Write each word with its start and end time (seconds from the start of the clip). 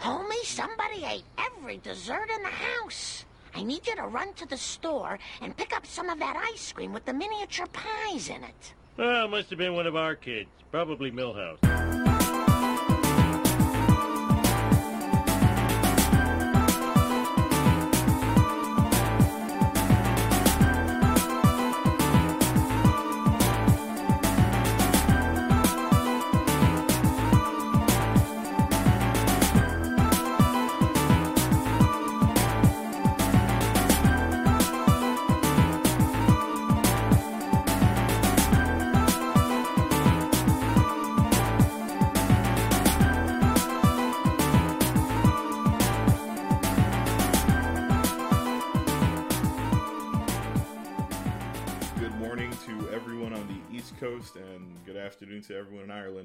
Homie, 0.00 0.44
somebody 0.44 1.04
ate 1.04 1.24
every 1.36 1.76
dessert 1.76 2.30
in 2.34 2.42
the 2.42 2.48
house. 2.48 3.26
I 3.54 3.62
need 3.62 3.86
you 3.86 3.94
to 3.96 4.04
run 4.04 4.32
to 4.34 4.46
the 4.46 4.56
store 4.56 5.18
and 5.42 5.54
pick 5.54 5.76
up 5.76 5.84
some 5.84 6.08
of 6.08 6.18
that 6.20 6.36
ice 6.50 6.72
cream 6.72 6.94
with 6.94 7.04
the 7.04 7.12
miniature 7.12 7.66
pies 7.66 8.30
in 8.30 8.42
it. 8.42 8.74
Well, 8.96 9.26
it 9.26 9.30
must 9.30 9.50
have 9.50 9.58
been 9.58 9.74
one 9.74 9.86
of 9.86 9.96
our 9.96 10.14
kids. 10.14 10.48
Probably 10.70 11.10
Milhouse. 11.10 11.69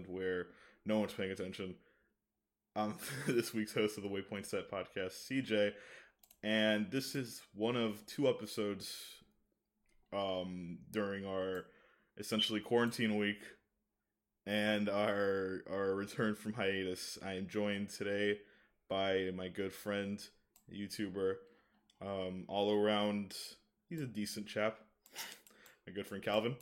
Where 0.07 0.47
no 0.85 0.99
one's 0.99 1.13
paying 1.13 1.31
attention. 1.31 1.75
I'm 2.75 2.95
this 3.27 3.53
week's 3.53 3.73
host 3.73 3.98
of 3.98 4.03
the 4.03 4.09
Waypoint 4.09 4.45
Set 4.45 4.70
podcast, 4.70 5.13
CJ, 5.29 5.73
and 6.43 6.91
this 6.91 7.15
is 7.15 7.41
one 7.53 7.75
of 7.75 8.05
two 8.05 8.27
episodes 8.27 8.95
um, 10.13 10.79
during 10.91 11.25
our 11.25 11.65
essentially 12.17 12.59
quarantine 12.59 13.17
week 13.17 13.41
and 14.45 14.89
our 14.89 15.63
our 15.70 15.95
return 15.95 16.35
from 16.35 16.53
hiatus. 16.53 17.17
I 17.25 17.34
am 17.34 17.47
joined 17.47 17.90
today 17.90 18.40
by 18.90 19.31
my 19.35 19.47
good 19.47 19.73
friend, 19.73 20.21
YouTuber, 20.71 21.35
um, 22.01 22.45
all 22.47 22.71
around. 22.71 23.35
He's 23.90 24.01
a 24.01 24.07
decent 24.07 24.47
chap. 24.47 24.77
My 25.87 25.93
good 25.93 26.07
friend 26.07 26.23
Calvin. 26.23 26.55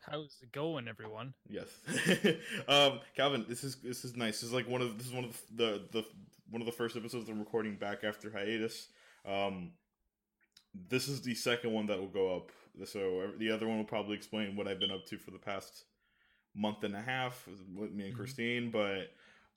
How's 0.00 0.36
it 0.42 0.50
going, 0.52 0.88
everyone? 0.88 1.34
Yes, 1.48 1.68
um, 2.68 3.00
Calvin. 3.14 3.44
This 3.48 3.62
is 3.64 3.76
this 3.76 4.04
is 4.04 4.16
nice. 4.16 4.40
This 4.40 4.44
is 4.48 4.52
like 4.52 4.68
one 4.68 4.80
of 4.80 4.96
this 4.96 5.06
is 5.06 5.12
one 5.12 5.24
of 5.24 5.40
the 5.54 5.82
the, 5.92 6.00
the 6.00 6.04
one 6.50 6.62
of 6.62 6.66
the 6.66 6.72
first 6.72 6.96
episodes 6.96 7.28
I'm 7.28 7.38
recording 7.38 7.76
back 7.76 8.02
after 8.02 8.30
hiatus. 8.30 8.88
Um, 9.26 9.72
this 10.88 11.06
is 11.08 11.20
the 11.22 11.34
second 11.34 11.72
one 11.72 11.86
that 11.86 11.98
will 11.98 12.08
go 12.08 12.34
up. 12.34 12.50
So 12.86 13.32
the 13.38 13.50
other 13.50 13.68
one 13.68 13.76
will 13.76 13.84
probably 13.84 14.16
explain 14.16 14.56
what 14.56 14.66
I've 14.66 14.80
been 14.80 14.90
up 14.90 15.04
to 15.06 15.18
for 15.18 15.32
the 15.32 15.38
past 15.38 15.84
month 16.54 16.82
and 16.82 16.96
a 16.96 17.00
half 17.02 17.46
with 17.76 17.92
me 17.92 18.04
and 18.06 18.14
Mhm. 18.14 18.16
Christine. 18.16 18.70
But 18.70 19.12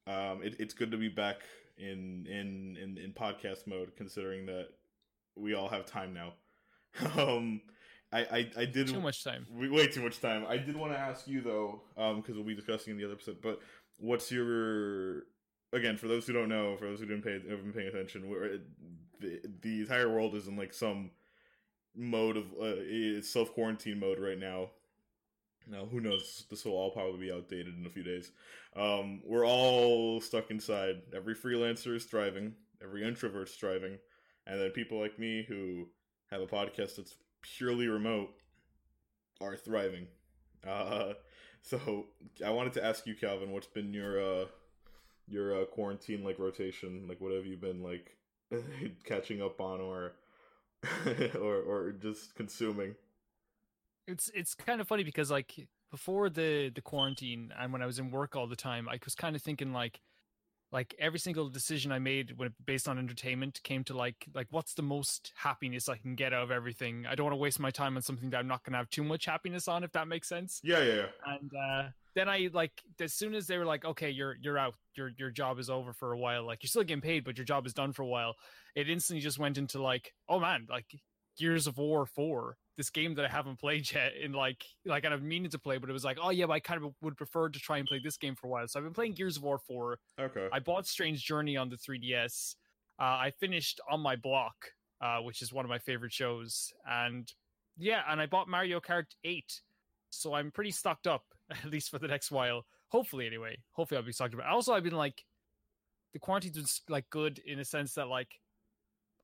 um, 0.05 0.43
it, 0.43 0.55
it's 0.59 0.73
good 0.73 0.91
to 0.91 0.97
be 0.97 1.09
back 1.09 1.37
in, 1.77 2.27
in 2.29 2.77
in 2.81 2.97
in 2.97 3.13
podcast 3.13 3.65
mode, 3.65 3.95
considering 3.95 4.45
that 4.47 4.67
we 5.35 5.53
all 5.53 5.69
have 5.69 5.85
time 5.85 6.13
now. 6.13 6.33
um, 7.17 7.61
I 8.13 8.19
I, 8.19 8.51
I 8.57 8.65
did 8.65 8.87
Too 8.87 9.01
much 9.01 9.23
time. 9.23 9.47
we 9.51 9.69
way 9.69 9.87
too 9.87 10.01
much 10.03 10.19
time. 10.21 10.45
I 10.47 10.57
did 10.57 10.75
want 10.77 10.93
to 10.93 10.97
ask 10.99 11.27
you 11.27 11.41
though, 11.41 11.81
um, 11.97 12.21
because 12.21 12.35
we'll 12.35 12.45
be 12.45 12.55
discussing 12.55 12.91
in 12.91 12.97
the 12.97 13.05
other 13.05 13.13
episode. 13.15 13.41
But 13.41 13.59
what's 13.97 14.31
your 14.31 15.23
again 15.73 15.97
for 15.97 16.07
those 16.07 16.27
who 16.27 16.33
don't 16.33 16.49
know, 16.49 16.77
for 16.77 16.85
those 16.85 16.99
who 16.99 17.05
didn't 17.05 17.23
pay, 17.23 17.33
haven't 17.33 17.63
been 17.63 17.73
paying 17.73 17.87
attention, 17.87 18.29
where 18.29 18.59
the 19.19 19.41
the 19.61 19.81
entire 19.81 20.09
world 20.09 20.35
is 20.35 20.47
in 20.47 20.55
like 20.55 20.73
some 20.73 21.11
mode 21.95 22.37
of 22.37 22.45
uh, 22.61 23.21
self 23.21 23.53
quarantine 23.53 23.99
mode 23.99 24.19
right 24.19 24.39
now. 24.39 24.69
Now, 25.65 25.85
who 25.85 26.01
knows? 26.01 26.45
This 26.49 26.65
will 26.65 26.73
all 26.73 26.91
probably 26.91 27.27
be 27.27 27.31
outdated 27.31 27.77
in 27.79 27.85
a 27.85 27.89
few 27.89 28.03
days. 28.03 28.31
Um, 28.75 29.21
we're 29.25 29.47
all 29.47 30.19
stuck 30.19 30.51
inside. 30.51 31.01
Every 31.15 31.35
freelancer 31.35 31.95
is 31.95 32.03
thriving. 32.03 32.53
Every 32.83 33.07
introvert's 33.07 33.55
thriving, 33.55 33.97
and 34.45 34.59
then 34.59 34.71
people 34.71 34.99
like 34.99 35.17
me 35.17 35.45
who 35.47 35.87
have 36.29 36.41
a 36.41 36.47
podcast 36.47 36.97
that's 36.97 37.15
purely 37.43 37.87
remote 37.87 38.31
are 39.41 39.55
thriving. 39.55 40.07
Uh, 40.67 41.13
so 41.61 42.07
I 42.43 42.49
wanted 42.49 42.73
to 42.73 42.85
ask 42.85 43.05
you, 43.05 43.15
Calvin, 43.15 43.51
what's 43.51 43.67
been 43.67 43.93
your 43.93 44.19
uh, 44.19 44.45
your 45.27 45.61
uh, 45.61 45.65
quarantine 45.65 46.23
like 46.23 46.39
rotation? 46.39 47.05
Like, 47.07 47.21
what 47.21 47.33
have 47.33 47.45
you 47.45 47.57
been 47.57 47.83
like 47.83 48.17
catching 49.03 49.41
up 49.41 49.61
on, 49.61 49.79
or 49.79 50.13
or 51.35 51.55
or 51.55 51.91
just 51.91 52.35
consuming? 52.35 52.95
It's 54.07 54.31
it's 54.33 54.55
kind 54.55 54.81
of 54.81 54.87
funny 54.87 55.03
because 55.03 55.31
like 55.31 55.67
before 55.91 56.29
the 56.29 56.71
the 56.73 56.81
quarantine 56.81 57.53
and 57.57 57.71
when 57.71 57.81
I 57.81 57.85
was 57.85 57.99
in 57.99 58.11
work 58.11 58.35
all 58.35 58.47
the 58.47 58.55
time, 58.55 58.89
I 58.89 58.99
was 59.03 59.15
kind 59.15 59.35
of 59.35 59.41
thinking 59.41 59.71
like 59.73 60.01
like 60.73 60.95
every 60.97 61.19
single 61.19 61.47
decision 61.49 61.91
I 61.91 61.99
made 61.99 62.33
when 62.35 62.51
based 62.65 62.89
on 62.89 62.97
entertainment 62.97 63.61
came 63.63 63.83
to 63.85 63.95
like 63.95 64.25
like 64.33 64.47
what's 64.49 64.73
the 64.73 64.81
most 64.81 65.31
happiness 65.35 65.87
I 65.87 65.97
can 65.97 66.15
get 66.15 66.33
out 66.33 66.43
of 66.43 66.51
everything. 66.51 67.05
I 67.07 67.13
don't 67.13 67.25
want 67.25 67.33
to 67.33 67.39
waste 67.39 67.59
my 67.59 67.69
time 67.69 67.95
on 67.95 68.01
something 68.01 68.31
that 68.31 68.39
I'm 68.39 68.47
not 68.47 68.63
going 68.63 68.73
to 68.73 68.79
have 68.79 68.89
too 68.89 69.03
much 69.03 69.25
happiness 69.25 69.67
on, 69.67 69.83
if 69.83 69.91
that 69.91 70.07
makes 70.07 70.27
sense. 70.27 70.59
Yeah, 70.63 70.83
yeah, 70.83 70.93
yeah. 70.93 71.05
And 71.27 71.51
uh, 71.53 71.89
then 72.15 72.27
I 72.27 72.49
like 72.51 72.71
as 72.99 73.13
soon 73.13 73.35
as 73.35 73.45
they 73.45 73.59
were 73.59 73.65
like, 73.65 73.85
okay, 73.85 74.09
you're 74.09 74.35
you're 74.41 74.57
out, 74.57 74.73
your 74.95 75.11
your 75.17 75.29
job 75.29 75.59
is 75.59 75.69
over 75.69 75.93
for 75.93 76.11
a 76.11 76.17
while. 76.17 76.43
Like 76.43 76.63
you're 76.63 76.69
still 76.69 76.83
getting 76.83 77.01
paid, 77.01 77.23
but 77.23 77.37
your 77.37 77.45
job 77.45 77.67
is 77.67 77.73
done 77.73 77.93
for 77.93 78.01
a 78.01 78.07
while. 78.07 78.33
It 78.75 78.89
instantly 78.89 79.21
just 79.21 79.37
went 79.37 79.59
into 79.59 79.79
like, 79.79 80.11
oh 80.27 80.39
man, 80.39 80.65
like 80.67 80.87
Gears 81.37 81.67
of 81.67 81.77
War 81.77 82.05
four, 82.05 82.57
this 82.77 82.89
game 82.89 83.15
that 83.15 83.25
I 83.25 83.29
haven't 83.29 83.59
played 83.59 83.91
yet. 83.93 84.13
and 84.23 84.35
like 84.35 84.63
like 84.85 85.05
I've 85.05 85.21
meaning 85.21 85.51
to 85.51 85.59
play, 85.59 85.77
but 85.77 85.89
it 85.89 85.93
was 85.93 86.05
like, 86.05 86.17
oh 86.21 86.29
yeah, 86.29 86.45
but 86.45 86.53
I 86.53 86.59
kind 86.59 86.83
of 86.83 86.93
would 87.01 87.17
prefer 87.17 87.49
to 87.49 87.59
try 87.59 87.77
and 87.77 87.87
play 87.87 87.99
this 88.03 88.17
game 88.17 88.35
for 88.35 88.47
a 88.47 88.49
while. 88.49 88.67
So 88.67 88.79
I've 88.79 88.85
been 88.85 88.93
playing 88.93 89.13
Gears 89.13 89.37
of 89.37 89.43
War 89.43 89.57
four. 89.57 89.99
Okay. 90.19 90.47
I 90.51 90.59
bought 90.59 90.87
Strange 90.87 91.23
Journey 91.23 91.57
on 91.57 91.69
the 91.69 91.77
3DS. 91.77 92.55
Uh, 92.99 93.03
I 93.03 93.31
finished 93.39 93.81
on 93.89 93.99
my 94.01 94.15
block, 94.15 94.55
uh, 95.01 95.19
which 95.19 95.41
is 95.41 95.51
one 95.51 95.65
of 95.65 95.69
my 95.69 95.79
favorite 95.79 96.13
shows, 96.13 96.71
and 96.89 97.31
yeah, 97.77 98.01
and 98.07 98.21
I 98.21 98.25
bought 98.25 98.47
Mario 98.47 98.79
Kart 98.79 99.05
8. 99.23 99.61
So 100.09 100.33
I'm 100.33 100.51
pretty 100.51 100.71
stocked 100.71 101.07
up, 101.07 101.23
at 101.49 101.65
least 101.65 101.89
for 101.89 101.99
the 101.99 102.07
next 102.07 102.31
while. 102.31 102.65
Hopefully, 102.89 103.25
anyway. 103.25 103.57
Hopefully, 103.71 103.97
I'll 103.97 104.05
be 104.05 104.11
stocked 104.11 104.35
up. 104.35 104.41
Also, 104.47 104.73
I've 104.73 104.83
been 104.83 104.93
like, 104.93 105.23
the 106.13 106.19
quarantine's 106.19 106.81
been 106.85 106.93
like 106.93 107.09
good 107.09 107.39
in 107.45 107.59
a 107.59 107.65
sense 107.65 107.95
that 107.95 108.07
like, 108.07 108.29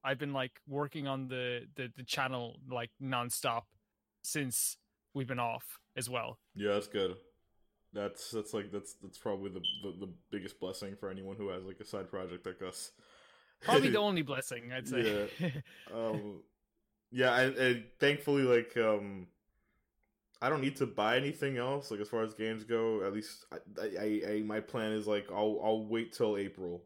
I've 0.03 0.17
been 0.17 0.33
like 0.33 0.59
working 0.67 1.07
on 1.07 1.27
the 1.27 1.61
the, 1.75 1.91
the 1.95 2.03
channel 2.03 2.59
like 2.69 2.91
nonstop 3.01 3.63
since 4.23 4.77
we've 5.13 5.27
been 5.27 5.39
off 5.39 5.79
as 5.95 6.09
well. 6.09 6.39
Yeah, 6.55 6.73
that's 6.73 6.87
good. 6.87 7.15
That's 7.93 8.31
that's 8.31 8.53
like 8.53 8.71
that's 8.71 8.93
that's 9.01 9.17
probably 9.17 9.51
the, 9.51 9.61
the 9.83 10.05
the 10.05 10.13
biggest 10.31 10.59
blessing 10.59 10.95
for 10.99 11.09
anyone 11.09 11.35
who 11.35 11.49
has 11.49 11.63
like 11.63 11.79
a 11.79 11.85
side 11.85 12.09
project 12.09 12.45
like 12.45 12.61
us. 12.61 12.91
Probably 13.61 13.89
the 13.89 13.99
only 13.99 14.21
blessing 14.21 14.71
I'd 14.71 14.87
say. 14.87 15.29
um 15.93 16.41
yeah 17.11 17.39
and, 17.39 17.55
and 17.55 17.83
thankfully 17.99 18.43
like 18.43 18.75
um 18.77 19.27
i 20.41 20.49
don't 20.49 20.61
need 20.61 20.75
to 20.75 20.85
buy 20.85 21.17
anything 21.17 21.57
else 21.57 21.91
like 21.91 21.99
as 21.99 22.07
far 22.07 22.23
as 22.23 22.33
games 22.33 22.63
go 22.63 23.03
at 23.03 23.13
least 23.13 23.45
i 23.51 23.57
i, 23.81 24.21
I 24.27 24.41
my 24.45 24.59
plan 24.59 24.91
is 24.91 25.07
like 25.07 25.27
i'll 25.31 25.59
i'll 25.63 25.85
wait 25.85 26.13
till 26.13 26.37
april 26.37 26.83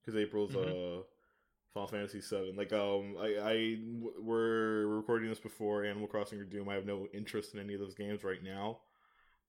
because 0.00 0.20
april's 0.20 0.54
uh 0.54 1.02
final 1.74 1.88
fantasy 1.88 2.20
7 2.20 2.54
like 2.56 2.72
um 2.72 3.16
i 3.20 3.34
i 3.42 3.78
we're 4.22 4.86
recording 4.86 5.28
this 5.28 5.40
before 5.40 5.84
animal 5.84 6.06
crossing 6.06 6.38
or 6.38 6.44
doom. 6.44 6.68
I 6.68 6.74
have 6.74 6.86
no 6.86 7.08
interest 7.12 7.52
in 7.52 7.60
any 7.60 7.74
of 7.74 7.80
those 7.80 7.94
games 7.94 8.22
right 8.22 8.42
now. 8.42 8.78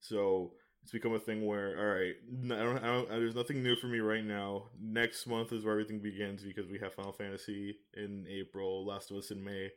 So 0.00 0.52
it's 0.82 0.92
become 0.92 1.14
a 1.14 1.20
thing 1.20 1.46
where 1.46 1.78
all 1.78 2.00
right 2.00 2.14
I 2.60 2.64
don't, 2.64 2.78
I 2.78 2.86
don't, 2.86 3.08
there's 3.08 3.36
nothing 3.36 3.62
new 3.62 3.76
for 3.76 3.86
me 3.86 4.00
right 4.00 4.24
now. 4.24 4.64
Next 4.80 5.26
month 5.26 5.52
is 5.52 5.64
where 5.64 5.74
everything 5.74 6.00
begins 6.00 6.42
because 6.42 6.68
we 6.68 6.78
have 6.80 6.94
final 6.94 7.12
fantasy 7.12 7.76
in 7.94 8.26
april 8.28 8.84
last 8.84 9.10
of 9.12 9.18
us 9.18 9.30
in 9.30 9.44
may. 9.44 9.70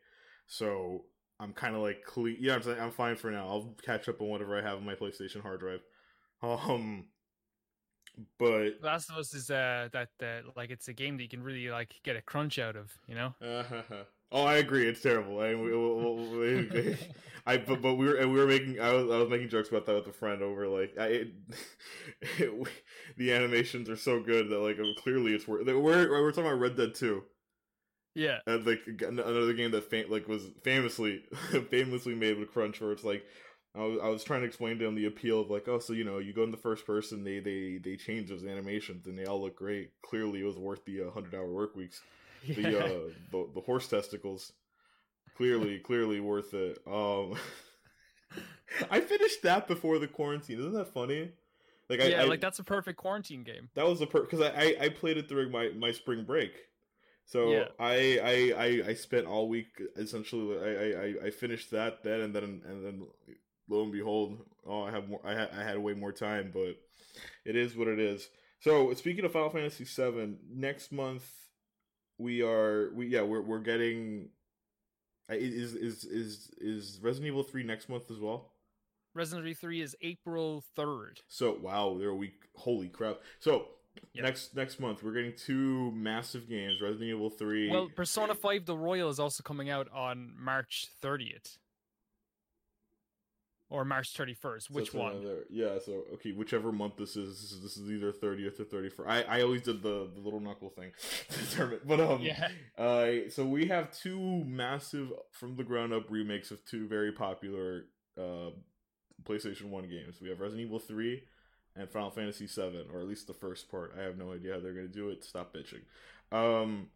So 0.47 1.05
i'm 1.39 1.53
kind 1.53 1.75
of 1.75 1.81
like 1.81 2.03
cle- 2.03 2.29
yeah 2.29 2.55
i'm 2.55 2.81
i'm 2.81 2.91
fine 2.91 3.15
for 3.15 3.29
now. 3.29 3.47
I'll 3.47 3.75
catch 3.85 4.09
up 4.09 4.21
on 4.21 4.29
whatever 4.29 4.57
i 4.57 4.63
have 4.63 4.79
on 4.79 4.85
my 4.85 4.95
playstation 4.95 5.41
hard 5.41 5.59
drive. 5.59 5.81
Um 6.41 7.05
but 8.37 8.81
Last 8.81 9.09
of 9.09 9.17
Us 9.17 9.33
is 9.33 9.49
uh 9.49 9.89
that 9.91 10.09
uh, 10.21 10.49
like 10.55 10.69
it's 10.71 10.87
a 10.87 10.93
game 10.93 11.17
that 11.17 11.23
you 11.23 11.29
can 11.29 11.43
really 11.43 11.69
like 11.69 11.93
get 12.03 12.15
a 12.15 12.21
crunch 12.21 12.59
out 12.59 12.75
of, 12.75 12.91
you 13.07 13.15
know. 13.15 13.33
oh, 14.31 14.43
I 14.43 14.55
agree. 14.57 14.87
It's 14.87 15.01
terrible. 15.01 15.39
I, 15.39 15.55
we, 15.55 15.75
we, 15.75 16.69
we, 16.69 16.97
I 17.45 17.57
but, 17.57 17.81
but 17.81 17.95
we 17.95 18.07
were 18.07 18.27
we 18.27 18.39
were 18.39 18.47
making 18.47 18.79
I 18.79 18.91
was 18.93 19.09
I 19.09 19.17
was 19.17 19.29
making 19.29 19.49
jokes 19.49 19.69
about 19.69 19.85
that 19.85 19.95
with 19.95 20.07
a 20.07 20.13
friend 20.13 20.41
over 20.41 20.67
like 20.67 20.93
I 20.99 21.05
it, 21.07 21.33
it, 22.37 22.67
the 23.17 23.33
animations 23.33 23.89
are 23.89 23.95
so 23.95 24.19
good 24.19 24.49
that 24.49 24.59
like 24.59 24.77
clearly 24.97 25.33
it's 25.33 25.47
worth. 25.47 25.65
We're 25.65 25.75
we're 26.09 26.31
talking 26.31 26.45
about 26.45 26.59
Red 26.59 26.77
Dead 26.77 26.95
Two. 26.95 27.23
Yeah, 28.15 28.39
And 28.47 28.65
like 28.65 28.81
another 29.07 29.53
game 29.53 29.71
that 29.71 29.89
fam- 29.89 30.09
like 30.09 30.27
was 30.27 30.43
famously 30.63 31.23
famously 31.69 32.15
made 32.15 32.37
with 32.37 32.51
crunch, 32.51 32.81
where 32.81 32.91
it's 32.91 33.03
like 33.03 33.23
I 33.75 33.79
was, 33.81 33.99
I 34.03 34.07
was 34.07 34.23
trying 34.23 34.41
to 34.41 34.47
explain 34.47 34.79
to 34.79 34.85
him 34.85 34.95
the 34.95 35.05
appeal 35.05 35.41
of 35.41 35.49
like, 35.49 35.67
oh, 35.67 35.79
so 35.79 35.93
you 35.93 36.03
know, 36.03 36.17
you 36.17 36.33
go 36.33 36.43
in 36.43 36.51
the 36.51 36.57
first 36.57 36.85
person, 36.87 37.23
they 37.23 37.39
they 37.39 37.79
they 37.83 37.95
change 37.95 38.29
those 38.29 38.43
animations 38.43 39.05
and 39.07 39.17
they 39.17 39.25
all 39.25 39.41
look 39.41 39.55
great. 39.55 39.91
Clearly, 40.01 40.41
it 40.41 40.45
was 40.45 40.57
worth 40.57 40.83
the 40.85 41.03
uh, 41.07 41.11
hundred 41.11 41.35
hour 41.35 41.47
work 41.51 41.75
weeks. 41.75 42.01
The 42.55 42.61
Yeah. 42.61 42.77
uh, 42.79 42.99
the 43.31 43.49
the 43.55 43.61
horse 43.61 43.87
testicles, 43.87 44.53
clearly 45.35 45.77
clearly 45.79 46.19
worth 46.19 46.53
it. 46.53 46.77
Um, 46.87 47.35
I 48.89 49.01
finished 49.01 49.43
that 49.43 49.67
before 49.67 49.99
the 49.99 50.07
quarantine. 50.07 50.59
Isn't 50.59 50.73
that 50.73 50.93
funny? 50.93 51.31
Like 51.89 52.01
I, 52.01 52.05
yeah, 52.07 52.21
I 52.21 52.23
like 52.25 52.39
that's 52.39 52.59
a 52.59 52.63
perfect 52.63 52.97
quarantine 52.97 53.43
game. 53.43 53.69
that 53.75 53.85
was 53.85 53.99
the 53.99 54.07
per 54.07 54.21
because 54.21 54.41
I, 54.41 54.49
I 54.51 54.75
I 54.85 54.89
played 54.89 55.17
it 55.17 55.27
during 55.27 55.51
my 55.51 55.69
my 55.77 55.91
spring 55.91 56.23
break. 56.23 56.53
So 57.25 57.51
Yeah. 57.51 57.65
I, 57.79 58.19
I 58.23 58.53
I 58.65 58.89
I 58.89 58.93
spent 58.93 59.25
all 59.27 59.49
week 59.49 59.81
essentially. 59.97 60.57
I, 60.57 60.69
I 60.69 61.01
I- 61.03 61.27
I 61.27 61.29
finished 61.31 61.71
that 61.71 62.03
then 62.03 62.21
and 62.21 62.33
then 62.33 62.61
and 62.65 62.85
then 62.85 63.07
lo 63.69 63.83
and 63.83 63.91
behold, 63.91 64.45
oh 64.65 64.83
I 64.83 64.91
have 64.91 65.07
more. 65.07 65.21
I 65.23 65.33
had 65.33 65.49
I 65.57 65.63
had 65.63 65.77
way 65.77 65.93
more 65.93 66.11
time, 66.11 66.51
but 66.53 66.75
it 67.45 67.55
is 67.55 67.75
what 67.75 67.87
it 67.87 67.99
is. 67.99 68.27
So 68.59 68.93
speaking 68.93 69.23
of 69.25 69.31
Final 69.31 69.49
Fantasy 69.49 69.85
VII, 69.85 70.35
next 70.53 70.91
month 70.91 71.23
we 72.17 72.41
are 72.41 72.91
we 72.93 73.07
yeah 73.07 73.21
we're 73.21 73.41
we're 73.41 73.59
getting. 73.59 74.29
Is 75.29 75.75
is 75.75 76.05
is 76.05 76.51
is 76.57 76.99
Resident 77.01 77.27
Evil 77.27 77.43
three 77.43 77.63
next 77.63 77.87
month 77.87 78.09
as 78.09 78.17
well? 78.17 78.51
Resident 79.13 79.47
Evil 79.47 79.59
3 79.59 79.81
is 79.81 79.95
April 80.01 80.63
3rd. 80.77 81.17
So 81.27 81.57
wow, 81.61 81.95
they're 81.99 82.09
a 82.09 82.15
week. 82.15 82.33
Holy 82.55 82.87
crap! 82.89 83.17
So 83.39 83.67
Yep. 84.13 84.23
next 84.23 84.55
next 84.55 84.79
month 84.79 85.03
we're 85.03 85.13
getting 85.13 85.33
two 85.35 85.91
massive 85.91 86.47
games: 86.47 86.81
Resident 86.81 87.09
Evil 87.09 87.29
Three. 87.29 87.69
Well, 87.69 87.89
Persona 87.95 88.33
5 88.33 88.65
The 88.65 88.77
Royal 88.77 89.09
is 89.09 89.19
also 89.19 89.43
coming 89.43 89.69
out 89.69 89.89
on 89.91 90.33
March 90.37 90.87
30th. 91.03 91.57
Or 93.71 93.85
March 93.85 94.13
31st. 94.15 94.63
so 94.63 94.73
Which 94.73 94.93
one? 94.95 95.17
another- 95.17 95.45
yeah. 95.49 95.77
So 95.85 96.03
okay, 96.15 96.31
whichever 96.31 96.71
month 96.71 96.97
this 96.97 97.15
is, 97.15 97.39
this 97.39 97.51
is, 97.51 97.61
this 97.61 97.77
is 97.77 97.91
either 97.91 98.11
thirtieth 98.11 98.59
or 98.59 98.63
thirty 98.63 98.89
first. 98.89 99.07
I 99.07 99.21
I 99.21 99.41
always 99.43 99.61
did 99.61 99.83
the 99.83 100.09
the 100.11 100.19
little 100.21 100.39
knuckle 100.39 100.69
thing 100.71 100.91
to 101.29 101.39
determine, 101.39 101.79
but 101.85 101.99
um 101.99 102.21
Yeah. 102.21 102.47
Uh, 102.77 103.29
so 103.29 103.45
we 103.45 103.67
have 103.67 103.91
two 103.91 104.19
massive 104.45 105.11
from 105.31 105.55
the 105.55 105.63
ground 105.63 105.93
up 105.93 106.09
remakes 106.09 106.49
of 106.49 106.65
two 106.65 106.87
very 106.87 107.11
popular 107.11 107.85
uh 108.17 108.49
PlayStation 109.23 109.65
One 109.69 109.87
games. 109.87 110.19
We 110.21 110.29
have 110.29 110.39
Resident 110.39 110.65
Evil 110.65 110.79
Three 110.79 111.23
and 111.75 111.87
Final 111.91 112.09
Fantasy 112.09 112.47
Seven, 112.47 112.85
or 112.91 113.01
at 113.01 113.07
least 113.07 113.27
the 113.27 113.33
first 113.35 113.69
part. 113.69 113.93
I 113.99 114.01
have 114.01 114.17
no 114.17 114.33
idea 114.33 114.53
how 114.53 114.61
they're 114.61 114.73
gonna 114.73 114.87
do 114.87 115.09
it. 115.09 115.23
Stop 115.23 115.53
bitching. 115.53 115.83
Um, 116.31 116.87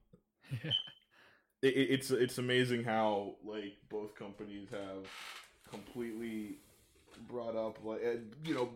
it- 1.62 1.68
it's 1.92 2.10
it's 2.12 2.38
amazing 2.40 2.84
how 2.84 3.36
like 3.44 3.78
both 3.90 4.16
companies 4.16 4.70
have 4.72 5.06
completely 5.74 6.58
brought 7.28 7.56
up 7.56 7.78
like 7.84 8.02
you 8.46 8.54
know 8.54 8.70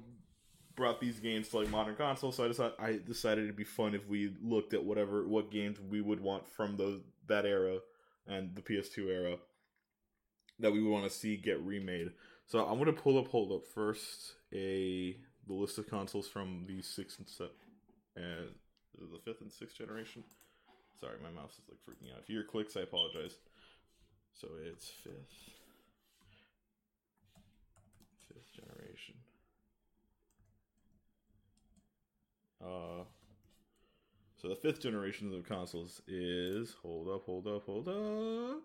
brought 0.76 1.00
these 1.00 1.20
games 1.20 1.50
to 1.50 1.60
like 1.60 1.70
modern 1.70 1.96
consoles. 1.96 2.36
So 2.36 2.46
I 2.46 2.48
decided 2.48 2.74
I 2.80 3.00
decided 3.06 3.44
it'd 3.46 3.56
be 3.56 3.64
fun 3.64 3.96
if 3.96 4.08
we 4.08 4.34
looked 4.42 4.74
at 4.74 4.84
whatever 4.84 5.28
what 5.28 5.52
games 5.52 5.78
we 5.80 6.02
would 6.02 6.20
want 6.20 6.48
from 6.48 6.78
those 6.78 7.02
that 7.28 7.46
era 7.46 7.80
and 8.28 8.56
the 8.56 8.62
PS2 8.62 9.10
era 9.10 9.38
that 10.60 10.72
we 10.72 10.82
would 10.82 10.92
want 10.92 11.04
to 11.04 11.10
see 11.10 11.38
get 11.38 11.60
remade. 11.62 12.12
So 12.46 12.66
I'm 12.66 12.78
gonna 12.80 12.94
pull 12.94 13.18
up 13.18 13.28
hold 13.28 13.52
up 13.52 13.66
first 13.74 14.36
a 14.54 15.18
the 15.48 15.54
list 15.54 15.78
of 15.78 15.88
consoles 15.90 16.28
from 16.28 16.66
the 16.68 16.82
sixth 16.82 17.20
and 17.20 17.30
set 17.30 17.52
and 18.16 18.50
the 18.98 19.20
fifth 19.24 19.42
and 19.42 19.52
sixth 19.52 19.78
generation. 19.78 20.24
Sorry, 21.00 21.18
my 21.22 21.30
mouse 21.30 21.54
is 21.54 21.66
like 21.70 21.78
freaking 21.86 22.12
out. 22.14 22.22
If 22.24 22.30
you 22.30 22.38
hear 22.38 22.46
clicks, 22.46 22.76
I 22.76 22.82
apologize. 22.82 23.38
So 24.34 24.48
it's. 24.64 24.92
Fifth 28.28 28.54
generation. 28.54 29.16
Uh 32.64 33.04
so 34.42 34.50
the 34.50 34.56
fifth 34.56 34.82
generation 34.82 35.34
of 35.34 35.44
consoles 35.48 36.02
is 36.08 36.76
hold 36.84 37.08
up, 37.10 37.26
hold 37.26 37.48
up, 37.48 37.66
hold 37.66 37.88
up. 37.88 38.62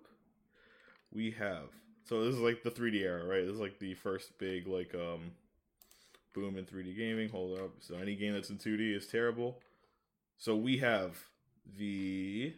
We 1.10 1.30
have 1.32 1.70
so 2.04 2.24
this 2.24 2.34
is 2.34 2.40
like 2.40 2.62
the 2.62 2.70
3D 2.70 3.02
era, 3.02 3.24
right? 3.24 3.42
This 3.42 3.54
is 3.54 3.60
like 3.60 3.78
the 3.78 3.94
first 3.94 4.38
big 4.38 4.66
like 4.66 4.94
um 4.94 5.32
boom 6.34 6.56
in 6.56 6.64
3D 6.64 6.96
gaming. 6.96 7.28
Hold 7.28 7.58
up. 7.58 7.70
So 7.80 7.96
any 7.96 8.16
game 8.16 8.34
that's 8.34 8.50
in 8.50 8.58
2D 8.58 8.96
is 8.96 9.06
terrible. 9.06 9.58
So 10.38 10.56
we 10.56 10.78
have 10.78 11.16
the 11.78 12.54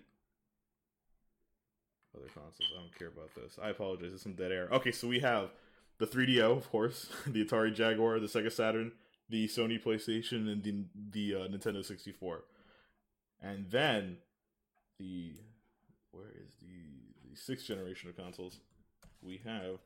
other 2.16 2.26
consoles. 2.26 2.72
I 2.74 2.80
don't 2.80 2.98
care 2.98 3.08
about 3.08 3.34
this. 3.34 3.58
I 3.62 3.70
apologize. 3.70 4.12
It's 4.12 4.22
some 4.22 4.34
dead 4.34 4.52
air. 4.52 4.68
Okay, 4.72 4.92
so 4.92 5.08
we 5.08 5.20
have 5.20 5.50
the 5.98 6.06
3DO, 6.06 6.56
of 6.56 6.70
course, 6.70 7.08
the 7.26 7.44
Atari 7.44 7.74
Jaguar, 7.74 8.18
the 8.20 8.26
Sega 8.26 8.50
Saturn, 8.50 8.92
the 9.28 9.46
Sony 9.48 9.82
PlayStation, 9.82 10.50
and 10.50 10.62
the 10.62 10.84
the 11.10 11.34
uh, 11.42 11.48
Nintendo 11.48 11.84
64. 11.84 12.44
And 13.42 13.66
then 13.70 14.18
the 14.98 15.34
where 16.12 16.30
is 16.44 16.54
the 16.60 17.28
the 17.30 17.36
sixth 17.36 17.66
generation 17.66 18.08
of 18.10 18.16
consoles? 18.16 18.60
We 19.22 19.40
have 19.44 19.78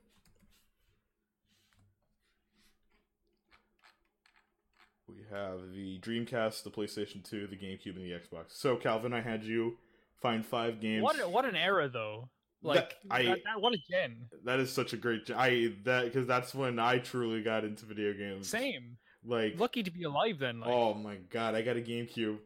we 5.09 5.17
have 5.31 5.73
the 5.75 5.99
Dreamcast, 6.01 6.65
the 6.65 6.71
PlayStation 6.71 7.25
2, 7.29 7.47
the 7.47 7.57
GameCube, 7.57 7.97
and 7.97 8.05
the 8.05 8.11
Xbox. 8.13 8.51
So 8.51 8.77
Calvin, 8.77 9.13
I 9.13 9.21
had 9.21 9.43
you 9.45 9.77
find 10.21 10.45
five 10.45 10.81
games. 10.81 11.03
What 11.03 11.31
what 11.31 11.45
an 11.45 11.57
era 11.57 11.89
though. 11.89 12.29
Like 12.63 12.95
I- 13.11 13.23
that, 13.25 13.39
that- 13.45 13.61
what 13.61 13.73
a 13.75 13.79
gen. 13.91 14.27
That 14.45 14.61
is 14.61 14.71
such 14.73 14.93
a 14.93 14.97
great. 14.97 15.31
I 15.31 15.73
that 15.85 16.05
because 16.05 16.27
that's 16.27 16.55
when 16.55 16.79
I 16.79 16.99
truly 16.99 17.43
got 17.43 17.65
into 17.65 17.87
video 17.87 18.13
games. 18.13 18.49
Same. 18.49 18.99
Like, 19.25 19.59
Lucky 19.59 19.83
to 19.83 19.91
be 19.91 20.05
alive 20.05 20.39
then. 20.39 20.61
Like, 20.61 20.71
oh 20.71 20.95
my 20.95 21.17
god, 21.31 21.55
I 21.55 21.63
got 21.63 21.77
a 21.77 21.81
GameCube. 21.81 22.39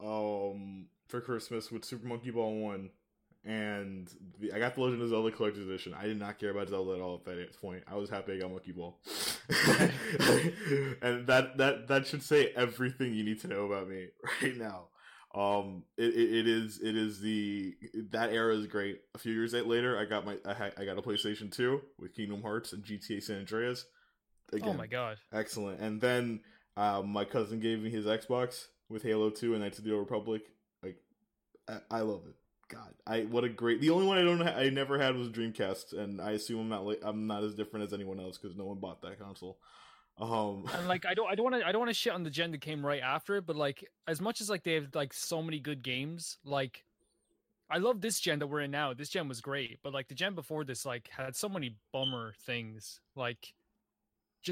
Um, 0.00 0.86
for 1.08 1.20
Christmas 1.20 1.72
with 1.72 1.84
Super 1.84 2.06
Monkey 2.06 2.30
Ball 2.30 2.54
One, 2.54 2.90
and 3.44 4.08
the, 4.38 4.52
I 4.52 4.58
got 4.58 4.74
the 4.74 4.82
Legend 4.82 5.02
of 5.02 5.08
Zelda 5.08 5.30
Collector's 5.30 5.66
Edition. 5.66 5.94
I 5.94 6.06
did 6.06 6.18
not 6.18 6.38
care 6.38 6.50
about 6.50 6.68
Zelda 6.68 6.92
at 6.92 7.00
all 7.00 7.14
at 7.16 7.24
that 7.24 7.60
point. 7.60 7.82
I 7.86 7.96
was 7.96 8.10
happy 8.10 8.34
I 8.34 8.38
got 8.38 8.50
Monkey 8.50 8.72
Ball, 8.72 8.98
and 11.02 11.26
that 11.26 11.56
that 11.56 11.88
that 11.88 12.06
should 12.06 12.22
say 12.22 12.52
everything 12.54 13.14
you 13.14 13.24
need 13.24 13.40
to 13.40 13.48
know 13.48 13.66
about 13.66 13.88
me 13.88 14.08
right 14.42 14.56
now. 14.56 14.88
Um, 15.34 15.84
it, 15.96 16.14
it, 16.14 16.48
is 16.48 16.80
it 16.82 16.96
is 16.96 17.20
the 17.20 17.74
that 18.10 18.32
era 18.32 18.54
is 18.54 18.66
great. 18.66 19.00
A 19.14 19.18
few 19.18 19.32
years 19.32 19.52
later, 19.52 19.98
I 19.98 20.04
got 20.04 20.24
my 20.24 20.36
I, 20.44 20.54
had, 20.54 20.74
I 20.78 20.84
got 20.84 20.98
a 20.98 21.02
PlayStation 21.02 21.50
Two 21.50 21.82
with 21.98 22.14
Kingdom 22.14 22.42
Hearts 22.42 22.72
and 22.72 22.82
GTA 22.82 23.22
San 23.22 23.38
Andreas. 23.38 23.86
Oh 24.62 24.72
my 24.72 24.86
god. 24.86 25.18
Excellent. 25.32 25.80
And 25.80 26.00
then 26.00 26.40
um, 26.76 27.08
my 27.08 27.24
cousin 27.24 27.60
gave 27.60 27.80
me 27.80 27.90
his 27.90 28.06
Xbox 28.06 28.66
with 28.88 29.02
Halo 29.02 29.30
2 29.30 29.54
and 29.54 29.62
Knights 29.62 29.78
of 29.78 29.84
the 29.84 29.92
Old 29.92 30.00
Republic. 30.00 30.42
Like, 30.82 30.96
I, 31.68 31.78
I 31.90 32.00
love 32.00 32.22
it. 32.28 32.34
God, 32.68 32.94
I 33.06 33.20
what 33.22 33.44
a 33.44 33.48
great. 33.48 33.80
The 33.80 33.90
only 33.90 34.06
one 34.06 34.18
I 34.18 34.22
don't 34.22 34.40
ha- 34.40 34.58
I 34.58 34.68
never 34.68 34.98
had 34.98 35.16
was 35.16 35.30
Dreamcast, 35.30 35.98
and 35.98 36.20
I 36.20 36.32
assume 36.32 36.60
I'm 36.60 36.68
not 36.68 36.84
like 36.84 37.00
I'm 37.02 37.26
not 37.26 37.42
as 37.42 37.54
different 37.54 37.86
as 37.86 37.94
anyone 37.94 38.20
else 38.20 38.36
because 38.36 38.58
no 38.58 38.66
one 38.66 38.78
bought 38.78 39.00
that 39.02 39.18
console. 39.18 39.58
Um, 40.18 40.68
and 40.74 40.86
like 40.88 41.06
I 41.06 41.14
don't 41.14 41.30
I 41.30 41.34
don't 41.34 41.50
want 41.50 41.62
to 41.62 41.66
I 41.66 41.72
don't 41.72 41.80
want 41.80 41.88
to 41.88 41.94
shit 41.94 42.12
on 42.12 42.24
the 42.24 42.30
gen 42.30 42.50
that 42.52 42.60
came 42.60 42.84
right 42.84 43.00
after 43.00 43.36
it, 43.36 43.46
but 43.46 43.56
like 43.56 43.88
as 44.06 44.20
much 44.20 44.42
as 44.42 44.50
like 44.50 44.64
they 44.64 44.74
have 44.74 44.94
like 44.94 45.14
so 45.14 45.42
many 45.42 45.58
good 45.58 45.82
games, 45.82 46.36
like 46.44 46.84
I 47.70 47.78
love 47.78 48.02
this 48.02 48.20
gen 48.20 48.38
that 48.40 48.46
we're 48.46 48.60
in 48.60 48.70
now. 48.70 48.92
This 48.92 49.08
gen 49.08 49.28
was 49.28 49.40
great, 49.40 49.78
but 49.82 49.94
like 49.94 50.08
the 50.08 50.14
gen 50.14 50.34
before 50.34 50.64
this 50.64 50.84
like 50.84 51.08
had 51.08 51.36
so 51.36 51.48
many 51.48 51.76
bummer 51.92 52.34
things. 52.44 53.00
Like 53.16 53.54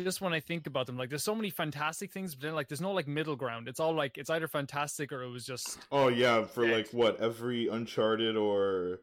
just 0.04 0.20
when 0.20 0.32
I 0.32 0.40
think 0.40 0.66
about 0.66 0.86
them, 0.86 0.96
like 0.96 1.08
there's 1.08 1.24
so 1.24 1.34
many 1.34 1.50
fantastic 1.50 2.12
things, 2.12 2.34
but 2.34 2.42
then 2.42 2.54
like 2.54 2.68
there's 2.68 2.80
no 2.80 2.92
like 2.92 3.08
middle 3.08 3.36
ground. 3.36 3.68
It's 3.68 3.80
all 3.80 3.94
like 3.94 4.18
it's 4.18 4.30
either 4.30 4.48
fantastic 4.48 5.12
or 5.12 5.22
it 5.22 5.30
was 5.30 5.44
just 5.44 5.78
oh 5.90 6.08
yeah, 6.08 6.44
for 6.44 6.66
like 6.68 6.88
what 6.90 7.20
every 7.20 7.68
Uncharted 7.68 8.36
or 8.36 9.00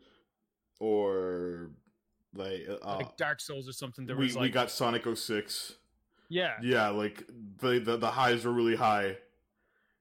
or 0.80 1.72
like 2.36 2.68
uh, 2.84 2.98
like 2.98 3.18
Dark 3.18 3.40
Souls 3.40 3.68
or 3.68 3.74
something. 3.74 4.06
There 4.06 4.16
we 4.16 4.26
was 4.26 4.36
like 4.36 4.44
we 4.44 4.50
got 4.50 4.72
Sonic 4.72 5.06
06. 5.06 5.74
yeah, 6.30 6.54
Yeah, 6.62 6.90
like 6.90 7.24
the 7.60 7.80
the, 7.80 7.98
the 7.98 8.12
highs 8.12 8.46
were 8.46 8.54
really 8.54 8.76
high. 8.76 9.18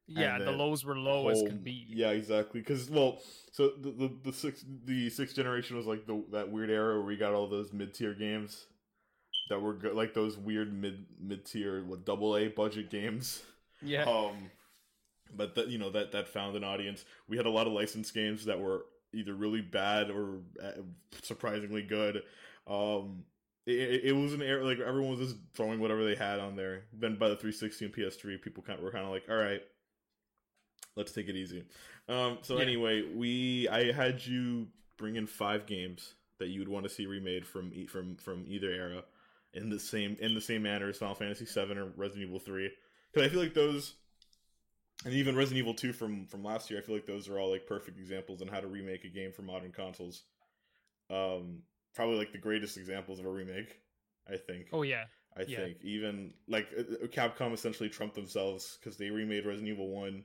yeah. 0.07 0.39
The 0.39 0.53
lows 0.53 0.85
were 0.85 0.97
low 0.97 1.29
as 1.29 1.43
can 1.43 1.59
be. 1.59 1.87
Yeah, 1.89 2.11
exactly. 2.11 2.61
Because 2.61 2.91
well, 2.91 3.21
so 3.51 3.71
the, 3.81 3.91
the 3.91 4.11
the 4.25 4.33
sixth 4.33 4.65
the 4.85 5.11
sixth 5.11 5.37
generation 5.37 5.77
was 5.77 5.87
like 5.87 6.07
the 6.07 6.23
that 6.33 6.51
weird 6.51 6.71
era 6.71 6.95
where 6.97 7.07
we 7.07 7.17
got 7.17 7.33
all 7.35 7.47
those 7.47 7.73
mid 7.73 7.95
tier 7.95 8.15
games 8.15 8.67
that 9.53 9.61
were 9.61 9.75
good, 9.75 9.95
like 9.95 10.15
those 10.15 10.39
weird 10.39 10.73
mid 10.73 11.05
mid 11.21 11.45
tier 11.45 11.85
what 11.85 12.07
double 12.07 12.37
A 12.39 12.49
budget 12.49 12.89
games. 12.91 13.43
yeah. 13.83 14.05
Um, 14.05 14.51
but 15.37 15.55
that 15.57 15.69
you 15.69 15.79
know 15.79 15.91
that 15.91 16.13
that 16.13 16.29
found 16.29 16.57
an 16.57 16.65
audience. 16.65 17.05
We 17.29 17.37
had 17.37 17.45
a 17.45 17.51
lot 17.51 17.67
of 17.67 17.75
licensed 17.75 18.15
games 18.15 18.47
that 18.47 18.59
were 18.59 18.87
either 19.13 19.35
really 19.35 19.61
bad 19.61 20.11
or 20.11 20.39
uh, 20.63 20.81
surprisingly 21.23 21.83
good. 21.83 22.23
Um, 22.67 23.25
it, 23.67 24.05
it, 24.05 24.13
was 24.13 24.33
an 24.33 24.41
era 24.43 24.65
like 24.65 24.81
everyone 24.81 25.19
was 25.19 25.29
just 25.29 25.37
throwing 25.55 25.81
whatever 25.81 26.03
they 26.03 26.15
had 26.15 26.41
on 26.41 26.57
there. 26.57 26.85
Then 26.95 27.17
by 27.17 27.29
the 27.29 27.37
360 27.37 27.85
and 27.85 27.95
PS3, 27.95 28.41
people 28.41 28.63
kind 28.63 28.79
of 28.79 28.85
were 28.85 28.91
kind 28.91 29.05
of 29.05 29.11
like, 29.11 29.25
all 29.29 29.37
right, 29.37 29.63
let's 30.97 31.13
take 31.13 31.29
it 31.29 31.37
easy. 31.37 31.65
Um, 32.09 32.39
so 32.41 32.57
Yeah. 32.57 32.63
anyway, 32.63 33.03
we 33.15 33.69
I 33.69 33.93
had 33.93 34.25
you 34.25 34.69
bring 34.97 35.17
in 35.17 35.27
five 35.27 35.67
games 35.67 36.15
that 36.39 36.49
you 36.49 36.59
would 36.61 36.69
want 36.69 36.85
to 36.85 36.91
see 36.91 37.07
remade 37.07 37.47
from 37.47 37.71
from 37.87 38.17
from 38.17 38.45
either 38.49 38.71
era, 38.71 39.05
in 39.55 39.69
the 39.69 39.79
same 39.79 40.17
in 40.21 40.35
the 40.35 40.41
same 40.41 40.63
manner 40.63 40.89
as 40.89 40.99
Final 40.99 41.15
Fantasy 41.15 41.45
VII 41.45 41.79
or 41.79 41.93
Resident 41.97 42.29
Evil 42.29 42.39
Three. 42.39 42.71
Because 43.13 43.29
I 43.29 43.31
feel 43.31 43.41
like 43.41 43.55
those, 43.55 43.95
and 45.05 45.13
even 45.15 45.37
Resident 45.37 45.59
Evil 45.59 45.75
Two 45.75 45.93
from 45.93 46.27
from 46.27 46.43
last 46.43 46.71
year, 46.71 46.81
I 46.81 46.83
feel 46.83 46.95
like 46.95 47.07
those 47.07 47.29
are 47.29 47.39
all 47.39 47.51
like 47.51 47.67
perfect 47.67 47.99
examples 47.99 48.43
on 48.43 48.49
how 48.49 48.61
to 48.61 48.67
remake 48.67 49.05
a 49.05 49.09
game 49.09 49.33
for 49.33 49.43
modern 49.43 49.73
consoles. 49.73 50.23
Um, 51.11 51.63
probably 51.95 52.17
like 52.17 52.33
the 52.33 52.39
greatest 52.39 52.77
examples 52.77 53.19
of 53.19 53.27
a 53.27 53.31
remake. 53.31 53.79
I 54.31 54.37
think. 54.37 54.69
Oh 54.73 54.83
yeah, 54.83 55.05
I 55.37 55.43
yeah. 55.47 55.59
think 55.59 55.79
even 55.83 56.33
like 56.49 56.69
uh, 56.79 57.07
Capcom 57.07 57.53
essentially 57.53 57.89
trumped 57.89 58.15
themselves 58.15 58.79
because 58.81 58.97
they 58.97 59.11
remade 59.11 59.47
Resident 59.47 59.69
Evil 59.69 59.89
One, 59.89 60.25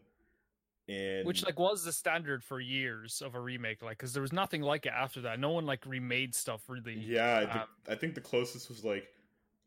and 0.90 1.26
which 1.26 1.46
like 1.46 1.60
was 1.60 1.84
the 1.84 1.92
standard 1.92 2.44
for 2.44 2.60
years 2.60 3.22
of 3.22 3.36
a 3.36 3.40
remake. 3.40 3.82
Like, 3.82 3.98
because 3.98 4.14
there 4.14 4.22
was 4.22 4.34
nothing 4.34 4.62
like 4.62 4.86
it 4.86 4.94
after 4.96 5.22
that. 5.22 5.40
No 5.40 5.52
one 5.52 5.66
like 5.66 5.86
remade 5.86 6.36
stuff 6.36 6.62
really. 6.68 6.94
yeah, 6.94 7.46
um, 7.52 7.62
I 7.90 7.96
think 7.96 8.16
the 8.16 8.22
closest 8.22 8.70
was 8.70 8.86
like, 8.86 9.08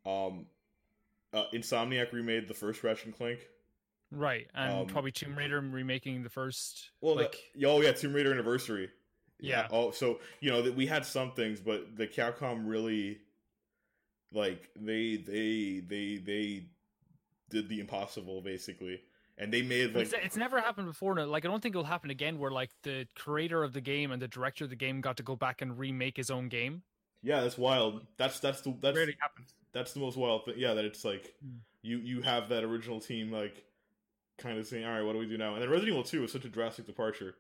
um, 0.06 0.46
uh, 1.32 1.44
Insomniac 1.52 2.12
remade 2.12 2.48
the 2.48 2.54
first 2.54 2.82
Ratchet 2.82 3.06
and 3.06 3.16
Clank. 3.16 3.40
Right, 4.12 4.48
and 4.54 4.72
Um, 4.72 4.86
probably 4.86 5.12
Tomb 5.12 5.36
Raider 5.36 5.60
remaking 5.60 6.22
the 6.22 6.30
first. 6.30 6.90
Well, 7.00 7.14
like 7.14 7.36
the, 7.54 7.66
oh 7.66 7.80
yeah, 7.80 7.92
Tomb 7.92 8.12
Raider 8.12 8.32
Anniversary. 8.32 8.90
Yeah. 9.38 9.68
Oh, 9.70 9.90
so 9.92 10.20
you 10.40 10.50
know 10.50 10.62
that 10.62 10.74
we 10.74 10.86
had 10.86 11.06
some 11.06 11.32
things, 11.32 11.60
but 11.60 11.96
the 11.96 12.06
Capcom 12.06 12.68
really, 12.68 13.20
like 14.32 14.68
they 14.74 15.16
they 15.16 15.80
they 15.86 16.16
they 16.16 16.66
did 17.50 17.68
the 17.68 17.80
impossible 17.80 18.42
basically, 18.42 19.00
and 19.38 19.52
they 19.52 19.62
made 19.62 19.94
like 19.94 20.06
it's, 20.06 20.14
it's 20.24 20.36
never 20.36 20.60
happened 20.60 20.88
before. 20.88 21.14
no, 21.14 21.26
Like 21.26 21.44
I 21.44 21.48
don't 21.48 21.62
think 21.62 21.74
it'll 21.74 21.84
happen 21.84 22.10
again. 22.10 22.38
Where 22.38 22.50
like 22.50 22.70
the 22.82 23.06
creator 23.14 23.62
of 23.62 23.72
the 23.72 23.80
game 23.80 24.10
and 24.10 24.20
the 24.20 24.28
director 24.28 24.64
of 24.64 24.70
the 24.70 24.76
game 24.76 25.00
got 25.00 25.16
to 25.18 25.22
go 25.22 25.36
back 25.36 25.62
and 25.62 25.78
remake 25.78 26.16
his 26.16 26.30
own 26.30 26.48
game. 26.48 26.82
yeah, 27.22 27.40
that's 27.42 27.56
wild. 27.56 28.04
That's 28.16 28.40
that's 28.40 28.60
the 28.62 28.74
that's 28.80 28.96
Rarely 28.96 29.16
happens. 29.20 29.54
That's 29.72 29.92
the 29.92 30.00
most 30.00 30.16
wild 30.16 30.44
thing. 30.44 30.54
Yeah, 30.56 30.74
that 30.74 30.84
it's 30.84 31.04
like 31.04 31.34
Hmm. 31.42 31.58
you 31.82 31.98
you 31.98 32.22
have 32.22 32.48
that 32.50 32.64
original 32.64 33.00
team 33.00 33.30
like 33.32 33.64
kind 34.38 34.58
of 34.58 34.66
saying, 34.66 34.84
all 34.84 34.92
right, 34.92 35.02
what 35.02 35.12
do 35.12 35.18
we 35.18 35.26
do 35.26 35.36
now? 35.38 35.54
And 35.54 35.62
then 35.62 35.68
Resident 35.70 35.90
Evil 35.92 36.02
Two 36.04 36.24
is 36.24 36.32
such 36.32 36.44
a 36.44 36.48
drastic 36.48 36.86
departure 36.86 37.34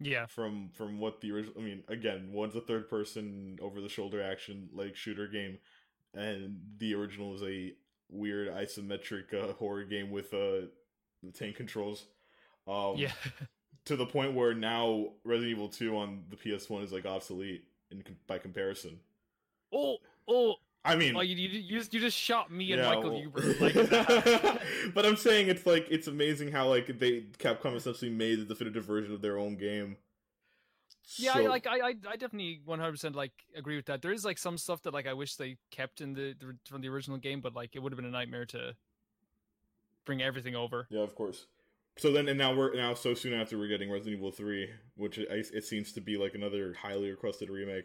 Yeah, 0.00 0.26
from 0.26 0.70
from 0.74 0.98
what 0.98 1.20
the 1.20 1.32
original. 1.32 1.54
I 1.58 1.64
mean, 1.64 1.84
again, 1.88 2.30
one's 2.32 2.56
a 2.56 2.60
third 2.60 2.88
person 2.88 3.58
over 3.62 3.80
the 3.80 3.88
shoulder 3.88 4.22
action 4.22 4.68
like 4.72 4.96
shooter 4.96 5.28
game, 5.28 5.58
and 6.14 6.60
the 6.78 6.94
original 6.94 7.34
is 7.34 7.42
a 7.42 7.72
weird 8.10 8.48
isometric 8.48 9.32
uh, 9.32 9.52
horror 9.54 9.84
game 9.84 10.10
with 10.10 10.32
uh 10.34 10.66
tank 11.34 11.56
controls. 11.56 12.06
Um, 12.66 12.96
yeah. 12.96 13.12
to 13.86 13.96
the 13.96 14.06
point 14.06 14.34
where 14.34 14.54
now 14.54 15.08
Resident 15.24 15.52
Evil 15.52 15.68
Two 15.68 15.96
on 15.98 16.24
the 16.30 16.36
PS 16.36 16.68
One 16.70 16.82
is 16.82 16.92
like 16.92 17.06
obsolete 17.06 17.64
in 17.90 18.02
by 18.26 18.38
comparison. 18.38 18.98
oh, 19.72 19.96
oh, 20.28 20.54
I 20.84 20.96
mean, 20.96 21.16
oh! 21.16 21.20
You, 21.20 21.36
you, 21.36 21.78
just 21.78 21.94
you 21.94 22.00
just 22.00 22.16
shot 22.16 22.50
me 22.50 22.72
and 22.72 22.82
Michael 22.82 23.10
well- 23.10 23.20
Huber 23.20 23.54
like 23.60 23.74
that. 23.74 24.60
but 24.94 25.06
I'm 25.06 25.16
saying 25.16 25.48
it's 25.48 25.64
like 25.64 25.86
it's 25.90 26.08
amazing 26.08 26.50
how 26.50 26.68
like 26.68 26.98
they 26.98 27.22
Capcom 27.38 27.76
essentially 27.76 28.10
made 28.10 28.40
the 28.40 28.44
definitive 28.44 28.84
version 28.84 29.12
of 29.14 29.22
their 29.22 29.38
own 29.38 29.56
game. 29.56 29.96
Yeah, 31.16 31.34
So- 31.34 31.44
I, 31.44 31.48
like 31.48 31.66
I, 31.66 31.76
I, 31.78 31.94
I 32.08 32.16
definitely 32.16 32.60
one 32.64 32.80
hundred 32.80 32.92
percent 32.92 33.14
like 33.14 33.32
agree 33.56 33.76
with 33.76 33.86
that. 33.86 34.02
There 34.02 34.12
is 34.12 34.24
like 34.24 34.38
some 34.38 34.58
stuff 34.58 34.82
that 34.82 34.92
like 34.92 35.06
I 35.06 35.12
wish 35.12 35.36
they 35.36 35.56
kept 35.70 36.00
in 36.00 36.14
the, 36.14 36.34
the 36.38 36.56
from 36.68 36.80
the 36.80 36.88
original 36.88 37.18
game, 37.18 37.40
but 37.40 37.54
like 37.54 37.76
it 37.76 37.78
would 37.80 37.92
have 37.92 37.96
been 37.96 38.06
a 38.06 38.10
nightmare 38.10 38.46
to 38.46 38.74
bring 40.04 40.20
everything 40.20 40.56
over. 40.56 40.88
yeah, 40.90 41.02
of 41.02 41.14
course. 41.14 41.46
So 41.98 42.10
then, 42.10 42.26
and 42.28 42.38
now 42.38 42.54
we're 42.54 42.74
now 42.74 42.94
so 42.94 43.12
soon 43.14 43.34
after 43.34 43.58
we're 43.58 43.68
getting 43.68 43.90
Resident 43.90 44.16
Evil 44.16 44.32
Three, 44.32 44.70
which 44.96 45.18
it, 45.18 45.28
it 45.30 45.64
seems 45.64 45.92
to 45.92 46.00
be 46.00 46.16
like 46.16 46.34
another 46.34 46.74
highly 46.74 47.10
requested 47.10 47.50
remake. 47.50 47.84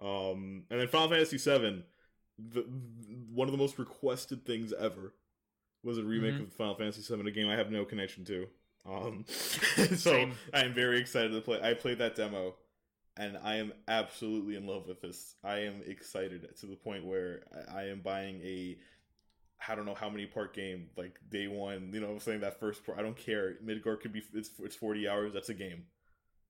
Um, 0.00 0.64
and 0.70 0.80
then 0.80 0.88
Final 0.88 1.08
Fantasy 1.08 1.38
Seven, 1.38 1.84
the 2.38 2.62
one 3.32 3.48
of 3.48 3.52
the 3.52 3.58
most 3.58 3.78
requested 3.78 4.44
things 4.44 4.72
ever 4.72 5.14
was 5.82 5.98
a 5.98 6.04
remake 6.04 6.34
Mhm. 6.34 6.42
of 6.42 6.52
Final 6.52 6.74
Fantasy 6.74 7.02
VII, 7.14 7.26
a 7.28 7.30
game 7.30 7.48
I 7.48 7.56
have 7.56 7.70
no 7.70 7.84
connection 7.84 8.24
to. 8.26 8.48
Um, 8.84 9.24
so 9.96 10.30
I 10.52 10.60
am 10.64 10.74
very 10.74 10.98
excited 11.00 11.30
to 11.32 11.40
play. 11.40 11.60
I 11.62 11.74
played 11.74 11.98
that 11.98 12.16
demo, 12.16 12.56
and 13.16 13.36
I 13.38 13.56
am 13.56 13.72
absolutely 13.88 14.56
in 14.56 14.66
love 14.66 14.86
with 14.86 15.00
this. 15.00 15.34
I 15.44 15.60
am 15.60 15.82
excited 15.86 16.48
to 16.60 16.66
the 16.66 16.76
point 16.76 17.04
where 17.04 17.44
I, 17.70 17.80
I 17.80 17.84
am 17.88 18.00
buying 18.00 18.40
a. 18.42 18.78
I 19.68 19.74
don't 19.74 19.86
know 19.86 19.94
how 19.94 20.10
many 20.10 20.26
part 20.26 20.54
game 20.54 20.90
like 20.96 21.18
day 21.30 21.46
one. 21.48 21.90
You 21.92 22.00
know, 22.00 22.08
what 22.08 22.12
I'm 22.14 22.20
saying 22.20 22.40
that 22.40 22.60
first 22.60 22.84
part. 22.84 22.98
I 22.98 23.02
don't 23.02 23.16
care. 23.16 23.54
Midgar 23.64 23.98
could 23.98 24.12
be 24.12 24.22
it's 24.34 24.50
it's 24.58 24.76
40 24.76 25.08
hours. 25.08 25.32
That's 25.32 25.48
a 25.48 25.54
game. 25.54 25.84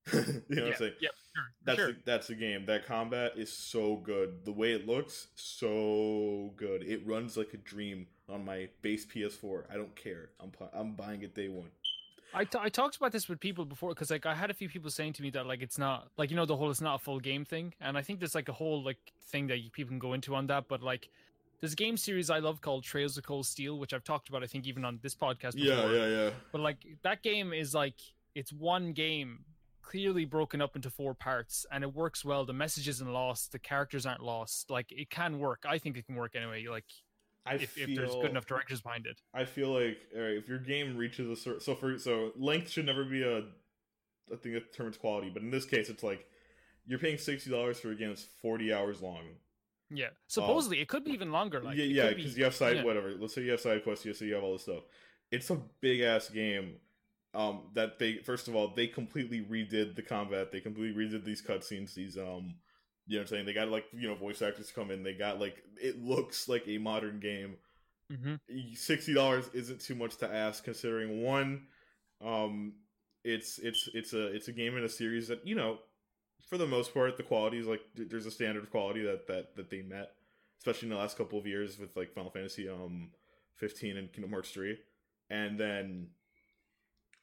you 0.13 0.19
know 0.49 0.63
what 0.63 0.71
I'm 0.71 0.77
saying? 0.77 0.93
yeah, 1.01 1.09
sure, 1.35 1.43
That's 1.65 1.79
sure. 1.79 1.87
the, 1.93 1.97
that's 2.05 2.27
the 2.27 2.35
game. 2.35 2.65
That 2.65 2.85
combat 2.85 3.33
is 3.35 3.51
so 3.51 3.95
good. 3.97 4.45
The 4.45 4.51
way 4.51 4.73
it 4.73 4.87
looks, 4.87 5.27
so 5.35 6.53
good. 6.55 6.83
It 6.83 7.05
runs 7.05 7.37
like 7.37 7.53
a 7.53 7.57
dream 7.57 8.07
on 8.29 8.45
my 8.45 8.69
base 8.81 9.05
PS4. 9.05 9.63
I 9.71 9.75
don't 9.75 9.95
care. 9.95 10.29
I'm 10.39 10.51
I'm 10.73 10.93
buying 10.93 11.21
it 11.23 11.35
day 11.35 11.49
one. 11.49 11.69
I, 12.33 12.43
t- 12.43 12.59
I 12.61 12.69
talked 12.69 12.97
about 12.97 13.11
this 13.11 13.29
with 13.29 13.39
people 13.39 13.65
before 13.65 13.89
because 13.89 14.11
like 14.11 14.25
I 14.25 14.35
had 14.35 14.51
a 14.51 14.53
few 14.53 14.69
people 14.69 14.89
saying 14.89 15.13
to 15.13 15.21
me 15.21 15.29
that 15.31 15.47
like 15.47 15.61
it's 15.61 15.77
not 15.77 16.09
like 16.17 16.29
you 16.29 16.35
know 16.35 16.45
the 16.45 16.55
whole 16.55 16.69
it's 16.69 16.81
not 16.81 16.95
a 16.95 16.99
full 16.99 17.19
game 17.19 17.45
thing, 17.45 17.73
and 17.81 17.97
I 17.97 18.01
think 18.01 18.19
there's 18.19 18.35
like 18.35 18.49
a 18.49 18.53
whole 18.53 18.83
like 18.83 18.97
thing 19.29 19.47
that 19.47 19.59
you, 19.59 19.69
people 19.69 19.89
can 19.89 19.99
go 19.99 20.13
into 20.13 20.35
on 20.35 20.47
that. 20.47 20.67
But 20.67 20.83
like 20.83 21.09
there's 21.59 21.73
a 21.73 21.77
game 21.77 21.97
series 21.97 22.29
I 22.29 22.39
love 22.39 22.61
called 22.61 22.83
Trails 22.83 23.17
of 23.17 23.23
Cold 23.23 23.45
Steel, 23.45 23.79
which 23.79 23.93
I've 23.93 24.03
talked 24.03 24.29
about 24.29 24.43
I 24.43 24.47
think 24.47 24.67
even 24.67 24.85
on 24.85 24.99
this 25.01 25.15
podcast. 25.15 25.55
Before. 25.55 25.91
Yeah, 25.91 25.91
yeah, 25.91 26.07
yeah. 26.07 26.29
But 26.51 26.61
like 26.61 26.85
that 27.03 27.23
game 27.23 27.53
is 27.53 27.73
like 27.73 27.95
it's 28.35 28.51
one 28.51 28.93
game 28.93 29.45
clearly 29.89 30.25
broken 30.25 30.61
up 30.61 30.75
into 30.75 30.89
four 30.89 31.13
parts 31.13 31.65
and 31.71 31.83
it 31.83 31.93
works 31.93 32.25
well. 32.25 32.45
The 32.45 32.53
message 32.53 32.87
isn't 32.89 33.11
lost, 33.11 33.51
the 33.51 33.59
characters 33.59 34.05
aren't 34.05 34.21
lost. 34.21 34.69
Like 34.69 34.91
it 34.91 35.09
can 35.09 35.39
work. 35.39 35.63
I 35.67 35.77
think 35.77 35.97
it 35.97 36.05
can 36.05 36.15
work 36.15 36.35
anyway. 36.35 36.65
Like 36.69 36.85
I 37.45 37.55
if, 37.55 37.69
feel 37.71 37.89
if 37.89 37.95
there's 37.95 38.15
good 38.15 38.31
enough 38.31 38.45
directors 38.45 38.81
behind 38.81 39.05
it. 39.05 39.21
I 39.33 39.45
feel 39.45 39.69
like 39.69 39.97
right, 40.13 40.35
if 40.35 40.49
your 40.49 40.59
game 40.59 40.97
reaches 40.97 41.29
a 41.29 41.35
certain 41.35 41.61
so 41.61 41.73
for 41.73 41.97
so 41.97 42.31
length 42.37 42.69
should 42.69 42.85
never 42.85 43.05
be 43.05 43.23
a 43.23 43.43
a 44.29 44.35
thing 44.35 44.53
that 44.53 44.71
determines 44.71 44.97
quality, 44.97 45.29
but 45.33 45.41
in 45.41 45.51
this 45.51 45.63
case, 45.63 45.89
it's 45.89 46.03
like 46.03 46.25
you're 46.85 46.99
paying 46.99 47.17
sixty 47.17 47.49
dollars 47.49 47.79
for 47.79 47.91
a 47.91 47.95
game 47.95 48.09
that's 48.09 48.25
forty 48.41 48.73
hours 48.73 49.01
long. 49.01 49.23
Yeah. 49.89 50.07
Um, 50.07 50.11
Supposedly 50.27 50.81
it 50.81 50.89
could 50.89 51.05
be 51.05 51.11
even 51.11 51.31
longer. 51.31 51.61
Like 51.61 51.77
yeah, 51.77 51.85
yeah, 51.85 52.09
be- 52.09 52.15
because 52.15 52.37
you 52.37 52.43
have 52.43 52.55
side 52.55 52.75
yeah. 52.75 52.83
whatever. 52.83 53.13
Let's 53.17 53.35
say 53.35 53.43
you 53.43 53.51
have 53.51 53.61
side 53.61 53.85
quests. 53.85 54.05
You 54.05 54.13
say 54.13 54.25
you 54.25 54.35
have 54.35 54.43
all 54.43 54.53
this 54.53 54.63
stuff. 54.63 54.83
It's 55.31 55.49
a 55.49 55.57
big 55.79 56.01
ass 56.01 56.29
game. 56.29 56.75
Um, 57.37 57.61
that 57.75 57.99
they 57.99 58.17
first 58.17 58.47
of 58.47 58.55
all 58.55 58.73
they 58.75 58.87
completely 58.87 59.41
redid 59.41 59.95
the 59.95 60.01
combat. 60.01 60.51
They 60.51 60.59
completely 60.59 61.05
redid 61.05 61.23
these 61.23 61.41
cutscenes. 61.43 61.93
These 61.93 62.17
um, 62.17 62.55
you 63.05 63.17
know 63.17 63.19
what 63.19 63.21
I'm 63.21 63.27
saying. 63.27 63.45
They 63.45 63.53
got 63.53 63.69
like 63.69 63.85
you 63.93 64.07
know 64.09 64.15
voice 64.15 64.41
actors 64.41 64.71
come 64.71 64.91
in. 64.91 65.03
They 65.03 65.13
got 65.13 65.39
like 65.39 65.57
it 65.81 66.01
looks 66.01 66.49
like 66.49 66.67
a 66.67 66.79
modern 66.79 67.19
game. 67.19 67.57
Mhm. 68.11 68.39
Sixty 68.75 69.13
dollars 69.13 69.49
isn't 69.53 69.81
too 69.81 69.95
much 69.95 70.17
to 70.17 70.33
ask 70.33 70.63
considering 70.63 71.21
one, 71.23 71.67
um, 72.21 72.73
it's 73.23 73.59
it's 73.59 73.89
it's 73.93 74.13
a 74.13 74.27
it's 74.27 74.47
a 74.47 74.53
game 74.53 74.77
in 74.77 74.83
a 74.83 74.89
series 74.89 75.27
that 75.27 75.45
you 75.45 75.55
know, 75.55 75.79
for 76.49 76.57
the 76.57 76.65
most 76.67 76.93
part, 76.93 77.17
the 77.17 77.23
quality 77.23 77.59
is 77.59 77.67
like 77.67 77.81
there's 77.95 78.25
a 78.25 78.31
standard 78.31 78.63
of 78.63 78.71
quality 78.71 79.03
that 79.03 79.27
that 79.27 79.55
that 79.57 79.69
they 79.69 79.81
met, 79.81 80.11
especially 80.59 80.87
in 80.87 80.93
the 80.93 80.99
last 80.99 81.17
couple 81.17 81.37
of 81.37 81.45
years 81.45 81.77
with 81.77 81.95
like 81.97 82.13
Final 82.13 82.31
Fantasy 82.31 82.69
um, 82.69 83.11
fifteen 83.55 83.97
and 83.97 84.11
Kingdom 84.11 84.31
Hearts 84.31 84.51
three, 84.51 84.77
and 85.29 85.59
then, 85.59 86.07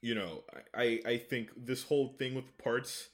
you 0.04 0.14
know, 0.14 0.44
I 0.74 1.00
I 1.06 1.16
think 1.16 1.48
this 1.56 1.82
whole 1.82 2.14
thing 2.18 2.34
with 2.34 2.44
parts. 2.58 3.08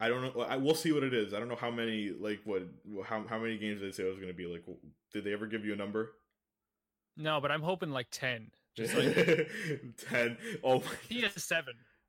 I 0.00 0.08
don't 0.08 0.20
know. 0.22 0.42
I 0.42 0.56
we'll 0.56 0.74
see 0.74 0.90
what 0.90 1.04
it 1.04 1.14
is. 1.14 1.32
I 1.32 1.38
don't 1.38 1.48
know 1.48 1.54
how 1.54 1.70
many 1.70 2.10
like 2.10 2.40
what 2.44 2.64
how 3.06 3.24
how 3.28 3.38
many 3.38 3.56
games 3.56 3.80
they 3.80 3.92
say 3.92 4.02
it 4.02 4.08
was 4.08 4.16
going 4.16 4.28
to 4.28 4.34
be. 4.34 4.46
Like, 4.46 4.64
did 5.12 5.22
they 5.22 5.32
ever 5.32 5.46
give 5.46 5.64
you 5.64 5.72
a 5.72 5.76
number? 5.76 6.10
No, 7.16 7.40
but 7.40 7.52
I'm 7.52 7.62
hoping 7.62 7.90
like 7.90 8.08
ten. 8.10 8.50
Just 8.76 8.96
like 8.96 9.14
ten. 10.10 10.36
Oh 10.64 10.80
my, 10.80 10.94
PS7. 11.08 11.62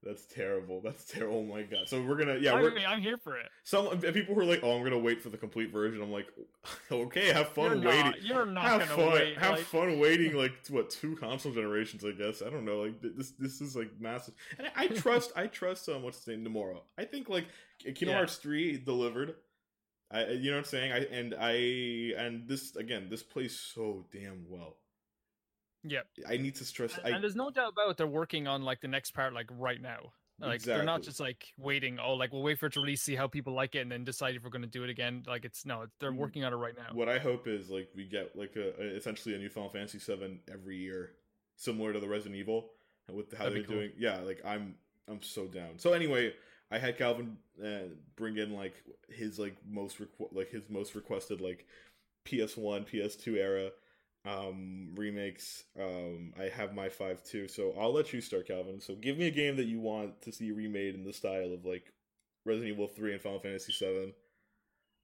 That's 0.05 0.25
terrible. 0.25 0.79
That's 0.81 1.03
terrible. 1.05 1.37
Oh 1.39 1.43
my 1.43 1.63
god. 1.63 1.87
So 1.87 2.01
we're 2.01 2.15
gonna 2.15 2.37
yeah. 2.37 2.53
I 2.53 2.61
We're, 2.61 2.77
I'm 2.79 3.01
here 3.01 3.17
for 3.17 3.37
it. 3.37 3.47
some 3.63 3.99
people 3.99 4.35
who 4.35 4.41
are 4.41 4.45
like, 4.45 4.61
oh, 4.63 4.77
I'm 4.77 4.83
gonna 4.83 4.99
wait 4.99 5.21
for 5.21 5.29
the 5.29 5.37
complete 5.37 5.71
version. 5.71 6.01
I'm 6.01 6.11
like, 6.11 6.27
okay, 6.91 7.31
have 7.33 7.49
fun 7.49 7.81
you're 7.81 7.89
waiting. 7.89 8.05
Not, 8.05 8.21
you're 8.23 8.45
not 8.45 8.63
have 8.63 8.79
gonna 8.81 8.95
fun. 8.95 9.11
wait. 9.13 9.37
have 9.37 9.51
like- 9.55 9.63
fun 9.65 9.99
waiting 9.99 10.35
like 10.35 10.53
what 10.69 10.89
two 10.89 11.15
console 11.17 11.51
generations? 11.51 12.05
I 12.05 12.11
guess 12.11 12.41
I 12.41 12.49
don't 12.49 12.63
know. 12.65 12.81
Like 12.83 13.01
this, 13.01 13.31
this 13.31 13.61
is 13.61 13.75
like 13.75 13.89
massive. 13.99 14.35
And 14.59 14.67
I, 14.75 14.83
I 14.83 14.87
trust, 14.95 15.31
I 15.35 15.47
trust 15.47 15.89
um, 15.89 16.03
what's 16.03 16.19
his 16.19 16.27
name, 16.27 16.45
Nomura. 16.45 16.77
I 16.97 17.05
think 17.05 17.27
like 17.27 17.47
Kingdom 17.83 18.09
Yeah. 18.09 18.15
Hearts 18.17 18.35
three 18.37 18.77
delivered. 18.77 19.35
I, 20.11 20.27
you 20.27 20.51
know 20.51 20.57
what 20.57 20.59
I'm 20.59 20.65
saying? 20.65 20.91
I 20.91 20.99
and 21.05 21.35
I 21.39 21.51
and 22.23 22.47
this 22.47 22.75
again, 22.75 23.07
this 23.09 23.23
plays 23.23 23.59
so 23.59 24.05
damn 24.13 24.45
well. 24.47 24.77
Yeah. 25.87 26.01
I 26.27 26.37
need 26.37 26.55
to 26.55 26.65
stress. 26.65 26.97
And, 26.97 27.05
I 27.05 27.09
and 27.15 27.23
there's 27.23 27.35
no 27.35 27.49
doubt 27.51 27.73
about 27.73 27.91
it, 27.91 27.97
they're 27.97 28.07
working 28.07 28.47
on 28.47 28.63
like 28.63 28.81
the 28.81 28.87
next 28.87 29.11
part 29.11 29.33
like 29.33 29.47
right 29.57 29.81
now. 29.81 30.11
Like 30.37 30.63
they're 30.63 30.83
not 30.83 31.01
just 31.01 31.21
like 31.21 31.45
waiting. 31.57 31.97
Oh, 31.97 32.15
like 32.15 32.33
we'll 32.33 32.41
wait 32.43 32.59
for 32.59 32.65
it 32.65 32.73
to 32.73 32.81
release, 32.81 33.01
see 33.01 33.15
how 33.15 33.25
people 33.27 33.53
like 33.53 33.73
it, 33.75 33.79
and 33.79 33.91
then 33.91 34.03
decide 34.03 34.35
if 34.35 34.43
we're 34.43 34.49
going 34.49 34.63
to 34.63 34.67
do 34.67 34.83
it 34.83 34.89
again. 34.89 35.23
Like 35.25 35.45
it's 35.45 35.65
no, 35.65 35.85
they're 36.01 36.11
Mm. 36.11 36.17
working 36.17 36.43
on 36.43 36.51
it 36.51 36.57
right 36.57 36.73
now. 36.75 36.89
What 36.93 37.07
I 37.07 37.19
hope 37.19 37.47
is 37.47 37.69
like 37.69 37.87
we 37.95 38.03
get 38.03 38.35
like 38.35 38.57
a, 38.57 38.73
a 38.81 38.85
essentially 38.97 39.33
a 39.33 39.37
new 39.37 39.47
Final 39.47 39.69
Fantasy 39.69 39.97
VII 39.97 40.41
every 40.51 40.75
year, 40.77 41.11
similar 41.55 41.93
to 41.93 42.01
the 42.01 42.07
Resident 42.09 42.35
Evil, 42.35 42.71
with 43.09 43.31
how 43.31 43.45
That'd 43.45 43.53
they're 43.53 43.61
be 43.61 43.67
cool. 43.67 43.75
doing. 43.77 43.91
Yeah, 43.97 44.19
like 44.21 44.41
I'm 44.43 44.75
I'm 45.07 45.21
so 45.21 45.45
down. 45.45 45.77
So 45.77 45.93
anyway, 45.93 46.33
I 46.69 46.79
had 46.79 46.97
Calvin 46.97 47.37
uh, 47.63 47.93
bring 48.17 48.35
in 48.37 48.51
like 48.51 48.73
his 49.07 49.39
like 49.39 49.55
most 49.65 49.99
requ- 49.99 50.33
like 50.33 50.49
his 50.49 50.63
most 50.69 50.95
requested 50.95 51.39
like 51.39 51.65
PS1, 52.25 52.87
PS2 52.89 53.37
era 53.37 53.69
um, 54.25 54.89
remakes. 54.95 55.63
Um, 55.79 56.33
I 56.39 56.45
have 56.49 56.73
my 56.73 56.89
five 56.89 57.23
too, 57.23 57.47
so 57.47 57.73
I'll 57.79 57.93
let 57.93 58.11
you 58.13 58.21
start, 58.21 58.47
Calvin. 58.47 58.79
So 58.81 58.95
give 58.95 59.17
me 59.17 59.27
a 59.27 59.31
game 59.31 59.55
that 59.57 59.65
you 59.65 59.79
want 59.79 60.21
to 60.23 60.31
see 60.31 60.51
remade 60.51 60.95
in 60.95 61.03
the 61.03 61.13
style 61.13 61.53
of 61.53 61.65
like 61.65 61.93
Resident 62.45 62.71
Evil 62.73 62.87
Three 62.87 63.13
and 63.13 63.21
Final 63.21 63.39
Fantasy 63.39 63.71
Seven, 63.73 64.13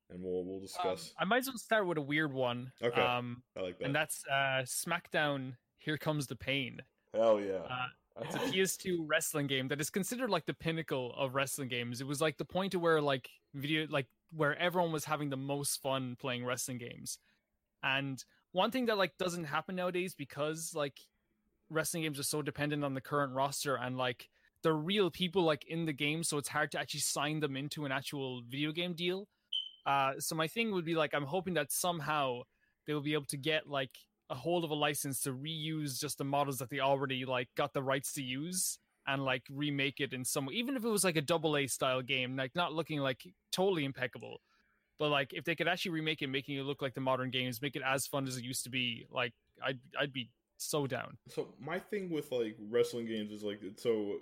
and 0.09 0.23
we'll 0.23 0.43
we'll 0.43 0.55
Um, 0.55 0.61
discuss. 0.61 1.13
I 1.17 1.25
might 1.25 1.39
as 1.39 1.47
well 1.47 1.57
start 1.57 1.87
with 1.87 1.97
a 1.97 2.01
weird 2.01 2.33
one. 2.33 2.71
Okay. 2.83 3.01
Um, 3.01 3.43
I 3.57 3.61
like 3.61 3.77
that. 3.79 3.85
and 3.85 3.95
that's 3.95 4.23
uh, 4.29 4.63
SmackDown. 4.65 5.53
Here 5.77 5.97
comes 5.97 6.27
the 6.27 6.35
pain. 6.35 6.81
Hell 7.13 7.39
yeah! 7.41 7.53
Uh, 7.69 7.87
It's 8.23 8.35
a 8.35 8.39
PS2 8.39 8.97
wrestling 9.07 9.47
game 9.47 9.69
that 9.69 9.79
is 9.79 9.89
considered 9.89 10.29
like 10.29 10.45
the 10.45 10.53
pinnacle 10.53 11.13
of 11.17 11.33
wrestling 11.33 11.69
games. 11.69 12.01
It 12.01 12.07
was 12.07 12.19
like 12.19 12.37
the 12.37 12.45
point 12.45 12.73
to 12.73 12.79
where 12.79 13.01
like 13.01 13.29
video 13.55 13.87
like 13.89 14.05
where 14.35 14.55
everyone 14.59 14.91
was 14.91 15.05
having 15.05 15.29
the 15.29 15.37
most 15.37 15.81
fun 15.81 16.17
playing 16.19 16.45
wrestling 16.45 16.77
games. 16.77 17.17
And 17.83 18.23
one 18.51 18.71
thing 18.71 18.85
that 18.87 18.97
like 18.97 19.17
doesn't 19.17 19.45
happen 19.45 19.75
nowadays 19.75 20.13
because 20.13 20.73
like 20.75 20.99
wrestling 21.69 22.03
games 22.03 22.19
are 22.19 22.23
so 22.23 22.41
dependent 22.41 22.83
on 22.83 22.93
the 22.93 23.01
current 23.01 23.33
roster 23.33 23.75
and 23.75 23.97
like 23.97 24.29
they're 24.63 24.73
real 24.73 25.09
people 25.09 25.43
like 25.43 25.65
in 25.67 25.85
the 25.85 25.93
game 25.93 26.23
so 26.23 26.37
it's 26.37 26.49
hard 26.49 26.71
to 26.71 26.79
actually 26.79 26.99
sign 26.99 27.39
them 27.39 27.55
into 27.55 27.85
an 27.85 27.91
actual 27.91 28.41
video 28.47 28.71
game 28.71 28.93
deal. 28.93 29.27
Uh 29.85 30.13
so 30.19 30.35
my 30.35 30.47
thing 30.47 30.71
would 30.71 30.85
be 30.85 30.95
like 30.95 31.13
I'm 31.13 31.25
hoping 31.25 31.53
that 31.55 31.71
somehow 31.71 32.41
they 32.85 32.93
will 32.93 33.01
be 33.01 33.13
able 33.13 33.25
to 33.25 33.37
get 33.37 33.67
like 33.67 33.91
a 34.29 34.35
hold 34.35 34.63
of 34.63 34.71
a 34.71 34.75
license 34.75 35.21
to 35.21 35.33
reuse 35.33 35.99
just 35.99 36.17
the 36.17 36.23
models 36.23 36.57
that 36.57 36.69
they 36.69 36.79
already 36.79 37.25
like 37.25 37.49
got 37.55 37.73
the 37.73 37.83
rights 37.83 38.13
to 38.13 38.23
use 38.23 38.79
and 39.07 39.23
like 39.25 39.43
remake 39.49 39.99
it 39.99 40.13
in 40.13 40.23
some 40.23 40.49
even 40.51 40.75
if 40.75 40.85
it 40.85 40.89
was 40.89 41.03
like 41.03 41.15
a 41.15 41.21
double 41.21 41.57
A 41.57 41.67
style 41.67 42.01
game, 42.01 42.35
like 42.35 42.55
not 42.55 42.73
looking 42.73 42.99
like 42.99 43.23
totally 43.51 43.85
impeccable. 43.85 44.41
But 44.99 45.09
like 45.09 45.33
if 45.33 45.45
they 45.45 45.55
could 45.55 45.67
actually 45.67 45.91
remake 45.91 46.21
it, 46.21 46.27
making 46.27 46.57
it 46.57 46.63
look 46.63 46.81
like 46.81 46.93
the 46.93 47.01
modern 47.01 47.31
games, 47.31 47.61
make 47.61 47.75
it 47.75 47.81
as 47.85 48.07
fun 48.07 48.27
as 48.27 48.37
it 48.37 48.43
used 48.43 48.63
to 48.65 48.69
be, 48.69 49.05
like 49.09 49.33
I'd 49.63 49.79
I'd 49.99 50.13
be 50.13 50.29
so 50.57 50.85
down. 50.87 51.17
So 51.27 51.53
my 51.59 51.79
thing 51.79 52.09
with 52.09 52.31
like 52.31 52.57
wrestling 52.59 53.05
games 53.05 53.31
is 53.31 53.43
like 53.43 53.61
so 53.77 54.17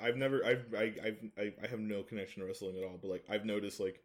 I've 0.00 0.16
never 0.16 0.44
I've 0.44 0.72
I 0.74 0.94
I've 1.04 1.30
I, 1.38 1.52
I 1.62 1.66
have 1.68 1.80
no 1.80 2.02
connection 2.02 2.40
to 2.42 2.46
wrestling 2.46 2.76
at 2.76 2.84
all, 2.84 2.98
but 3.00 3.08
like 3.10 3.24
I've 3.28 3.44
noticed 3.44 3.80
like 3.80 4.02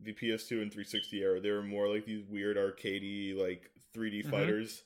the 0.00 0.12
PS2 0.12 0.62
and 0.62 0.72
360 0.72 1.22
era, 1.22 1.40
they 1.40 1.50
were 1.50 1.62
more 1.62 1.88
like 1.88 2.04
these 2.06 2.24
weird 2.24 2.56
arcadey 2.56 3.36
like 3.36 3.70
3D 3.94 4.22
Mhm. 4.22 4.30
fighters 4.30 4.84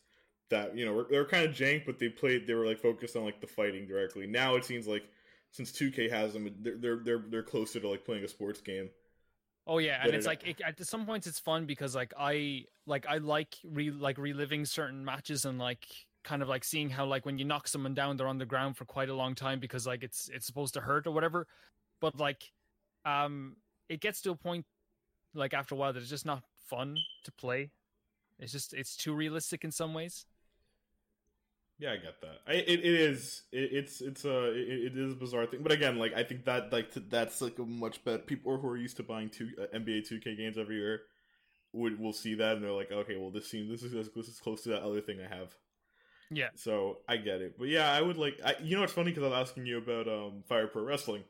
that 0.50 0.76
you 0.76 0.84
know 0.84 0.92
were, 0.94 1.06
they 1.10 1.18
were 1.18 1.24
kind 1.24 1.44
of 1.48 1.54
jank, 1.54 1.86
but 1.86 1.98
they 1.98 2.08
played 2.08 2.46
they 2.46 2.54
were 2.54 2.66
like 2.66 2.80
focused 2.80 3.16
on 3.16 3.24
like 3.24 3.40
the 3.40 3.46
fighting 3.46 3.86
directly. 3.86 4.26
Now 4.26 4.56
it 4.56 4.64
seems 4.64 4.86
like 4.86 5.10
since 5.52 5.72
2K 5.72 6.08
has 6.10 6.32
them, 6.34 6.48
they're 6.60 6.76
they're 6.78 6.96
they're, 7.04 7.24
they're 7.28 7.42
closer 7.42 7.80
to 7.80 7.88
like 7.88 8.04
playing 8.04 8.24
a 8.24 8.28
sports 8.28 8.60
game. 8.60 8.90
Oh 9.66 9.78
yeah, 9.78 10.00
and 10.02 10.14
it's 10.14 10.26
like 10.26 10.46
it, 10.46 10.60
at 10.66 10.84
some 10.84 11.06
points 11.06 11.26
it's 11.26 11.38
fun 11.38 11.66
because 11.66 11.94
like 11.94 12.12
I 12.18 12.64
like 12.86 13.06
I 13.06 13.18
like 13.18 13.56
re 13.64 13.90
like 13.90 14.18
reliving 14.18 14.64
certain 14.64 15.04
matches 15.04 15.44
and 15.44 15.58
like 15.58 15.86
kind 16.24 16.42
of 16.42 16.48
like 16.48 16.64
seeing 16.64 16.90
how 16.90 17.06
like 17.06 17.24
when 17.24 17.38
you 17.38 17.44
knock 17.44 17.68
someone 17.68 17.94
down 17.94 18.16
they're 18.16 18.28
on 18.28 18.38
the 18.38 18.46
ground 18.46 18.76
for 18.76 18.84
quite 18.84 19.08
a 19.08 19.14
long 19.14 19.34
time 19.34 19.58
because 19.60 19.86
like 19.86 20.02
it's 20.02 20.28
it's 20.28 20.46
supposed 20.46 20.74
to 20.74 20.80
hurt 20.80 21.06
or 21.06 21.12
whatever. 21.12 21.46
But 22.00 22.18
like 22.18 22.50
um 23.04 23.56
it 23.88 24.00
gets 24.00 24.20
to 24.22 24.30
a 24.30 24.36
point 24.36 24.64
like 25.34 25.54
after 25.54 25.74
a 25.74 25.78
while 25.78 25.92
that 25.92 26.00
it's 26.00 26.10
just 26.10 26.26
not 26.26 26.42
fun 26.68 26.96
to 27.24 27.32
play. 27.32 27.70
It's 28.38 28.52
just 28.52 28.72
it's 28.72 28.96
too 28.96 29.14
realistic 29.14 29.64
in 29.64 29.70
some 29.70 29.94
ways. 29.94 30.24
Yeah, 31.80 31.92
I 31.92 31.96
get 31.96 32.20
that. 32.20 32.40
I, 32.46 32.52
it, 32.52 32.80
it 32.80 32.84
is. 32.84 33.42
It, 33.52 33.70
it's 33.72 34.02
it's 34.02 34.26
a 34.26 34.52
it, 34.52 34.92
it 34.92 34.98
is 34.98 35.14
a 35.14 35.16
bizarre 35.16 35.46
thing, 35.46 35.62
but 35.62 35.72
again, 35.72 35.98
like 35.98 36.12
I 36.14 36.22
think 36.22 36.44
that 36.44 36.70
like 36.70 36.92
that's 37.08 37.40
like 37.40 37.58
a 37.58 37.64
much 37.64 38.04
better. 38.04 38.18
People 38.18 38.58
who 38.58 38.68
are 38.68 38.76
used 38.76 38.98
to 38.98 39.02
buying 39.02 39.30
two 39.30 39.48
uh, 39.58 39.74
NBA 39.74 40.06
Two 40.06 40.20
K 40.20 40.36
games 40.36 40.58
every 40.58 40.76
year 40.76 41.00
would 41.72 41.98
will 41.98 42.12
see 42.12 42.34
that 42.34 42.56
and 42.56 42.64
they're 42.64 42.70
like, 42.70 42.92
okay, 42.92 43.16
well 43.16 43.30
this 43.30 43.50
seems 43.50 43.70
this 43.70 43.82
is 43.82 44.10
this 44.14 44.28
is 44.28 44.38
close 44.40 44.62
to 44.64 44.68
that 44.70 44.82
other 44.82 45.00
thing 45.00 45.20
I 45.20 45.34
have. 45.34 45.56
Yeah. 46.30 46.48
So 46.54 46.98
I 47.08 47.16
get 47.16 47.40
it, 47.40 47.58
but 47.58 47.68
yeah, 47.68 47.90
I 47.90 48.02
would 48.02 48.18
like. 48.18 48.38
I, 48.44 48.56
you 48.62 48.76
know, 48.76 48.82
it's 48.82 48.92
funny 48.92 49.10
because 49.10 49.24
I 49.24 49.28
was 49.28 49.48
asking 49.48 49.64
you 49.64 49.78
about 49.78 50.06
um 50.06 50.42
Fire 50.46 50.66
Pro 50.66 50.82
Wrestling. 50.82 51.24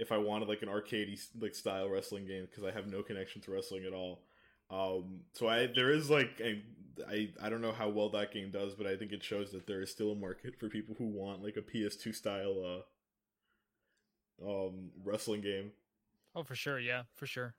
If 0.00 0.10
I 0.10 0.18
wanted 0.18 0.48
like 0.48 0.62
an 0.62 0.68
arcadey 0.68 1.16
like 1.40 1.54
style 1.54 1.88
wrestling 1.88 2.26
game 2.26 2.48
because 2.50 2.64
I 2.64 2.72
have 2.72 2.88
no 2.88 3.02
connection 3.02 3.40
to 3.42 3.52
wrestling 3.52 3.84
at 3.86 3.92
all. 3.92 4.22
Um, 4.70 5.20
so 5.32 5.48
I 5.48 5.66
there 5.66 5.90
is 5.90 6.10
like 6.10 6.40
a, 6.40 6.62
I 7.08 7.30
I 7.42 7.48
don't 7.48 7.60
know 7.60 7.72
how 7.72 7.88
well 7.88 8.08
that 8.10 8.32
game 8.32 8.50
does, 8.50 8.74
but 8.74 8.86
I 8.86 8.96
think 8.96 9.12
it 9.12 9.22
shows 9.22 9.50
that 9.52 9.66
there 9.66 9.82
is 9.82 9.90
still 9.90 10.12
a 10.12 10.16
market 10.16 10.58
for 10.58 10.68
people 10.68 10.94
who 10.96 11.06
want 11.06 11.42
like 11.42 11.56
a 11.56 11.62
PS2 11.62 12.14
style 12.14 12.84
uh 14.40 14.48
um 14.48 14.90
wrestling 15.04 15.40
game. 15.40 15.72
Oh, 16.34 16.44
for 16.44 16.54
sure. 16.54 16.78
Yeah, 16.78 17.02
for 17.16 17.26
sure. 17.26 17.54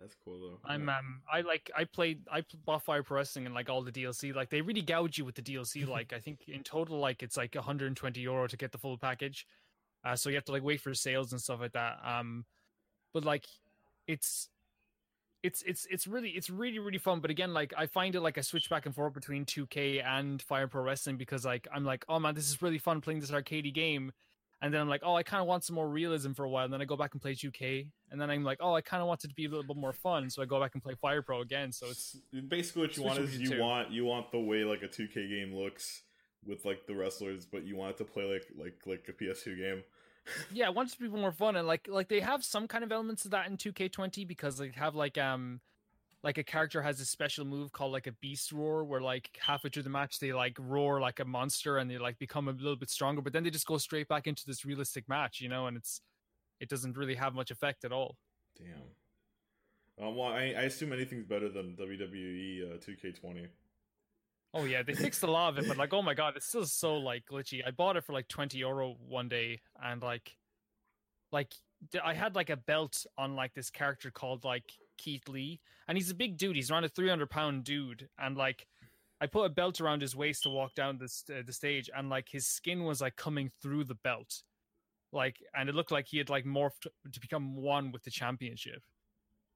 That's 0.00 0.16
cool 0.24 0.40
though. 0.40 0.58
I'm 0.64 0.88
um 0.88 1.22
I 1.30 1.42
like 1.42 1.70
I 1.76 1.84
played 1.84 2.22
I 2.30 2.44
bought 2.64 2.82
Fire 2.82 3.02
Pro 3.02 3.18
Wrestling 3.18 3.46
and 3.46 3.54
like 3.54 3.70
all 3.70 3.82
the 3.82 3.92
DLC. 3.92 4.34
Like 4.34 4.50
they 4.50 4.60
really 4.60 4.82
gouge 4.82 5.18
you 5.18 5.24
with 5.24 5.34
the 5.34 5.42
DLC. 5.42 5.86
like 5.88 6.12
I 6.12 6.18
think 6.18 6.40
in 6.48 6.62
total 6.62 6.98
like 6.98 7.22
it's 7.22 7.36
like 7.36 7.54
120 7.54 8.20
euro 8.20 8.46
to 8.46 8.56
get 8.56 8.72
the 8.72 8.78
full 8.78 8.98
package. 8.98 9.46
Uh, 10.04 10.16
so 10.16 10.28
you 10.28 10.34
have 10.34 10.44
to 10.44 10.52
like 10.52 10.62
wait 10.62 10.80
for 10.80 10.92
sales 10.94 11.32
and 11.32 11.40
stuff 11.40 11.60
like 11.60 11.72
that. 11.72 11.98
Um, 12.04 12.44
but 13.12 13.24
like 13.24 13.46
it's 14.06 14.48
it's 15.44 15.62
it's 15.62 15.86
it's 15.90 16.06
really 16.06 16.30
it's 16.30 16.48
really 16.48 16.78
really 16.78 16.98
fun. 16.98 17.20
But 17.20 17.30
again, 17.30 17.52
like 17.52 17.74
I 17.76 17.86
find 17.86 18.14
it 18.14 18.20
like 18.20 18.38
I 18.38 18.40
switch 18.40 18.70
back 18.70 18.86
and 18.86 18.94
forth 18.94 19.12
between 19.12 19.44
2K 19.44 20.02
and 20.04 20.40
Fire 20.40 20.66
Pro 20.66 20.82
Wrestling 20.82 21.18
because 21.18 21.44
like 21.44 21.68
I'm 21.72 21.84
like 21.84 22.04
oh 22.08 22.18
man 22.18 22.34
this 22.34 22.48
is 22.48 22.62
really 22.62 22.78
fun 22.78 23.00
playing 23.00 23.20
this 23.20 23.30
arcadey 23.30 23.72
game. 23.72 24.12
And 24.62 24.72
then 24.72 24.80
I'm 24.80 24.88
like, 24.88 25.02
oh, 25.04 25.14
I 25.14 25.22
kind 25.22 25.42
of 25.42 25.46
want 25.46 25.62
some 25.62 25.76
more 25.76 25.86
realism 25.86 26.32
for 26.32 26.44
a 26.44 26.48
while. 26.48 26.64
And 26.64 26.72
then 26.72 26.80
I 26.80 26.86
go 26.86 26.96
back 26.96 27.12
and 27.12 27.20
play 27.20 27.34
2K. 27.34 27.86
And 28.10 28.18
then 28.18 28.30
I'm 28.30 28.44
like, 28.44 28.58
oh, 28.62 28.72
I 28.72 28.80
kind 28.80 29.02
of 29.02 29.08
want 29.08 29.22
it 29.22 29.28
to 29.28 29.34
be 29.34 29.44
a 29.44 29.48
little 29.48 29.64
bit 29.64 29.76
more 29.76 29.92
fun. 29.92 30.30
So 30.30 30.40
I 30.40 30.46
go 30.46 30.58
back 30.58 30.70
and 30.72 30.82
play 30.82 30.94
Fire 30.94 31.20
Pro 31.20 31.42
again. 31.42 31.70
So 31.70 31.88
it's 31.90 32.16
basically 32.48 32.82
what 32.82 32.96
you 32.96 33.02
want 33.02 33.18
is 33.18 33.36
you 33.36 33.50
two. 33.50 33.60
want 33.60 33.90
you 33.90 34.06
want 34.06 34.32
the 34.32 34.40
way 34.40 34.64
like 34.64 34.82
a 34.82 34.88
2K 34.88 35.28
game 35.28 35.54
looks 35.54 36.02
with 36.46 36.64
like 36.64 36.86
the 36.86 36.94
wrestlers, 36.94 37.44
but 37.44 37.66
you 37.66 37.76
want 37.76 37.90
it 37.90 37.98
to 37.98 38.04
play 38.04 38.24
like 38.24 38.46
like 38.56 38.78
like 38.86 39.04
a 39.10 39.12
PS2 39.12 39.58
game. 39.58 39.82
Yeah, 40.52 40.66
I 40.66 40.70
want 40.70 40.90
it 40.90 40.92
to 40.94 41.00
be 41.00 41.08
more 41.08 41.32
fun. 41.32 41.56
And 41.56 41.66
like 41.66 41.88
like 41.88 42.08
they 42.08 42.20
have 42.20 42.44
some 42.44 42.68
kind 42.68 42.84
of 42.84 42.92
elements 42.92 43.24
of 43.24 43.30
that 43.32 43.48
in 43.48 43.56
2K20 43.56 44.26
because 44.26 44.58
they 44.58 44.70
have 44.74 44.94
like 44.94 45.18
um 45.18 45.60
like 46.22 46.38
a 46.38 46.44
character 46.44 46.80
has 46.80 47.00
a 47.00 47.04
special 47.04 47.44
move 47.44 47.70
called 47.72 47.92
like 47.92 48.06
a 48.06 48.12
beast 48.12 48.50
roar 48.50 48.82
where 48.84 49.02
like 49.02 49.38
halfway 49.40 49.68
through 49.68 49.82
the 49.82 49.90
match 49.90 50.18
they 50.18 50.32
like 50.32 50.56
roar 50.58 50.98
like 51.00 51.20
a 51.20 51.24
monster 51.24 51.76
and 51.76 51.90
they 51.90 51.98
like 51.98 52.18
become 52.18 52.48
a 52.48 52.52
little 52.52 52.76
bit 52.76 52.90
stronger, 52.90 53.20
but 53.20 53.32
then 53.32 53.44
they 53.44 53.50
just 53.50 53.66
go 53.66 53.76
straight 53.76 54.08
back 54.08 54.26
into 54.26 54.44
this 54.46 54.64
realistic 54.64 55.08
match, 55.08 55.40
you 55.40 55.48
know, 55.48 55.66
and 55.66 55.76
it's 55.76 56.00
it 56.60 56.68
doesn't 56.68 56.96
really 56.96 57.14
have 57.14 57.34
much 57.34 57.50
effect 57.50 57.84
at 57.84 57.92
all. 57.92 58.16
Damn. 58.58 60.06
Um, 60.06 60.16
well, 60.16 60.28
I, 60.28 60.54
I 60.56 60.62
assume 60.62 60.92
anything's 60.92 61.24
better 61.24 61.48
than 61.48 61.76
WWE 61.76 62.72
uh, 62.72 62.76
2K20. 62.78 63.46
Oh 64.56 64.64
yeah, 64.64 64.84
they 64.84 64.94
fixed 64.94 65.24
a 65.24 65.30
lot 65.30 65.48
of 65.48 65.58
it, 65.58 65.66
but 65.66 65.76
like, 65.76 65.92
oh 65.92 66.00
my 66.00 66.14
god, 66.14 66.34
it's 66.36 66.46
still 66.46 66.64
so 66.64 66.96
like 66.96 67.24
glitchy. 67.26 67.66
I 67.66 67.72
bought 67.72 67.96
it 67.96 68.04
for 68.04 68.12
like 68.12 68.28
twenty 68.28 68.58
euro 68.58 68.94
one 69.08 69.28
day, 69.28 69.60
and 69.82 70.00
like, 70.00 70.36
like 71.32 71.52
I 72.02 72.14
had 72.14 72.36
like 72.36 72.50
a 72.50 72.56
belt 72.56 73.04
on 73.18 73.34
like 73.34 73.52
this 73.54 73.68
character 73.68 74.12
called 74.12 74.44
like 74.44 74.72
Keith 74.96 75.28
Lee, 75.28 75.60
and 75.88 75.98
he's 75.98 76.10
a 76.12 76.14
big 76.14 76.38
dude. 76.38 76.54
He's 76.54 76.70
around 76.70 76.84
a 76.84 76.88
three 76.88 77.08
hundred 77.08 77.30
pound 77.30 77.64
dude, 77.64 78.08
and 78.16 78.36
like, 78.36 78.68
I 79.20 79.26
put 79.26 79.44
a 79.44 79.48
belt 79.48 79.80
around 79.80 80.02
his 80.02 80.14
waist 80.14 80.44
to 80.44 80.50
walk 80.50 80.74
down 80.76 80.98
this 80.98 81.24
uh, 81.28 81.42
the 81.44 81.52
stage, 81.52 81.90
and 81.92 82.08
like 82.08 82.28
his 82.28 82.46
skin 82.46 82.84
was 82.84 83.00
like 83.00 83.16
coming 83.16 83.50
through 83.60 83.84
the 83.84 83.96
belt, 83.96 84.44
like, 85.12 85.42
and 85.52 85.68
it 85.68 85.74
looked 85.74 85.90
like 85.90 86.06
he 86.06 86.18
had 86.18 86.30
like 86.30 86.44
morphed 86.44 86.86
to 87.12 87.20
become 87.20 87.56
one 87.56 87.90
with 87.90 88.04
the 88.04 88.10
championship, 88.10 88.84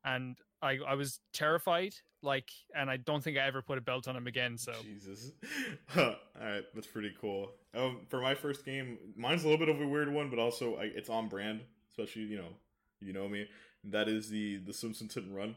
and 0.04 0.38
I 0.62 0.78
I 0.86 0.94
was 0.94 1.20
terrified, 1.32 1.94
like, 2.22 2.48
and 2.74 2.90
I 2.90 2.96
don't 2.96 3.22
think 3.22 3.38
I 3.38 3.46
ever 3.46 3.62
put 3.62 3.78
a 3.78 3.80
belt 3.80 4.08
on 4.08 4.16
him 4.16 4.26
again. 4.26 4.58
So. 4.58 4.72
Jesus. 4.82 5.32
All 5.96 6.14
right, 6.40 6.64
that's 6.74 6.86
pretty 6.86 7.12
cool. 7.20 7.52
Um, 7.74 8.00
for 8.08 8.20
my 8.20 8.34
first 8.34 8.64
game, 8.64 8.98
mine's 9.16 9.44
a 9.44 9.48
little 9.48 9.64
bit 9.64 9.74
of 9.74 9.80
a 9.80 9.86
weird 9.86 10.12
one, 10.12 10.30
but 10.30 10.38
also 10.38 10.76
I, 10.76 10.84
it's 10.94 11.08
on 11.10 11.28
brand. 11.28 11.60
Especially 11.90 12.22
you 12.22 12.36
know, 12.38 12.48
you 13.00 13.12
know 13.12 13.28
me. 13.28 13.46
That 13.84 14.08
is 14.08 14.28
the 14.30 14.56
the 14.56 14.72
Simpsons 14.72 15.14
Hit 15.14 15.24
and 15.24 15.36
Run. 15.36 15.54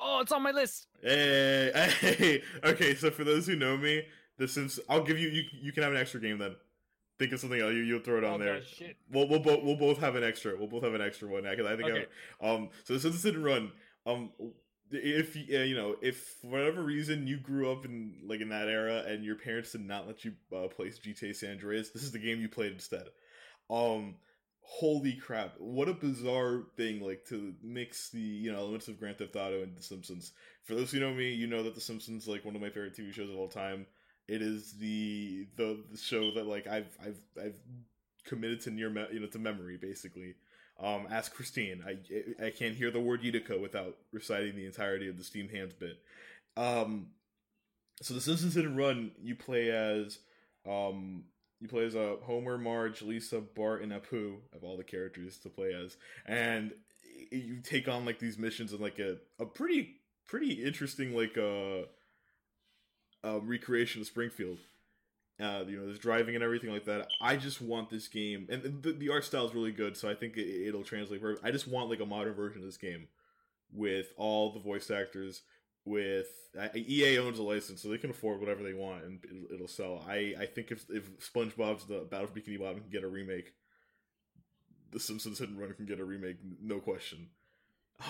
Oh, 0.00 0.20
it's 0.20 0.32
on 0.32 0.42
my 0.42 0.50
list. 0.50 0.88
Hey, 1.02 1.70
hey, 2.00 2.42
okay. 2.64 2.94
So 2.94 3.10
for 3.10 3.24
those 3.24 3.46
who 3.46 3.56
know 3.56 3.76
me, 3.76 4.02
the 4.38 4.48
Sims. 4.48 4.80
I'll 4.88 5.02
give 5.04 5.18
you. 5.18 5.28
You 5.28 5.42
you 5.62 5.72
can 5.72 5.82
have 5.82 5.92
an 5.92 5.98
extra 5.98 6.20
game 6.20 6.38
then. 6.38 6.56
Think 7.18 7.32
of 7.32 7.38
something 7.40 7.60
else. 7.60 7.72
You 7.72 7.80
you'll 7.82 8.00
throw 8.00 8.18
it 8.18 8.24
on 8.24 8.34
Oh, 8.34 8.44
there. 8.44 8.60
Shit. 8.62 8.96
We'll 9.10 9.28
we'll 9.28 9.38
both 9.38 9.62
we'll 9.62 9.76
both 9.76 9.98
have 9.98 10.16
an 10.16 10.24
extra. 10.24 10.56
We'll 10.56 10.66
both 10.66 10.82
have 10.82 10.94
an 10.94 11.00
extra 11.00 11.28
one. 11.28 11.44
Because 11.44 11.66
I 11.66 11.76
think 11.76 11.88
Okay. 11.88 12.06
I, 12.42 12.48
um. 12.50 12.70
So 12.82 12.94
the 12.94 13.00
Simpsons 13.00 13.22
Hit 13.22 13.36
and 13.36 13.44
Run. 13.44 13.70
Um. 14.06 14.30
If 14.90 15.34
you 15.34 15.58
uh, 15.58 15.62
you 15.62 15.74
know 15.74 15.96
if 16.02 16.36
for 16.40 16.48
whatever 16.48 16.82
reason 16.82 17.26
you 17.26 17.38
grew 17.38 17.72
up 17.72 17.84
in 17.84 18.16
like 18.26 18.40
in 18.40 18.50
that 18.50 18.68
era 18.68 19.02
and 19.06 19.24
your 19.24 19.34
parents 19.34 19.72
did 19.72 19.80
not 19.80 20.06
let 20.06 20.24
you 20.24 20.34
uh, 20.54 20.68
play 20.68 20.90
GTA 20.90 21.34
San 21.34 21.52
Andreas, 21.52 21.90
this 21.90 22.02
is 22.02 22.12
the 22.12 22.18
game 22.18 22.40
you 22.40 22.48
played 22.48 22.72
instead. 22.72 23.08
Um. 23.70 24.16
Holy 24.66 25.12
crap! 25.14 25.54
What 25.58 25.90
a 25.90 25.94
bizarre 25.94 26.62
thing, 26.78 27.00
like 27.02 27.26
to 27.26 27.54
mix 27.62 28.08
the 28.08 28.18
you 28.18 28.50
know 28.50 28.58
elements 28.58 28.88
of 28.88 28.98
Grand 28.98 29.18
Theft 29.18 29.36
Auto 29.36 29.62
and 29.62 29.76
The 29.76 29.82
Simpsons. 29.82 30.32
For 30.64 30.74
those 30.74 30.90
who 30.90 31.00
know 31.00 31.12
me, 31.12 31.34
you 31.34 31.46
know 31.46 31.62
that 31.64 31.74
The 31.74 31.82
Simpsons 31.82 32.26
like 32.26 32.46
one 32.46 32.56
of 32.56 32.62
my 32.62 32.70
favorite 32.70 32.94
TV 32.94 33.12
shows 33.12 33.28
of 33.30 33.36
all 33.36 33.48
time. 33.48 33.86
It 34.26 34.40
is 34.40 34.72
the 34.78 35.46
the, 35.56 35.84
the 35.92 35.98
show 35.98 36.30
that 36.32 36.46
like 36.46 36.66
I've 36.66 36.96
I've 37.04 37.20
I've 37.38 37.58
committed 38.24 38.60
to 38.62 38.70
near 38.70 38.90
me- 38.90 39.06
you 39.12 39.20
know 39.20 39.26
to 39.26 39.38
memory 39.38 39.76
basically. 39.76 40.34
Um, 40.80 41.06
ask 41.10 41.32
Christine. 41.32 41.84
I 41.86 42.46
I 42.46 42.50
can't 42.50 42.74
hear 42.74 42.90
the 42.90 43.00
word 43.00 43.22
Utica 43.22 43.58
without 43.58 43.96
reciting 44.12 44.56
the 44.56 44.66
entirety 44.66 45.08
of 45.08 45.16
the 45.16 45.24
Steamed 45.24 45.50
Hams 45.50 45.72
bit. 45.72 45.98
Um, 46.56 47.08
so 48.02 48.14
the 48.14 48.20
Simpsons 48.20 48.54
Hit 48.54 48.64
and 48.64 48.76
Run, 48.76 49.12
you 49.22 49.34
play 49.36 49.70
as 49.70 50.18
um 50.68 51.24
you 51.60 51.68
play 51.68 51.84
as 51.84 51.94
a 51.94 52.16
Homer, 52.22 52.58
Marge, 52.58 53.02
Lisa, 53.02 53.40
Bart, 53.40 53.82
and 53.82 53.92
Apu 53.92 54.36
of 54.54 54.64
all 54.64 54.76
the 54.76 54.84
characters 54.84 55.38
to 55.38 55.48
play 55.48 55.72
as, 55.72 55.96
and 56.26 56.72
you 57.30 57.60
take 57.62 57.88
on 57.88 58.04
like 58.04 58.18
these 58.18 58.38
missions 58.38 58.72
and 58.72 58.80
like 58.80 58.98
a 58.98 59.18
a 59.38 59.46
pretty 59.46 59.96
pretty 60.26 60.64
interesting 60.64 61.14
like 61.14 61.38
uh, 61.38 61.82
uh 63.26 63.40
recreation 63.40 64.00
of 64.00 64.06
Springfield. 64.06 64.58
Uh, 65.40 65.64
you 65.66 65.76
know, 65.76 65.86
there's 65.86 65.98
driving 65.98 66.36
and 66.36 66.44
everything 66.44 66.70
like 66.70 66.84
that. 66.84 67.08
I 67.20 67.36
just 67.36 67.60
want 67.60 67.90
this 67.90 68.06
game, 68.06 68.46
and 68.48 68.82
the, 68.82 68.92
the 68.92 69.10
art 69.10 69.24
style 69.24 69.46
is 69.46 69.54
really 69.54 69.72
good, 69.72 69.96
so 69.96 70.08
I 70.08 70.14
think 70.14 70.34
it, 70.36 70.72
will 70.72 70.84
translate. 70.84 71.20
I 71.42 71.50
just 71.50 71.66
want 71.66 71.90
like 71.90 72.00
a 72.00 72.06
modern 72.06 72.34
version 72.34 72.60
of 72.60 72.66
this 72.66 72.76
game 72.76 73.08
with 73.72 74.06
all 74.16 74.52
the 74.52 74.60
voice 74.60 74.90
actors. 74.90 75.42
With 75.86 76.28
uh, 76.58 76.68
EA 76.74 77.18
owns 77.18 77.38
a 77.38 77.42
license, 77.42 77.82
so 77.82 77.88
they 77.88 77.98
can 77.98 78.08
afford 78.08 78.40
whatever 78.40 78.62
they 78.62 78.72
want, 78.72 79.04
and 79.04 79.20
it'll, 79.22 79.54
it'll 79.54 79.68
sell. 79.68 80.02
I 80.08 80.34
I 80.38 80.46
think 80.46 80.70
if 80.70 80.86
if 80.88 81.10
SpongeBob's 81.18 81.84
the 81.84 82.06
Battle 82.10 82.28
of 82.28 82.34
Bikini 82.34 82.58
Bottom 82.58 82.80
can 82.80 82.90
get 82.90 83.04
a 83.04 83.08
remake, 83.08 83.52
The 84.92 85.00
Simpsons 85.00 85.40
and 85.40 85.58
Run 85.58 85.74
can 85.74 85.84
get 85.84 86.00
a 86.00 86.04
remake, 86.04 86.36
no 86.62 86.78
question. 86.78 87.28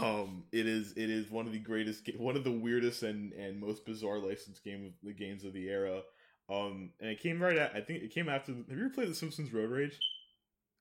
Um, 0.00 0.44
it 0.52 0.66
is 0.66 0.92
it 0.92 1.10
is 1.10 1.32
one 1.32 1.46
of 1.46 1.52
the 1.52 1.58
greatest, 1.58 2.08
one 2.16 2.36
of 2.36 2.44
the 2.44 2.52
weirdest 2.52 3.02
and 3.02 3.32
and 3.32 3.60
most 3.60 3.84
bizarre 3.84 4.18
licensed 4.18 4.62
game 4.62 4.86
of 4.86 4.92
the 5.02 5.12
games 5.12 5.42
of 5.44 5.52
the 5.52 5.68
era 5.68 6.02
um, 6.48 6.90
and 7.00 7.10
it 7.10 7.20
came 7.20 7.42
right 7.42 7.56
at 7.56 7.74
I 7.74 7.80
think 7.80 8.02
it 8.02 8.10
came 8.10 8.28
after. 8.28 8.52
Have 8.52 8.64
you 8.68 8.84
ever 8.84 8.90
played 8.90 9.08
The 9.08 9.14
Simpsons 9.14 9.52
Road 9.52 9.70
Rage? 9.70 9.98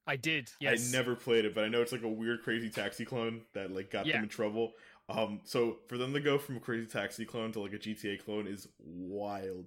I 0.06 0.16
did. 0.16 0.50
Yes. 0.60 0.92
I 0.92 0.96
never 0.96 1.14
played 1.14 1.46
it, 1.46 1.54
but 1.54 1.64
I 1.64 1.68
know 1.68 1.80
it's 1.80 1.92
like 1.92 2.02
a 2.02 2.08
weird, 2.08 2.42
crazy 2.42 2.68
taxi 2.68 3.04
clone 3.04 3.42
that 3.54 3.70
like 3.70 3.90
got 3.90 4.06
yeah. 4.06 4.14
them 4.14 4.24
in 4.24 4.28
trouble. 4.28 4.72
Um, 5.08 5.40
so 5.44 5.78
for 5.88 5.96
them 5.96 6.12
to 6.12 6.20
go 6.20 6.38
from 6.38 6.56
a 6.56 6.60
crazy 6.60 6.86
taxi 6.86 7.24
clone 7.24 7.52
to 7.52 7.60
like 7.60 7.72
a 7.72 7.78
GTA 7.78 8.22
clone 8.24 8.46
is 8.46 8.68
wild. 8.78 9.66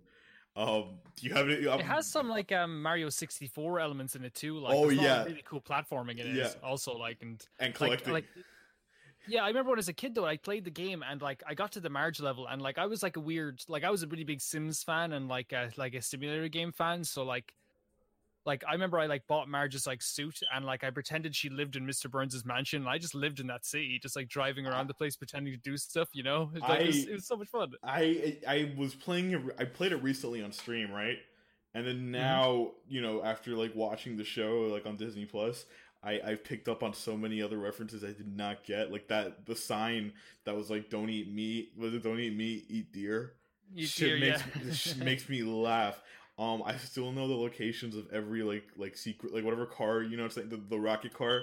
Um, 0.56 1.00
do 1.16 1.28
you 1.28 1.34
have 1.36 1.48
any? 1.48 1.68
Um, 1.68 1.80
it 1.80 1.86
has 1.86 2.12
some 2.12 2.30
like 2.30 2.52
um 2.52 2.82
Mario 2.82 3.10
sixty 3.10 3.48
four 3.48 3.80
elements 3.80 4.16
in 4.16 4.26
it 4.26 4.34
too. 4.34 4.58
Like, 4.58 4.76
oh 4.76 4.90
yeah, 4.90 5.24
really 5.24 5.44
cool 5.46 5.62
platforming 5.62 6.20
in 6.20 6.28
it. 6.28 6.36
Yeah. 6.36 6.52
Also, 6.64 6.98
like 6.98 7.18
and 7.22 7.44
and 7.60 7.76
collecting. 7.76 8.12
Like, 8.12 8.26
like, 8.36 8.46
yeah, 9.28 9.44
I 9.44 9.48
remember 9.48 9.72
when 9.72 9.78
I 9.78 9.82
was 9.82 9.90
a 9.90 9.94
kid 9.94 10.16
though, 10.16 10.26
I 10.26 10.38
played 10.38 10.66
the 10.66 10.72
game 10.72 11.04
and 11.08 11.22
like 11.22 11.44
I 11.48 11.54
got 11.54 11.72
to 11.74 11.80
the 11.80 11.90
Marge 11.90 12.20
level 12.20 12.48
and 12.48 12.62
like 12.62 12.78
I 12.78 12.86
was 12.86 13.04
like 13.04 13.18
a 13.18 13.20
weird 13.20 13.62
like 13.68 13.84
I 13.84 13.90
was 13.90 14.04
a 14.04 14.08
really 14.08 14.24
big 14.24 14.42
Sims 14.42 14.84
fan 14.84 15.14
and 15.14 15.28
like 15.28 15.52
a 15.54 15.72
like 15.78 15.94
a 15.94 16.02
simulator 16.02 16.48
game 16.48 16.72
fan. 16.72 17.04
So 17.04 17.24
like 17.24 17.54
like 18.46 18.64
I 18.68 18.72
remember 18.72 18.98
I 18.98 19.08
like 19.08 19.28
bought 19.28 19.50
Marge's 19.50 19.86
like 19.86 20.02
suit 20.02 20.40
and 20.54 20.66
like 20.66 20.84
I 20.84 20.90
pretended 20.90 21.36
she 21.36 21.50
lived 21.50 21.76
in 21.76 21.86
Mr. 21.86 22.10
Burns's 22.10 22.46
mansion 22.46 22.82
and 22.82 22.90
I 22.90 22.98
just 22.98 23.14
lived 23.14 23.40
in 23.40 23.48
that 23.48 23.66
city, 23.66 24.00
just 24.02 24.16
like 24.16 24.30
driving 24.30 24.66
around 24.66 24.88
the 24.88 24.94
place 24.94 25.18
pretending 25.18 25.54
to 25.54 25.60
do 25.60 25.76
stuff, 25.78 26.08
you 26.14 26.24
know? 26.24 26.50
Like, 26.54 26.64
I, 26.64 26.78
it, 26.78 26.88
was, 26.88 27.08
it, 27.08 27.14
was, 27.14 27.28
so 27.28 27.36
much 27.36 27.50
fun. 27.50 27.72
I 27.84 28.38
I 28.48 28.74
was 28.78 28.96
playing 28.96 29.52
I 29.60 29.66
played 29.66 29.92
it 29.92 30.02
recently 30.02 30.42
on 30.42 30.52
stream, 30.54 30.92
right? 30.92 31.18
And 31.74 31.86
then 31.86 31.96
mm-hmm. 31.98 32.12
now, 32.12 32.48
mm-hmm. 32.48 32.70
you 32.88 33.02
know, 33.02 33.22
after 33.24 33.52
like 33.52 33.76
watching 33.76 34.16
the 34.16 34.24
show 34.24 34.70
like 34.72 34.86
on 34.86 34.96
Disney 34.96 35.26
Plus, 35.26 35.66
I 36.04 36.20
I've 36.26 36.44
picked 36.44 36.68
up 36.68 36.84
on 36.84 36.94
so 36.94 37.18
many 37.18 37.42
other 37.42 37.58
references 37.58 38.04
I 38.04 38.08
did 38.08 38.36
not 38.36 38.64
get, 38.64 38.92
like 38.92 39.08
that 39.08 39.46
the 39.46 39.56
sign 39.56 40.14
that 40.46 40.56
was 40.56 40.70
like 40.70 40.90
"Don't 40.90 41.10
eat 41.10 41.32
meat." 41.32 41.74
Was 41.78 41.94
it 41.94 42.04
"Don't 42.04 42.20
eat 42.20 42.36
meat, 42.36 42.66
eat 42.70 42.92
deer"? 42.92 43.34
Eat 43.76 43.90
Shit 43.90 44.20
deer, 44.20 44.42
makes 44.64 44.96
yeah. 44.96 45.04
makes 45.04 45.30
me 45.30 45.44
laugh. 45.44 46.02
Um, 46.40 46.62
I 46.64 46.78
still 46.78 47.12
know 47.12 47.28
the 47.28 47.36
locations 47.36 47.96
of 47.96 48.08
every 48.14 48.44
like 48.44 48.68
like 48.78 48.96
secret 48.96 49.34
like 49.34 49.44
whatever 49.44 49.66
car 49.66 50.04
you 50.04 50.18
know 50.18 50.26
it's 50.26 50.38
like 50.38 50.50
the, 50.50 50.58
the 50.58 50.80
rocket 50.80 51.14
car. 51.14 51.42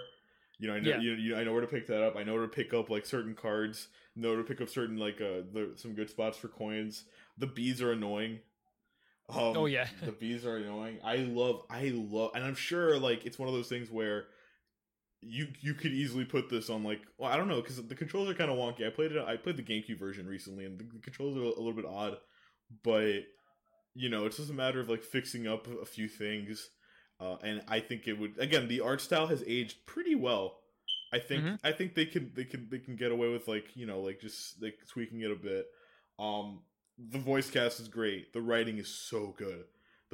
You 0.59 0.69
know, 0.69 0.75
I 0.75 0.81
know 0.81 0.91
yeah. 0.91 1.01
you, 1.01 1.13
you 1.15 1.37
I 1.37 1.43
know 1.43 1.53
where 1.53 1.63
to 1.63 1.67
pick 1.67 1.89
that 1.89 2.03
up. 2.03 2.17
I 2.17 2.23
know 2.23 2.35
where 2.35 2.43
to 2.43 2.49
pick 2.49 2.73
up 2.73 2.89
like 2.89 3.05
certain 3.07 3.35
cards. 3.35 3.89
Know 4.15 4.29
where 4.29 4.39
to 4.39 4.45
pick 4.45 4.61
up 4.61 4.69
certain 4.69 4.97
like 4.97 5.21
uh 5.21 5.43
the, 5.53 5.73
some 5.77 5.95
good 5.95 6.09
spots 6.09 6.39
for 6.39 6.49
coins. 6.49 7.05
The 7.39 7.49
bees 7.49 7.83
are 7.83 7.91
annoying. 7.91 8.39
Um, 9.29 9.57
oh 9.57 9.67
yeah, 9.67 9.89
the 10.05 10.13
bees 10.13 10.45
are 10.45 10.57
annoying. 10.57 10.99
I 11.03 11.17
love, 11.17 11.63
I 11.71 11.93
love, 11.95 12.33
and 12.35 12.45
I'm 12.45 12.55
sure 12.55 12.99
like 12.99 13.25
it's 13.25 13.39
one 13.39 13.49
of 13.49 13.55
those 13.55 13.69
things 13.69 13.91
where 13.91 14.27
you 15.27 15.49
you 15.61 15.75
could 15.75 15.93
easily 15.93 16.25
put 16.25 16.51
this 16.51 16.71
on 16.71 16.83
like 16.85 17.01
well 17.19 17.31
I 17.31 17.37
don't 17.37 17.49
know 17.49 17.61
because 17.61 17.83
the 17.83 17.95
controls 17.95 18.29
are 18.29 18.35
kind 18.35 18.51
of 18.51 18.57
wonky. 18.57 18.87
I 18.87 18.91
played 18.91 19.13
it. 19.13 19.25
I 19.25 19.37
played 19.37 19.57
the 19.57 19.63
GameCube 19.63 19.99
version 19.99 20.27
recently, 20.27 20.65
and 20.65 20.79
the, 20.79 20.85
the 20.85 21.01
controls 21.01 21.37
are 21.37 21.41
a 21.41 21.49
little 21.49 21.73
bit 21.73 21.87
odd. 21.87 22.17
But 22.83 23.25
you 23.95 24.09
know, 24.09 24.27
it's 24.27 24.37
just 24.37 24.51
a 24.51 24.55
matter 24.55 24.81
of 24.81 24.89
like 24.89 25.03
fixing 25.03 25.47
up 25.47 25.67
a 25.67 25.87
few 25.87 26.09
things. 26.09 26.69
Uh, 27.21 27.37
and 27.43 27.63
I 27.69 27.81
think 27.81 28.09
it 28.09 28.19
would 28.19 28.39
again 28.39 28.69
the 28.69 28.81
art 28.81 29.01
style 29.01 29.27
has 29.29 29.43
aged 29.47 29.87
pretty 29.87 30.15
well. 30.15 30.59
I 31.13 31.21
think 31.21 31.45
mm-hmm. 31.45 31.55
I 31.67 31.73
think 31.73 31.95
they 31.95 32.07
can 32.07 32.33
they 32.35 32.45
can 32.45 32.69
they 32.71 32.79
can 32.79 32.97
get 32.97 33.13
away 33.13 33.29
with 33.29 33.47
like 33.47 33.67
you 33.75 33.87
know 33.87 34.01
like 34.01 34.21
just 34.21 34.61
like 34.61 34.75
tweaking 34.91 35.21
it 35.21 35.31
a 35.31 35.37
bit. 35.37 35.67
Um, 36.19 36.63
the 36.99 37.19
voice 37.19 37.51
cast 37.51 37.81
is 37.81 37.89
great. 37.89 38.33
The 38.33 38.41
writing 38.41 38.79
is 38.79 38.89
so 38.89 39.35
good. 39.37 39.65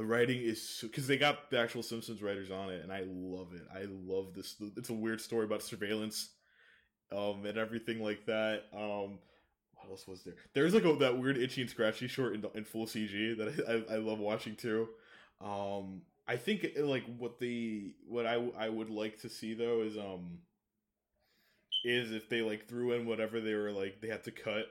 The 0.00 0.06
writing 0.06 0.40
is 0.40 0.78
because 0.80 1.06
they 1.06 1.18
got 1.18 1.50
the 1.50 1.58
actual 1.58 1.82
Simpsons 1.82 2.22
writers 2.22 2.50
on 2.50 2.70
it, 2.70 2.82
and 2.82 2.90
I 2.90 3.04
love 3.06 3.48
it. 3.52 3.60
I 3.70 3.84
love 3.86 4.32
this. 4.34 4.56
It's 4.78 4.88
a 4.88 4.94
weird 4.94 5.20
story 5.20 5.44
about 5.44 5.62
surveillance, 5.62 6.30
um, 7.12 7.44
and 7.44 7.58
everything 7.58 8.02
like 8.02 8.24
that. 8.24 8.62
Um, 8.72 9.18
what 9.74 9.90
else 9.90 10.08
was 10.08 10.22
there? 10.22 10.36
There's 10.54 10.72
like 10.72 10.86
a, 10.86 10.94
that 10.94 11.18
weird 11.18 11.36
itchy 11.36 11.60
and 11.60 11.68
scratchy 11.68 12.08
short 12.08 12.34
in, 12.34 12.42
in 12.54 12.64
full 12.64 12.86
CG 12.86 13.36
that 13.36 13.66
I, 13.68 13.92
I, 13.92 13.96
I 13.96 13.98
love 13.98 14.20
watching 14.20 14.56
too. 14.56 14.88
Um, 15.38 16.00
I 16.26 16.36
think 16.36 16.66
like 16.78 17.04
what 17.18 17.38
the 17.38 17.92
what 18.08 18.24
I 18.24 18.42
I 18.58 18.70
would 18.70 18.88
like 18.88 19.20
to 19.20 19.28
see 19.28 19.52
though 19.52 19.82
is 19.82 19.98
um 19.98 20.38
is 21.84 22.10
if 22.10 22.26
they 22.30 22.40
like 22.40 22.66
threw 22.66 22.92
in 22.92 23.04
whatever 23.04 23.38
they 23.38 23.52
were 23.52 23.70
like 23.70 24.00
they 24.00 24.08
had 24.08 24.24
to 24.24 24.30
cut 24.30 24.64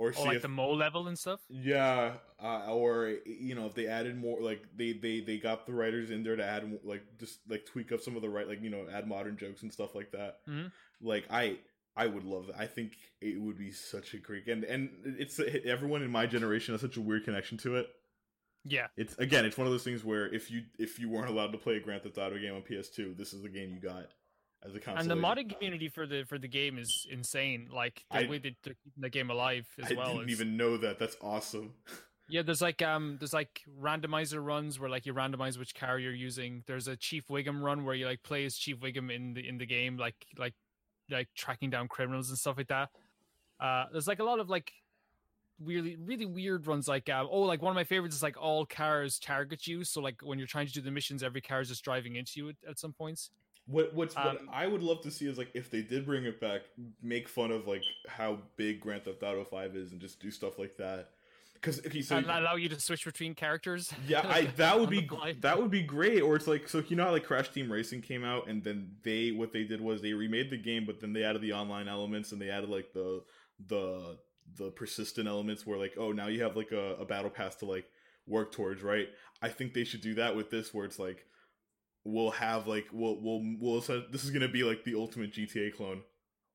or 0.00 0.14
oh, 0.16 0.22
like 0.22 0.36
if, 0.36 0.42
the 0.42 0.48
mole 0.48 0.74
level 0.74 1.08
and 1.08 1.18
stuff. 1.18 1.40
Yeah, 1.50 2.14
uh, 2.42 2.72
or 2.72 3.16
you 3.26 3.54
know 3.54 3.66
if 3.66 3.74
they 3.74 3.86
added 3.86 4.18
more, 4.18 4.40
like 4.40 4.64
they 4.74 4.94
they 4.94 5.20
they 5.20 5.36
got 5.36 5.66
the 5.66 5.74
writers 5.74 6.10
in 6.10 6.22
there 6.22 6.36
to 6.36 6.44
add 6.44 6.78
like 6.84 7.02
just 7.18 7.40
like 7.46 7.66
tweak 7.66 7.92
up 7.92 8.00
some 8.00 8.16
of 8.16 8.22
the 8.22 8.28
right, 8.30 8.48
like 8.48 8.62
you 8.62 8.70
know 8.70 8.86
add 8.90 9.06
modern 9.06 9.36
jokes 9.36 9.62
and 9.62 9.70
stuff 9.70 9.94
like 9.94 10.10
that. 10.12 10.38
Mm-hmm. 10.48 10.68
Like 11.06 11.26
I 11.30 11.58
I 11.94 12.06
would 12.06 12.24
love 12.24 12.46
that. 12.46 12.56
I 12.58 12.66
think 12.66 12.96
it 13.20 13.38
would 13.38 13.58
be 13.58 13.72
such 13.72 14.14
a 14.14 14.16
great 14.16 14.48
and 14.48 14.64
and 14.64 14.88
it's 15.04 15.38
everyone 15.66 16.02
in 16.02 16.10
my 16.10 16.24
generation 16.24 16.72
has 16.72 16.80
such 16.80 16.96
a 16.96 17.02
weird 17.02 17.26
connection 17.26 17.58
to 17.58 17.76
it. 17.76 17.86
Yeah, 18.64 18.86
it's 18.96 19.18
again, 19.18 19.44
it's 19.44 19.58
one 19.58 19.66
of 19.66 19.72
those 19.72 19.84
things 19.84 20.02
where 20.02 20.32
if 20.32 20.50
you 20.50 20.62
if 20.78 20.98
you 20.98 21.10
weren't 21.10 21.28
allowed 21.28 21.52
to 21.52 21.58
play 21.58 21.76
a 21.76 21.80
Grand 21.80 22.04
Theft 22.04 22.16
Auto 22.16 22.38
game 22.38 22.54
on 22.54 22.62
PS2, 22.62 23.18
this 23.18 23.34
is 23.34 23.42
the 23.42 23.50
game 23.50 23.70
you 23.74 23.80
got 23.80 24.06
And 24.62 25.10
the 25.10 25.14
modding 25.14 25.52
community 25.54 25.88
for 25.88 26.06
the 26.06 26.24
for 26.24 26.38
the 26.38 26.48
game 26.48 26.78
is 26.78 27.06
insane. 27.10 27.68
Like 27.72 28.04
the 28.10 28.26
I, 28.26 28.28
way 28.28 28.38
they're 28.38 28.52
keeping 28.62 28.76
the 28.98 29.08
game 29.08 29.30
alive 29.30 29.66
as 29.82 29.90
I 29.90 29.94
well. 29.94 30.08
I 30.08 30.12
didn't 30.12 30.30
even 30.30 30.56
know 30.56 30.76
that. 30.76 30.98
That's 30.98 31.16
awesome. 31.22 31.72
yeah, 32.28 32.42
there's 32.42 32.60
like 32.60 32.82
um 32.82 33.16
there's 33.18 33.32
like 33.32 33.62
randomizer 33.80 34.44
runs 34.44 34.78
where 34.78 34.90
like 34.90 35.06
you 35.06 35.14
randomize 35.14 35.58
which 35.58 35.74
car 35.74 35.98
you're 35.98 36.14
using. 36.14 36.62
There's 36.66 36.88
a 36.88 36.96
Chief 36.96 37.26
Wiggum 37.28 37.62
run 37.62 37.84
where 37.84 37.94
you 37.94 38.06
like 38.06 38.22
play 38.22 38.44
as 38.44 38.56
Chief 38.56 38.78
Wiggum 38.80 39.10
in 39.14 39.34
the 39.34 39.48
in 39.48 39.56
the 39.56 39.66
game, 39.66 39.96
like 39.96 40.26
like 40.38 40.54
like 41.10 41.28
tracking 41.34 41.70
down 41.70 41.88
criminals 41.88 42.28
and 42.28 42.38
stuff 42.38 42.56
like 42.58 42.68
that. 42.68 42.90
Uh, 43.58 43.86
there's 43.92 44.06
like 44.06 44.20
a 44.20 44.24
lot 44.24 44.40
of 44.40 44.50
like 44.50 44.72
really 45.62 45.96
really 45.96 46.24
weird 46.24 46.66
ones 46.66 46.88
like 46.88 47.08
uh, 47.08 47.24
oh 47.30 47.42
like 47.42 47.60
one 47.60 47.70
of 47.70 47.74
my 47.74 47.84
favorites 47.84 48.16
is 48.16 48.22
like 48.22 48.40
all 48.40 48.64
cars 48.64 49.18
target 49.18 49.66
you 49.66 49.84
so 49.84 50.00
like 50.00 50.16
when 50.22 50.38
you're 50.38 50.48
trying 50.48 50.66
to 50.66 50.72
do 50.72 50.80
the 50.80 50.90
missions 50.90 51.22
every 51.22 51.42
car 51.42 51.60
is 51.60 51.68
just 51.68 51.84
driving 51.84 52.16
into 52.16 52.32
you 52.36 52.48
at, 52.48 52.54
at 52.66 52.78
some 52.78 52.94
points 52.94 53.30
what 53.66 53.94
what's 53.94 54.16
um, 54.16 54.24
what 54.24 54.40
I 54.52 54.66
would 54.66 54.82
love 54.82 55.02
to 55.02 55.10
see 55.10 55.26
is 55.26 55.38
like 55.38 55.50
if 55.54 55.70
they 55.70 55.82
did 55.82 56.06
bring 56.06 56.24
it 56.24 56.40
back, 56.40 56.62
make 57.02 57.28
fun 57.28 57.50
of 57.50 57.66
like 57.66 57.82
how 58.08 58.38
big 58.56 58.80
Grand 58.80 59.04
Theft 59.04 59.22
Auto 59.22 59.44
Five 59.44 59.76
is 59.76 59.92
and 59.92 60.00
just 60.00 60.20
do 60.20 60.30
stuff 60.30 60.58
like 60.58 60.76
that. 60.78 61.10
Because 61.54 61.84
okay, 61.86 62.00
so 62.00 62.16
and 62.16 62.26
allow 62.26 62.56
you 62.56 62.70
to 62.70 62.80
switch 62.80 63.04
between 63.04 63.34
characters. 63.34 63.92
Yeah, 64.08 64.26
I 64.26 64.42
that 64.56 64.80
would 64.80 64.88
be 64.88 65.08
that 65.40 65.60
would 65.60 65.70
be 65.70 65.82
great. 65.82 66.22
Or 66.22 66.36
it's 66.36 66.46
like 66.46 66.68
so 66.68 66.82
you 66.88 66.96
know 66.96 67.04
how 67.04 67.12
like 67.12 67.24
Crash 67.24 67.50
Team 67.50 67.70
Racing 67.70 68.00
came 68.00 68.24
out 68.24 68.48
and 68.48 68.64
then 68.64 68.92
they 69.02 69.30
what 69.30 69.52
they 69.52 69.64
did 69.64 69.80
was 69.80 70.00
they 70.00 70.14
remade 70.14 70.50
the 70.50 70.56
game, 70.56 70.84
but 70.86 71.00
then 71.00 71.12
they 71.12 71.22
added 71.22 71.42
the 71.42 71.52
online 71.52 71.86
elements 71.86 72.32
and 72.32 72.40
they 72.40 72.48
added 72.48 72.70
like 72.70 72.92
the 72.92 73.22
the 73.68 74.18
the 74.56 74.70
persistent 74.70 75.28
elements 75.28 75.66
where 75.66 75.78
like 75.78 75.94
oh 75.96 76.12
now 76.12 76.26
you 76.26 76.42
have 76.42 76.56
like 76.56 76.72
a, 76.72 76.94
a 76.94 77.04
battle 77.04 77.30
pass 77.30 77.54
to 77.56 77.66
like 77.66 77.84
work 78.26 78.52
towards 78.52 78.82
right. 78.82 79.08
I 79.42 79.48
think 79.48 79.74
they 79.74 79.84
should 79.84 80.00
do 80.00 80.14
that 80.14 80.34
with 80.34 80.50
this 80.50 80.72
where 80.72 80.84
it's 80.84 80.98
like 80.98 81.26
we'll 82.04 82.30
have 82.30 82.66
like 82.66 82.86
we'll 82.92 83.20
we'll 83.20 83.42
we'll 83.58 83.80
this 83.80 84.24
is 84.24 84.30
gonna 84.30 84.48
be 84.48 84.62
like 84.62 84.84
the 84.84 84.94
ultimate 84.94 85.32
GTA 85.32 85.74
clone 85.74 86.02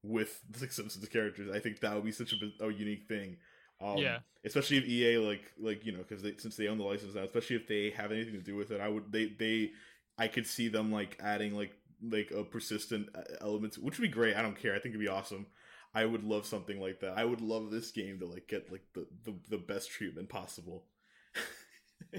with 0.03 0.41
the 0.49 0.59
Simpsons 0.69 1.07
characters. 1.09 1.49
I 1.53 1.59
think 1.59 1.79
that 1.79 1.95
would 1.95 2.05
be 2.05 2.11
such 2.11 2.33
a, 2.33 2.65
a 2.65 2.71
unique 2.71 3.07
thing. 3.07 3.37
Um, 3.81 3.97
yeah, 3.97 4.19
especially 4.45 4.77
if 4.77 4.85
EA 4.85 5.17
like 5.17 5.51
like 5.59 5.85
you 5.85 5.91
know 5.91 6.03
because 6.07 6.23
since 6.41 6.55
they 6.55 6.67
own 6.67 6.77
the 6.77 6.83
license 6.83 7.15
now, 7.15 7.23
especially 7.23 7.57
if 7.57 7.67
they 7.67 7.89
have 7.91 8.11
anything 8.11 8.33
to 8.33 8.41
do 8.41 8.55
with 8.55 8.71
it, 8.71 8.79
I 8.79 8.87
would 8.87 9.11
they 9.11 9.35
they 9.37 9.71
I 10.17 10.27
could 10.27 10.47
see 10.47 10.69
them 10.69 10.91
like 10.91 11.17
adding 11.21 11.55
like 11.55 11.73
like 12.01 12.31
a 12.31 12.43
persistent 12.43 13.09
uh, 13.15 13.21
element, 13.41 13.75
which 13.75 13.99
would 13.99 14.09
be 14.09 14.13
great. 14.13 14.35
I 14.35 14.41
don't 14.41 14.59
care. 14.59 14.71
I 14.73 14.79
think 14.79 14.95
it'd 14.95 14.99
be 14.99 15.07
awesome. 15.07 15.47
I 15.93 16.05
would 16.05 16.23
love 16.23 16.45
something 16.45 16.79
like 16.79 16.99
that. 17.01 17.17
I 17.17 17.25
would 17.25 17.41
love 17.41 17.71
this 17.71 17.91
game 17.91 18.19
to 18.19 18.25
like 18.25 18.47
get 18.47 18.71
like 18.71 18.83
the 18.93 19.07
the, 19.23 19.33
the 19.49 19.57
best 19.57 19.89
treatment 19.89 20.29
possible. 20.29 20.85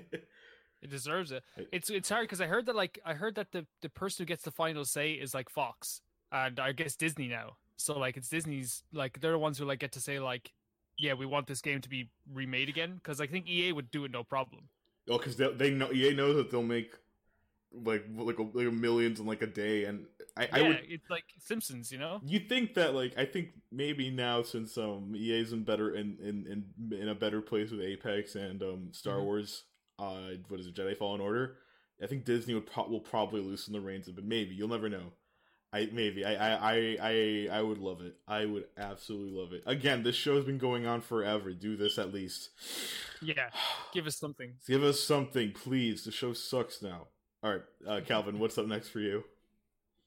It 0.87 0.91
deserves 0.91 1.33
it. 1.33 1.43
It's 1.73 1.91
it's 1.91 2.09
hard 2.09 2.23
because 2.25 2.41
I 2.41 2.47
heard 2.47 2.67
that 2.67 2.77
like 2.77 3.01
I 3.05 3.15
heard 3.15 3.35
that 3.35 3.51
the 3.51 3.67
the 3.83 3.89
person 3.89 4.23
who 4.23 4.27
gets 4.27 4.45
the 4.45 4.53
final 4.53 4.85
say 4.85 5.13
is 5.13 5.35
like 5.35 5.51
Fox 5.51 6.01
and 6.31 6.61
I 6.61 6.71
guess 6.73 6.95
Disney 6.95 7.27
now. 7.27 7.57
So 7.77 7.99
like 7.99 8.17
it's 8.17 8.29
Disney's 8.29 8.85
like 8.93 9.21
they're 9.21 9.33
the 9.33 9.39
ones 9.39 9.59
who 9.59 9.65
like 9.65 9.81
get 9.81 9.91
to 9.93 10.01
say 10.01 10.21
like 10.21 10.53
yeah, 10.97 11.15
we 11.15 11.27
want 11.27 11.47
this 11.49 11.61
game 11.61 11.81
to 11.81 11.89
be 11.89 12.09
remade 12.33 12.69
again 12.69 12.95
because 12.95 13.21
I 13.21 13.27
think 13.27 13.49
EA 13.49 13.73
would 13.73 13.91
do 13.91 14.05
it 14.05 14.13
no 14.13 14.23
problem. 14.25 14.69
Oh, 15.11 15.19
because 15.19 15.37
they, 15.37 15.53
they 15.53 15.71
know 15.71 15.93
EA 15.93 16.15
knows 16.15 16.37
that 16.37 16.51
they'll 16.53 16.63
make 16.63 16.95
like 17.73 18.05
like 18.17 18.39
a, 18.39 18.43
like 18.43 18.69
a 18.69 18.71
millions 18.71 19.19
in 19.19 19.27
like 19.27 19.43
a 19.43 19.47
day, 19.47 19.85
and 19.85 20.07
I, 20.37 20.43
Yeah, 20.45 20.49
I 20.53 20.63
would 20.63 20.81
it's 20.89 21.11
like 21.11 21.25
Simpsons, 21.41 21.91
you 21.91 21.99
know. 21.99 22.21
you 22.25 22.39
think 22.39 22.75
that 22.75 22.95
like 22.95 23.19
I 23.19 23.25
think 23.27 23.49
maybe 23.73 24.09
now 24.09 24.43
since 24.43 24.79
um 24.79 25.15
EA's 25.17 25.53
in 25.53 25.65
better 25.65 25.97
in 25.97 26.17
in 26.23 26.47
in, 26.47 26.97
in 27.03 27.09
a 27.09 27.15
better 27.15 27.43
place 27.43 27.73
with 27.73 27.81
Apex 27.81 28.37
and 28.37 28.63
um 28.63 28.89
Star 28.93 29.17
Mhm. 29.19 29.25
Wars, 29.25 29.65
uh, 29.99 30.37
what 30.49 30.61
is 30.61 30.67
it, 30.67 30.75
Jedi 30.75 30.97
Fallen 30.97 31.21
Order? 31.21 31.57
I 32.03 32.07
think 32.07 32.25
Disney 32.25 32.55
would 32.55 32.67
pro- 32.67 32.89
will 32.89 33.01
probably 33.01 33.41
loosen 33.41 33.73
the 33.73 33.81
reins 33.81 34.09
but. 34.09 34.25
Maybe 34.25 34.55
you'll 34.55 34.69
never 34.69 34.89
know. 34.89 35.13
I 35.73 35.89
maybe 35.93 36.25
I 36.25 36.35
I 36.35 36.73
I 36.73 36.97
I 37.01 37.49
I 37.59 37.63
would 37.63 37.79
love 37.79 38.01
it. 38.01 38.17
I 38.29 38.45
would 38.45 38.65
absolutely 38.77 39.39
love 39.39 39.53
it. 39.53 39.63
Again, 39.67 40.03
this 40.03 40.15
show's 40.15 40.45
been 40.45 40.59
going 40.59 40.87
on 40.87 41.01
forever. 41.01 41.53
Do 41.53 41.77
this 41.77 41.99
at 41.99 42.13
least. 42.13 42.51
Yeah, 43.21 43.51
give 43.93 44.07
us 44.07 44.17
something. 44.17 44.55
Give 44.67 44.83
us 44.83 45.03
something, 45.03 45.53
please. 45.53 46.05
The 46.05 46.13
show 46.13 46.33
sucks 46.33 46.83
now. 46.83 47.09
All 47.43 47.53
right, 47.53 47.63
uh, 47.87 48.01
Calvin, 48.05 48.39
what's 48.39 48.59
up 48.59 48.67
next 48.67 48.89
for 48.89 49.01
you? 49.01 49.25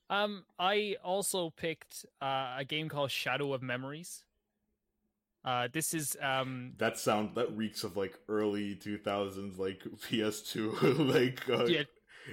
Um, 0.10 0.43
I 0.58 0.95
also 1.04 1.52
picked 1.52 2.06
uh, 2.21 2.56
a 2.58 2.65
game 2.67 2.89
called 2.89 3.12
Shadow 3.12 3.54
of 3.54 3.62
Memories. 3.62 4.23
Uh, 5.45 5.67
this 5.71 5.93
is 5.93 6.17
um, 6.21 6.73
That 6.78 6.97
sound 6.97 7.36
that 7.36 7.56
reeks 7.56 7.84
of 7.84 7.95
like 7.95 8.17
early 8.28 8.75
two 8.75 8.97
thousands, 8.97 9.58
like 9.58 9.82
PS2, 9.84 11.13
like 11.13 11.49
uh, 11.49 11.65
yeah, 11.65 11.84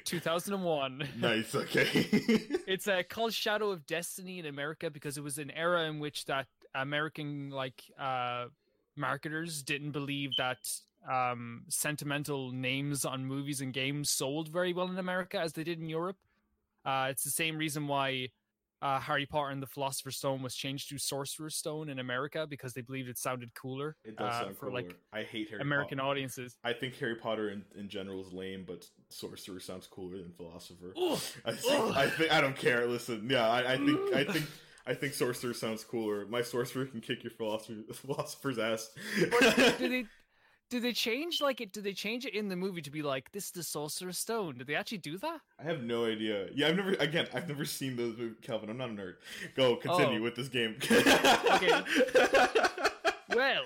2001. 0.05 1.09
nice. 1.19 1.55
Okay, 1.55 1.87
it's 2.67 2.89
uh, 2.89 3.03
called 3.09 3.33
Shadow 3.33 3.71
of 3.71 3.87
Destiny 3.87 4.39
in 4.41 4.47
America 4.47 4.91
because 4.91 5.17
it 5.17 5.23
was 5.23 5.39
an 5.39 5.51
era 5.53 5.85
in 5.85 6.01
which 6.01 6.25
that 6.27 6.47
American 6.75 7.51
like 7.51 7.85
uh, 7.99 8.47
marketers 8.97 9.63
didn't 9.63 9.93
believe 9.93 10.31
that 10.39 10.59
um, 11.11 11.63
sentimental 11.69 12.51
names 12.51 13.05
on 13.05 13.25
movies 13.25 13.61
and 13.61 13.73
games 13.73 14.11
sold 14.11 14.49
very 14.49 14.73
well 14.73 14.89
in 14.89 14.99
America 14.99 15.39
as 15.39 15.53
they 15.53 15.65
did 15.65 15.79
in 15.79 15.89
Europe. 15.89 16.17
Uh, 16.85 17.09
it's 17.11 17.25
the 17.25 17.31
same 17.31 17.57
reason 17.57 17.87
why 17.87 18.29
uh, 18.83 19.01
Harry 19.01 19.27
Potter 19.27 19.51
and 19.51 19.63
the 19.63 19.67
Philosopher's 19.67 20.17
Stone 20.17 20.43
was 20.43 20.55
changed 20.55 20.89
to 20.91 20.99
Sorcerer's 20.99 21.57
Stone 21.57 21.89
in 21.89 21.99
America 21.99 22.47
because 22.49 22.73
they 22.75 22.83
believed 22.83 23.09
it 23.09 23.19
sounded 23.19 23.55
cooler 23.55 23.97
it 24.05 24.17
does 24.17 24.35
uh, 24.35 24.43
sound 24.45 24.57
for 24.57 24.67
cooler. 24.67 24.83
like 24.83 24.97
I 25.13 25.23
hate 25.23 25.49
Harry 25.51 25.63
American 25.63 25.99
Potter. 25.99 26.11
audiences. 26.11 26.57
I 26.63 26.73
think 26.73 26.97
Harry 26.99 27.17
Potter 27.17 27.51
in, 27.51 27.65
in 27.77 27.89
general 27.89 28.21
is 28.21 28.33
lame, 28.33 28.65
but 28.67 28.87
Sorcerer 29.09 29.61
sounds 29.61 29.87
cooler 29.87 30.19
than 30.19 30.33
Philosopher. 30.33 30.93
Ugh. 30.97 31.19
I 31.45 31.53
think, 31.53 31.81
Ugh. 31.81 31.95
I 31.97 32.09
think 32.09 32.33
I 32.33 32.41
don't 32.41 32.57
care. 32.57 32.87
Listen, 32.87 33.27
yeah, 33.31 33.49
I, 33.49 33.75
I 33.75 33.77
think 33.77 34.15
I 34.15 34.25
think 34.25 34.47
I 34.87 34.95
think 34.95 35.15
Sorcerer 35.15 35.55
sounds 35.55 35.83
cooler. 35.83 36.27
My 36.27 36.43
Sorcerer 36.43 36.87
can 36.87 37.01
kick 37.01 37.25
your 37.25 37.33
philosopher 37.33 37.83
philosopher's 37.93 38.59
ass. 38.59 38.91
did 39.79 39.91
they 39.93 40.05
did 40.69 40.83
they 40.83 40.93
change 40.93 41.41
like 41.41 41.61
it? 41.61 41.73
Did 41.73 41.85
they 41.85 41.93
change 41.93 42.25
it 42.27 42.35
in 42.35 42.49
the 42.49 42.57
movie 42.57 42.83
to 42.83 42.91
be 42.91 43.03
like 43.03 43.31
this 43.33 43.47
is 43.47 43.51
the 43.53 43.63
Sorcerer's 43.63 44.19
Stone? 44.19 44.59
Did 44.59 44.67
they 44.67 44.75
actually 44.75 44.99
do 44.99 45.17
that? 45.19 45.41
I 45.61 45.65
have 45.65 45.83
no 45.83 46.05
idea. 46.07 46.49
Yeah, 46.55 46.69
I've 46.69 46.77
never 46.77 46.91
again. 46.95 47.29
I've 47.35 47.49
never 47.49 47.65
seen 47.65 47.97
those. 47.97 48.17
movies. 48.17 48.37
Calvin, 48.43 48.71
I'm 48.71 48.77
not 48.79 48.91
a 48.91 48.93
nerd. 48.93 49.15
Go 49.55 49.77
continue 49.77 50.21
Oh. 50.21 50.23
with 50.23 50.35
this 50.37 50.49
game. 50.49 50.77
Well, 53.35 53.65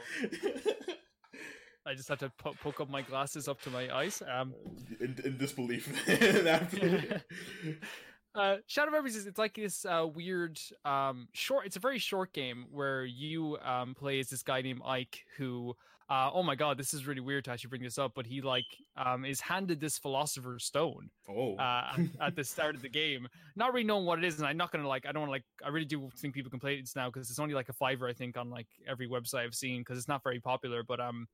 I 1.87 1.95
just 1.95 2.09
have 2.09 2.19
to 2.19 2.33
po- 2.39 2.55
poke 2.61 2.81
up 2.81 2.91
my 2.91 3.03
glasses 3.03 3.47
up 3.47 3.61
to 3.63 3.71
my 3.71 3.95
eyes. 3.95 4.21
Um, 4.29 4.53
in, 4.99 5.17
in 5.25 5.37
disbelief. 5.39 5.87
Uh, 8.33 8.59
Shadow 8.69 8.93
Memories 8.93 9.17
is 9.17 9.27
it's 9.27 9.39
like 9.39 9.55
this 9.55 9.85
uh, 9.85 10.07
weird 10.07 10.57
um, 10.85 11.27
short. 11.33 11.67
It's 11.67 11.75
a 11.75 11.81
very 11.81 11.99
short 11.99 12.33
game 12.33 12.67
where 12.71 13.05
you 13.05 13.59
um, 13.59 13.93
play 13.93 14.21
as 14.21 14.29
this 14.29 14.45
guy 14.45 14.63
named 14.63 14.83
Eike 14.83 15.19
who. 15.37 15.75
Uh, 16.11 16.29
oh 16.35 16.42
my 16.42 16.57
god, 16.57 16.77
this 16.77 16.92
is 16.92 17.07
really 17.07 17.20
weird 17.20 17.44
to 17.44 17.53
actually 17.53 17.68
bring 17.68 17.83
this 17.85 17.96
up, 17.96 18.11
but 18.16 18.27
he 18.27 18.42
like 18.42 18.64
um, 18.96 19.25
is 19.25 19.40
handed 19.40 19.81
this 19.81 19.96
philosopher's 19.96 20.64
stone 20.64 21.09
oh, 21.29 21.55
uh, 21.55 21.92
at, 21.92 22.01
at 22.20 22.37
the 22.37 22.42
start 22.42 22.75
of 22.75 22.83
the 22.83 22.88
game, 22.88 23.29
not 23.55 23.73
really 23.73 23.87
knowing 23.87 24.05
what 24.05 24.18
it 24.18 24.25
is, 24.25 24.38
and 24.38 24.46
I'm 24.46 24.57
not 24.57 24.73
gonna 24.73 24.88
like. 24.88 25.07
I 25.07 25.12
don't 25.12 25.20
want 25.20 25.29
to 25.29 25.33
like. 25.33 25.44
I 25.64 25.68
really 25.68 25.87
do 25.87 26.11
think 26.18 26.35
people 26.35 26.51
can 26.51 26.59
play 26.59 26.75
it 26.75 26.90
now 26.96 27.09
because 27.11 27.31
it's 27.31 27.38
only 27.38 27.55
like 27.55 27.68
a 27.68 27.73
fiver, 27.73 28.09
I 28.09 28.12
think, 28.12 28.37
on 28.37 28.51
like 28.51 28.66
every 28.88 29.09
website 29.09 29.44
I've 29.44 29.55
seen 29.55 29.83
because 29.83 29.99
it's 29.99 30.09
not 30.09 30.25
very 30.25 30.40
popular. 30.40 30.83
But 30.83 30.99
um, 30.99 31.29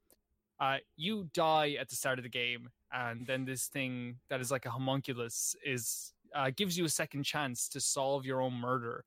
uh, 0.60 0.76
you 0.98 1.30
die 1.32 1.76
at 1.80 1.88
the 1.88 1.96
start 1.96 2.18
of 2.18 2.22
the 2.22 2.28
game, 2.28 2.68
and 2.92 3.26
then 3.26 3.46
this 3.46 3.68
thing 3.68 4.16
that 4.28 4.42
is 4.42 4.50
like 4.50 4.66
a 4.66 4.70
homunculus 4.70 5.56
is 5.64 6.12
uh, 6.34 6.50
gives 6.54 6.76
you 6.76 6.84
a 6.84 6.90
second 6.90 7.24
chance 7.24 7.66
to 7.70 7.80
solve 7.80 8.26
your 8.26 8.42
own 8.42 8.52
murder. 8.52 9.04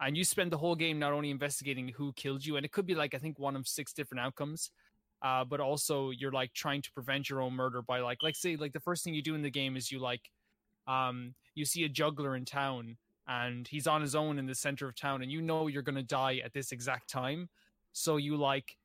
And 0.00 0.16
you 0.16 0.24
spend 0.24 0.50
the 0.50 0.58
whole 0.58 0.74
game 0.74 0.98
not 0.98 1.12
only 1.12 1.30
investigating 1.30 1.88
who 1.88 2.12
killed 2.14 2.44
you, 2.44 2.56
and 2.56 2.64
it 2.64 2.72
could 2.72 2.86
be 2.86 2.94
like 2.94 3.14
I 3.14 3.18
think 3.18 3.38
one 3.38 3.56
of 3.56 3.68
six 3.68 3.92
different 3.92 4.20
outcomes, 4.20 4.70
uh, 5.22 5.44
but 5.44 5.60
also 5.60 6.10
you're 6.10 6.32
like 6.32 6.52
trying 6.54 6.82
to 6.82 6.92
prevent 6.92 7.28
your 7.28 7.42
own 7.42 7.52
murder 7.52 7.82
by 7.82 8.00
like 8.00 8.22
like 8.22 8.36
say 8.36 8.56
like 8.56 8.72
the 8.72 8.80
first 8.80 9.04
thing 9.04 9.14
you 9.14 9.22
do 9.22 9.34
in 9.34 9.42
the 9.42 9.50
game 9.50 9.76
is 9.76 9.92
you 9.92 9.98
like 9.98 10.30
um 10.86 11.34
you 11.54 11.64
see 11.64 11.84
a 11.84 11.88
juggler 11.88 12.36
in 12.36 12.44
town 12.44 12.96
and 13.28 13.68
he's 13.68 13.86
on 13.86 14.00
his 14.00 14.14
own 14.14 14.38
in 14.38 14.46
the 14.46 14.54
center 14.54 14.88
of 14.88 14.96
town 14.96 15.22
and 15.22 15.30
you 15.30 15.42
know 15.42 15.66
you're 15.66 15.82
gonna 15.82 16.02
die 16.02 16.40
at 16.44 16.54
this 16.54 16.72
exact 16.72 17.08
time. 17.10 17.48
So 17.92 18.16
you 18.16 18.36
like 18.36 18.76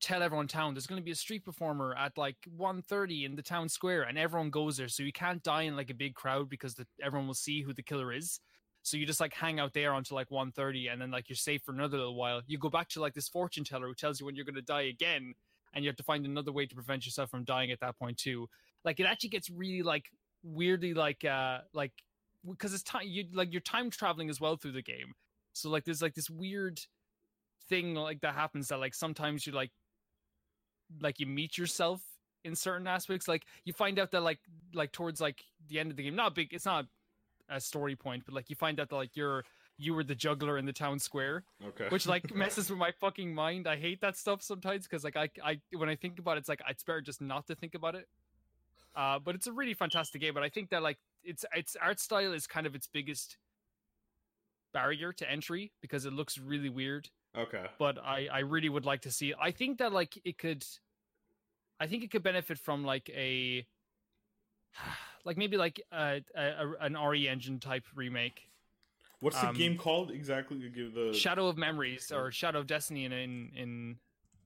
tell 0.00 0.22
everyone 0.22 0.46
town 0.46 0.74
there's 0.74 0.86
going 0.86 1.00
to 1.00 1.04
be 1.04 1.10
a 1.10 1.16
street 1.16 1.44
performer 1.44 1.94
at 1.96 2.16
like 2.16 2.36
1.30 2.58 3.26
in 3.26 3.36
the 3.36 3.42
town 3.42 3.68
square 3.68 4.02
and 4.02 4.18
everyone 4.18 4.50
goes 4.50 4.76
there. 4.76 4.88
So 4.88 5.02
you 5.02 5.12
can't 5.12 5.42
die 5.42 5.62
in 5.62 5.76
like 5.76 5.90
a 5.90 5.94
big 5.94 6.14
crowd 6.14 6.48
because 6.48 6.74
the, 6.74 6.86
everyone 7.02 7.26
will 7.26 7.34
see 7.34 7.62
who 7.62 7.74
the 7.74 7.82
killer 7.82 8.12
is 8.12 8.40
so 8.82 8.96
you 8.96 9.06
just 9.06 9.20
like 9.20 9.34
hang 9.34 9.60
out 9.60 9.72
there 9.74 9.92
until 9.92 10.14
like 10.14 10.30
1.30 10.30 10.92
and 10.92 11.00
then 11.00 11.10
like 11.10 11.28
you're 11.28 11.36
safe 11.36 11.62
for 11.62 11.72
another 11.72 11.98
little 11.98 12.14
while. 12.14 12.40
You 12.46 12.58
go 12.58 12.70
back 12.70 12.88
to 12.90 13.00
like 13.00 13.14
this 13.14 13.28
fortune 13.28 13.64
teller 13.64 13.86
who 13.86 13.94
tells 13.94 14.18
you 14.18 14.26
when 14.26 14.34
you're 14.34 14.44
going 14.44 14.54
to 14.54 14.62
die 14.62 14.82
again 14.82 15.34
and 15.74 15.84
you 15.84 15.88
have 15.88 15.96
to 15.96 16.02
find 16.02 16.24
another 16.24 16.52
way 16.52 16.66
to 16.66 16.74
prevent 16.74 17.04
yourself 17.04 17.30
from 17.30 17.44
dying 17.44 17.70
at 17.70 17.80
that 17.80 17.98
point 17.98 18.16
too. 18.16 18.48
Like 18.84 18.98
it 18.98 19.04
actually 19.04 19.30
gets 19.30 19.50
really 19.50 19.82
like 19.82 20.06
weirdly 20.42 20.94
like 20.94 21.22
uh 21.24 21.58
like 21.74 21.92
because 22.48 22.72
it's 22.72 22.82
time 22.82 23.02
you 23.04 23.26
like 23.34 23.52
you're 23.52 23.60
time 23.60 23.90
traveling 23.90 24.30
as 24.30 24.40
well 24.40 24.56
through 24.56 24.72
the 24.72 24.82
game. 24.82 25.12
So 25.52 25.68
like 25.68 25.84
there's 25.84 26.00
like 26.00 26.14
this 26.14 26.30
weird 26.30 26.80
thing 27.68 27.94
like 27.94 28.22
that 28.22 28.34
happens 28.34 28.68
that 28.68 28.80
like 28.80 28.94
sometimes 28.94 29.46
you 29.46 29.52
like 29.52 29.70
like 31.00 31.20
you 31.20 31.26
meet 31.26 31.58
yourself 31.58 32.00
in 32.44 32.56
certain 32.56 32.86
aspects. 32.86 33.28
Like 33.28 33.44
you 33.64 33.74
find 33.74 33.98
out 33.98 34.10
that 34.12 34.22
like 34.22 34.40
like 34.72 34.92
towards 34.92 35.20
like 35.20 35.44
the 35.68 35.78
end 35.78 35.90
of 35.90 35.98
the 35.98 36.02
game 36.02 36.16
not 36.16 36.34
big 36.34 36.48
it's 36.52 36.64
not 36.64 36.86
a 37.50 37.60
story 37.60 37.96
point 37.96 38.22
but 38.24 38.34
like 38.34 38.48
you 38.48 38.56
find 38.56 38.80
out 38.80 38.88
that 38.88 38.96
like 38.96 39.16
you're 39.16 39.44
you 39.78 39.94
were 39.94 40.04
the 40.04 40.14
juggler 40.14 40.58
in 40.58 40.66
the 40.66 40.72
town 40.72 40.98
square 40.98 41.44
okay. 41.66 41.86
which 41.88 42.06
like 42.06 42.34
messes 42.34 42.70
with 42.70 42.78
my 42.78 42.92
fucking 43.00 43.34
mind 43.34 43.66
i 43.66 43.76
hate 43.76 44.00
that 44.00 44.16
stuff 44.16 44.42
sometimes 44.42 44.84
because 44.84 45.04
like 45.04 45.16
I, 45.16 45.28
I 45.42 45.60
when 45.76 45.88
i 45.88 45.96
think 45.96 46.18
about 46.18 46.36
it 46.36 46.40
it's 46.40 46.48
like 46.48 46.60
it's 46.68 46.82
better 46.82 47.00
just 47.00 47.20
not 47.20 47.46
to 47.48 47.54
think 47.54 47.74
about 47.74 47.94
it 47.94 48.06
uh 48.94 49.18
but 49.18 49.34
it's 49.34 49.46
a 49.46 49.52
really 49.52 49.74
fantastic 49.74 50.20
game 50.20 50.34
but 50.34 50.42
i 50.42 50.48
think 50.48 50.70
that 50.70 50.82
like 50.82 50.98
its 51.22 51.44
its 51.54 51.76
art 51.80 52.00
style 52.00 52.32
is 52.32 52.46
kind 52.46 52.66
of 52.66 52.74
its 52.74 52.86
biggest 52.86 53.36
barrier 54.72 55.12
to 55.12 55.30
entry 55.30 55.72
because 55.80 56.04
it 56.04 56.12
looks 56.12 56.38
really 56.38 56.68
weird 56.68 57.08
okay. 57.36 57.66
but 57.78 57.98
I 57.98 58.28
I 58.32 58.38
really 58.40 58.68
would 58.68 58.84
like 58.84 59.02
to 59.02 59.10
see. 59.10 59.34
I 59.40 59.50
think 59.50 59.78
that 59.78 59.92
like 59.92 60.18
it 60.24 60.38
could, 60.38 60.64
I 61.78 61.86
think 61.86 62.04
it 62.04 62.10
could 62.10 62.22
benefit 62.22 62.58
from 62.58 62.84
like 62.84 63.10
a, 63.10 63.66
like 65.24 65.36
maybe 65.36 65.56
like 65.56 65.80
a, 65.92 66.22
a, 66.34 66.42
a 66.42 66.72
an 66.80 66.96
RE 66.96 67.28
engine 67.28 67.60
type 67.60 67.84
remake, 67.94 68.50
What's 69.20 69.38
the 69.40 69.48
um, 69.48 69.54
game 69.54 69.76
called 69.76 70.10
exactly? 70.10 70.58
Give 70.74 70.94
the 70.94 71.12
Shadow 71.12 71.46
of 71.48 71.58
Memories 71.58 72.10
or 72.10 72.30
Shadow 72.30 72.60
of 72.60 72.66
Destiny 72.66 73.04
in 73.04 73.12
in 73.12 73.50
in 73.54 73.96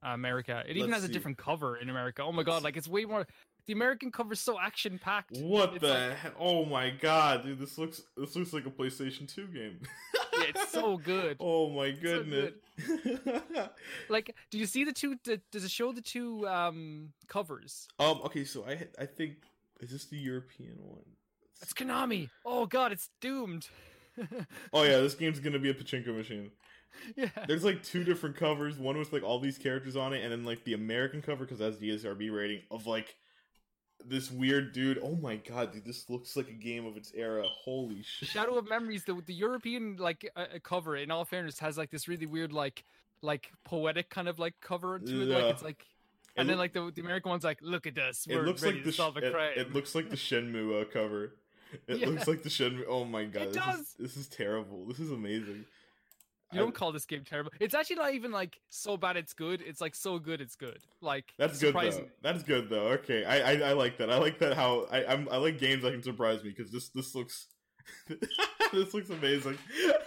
America. 0.03 0.65
It 0.69 0.77
even 0.77 0.91
Let's 0.91 1.03
has 1.03 1.11
a 1.11 1.13
different 1.13 1.39
cover 1.39 1.77
in 1.77 1.89
America. 1.89 2.23
Oh 2.23 2.33
my 2.33 2.43
god, 2.43 2.63
like 2.65 2.77
it's 2.77 2.89
way 2.89 3.05
more. 3.05 3.27
The 3.67 3.73
American 3.73 4.13
cover 4.13 4.35
is 4.35 4.41
so 4.41 4.61
action 4.61 4.99
packed. 4.99 5.39
What 5.39 5.75
It's 5.75 5.81
the? 5.81 5.89
like- 5.89 6.21
he- 6.21 6.29
oh 6.39 6.65
my 6.67 6.91
god, 6.91 7.45
dude! 7.45 7.59
This 7.59 7.79
looks 7.79 8.03
this 8.17 8.35
looks 8.37 8.53
like 8.53 8.67
a 8.67 8.71
PlayStation 8.71 9.33
Two 9.33 9.47
game. 9.47 9.79
Yeah, 10.37 10.45
it's 10.49 10.71
so 10.71 10.99
good. 10.99 11.37
oh 11.41 11.71
my 11.71 11.95
so 11.95 12.01
goodness! 12.01 12.53
Like, 14.09 14.35
do 14.51 14.59
you 14.59 14.67
see 14.67 14.85
the 14.85 14.93
two? 14.93 15.17
The, 15.25 15.41
does 15.51 15.65
it 15.65 15.71
show 15.71 15.93
the 15.93 16.03
two 16.03 16.47
um 16.49 17.13
covers? 17.29 17.87
um. 18.01 18.21
Okay, 18.25 18.45
so 18.45 18.65
I 18.67 18.87
I 18.99 19.07
think 19.07 19.37
is 19.81 19.91
this 19.91 20.07
the 20.07 20.19
European 20.19 20.77
one? 20.79 21.05
It's 21.63 21.73
Konami. 21.73 22.31
Oh 22.45 22.67
god, 22.67 22.93
it's 22.93 23.11
doomed. 23.21 23.69
Oh 24.73 24.85
yeah, 24.85 24.99
this 25.01 25.17
game's 25.17 25.41
gonna 25.41 25.59
be 25.59 25.71
a 25.71 25.75
pachinko 25.75 26.17
machine. 26.17 26.53
yeah. 27.17 27.29
There's 27.49 27.65
like 27.65 27.83
two 27.83 28.05
different 28.05 28.37
covers. 28.37 28.79
One 28.79 28.97
with 28.97 29.13
like 29.13 29.25
all 29.25 29.41
these 29.41 29.59
characters 29.59 29.97
on 29.97 30.13
it, 30.13 30.23
and 30.23 30.31
then 30.31 30.45
like 30.45 30.63
the 30.65 30.75
American 30.75 31.21
cover 31.21 31.45
because 31.45 31.59
that's 31.59 31.79
the 31.79 31.91
ESRB 31.91 32.33
rating 32.33 32.63
of 32.71 32.87
like 32.87 33.17
this 34.07 34.31
weird 34.31 34.73
dude. 34.73 34.99
Oh 35.03 35.17
my 35.17 35.37
god, 35.37 35.73
dude! 35.73 35.85
This 35.85 36.09
looks 36.09 36.37
like 36.37 36.49
a 36.49 36.53
game 36.53 36.87
of 36.87 36.97
its 36.97 37.13
era. 37.15 37.45
Holy 37.45 38.03
shit! 38.03 38.29
Shadow 38.29 38.57
of 38.57 38.69
Memories, 38.69 39.05
the 39.05 39.21
the 39.27 39.35
European 39.35 39.97
like 39.97 40.31
uh, 40.37 40.47
uh, 40.55 40.59
cover, 40.63 40.97
in 40.97 41.11
all 41.11 41.25
fairness, 41.25 41.59
has 41.59 41.77
like 41.77 41.91
this 41.91 42.09
really 42.09 42.27
weird 42.27 42.53
like 42.53 42.85
like 43.23 43.51
poetic 43.65 44.11
kind 44.11 44.29
of 44.29 44.39
like 44.39 44.55
cover 44.61 44.99
to 44.99 45.23
it. 45.23 45.29
Like 45.29 45.45
it's 45.45 45.63
like, 45.63 45.85
and 46.37 46.47
It 46.47 46.53
then 46.53 46.59
like 46.59 46.73
the 46.73 46.91
the 46.95 47.01
American 47.03 47.31
one's 47.31 47.45
like, 47.45 47.59
look 47.63 47.87
at 47.87 47.99
us, 47.99 48.27
It 48.29 48.35
we're 48.35 48.43
looks 48.43 48.63
ready 48.63 48.77
like 48.77 48.85
to 48.85 48.91
the 48.91 48.97
solve 48.97 49.17
a 49.17 49.27
it, 49.27 49.33
crime. 49.33 49.53
it 49.57 49.73
looks 49.73 49.95
like 49.95 50.11
the 50.11 50.17
Shenmue 50.17 50.83
uh, 50.83 50.85
cover. 50.87 51.35
It 51.89 51.99
Yeah. 51.99 52.09
looks 52.09 52.29
like 52.29 52.43
the 52.43 52.49
Shenmue. 52.49 52.85
Oh 52.89 53.05
my 53.05 53.25
god, 53.25 53.43
It 53.45 53.53
this 53.55 53.65
does. 53.65 53.79
is 53.81 53.95
this 53.99 54.17
is 54.17 54.29
terrible. 54.29 54.87
This 54.87 55.01
is 55.01 55.11
amazing. 55.11 55.65
You 56.53 56.61
don't 56.61 56.75
call 56.75 56.93
this 56.93 57.05
game 57.05 57.25
terrible. 57.25 57.51
It's 57.59 57.75
actually 57.75 57.97
not 57.97 58.15
even 58.15 58.31
like 58.31 58.61
so 58.69 58.97
bad 58.97 59.17
it's 59.17 59.33
good. 59.33 59.61
It's 59.61 59.81
like 59.81 59.97
so 59.97 60.21
good 60.21 60.41
it's 60.41 60.55
good. 60.55 60.79
Like 61.01 61.33
That's 61.37 61.59
good 61.59 61.75
though. 61.75 62.07
That's 62.23 62.43
good 62.45 62.69
though. 62.69 62.89
Okay, 62.99 63.25
I, 63.25 63.53
I 63.55 63.71
I 63.71 63.73
like 63.73 63.99
that. 63.99 64.09
I 64.09 64.19
like 64.19 64.39
that. 64.39 64.55
How 64.55 64.87
I 64.93 65.05
I'm, 65.05 65.29
I 65.33 65.39
like 65.39 65.59
games 65.59 65.83
that 65.83 65.91
can 65.91 66.03
surprise 66.03 66.45
me 66.45 66.51
because 66.57 66.71
this 66.71 66.91
this 66.91 67.15
looks 67.17 67.49
this 68.73 68.95
looks 68.95 69.11
amazing. 69.11 69.59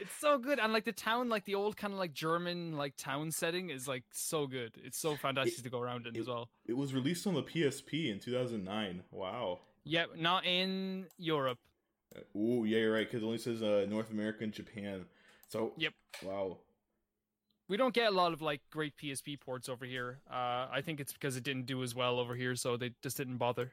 It's 0.00 0.14
so 0.20 0.38
good, 0.38 0.58
and 0.58 0.72
like 0.72 0.84
the 0.84 0.92
town, 0.92 1.28
like 1.28 1.44
the 1.44 1.54
old 1.54 1.76
kind 1.76 1.92
of 1.92 1.98
like 1.98 2.12
German 2.12 2.76
like 2.76 2.96
town 2.96 3.30
setting 3.30 3.70
is 3.70 3.86
like 3.88 4.04
so 4.12 4.46
good. 4.46 4.72
It's 4.84 4.98
so 4.98 5.16
fantastic 5.16 5.62
to 5.64 5.70
go 5.70 5.80
around 5.80 6.06
in 6.06 6.16
it- 6.16 6.20
as 6.20 6.26
well. 6.28 6.48
it 6.66 6.74
was 6.76 6.92
released 6.94 7.26
on 7.26 7.34
the 7.34 7.42
PSP 7.42 8.10
in 8.10 8.18
2009. 8.20 9.02
Wow. 9.10 9.60
Yeah, 9.84 10.06
not 10.16 10.44
in 10.44 11.06
Europe. 11.18 11.58
Ooh, 12.34 12.64
yeah, 12.66 12.78
you're 12.78 12.92
right. 12.92 13.06
Because 13.06 13.22
it 13.22 13.26
only 13.26 13.38
says 13.38 13.62
uh, 13.62 13.86
North 13.88 14.10
America 14.10 14.42
and 14.44 14.52
Japan. 14.52 15.04
So 15.48 15.72
Yep. 15.76 15.92
Wow. 16.22 16.58
We 17.68 17.76
don't 17.76 17.92
get 17.94 18.08
a 18.08 18.14
lot 18.14 18.32
of 18.32 18.40
like 18.42 18.60
great 18.70 18.96
PSP 18.96 19.38
ports 19.40 19.68
over 19.68 19.84
here. 19.84 20.20
Uh, 20.30 20.66
I 20.70 20.82
think 20.84 21.00
it's 21.00 21.12
because 21.12 21.36
it 21.36 21.42
didn't 21.44 21.66
do 21.66 21.82
as 21.82 21.94
well 21.94 22.18
over 22.20 22.34
here, 22.36 22.54
so 22.54 22.76
they 22.76 22.92
just 23.02 23.16
didn't 23.16 23.38
bother. 23.38 23.72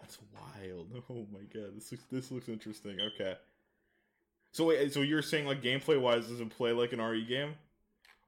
That's 0.00 0.18
wild. 0.32 0.88
Oh 1.10 1.26
my 1.32 1.40
god, 1.52 1.76
this 1.76 1.90
looks 1.92 2.04
this 2.10 2.30
looks 2.30 2.48
interesting. 2.48 2.98
Okay. 3.00 3.34
So 4.54 4.66
wait, 4.66 4.92
so 4.92 5.00
you're 5.02 5.20
saying 5.20 5.46
like 5.46 5.60
gameplay 5.62 6.00
wise, 6.00 6.28
does 6.28 6.38
it 6.38 6.48
play 6.48 6.70
like 6.70 6.92
an 6.92 7.00
RE 7.00 7.24
game, 7.24 7.56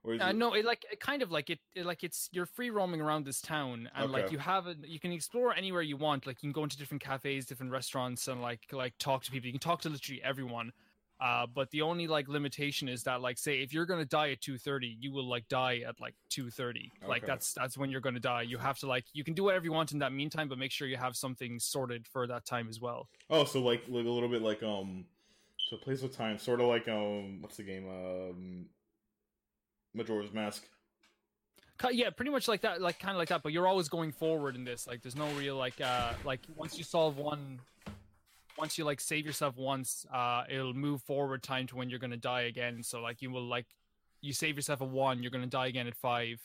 or 0.03 0.13
is 0.13 0.21
Uh, 0.21 0.31
it? 0.31 0.35
no, 0.35 0.53
it 0.53 0.65
like 0.65 0.85
it 0.91 0.99
kind 0.99 1.21
of 1.21 1.31
like 1.31 1.49
it, 1.49 1.59
it 1.73 1.85
like 1.85 2.03
it's 2.03 2.27
you're 2.33 2.45
free 2.45 2.69
roaming 2.69 2.99
around 2.99 3.25
this 3.25 3.39
town 3.39 3.89
and 3.95 4.11
like 4.11 4.29
you 4.29 4.37
have 4.37 4.67
a 4.67 4.75
you 4.85 4.99
can 4.99 5.13
explore 5.13 5.55
anywhere 5.55 5.81
you 5.81 5.95
want. 5.95 6.27
Like 6.27 6.43
you 6.43 6.47
can 6.47 6.51
go 6.51 6.63
into 6.63 6.77
different 6.77 7.01
cafes, 7.01 7.45
different 7.45 7.71
restaurants, 7.71 8.27
and 8.27 8.41
like 8.41 8.59
like 8.73 8.97
talk 8.97 9.23
to 9.23 9.31
people. 9.31 9.47
You 9.47 9.53
can 9.53 9.61
talk 9.61 9.79
to 9.83 9.89
literally 9.89 10.21
everyone. 10.21 10.73
Uh, 11.19 11.47
but 11.47 11.71
the 11.71 11.81
only 11.81 12.07
like 12.07 12.27
limitation 12.27 12.89
is 12.89 13.03
that 13.03 13.21
like 13.21 13.37
say 13.37 13.61
if 13.61 13.73
you're 13.73 13.85
gonna 13.85 14.03
die 14.03 14.31
at 14.31 14.41
two 14.41 14.57
thirty, 14.57 14.97
you 14.99 15.13
will 15.13 15.29
like 15.29 15.47
die 15.47 15.79
at 15.87 15.97
like 16.01 16.13
two 16.29 16.49
thirty. 16.49 16.91
Like 17.07 17.25
that's 17.25 17.53
that's 17.53 17.77
when 17.77 17.89
you're 17.89 18.01
gonna 18.01 18.19
die. 18.19 18.41
You 18.41 18.57
have 18.57 18.77
to 18.79 18.87
like 18.87 19.05
you 19.13 19.23
can 19.23 19.33
do 19.33 19.45
whatever 19.45 19.63
you 19.63 19.71
want 19.71 19.93
in 19.93 19.99
that 19.99 20.11
meantime, 20.11 20.49
but 20.49 20.57
make 20.57 20.73
sure 20.73 20.89
you 20.89 20.97
have 20.97 21.15
something 21.15 21.57
sorted 21.57 22.05
for 22.05 22.27
that 22.27 22.45
time 22.45 22.67
as 22.67 22.81
well. 22.81 23.07
Oh, 23.29 23.45
so 23.45 23.61
like 23.61 23.83
like 23.87 24.05
a 24.05 24.09
little 24.09 24.27
bit 24.29 24.41
like 24.41 24.61
um, 24.61 25.05
so 25.67 25.75
it 25.75 25.81
plays 25.81 26.01
with 26.01 26.15
time, 26.15 26.37
sort 26.37 26.61
of 26.61 26.67
like 26.67 26.87
um, 26.87 27.41
what's 27.41 27.57
the 27.57 27.63
game 27.63 27.87
um, 27.89 28.65
Majora's 29.93 30.31
Mask. 30.33 30.63
Yeah 31.91 32.09
pretty 32.09 32.31
much 32.31 32.47
like 32.47 32.61
that 32.61 32.81
like 32.81 32.97
kind 32.97 33.11
of 33.11 33.17
like 33.19 33.29
that 33.29 33.43
but 33.43 33.51
you're 33.51 33.67
always 33.67 33.87
going 33.87 34.11
forward 34.11 34.55
in 34.55 34.63
this. 34.63 34.87
Like 34.87 35.03
there's 35.03 35.15
no 35.15 35.27
real 35.33 35.55
like 35.57 35.79
uh 35.79 36.13
like 36.25 36.39
once 36.55 36.75
you 36.75 36.83
solve 36.83 37.17
one 37.17 37.59
once 38.57 38.79
you 38.79 38.83
like 38.83 38.99
save 38.99 39.27
yourself 39.27 39.57
once 39.57 40.03
uh 40.11 40.43
it'll 40.49 40.73
move 40.73 41.03
forward 41.03 41.43
time 41.43 41.67
to 41.67 41.75
when 41.75 41.87
you're 41.91 41.99
gonna 41.99 42.17
die 42.17 42.41
again. 42.41 42.81
So 42.81 42.99
like 42.99 43.21
you 43.21 43.29
will 43.29 43.45
like 43.45 43.67
you 44.21 44.33
save 44.33 44.55
yourself 44.55 44.81
a 44.81 44.85
one 44.85 45.21
you're 45.21 45.29
gonna 45.29 45.45
die 45.45 45.67
again 45.67 45.85
at 45.85 45.95
five. 45.95 46.41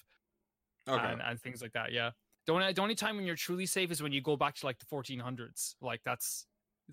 Okay. 0.87 1.03
and, 1.03 1.23
and 1.25 1.41
things 1.41 1.63
like 1.63 1.73
that 1.73 1.93
yeah. 1.93 2.11
The 2.45 2.53
only, 2.53 2.73
the 2.73 2.83
only 2.83 2.97
time 2.97 3.17
when 3.17 3.25
you're 3.25 3.37
truly 3.37 3.67
safe 3.67 3.91
is 3.91 4.03
when 4.03 4.13
you 4.13 4.21
go 4.21 4.37
back 4.37 4.57
to 4.57 4.67
like 4.67 4.81
the 4.81 4.85
1400s 4.85 5.77
like 5.81 6.03
that's 6.05 6.45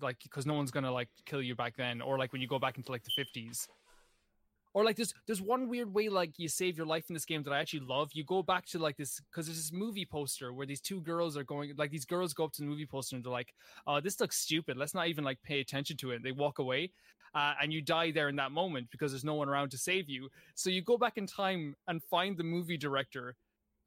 like 0.02 0.18
because 0.22 0.46
no 0.46 0.54
one's 0.54 0.70
gonna 0.70 0.92
like 0.92 1.08
kill 1.26 1.42
you 1.42 1.54
back 1.54 1.76
then 1.76 2.00
or 2.00 2.18
like 2.18 2.32
when 2.32 2.40
you 2.40 2.48
go 2.48 2.58
back 2.58 2.76
into 2.76 2.92
like 2.92 3.02
the 3.04 3.22
50s 3.22 3.66
or 4.72 4.84
like 4.84 4.96
there's 4.96 5.12
there's 5.26 5.42
one 5.42 5.68
weird 5.68 5.92
way 5.92 6.08
like 6.08 6.38
you 6.38 6.48
save 6.48 6.76
your 6.76 6.86
life 6.86 7.04
in 7.08 7.14
this 7.14 7.24
game 7.24 7.42
that 7.42 7.52
I 7.52 7.58
actually 7.58 7.80
love. 7.80 8.10
You 8.12 8.24
go 8.24 8.42
back 8.42 8.66
to 8.66 8.78
like 8.78 8.96
this 8.96 9.20
because 9.30 9.46
there's 9.46 9.58
this 9.58 9.72
movie 9.72 10.06
poster 10.06 10.52
where 10.52 10.66
these 10.66 10.80
two 10.80 11.00
girls 11.00 11.36
are 11.36 11.44
going 11.44 11.72
like 11.76 11.90
these 11.90 12.04
girls 12.04 12.32
go 12.32 12.44
up 12.44 12.52
to 12.52 12.62
the 12.62 12.68
movie 12.68 12.86
poster 12.86 13.16
and 13.16 13.24
they're 13.24 13.32
like, 13.32 13.52
"Oh, 13.86 14.00
this 14.00 14.20
looks 14.20 14.38
stupid. 14.38 14.76
Let's 14.76 14.94
not 14.94 15.08
even 15.08 15.24
like 15.24 15.42
pay 15.42 15.60
attention 15.60 15.96
to 15.98 16.12
it." 16.12 16.22
They 16.22 16.32
walk 16.32 16.58
away, 16.60 16.92
uh, 17.34 17.54
and 17.60 17.72
you 17.72 17.82
die 17.82 18.12
there 18.12 18.28
in 18.28 18.36
that 18.36 18.52
moment 18.52 18.88
because 18.90 19.10
there's 19.10 19.24
no 19.24 19.34
one 19.34 19.48
around 19.48 19.70
to 19.70 19.78
save 19.78 20.08
you. 20.08 20.28
So 20.54 20.70
you 20.70 20.82
go 20.82 20.96
back 20.96 21.16
in 21.16 21.26
time 21.26 21.74
and 21.88 22.02
find 22.04 22.36
the 22.36 22.44
movie 22.44 22.78
director. 22.78 23.36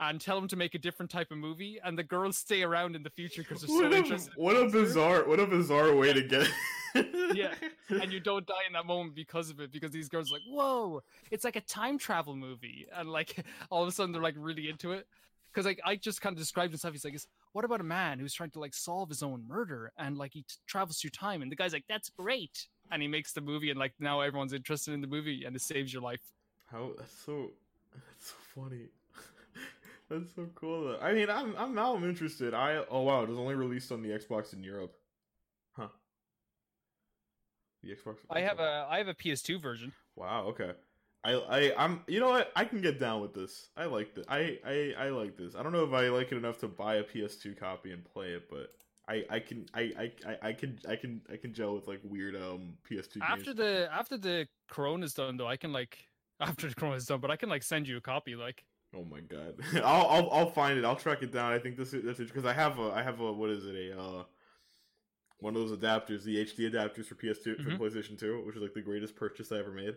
And 0.09 0.19
tell 0.19 0.37
him 0.37 0.47
to 0.49 0.55
make 0.55 0.75
a 0.75 0.79
different 0.79 1.09
type 1.11 1.31
of 1.31 1.37
movie, 1.37 1.79
and 1.83 1.97
the 1.97 2.03
girls 2.03 2.37
stay 2.37 2.61
around 2.63 2.95
in 2.95 3.03
the 3.03 3.09
future 3.09 3.41
because 3.41 3.61
they're 3.61 3.69
so 3.69 3.83
what 3.83 3.93
a, 3.93 3.95
interested. 3.95 4.33
in 4.37 4.43
what 4.43 4.55
a 4.55 4.65
bizarre 4.67 5.27
what 5.27 5.39
a 5.39 5.47
bizarre 5.47 5.95
way 5.95 6.13
to 6.13 6.21
get. 6.21 6.47
Yeah. 7.33 7.55
and 7.89 8.13
you 8.13 8.19
don't 8.19 8.45
die 8.45 8.53
in 8.67 8.73
that 8.73 8.85
moment 8.85 9.15
because 9.15 9.49
of 9.49 9.59
it 9.59 9.71
because 9.71 9.89
these 9.89 10.09
girls 10.09 10.29
are 10.29 10.35
like 10.35 10.43
whoa 10.47 11.01
it's 11.31 11.43
like 11.43 11.55
a 11.55 11.61
time 11.61 11.97
travel 11.97 12.35
movie 12.35 12.85
and 12.95 13.09
like 13.09 13.43
all 13.71 13.81
of 13.81 13.87
a 13.89 13.91
sudden 13.91 14.11
they're 14.11 14.21
like 14.21 14.35
really 14.37 14.69
into 14.69 14.91
it 14.91 15.07
because 15.51 15.65
like 15.65 15.79
i 15.83 15.95
just 15.95 16.21
kind 16.21 16.33
of 16.35 16.39
described 16.39 16.71
himself 16.71 16.93
he's 16.93 17.03
like 17.03 17.19
what 17.53 17.65
about 17.65 17.81
a 17.81 17.83
man 17.83 18.19
who's 18.19 18.31
trying 18.31 18.51
to 18.51 18.59
like 18.59 18.75
solve 18.75 19.09
his 19.09 19.23
own 19.23 19.43
murder 19.47 19.91
and 19.97 20.19
like 20.19 20.33
he 20.33 20.41
t- 20.43 20.55
travels 20.67 20.99
through 20.99 21.09
time 21.09 21.41
and 21.41 21.51
the 21.51 21.55
guy's 21.55 21.73
like 21.73 21.85
that's 21.89 22.09
great 22.09 22.67
and 22.91 23.01
he 23.01 23.07
makes 23.07 23.33
the 23.33 23.41
movie 23.41 23.71
and 23.71 23.79
like 23.79 23.93
now 23.99 24.21
everyone's 24.21 24.53
interested 24.53 24.93
in 24.93 25.01
the 25.01 25.07
movie 25.07 25.45
and 25.45 25.55
it 25.55 25.63
saves 25.63 25.91
your 25.91 26.03
life 26.03 26.21
How 26.71 26.91
that's 26.95 27.17
so 27.25 27.53
that's 27.91 28.27
so 28.29 28.35
funny. 28.55 28.89
That's 30.19 30.35
so 30.35 30.47
cool. 30.55 30.85
Though. 30.85 30.99
I 31.01 31.13
mean, 31.13 31.29
I'm 31.29 31.55
I'm 31.57 31.73
now 31.75 31.95
I'm 31.95 32.03
interested. 32.07 32.53
I 32.53 32.83
oh 32.89 33.01
wow, 33.01 33.23
it 33.23 33.29
was 33.29 33.37
only 33.37 33.55
released 33.55 33.91
on 33.91 34.01
the 34.01 34.09
Xbox 34.09 34.53
in 34.53 34.63
Europe. 34.63 34.93
Huh. 35.75 35.87
The 37.83 37.89
Xbox. 37.95 38.17
i 38.29 38.39
have 38.41 38.59
a 38.59 38.87
i 38.89 38.97
have 38.97 39.07
a 39.07 39.13
ps2 39.13 39.61
version 39.61 39.91
Wow. 40.15 40.45
Okay. 40.49 40.71
I 41.23 41.33
I 41.33 41.73
I'm 41.83 42.01
you 42.07 42.19
know 42.19 42.29
what 42.29 42.51
I 42.55 42.65
can 42.65 42.81
get 42.81 42.99
down 42.99 43.21
with 43.21 43.33
this. 43.33 43.69
I 43.75 43.85
like 43.85 44.13
this. 44.13 44.25
I 44.29 44.59
I 44.65 44.93
I 45.05 45.09
like 45.09 45.37
this. 45.37 45.55
I 45.55 45.63
don't 45.63 45.71
know 45.71 45.83
if 45.83 45.93
I 45.93 46.09
like 46.09 46.31
it 46.31 46.37
enough 46.37 46.59
to 46.59 46.67
buy 46.67 46.95
a 46.95 47.03
PS2 47.03 47.57
copy 47.59 47.91
and 47.91 48.03
play 48.03 48.29
it, 48.29 48.49
but. 48.49 48.73
I, 49.05 49.25
I 49.29 49.39
can 49.41 49.65
I, 49.73 49.81
I, 50.25 50.37
I- 50.41 50.53
can 50.53 50.79
I 50.87 50.95
can 50.95 51.19
I 51.29 51.35
can 51.35 51.53
gel 51.53 51.75
with 51.75 51.89
like 51.89 51.99
weird 52.05 52.37
um 52.37 52.77
PS2 52.89 53.21
after 53.21 53.43
games. 53.47 53.57
the 53.57 53.89
after 53.93 54.17
the 54.17 54.47
corona's 54.69 55.13
done 55.13 55.35
though 55.35 55.45
i 55.45 55.57
can 55.57 55.73
like 55.73 55.97
after 56.39 56.69
the 56.69 56.73
corona's 56.73 57.05
done 57.05 57.19
but 57.19 57.29
i 57.29 57.35
can 57.35 57.49
like 57.49 57.63
send 57.63 57.85
you 57.85 57.97
a 57.97 58.01
copy 58.01 58.37
like 58.37 58.63
Oh 58.95 59.03
my 59.03 59.19
god! 59.21 59.55
I'll, 59.83 60.07
I'll 60.07 60.29
I'll 60.31 60.51
find 60.51 60.77
it. 60.77 60.85
I'll 60.85 60.95
track 60.95 61.23
it 61.23 61.31
down. 61.31 61.51
I 61.51 61.59
think 61.59 61.77
this 61.77 61.93
is 61.93 62.17
because 62.27 62.45
I 62.45 62.53
have 62.53 62.77
a 62.79 62.91
I 62.91 63.01
have 63.01 63.19
a 63.19 63.31
what 63.31 63.49
is 63.49 63.65
it 63.65 63.75
a 63.91 63.99
uh 63.99 64.23
one 65.39 65.55
of 65.55 65.67
those 65.67 65.77
adapters, 65.77 66.23
the 66.23 66.37
HD 66.45 66.71
adapters 66.71 67.05
for 67.05 67.15
PS2 67.15 67.59
Mhm. 67.59 67.77
for 67.77 67.83
PlayStation 67.89 68.17
2, 68.17 68.43
which 68.45 68.55
is 68.55 68.61
like 68.61 68.73
the 68.73 68.81
greatest 68.81 69.15
purchase 69.15 69.51
I 69.51 69.57
ever 69.57 69.71
made. 69.71 69.95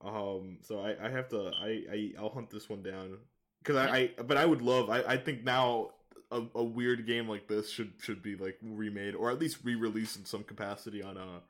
Um, 0.00 0.58
so 0.62 0.80
I 0.80 1.06
I 1.06 1.08
have 1.10 1.28
to 1.30 1.50
I 1.60 1.84
I 1.90 2.12
I'll 2.18 2.28
hunt 2.30 2.50
this 2.50 2.68
one 2.68 2.82
down 2.82 3.18
because 3.62 3.76
I, 3.76 3.96
I 4.18 4.22
but 4.22 4.36
I 4.36 4.44
would 4.46 4.62
love 4.62 4.90
I 4.90 5.02
I 5.02 5.16
think 5.16 5.42
now 5.44 5.90
a, 6.30 6.42
a 6.54 6.62
weird 6.62 7.06
game 7.06 7.28
like 7.28 7.48
this 7.48 7.70
should 7.70 7.92
should 8.00 8.22
be 8.22 8.36
like 8.36 8.58
remade 8.62 9.14
or 9.14 9.30
at 9.30 9.38
least 9.38 9.58
re-released 9.64 10.16
in 10.18 10.24
some 10.24 10.44
capacity 10.44 11.02
on 11.02 11.16
uh 11.16 11.40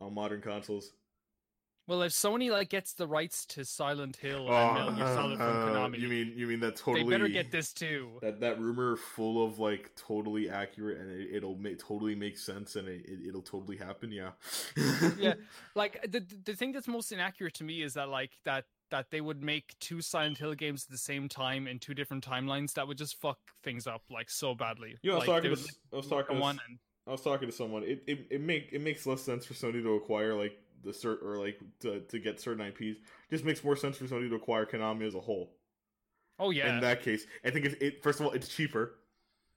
on 0.00 0.12
modern 0.14 0.40
consoles. 0.42 0.92
Well, 1.90 2.02
if 2.02 2.12
Sony 2.12 2.52
like 2.52 2.68
gets 2.68 2.92
the 2.92 3.08
rights 3.08 3.44
to 3.46 3.64
Silent 3.64 4.14
Hill 4.14 4.48
and 4.48 4.74
Metal 4.74 4.92
Gear 4.92 5.06
Solid 5.08 5.38
from 5.38 5.48
uh, 5.48 5.66
Konami, 5.66 5.98
you 5.98 6.08
mean 6.08 6.32
you 6.36 6.46
mean 6.46 6.60
that 6.60 6.76
totally? 6.76 7.02
they 7.02 7.10
better 7.10 7.26
get 7.26 7.50
this 7.50 7.72
too. 7.72 8.10
that 8.22 8.38
that 8.38 8.60
rumor 8.60 8.94
full 8.94 9.44
of 9.44 9.58
like 9.58 9.90
totally 9.96 10.48
accurate 10.48 10.98
and 10.98 11.10
it, 11.10 11.30
it'll 11.32 11.56
make 11.56 11.80
totally 11.80 12.14
make 12.14 12.38
sense 12.38 12.76
and 12.76 12.86
it, 12.86 13.04
it'll 13.26 13.42
totally 13.42 13.76
happen 13.76 14.12
yeah 14.12 14.30
yeah, 15.18 15.34
like 15.74 16.00
the 16.08 16.24
the 16.44 16.54
thing 16.54 16.70
that's 16.70 16.86
most 16.86 17.10
inaccurate 17.10 17.54
to 17.54 17.64
me 17.64 17.82
is 17.82 17.94
that 17.94 18.08
like 18.08 18.38
that 18.44 18.66
that 18.92 19.10
they 19.10 19.20
would 19.20 19.42
make 19.42 19.74
two 19.80 20.00
Silent 20.00 20.38
Hill 20.38 20.54
games 20.54 20.84
at 20.84 20.92
the 20.92 20.98
same 20.98 21.28
time 21.28 21.66
in 21.66 21.80
two 21.80 21.94
different 21.94 22.24
timelines. 22.24 22.74
That 22.74 22.86
would 22.86 22.98
just 22.98 23.20
fuck 23.20 23.38
things 23.64 23.88
up 23.88 24.02
like 24.10 24.30
so 24.30 24.54
badly. 24.54 24.94
you 25.02 25.10
know, 25.10 25.16
I 25.16 25.18
was 25.18 25.28
like, 25.28 25.42
talking 25.42 25.56
to 25.56 25.72
I 25.92 25.96
was 25.96 26.06
talking 26.06 26.36
to, 26.36 26.40
one 26.40 26.60
and 26.68 26.78
I 27.08 27.10
was 27.10 27.22
talking 27.22 27.48
to 27.48 27.54
someone 27.54 27.82
it, 27.82 28.04
it 28.06 28.26
it 28.30 28.40
make 28.40 28.68
it 28.70 28.80
makes 28.80 29.06
less 29.06 29.22
sense 29.22 29.44
for 29.44 29.54
Sony 29.54 29.82
to 29.82 29.94
acquire 29.94 30.36
like 30.36 30.56
the 30.84 30.90
cert 30.92 31.22
or 31.22 31.38
like 31.38 31.58
to, 31.80 32.00
to 32.00 32.18
get 32.18 32.40
certain 32.40 32.66
IPs 32.66 32.98
just 33.30 33.44
makes 33.44 33.62
more 33.64 33.76
sense 33.76 33.96
for 33.98 34.04
Sony 34.06 34.28
to 34.28 34.34
acquire 34.34 34.64
Konami 34.66 35.06
as 35.06 35.14
a 35.14 35.20
whole. 35.20 35.52
Oh 36.38 36.50
yeah, 36.50 36.74
in 36.74 36.80
that 36.80 37.02
case 37.02 37.24
I 37.44 37.50
think 37.50 37.66
it, 37.66 37.82
it 37.82 38.02
first 38.02 38.18
of 38.20 38.26
all 38.26 38.32
it's 38.32 38.48
cheaper 38.48 38.94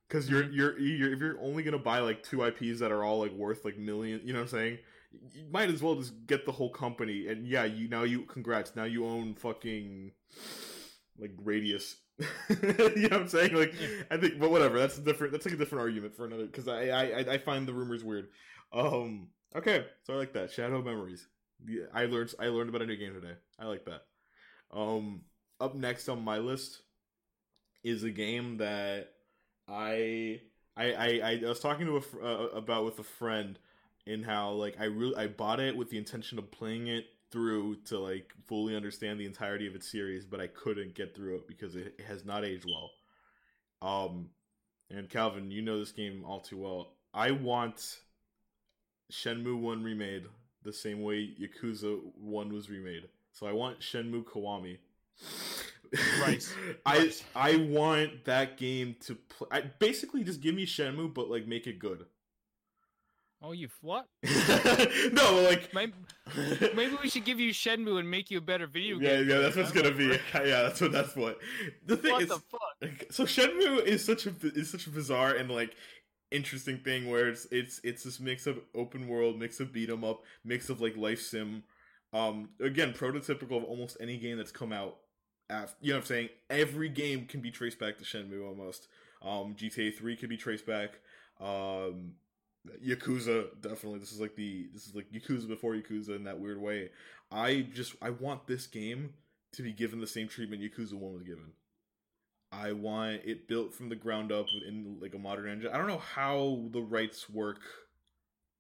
because 0.08 0.30
you're, 0.30 0.44
Mhm. 0.44 0.56
you're 0.56 0.80
you're 0.80 1.14
if 1.14 1.20
you're 1.20 1.40
only 1.42 1.64
gonna 1.64 1.78
buy 1.78 2.00
like 2.00 2.24
two 2.24 2.44
IPs 2.44 2.80
that 2.80 2.92
are 2.92 3.04
all 3.04 3.20
like 3.20 3.32
worth 3.32 3.64
like 3.64 3.78
million 3.78 4.22
you 4.26 4.34
know 4.34 4.40
what 4.40 4.44
I'm 4.46 4.50
saying? 4.60 4.78
You 5.32 5.46
might 5.52 5.70
as 5.70 5.82
well 5.82 5.96
just 5.96 6.26
get 6.28 6.46
the 6.46 6.52
whole 6.52 6.70
company 6.72 7.28
and 7.28 7.48
yeah 7.48 7.64
you 7.66 7.88
now 7.88 8.04
you 8.04 8.24
congrats 8.24 8.76
now 8.76 8.84
you 8.84 9.06
own 9.06 9.36
fucking 9.36 10.12
like 11.20 11.36
Gradius. 11.38 11.96
You 12.50 13.10
know 13.10 13.10
what 13.10 13.14
i'm 13.14 13.28
saying? 13.28 13.54
Like 13.56 13.74
Yeah. 13.80 13.88
i 14.12 14.18
think 14.18 14.40
but 14.40 14.52
whatever 14.52 14.78
that's 14.78 14.98
a 14.98 15.02
different 15.02 15.32
that's 15.34 15.46
like 15.46 15.56
a 15.56 15.58
different 15.58 15.82
argument 15.82 16.16
for 16.16 16.26
another 16.26 16.46
because 16.46 16.68
I 16.68 16.90
I- 16.90 17.34
i 17.34 17.38
find 17.40 17.68
the 17.68 17.74
rumors 17.74 18.04
weird. 18.04 18.28
Um 18.72 19.30
okay 19.56 19.86
so 20.04 20.14
i 20.14 20.18
like 20.18 20.34
that 20.34 20.52
shadow 20.52 20.82
memories 20.82 21.28
yeah, 21.66 21.84
i 21.94 22.06
learned 22.06 22.34
i 22.40 22.48
learned 22.48 22.70
about 22.70 22.82
a 22.82 22.86
new 22.86 22.96
game 22.98 23.14
today 23.14 23.34
i 23.60 23.66
like 23.66 23.86
that 23.86 24.06
um 24.72 25.22
up 25.60 25.76
next 25.76 26.10
on 26.10 26.24
my 26.24 26.38
list 26.40 26.82
is 27.84 28.04
a 28.04 28.10
game 28.12 28.58
that 28.58 29.12
i 29.68 30.40
i 30.78 30.94
i, 30.94 31.40
I 31.44 31.48
was 31.48 31.60
talking 31.60 31.86
to 31.88 31.98
a 31.98 32.26
uh, 32.26 32.48
about 32.50 32.86
with 32.86 33.00
a 33.00 33.04
friend 33.04 33.58
in 34.06 34.24
how 34.24 34.52
like 34.52 34.76
I 34.80 34.86
really 34.86 35.16
I 35.16 35.28
bought 35.28 35.60
it 35.60 35.78
with 35.78 35.90
the 35.90 35.98
intention 35.98 36.38
of 36.38 36.52
playing 36.52 36.88
it 36.88 37.06
through 37.32 37.78
to 37.86 38.00
like 38.00 38.34
fully 38.48 38.76
understand 38.76 39.20
the 39.20 39.26
entirety 39.26 39.66
of 39.66 39.76
its 39.76 39.90
series, 39.90 40.26
but 40.26 40.42
I 40.42 40.48
couldn't 40.48 40.94
get 40.94 41.16
through 41.16 41.36
it 41.38 41.48
because 41.48 41.76
it, 41.76 41.96
it 41.98 42.06
has 42.06 42.26
not 42.26 42.44
aged 42.44 42.66
well. 42.66 42.92
Um, 43.82 44.30
and 44.90 45.10
Calvin, 45.10 45.52
you 45.52 45.62
know 45.62 45.80
this 45.80 45.92
game 45.92 46.24
all 46.26 46.42
too 46.42 46.58
well. 46.58 46.94
I 47.14 47.32
want 47.32 48.00
Shenmue 49.12 49.60
One 49.60 49.84
remade, 49.84 50.26
the 50.64 50.74
same 50.74 51.02
way 51.02 51.30
Yakuza 51.40 52.00
One 52.20 52.54
was 52.54 52.70
remade. 52.70 53.08
So 53.32 53.48
I 53.48 53.52
want 53.52 53.80
Shenmue 53.80 54.24
Kiwami. 54.26 54.78
Right. 56.22 56.56
I 56.86 57.12
I 57.36 57.56
want 57.58 58.26
that 58.26 58.58
game 58.58 58.96
to 59.02 59.16
play. 59.16 59.48
I, 59.52 59.62
basically, 59.62 60.24
just 60.24 60.42
give 60.42 60.56
me 60.56 60.66
Shenmue, 60.66 61.14
but 61.14 61.30
like 61.30 61.48
make 61.48 61.68
it 61.68 61.80
good. 61.80 62.06
Oh, 63.46 63.52
you 63.52 63.68
what? 63.82 64.08
no, 65.12 65.42
like 65.42 65.74
Maybe, 65.74 65.92
maybe 66.74 66.96
we 67.04 67.10
should 67.10 67.26
give 67.26 67.42
you 67.42 67.52
Shenmue 67.52 68.00
and 68.00 68.10
make 68.10 68.32
you 68.32 68.38
a 68.38 68.42
better 68.42 68.68
video 68.68 68.98
yeah, 69.00 69.18
game. 69.18 69.28
yeah, 69.28 69.36
yeah, 69.36 69.42
that's 69.42 69.58
what's 69.58 69.72
gonna 69.74 69.92
be. 69.92 70.18
Yeah, 70.34 70.62
that's 70.64 70.80
what 70.80 70.92
that's 70.94 71.16
what. 71.16 71.40
The 71.86 71.98
thing 71.98 72.14
What 72.14 72.22
is, 72.24 72.30
the 72.30 72.40
fuck? 72.40 73.06
so 73.12 73.26
Shenmue 73.26 73.84
is 73.86 74.04
such 74.04 74.26
a 74.28 74.34
is 74.56 74.70
such 74.70 74.88
a 74.88 74.92
bizarre 74.92 75.34
and 75.36 75.52
like 75.52 75.76
interesting 76.34 76.78
thing 76.80 77.10
where 77.10 77.30
it's 77.30 77.46
it's 77.52 77.80
it's 77.84 78.04
this 78.04 78.20
mix 78.20 78.48
of 78.48 78.60
open 78.76 79.08
world, 79.08 79.40
mix 79.40 79.60
of 79.60 79.72
beat 79.72 79.90
'em 79.90 80.04
up, 80.04 80.24
mix 80.44 80.70
of 80.70 80.82
like 80.82 80.98
life 80.98 81.22
sim. 81.22 81.64
Um, 82.12 82.50
again, 82.60 82.94
prototypical 82.94 83.58
of 83.58 83.64
almost 83.64 83.98
any 84.00 84.18
game 84.18 84.38
that's 84.38 84.52
come 84.52 84.74
out. 84.74 84.98
After, 85.50 85.76
you 85.82 85.90
know 85.90 85.98
what 85.98 86.04
I'm 86.04 86.08
saying? 86.08 86.30
Every 86.50 86.90
game 86.90 87.26
can 87.26 87.42
be 87.42 87.52
traced 87.52 87.80
back 87.80 87.98
to 87.98 88.04
Shenmue 88.04 88.48
almost. 88.48 88.88
Um, 89.22 89.56
GTA 89.56 89.96
3 89.96 90.16
can 90.16 90.30
be 90.30 90.38
traced 90.38 90.66
back. 90.66 91.00
Um, 91.40 92.14
Yakuza 92.86 93.50
definitely. 93.62 94.00
This 94.00 94.12
is 94.12 94.22
like 94.22 94.36
the 94.36 94.70
this 94.74 94.88
is 94.88 94.96
like 94.96 95.12
Yakuza 95.12 95.48
before 95.48 95.74
Yakuza 95.74 96.16
in 96.16 96.24
that 96.26 96.40
weird 96.40 96.62
way. 96.62 96.90
I 97.32 97.68
just 97.74 97.96
I 98.02 98.12
want 98.12 98.48
this 98.48 98.68
game 98.68 99.14
to 99.54 99.64
be 99.64 99.74
given 99.74 100.00
the 100.00 100.08
same 100.08 100.28
treatment 100.28 100.62
Yakuza 100.62 100.94
One 100.94 101.14
was 101.14 101.24
given. 101.24 101.52
I 102.62 102.72
want 102.74 103.22
it 103.26 103.48
built 103.48 103.74
from 103.74 103.90
the 103.90 103.96
ground 103.96 104.32
up 104.32 104.48
in 104.68 104.98
like 105.02 105.14
a 105.16 105.18
modern 105.20 105.50
engine. 105.50 105.72
I 105.74 105.78
don't 105.78 105.88
know 105.88 106.02
how 106.16 106.66
the 106.72 106.82
rights 106.82 107.30
work 107.30 107.62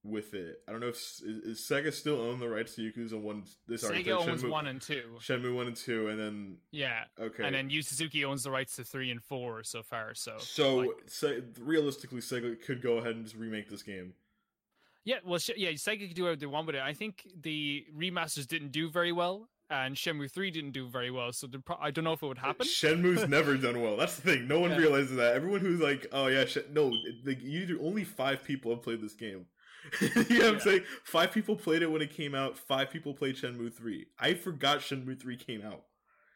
with 0.03 0.33
it. 0.33 0.57
I 0.67 0.71
don't 0.71 0.81
know 0.81 0.87
if 0.87 0.95
is, 0.95 1.21
is 1.21 1.59
Sega 1.59 1.93
still 1.93 2.19
own 2.19 2.39
the 2.39 2.49
rights 2.49 2.75
to 2.75 2.81
Yakuza 2.81 3.19
One. 3.19 3.43
Sorry, 3.77 4.03
Sega 4.03 4.17
owns 4.17 4.43
Shenmue, 4.43 4.49
one 4.49 4.67
and 4.67 4.81
two. 4.81 5.03
Shenmue 5.19 5.55
One 5.55 5.67
and 5.67 5.75
Two, 5.75 6.09
and 6.09 6.19
then 6.19 6.57
Yeah, 6.71 7.03
okay, 7.19 7.43
and 7.45 7.55
then 7.55 7.69
Yu 7.69 7.81
Suzuki 7.81 8.25
owns 8.25 8.43
the 8.43 8.51
rights 8.51 8.75
to 8.75 8.83
three 8.83 9.11
and 9.11 9.23
four 9.23 9.63
so 9.63 9.81
far. 9.81 10.13
So, 10.13 10.35
so 10.39 10.75
like- 10.77 11.43
realistically, 11.59 12.19
Sega 12.19 12.61
could 12.61 12.81
go 12.81 12.97
ahead 12.97 13.15
and 13.15 13.23
just 13.23 13.37
remake 13.37 13.69
this 13.69 13.83
game. 13.83 14.13
yeah, 15.05 15.19
well, 15.23 15.39
yeah, 15.55 15.69
Sega 15.71 16.07
could 16.07 16.15
do 16.15 16.23
whatever 16.23 16.39
they 16.39 16.45
want 16.47 16.67
with 16.67 16.75
it. 16.75 16.81
I 16.81 16.93
think 16.93 17.27
the 17.41 17.85
remasters 17.97 18.47
didn't 18.47 18.71
do 18.71 18.89
very 18.89 19.11
well, 19.13 19.47
and 19.69 19.95
Shenmue 19.95 20.31
three 20.31 20.51
didn't 20.51 20.71
do 20.71 20.87
very 20.87 21.09
well. 21.11 21.31
So 21.33 21.47
the 21.47 21.59
pro- 21.59 21.77
I 21.81 21.91
don't 21.91 22.03
know 22.03 22.13
if 22.13 22.21
it 22.23 22.27
would 22.27 22.37
happen. 22.37 22.67
Shenmue's 22.67 23.27
never 23.27 23.55
done 23.57 23.81
well. 23.81 23.97
That's 23.97 24.15
the 24.17 24.21
thing. 24.21 24.47
No 24.47 24.59
one 24.59 24.71
Yeah. 24.71 24.77
realizes 24.77 25.15
that. 25.17 25.35
Everyone 25.35 25.61
who's 25.61 25.79
like, 25.79 26.05
"Oh 26.11 26.27
yeah, 26.27 26.45
Shen-, 26.45 26.71
no," 26.73 26.93
like 27.25 27.41
you. 27.41 27.79
Only 27.81 28.03
five 28.03 28.43
people 28.43 28.71
have 28.71 28.83
played 28.83 29.01
this 29.01 29.13
game. 29.13 29.45
you 30.01 30.07
know 30.09 30.13
what 30.15 30.31
I'm 30.31 30.53
Yeah. 30.55 30.59
saying? 30.59 30.81
Five 31.03 31.31
people 31.31 31.55
played 31.55 31.81
it 31.81 31.91
when 31.91 32.01
it 32.01 32.11
came 32.11 32.35
out. 32.35 32.57
Five 32.57 32.89
people 32.91 33.13
played 33.13 33.35
Shenmue 33.35 33.73
three. 33.73 34.07
I 34.19 34.33
forgot 34.33 34.79
Shenmue 34.79 35.19
three 35.19 35.37
came 35.37 35.61
out. 35.65 35.83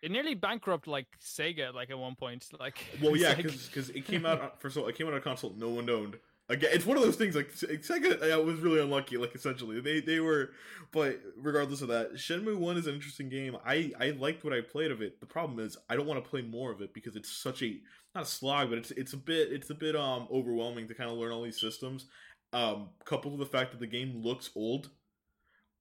It 0.01 0.11
nearly 0.11 0.35
bankrupt 0.35 0.85
like 0.87 1.07
Sega, 1.19 1.73
like 1.73 1.89
at 1.89 1.97
one 1.97 2.15
point. 2.15 2.45
Like, 2.59 2.85
Well, 3.01 3.15
yeah, 3.17 3.29
like- 3.29 3.43
because 3.43 3.89
it 3.89 4.05
came 4.05 4.25
out 4.25 4.39
of 4.63 4.77
all, 4.77 4.87
it 4.87 4.95
came 4.95 5.07
out 5.07 5.13
on 5.13 5.19
a 5.19 5.21
console 5.21 5.53
no 5.57 5.69
one 5.69 5.89
owned. 5.89 6.17
Again, 6.49 6.69
it's 6.71 6.85
one 6.85 6.95
of 6.95 7.03
those 7.03 7.17
things 7.17 7.35
like 7.35 7.53
Sega 7.53 8.37
uh, 8.37 8.41
was 8.41 8.61
really 8.61 8.79
unlucky. 8.79 9.17
Like 9.17 9.35
essentially, 9.35 9.81
they 9.81 9.99
they 9.99 10.21
were, 10.21 10.51
but 10.93 11.19
regardless 11.35 11.81
of 11.81 11.89
that, 11.89 12.13
Shenmue 12.13 12.57
One 12.57 12.77
is 12.77 12.87
an 12.87 12.95
interesting 12.95 13.27
game. 13.27 13.57
I 13.65 13.91
I 13.99 14.11
liked 14.11 14.45
what 14.45 14.53
I 14.53 14.61
played 14.61 14.91
of 14.91 15.01
it. 15.01 15.19
The 15.19 15.25
problem 15.25 15.59
is 15.59 15.77
I 15.89 15.97
don't 15.97 16.07
want 16.07 16.23
to 16.23 16.29
play 16.29 16.41
more 16.41 16.71
of 16.71 16.81
it 16.81 16.93
because 16.93 17.17
it's 17.17 17.31
such 17.31 17.63
a 17.63 17.77
not 18.15 18.23
a 18.23 18.27
slog, 18.27 18.69
but 18.69 18.77
it's 18.77 18.91
it's 18.91 19.11
a 19.11 19.17
bit 19.17 19.51
it's 19.51 19.69
a 19.71 19.75
bit 19.75 19.95
um 19.97 20.27
overwhelming 20.31 20.87
to 20.87 20.93
kind 20.93 21.09
of 21.09 21.17
learn 21.17 21.33
all 21.33 21.43
these 21.43 21.59
systems. 21.59 22.05
Um, 22.53 22.89
coupled 23.03 23.37
with 23.37 23.51
the 23.51 23.57
fact 23.57 23.71
that 23.71 23.81
the 23.81 23.87
game 23.87 24.21
looks 24.23 24.49
old, 24.55 24.89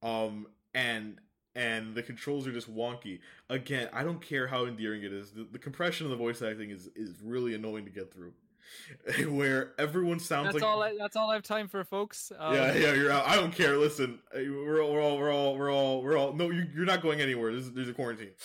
um, 0.03 0.47
and 0.73 1.17
and 1.55 1.95
the 1.95 2.03
controls 2.03 2.45
are 2.45 2.51
just 2.51 2.73
wonky. 2.73 3.19
Again, 3.49 3.87
I 3.93 4.03
don't 4.03 4.21
care 4.21 4.47
how 4.47 4.65
endearing 4.65 5.03
it 5.03 5.13
is. 5.13 5.31
The, 5.31 5.47
the 5.49 5.59
compression 5.59 6.05
of 6.05 6.11
the 6.11 6.17
voice 6.17 6.41
acting 6.41 6.71
is 6.71 6.89
is 6.93 7.21
really 7.23 7.55
annoying 7.55 7.85
to 7.85 7.91
get 7.91 8.13
through. 8.13 8.33
Where 9.29 9.71
everyone 9.77 10.19
sounds 10.19 10.45
that's 10.45 10.55
like 10.55 10.63
all. 10.63 10.83
I, 10.83 10.95
that's 10.97 11.15
all 11.15 11.29
I 11.29 11.33
have 11.33 11.43
time 11.43 11.67
for, 11.67 11.83
folks. 11.83 12.31
Um, 12.37 12.53
yeah, 12.53 12.73
yeah, 12.73 12.93
you're 12.93 13.11
out. 13.11 13.27
I 13.27 13.35
don't 13.35 13.53
care. 13.53 13.77
Listen, 13.77 14.19
we're 14.33 14.81
all, 14.81 14.93
we're 14.93 15.01
all, 15.01 15.17
we're 15.17 15.33
all, 15.33 15.57
we're 15.57 15.71
all, 15.71 16.01
we're 16.01 16.17
all. 16.17 16.33
No, 16.33 16.49
you, 16.49 16.65
you're 16.75 16.85
not 16.85 17.01
going 17.01 17.21
anywhere. 17.21 17.51
There's, 17.51 17.71
there's 17.71 17.89
a 17.89 17.93
quarantine. 17.93 18.31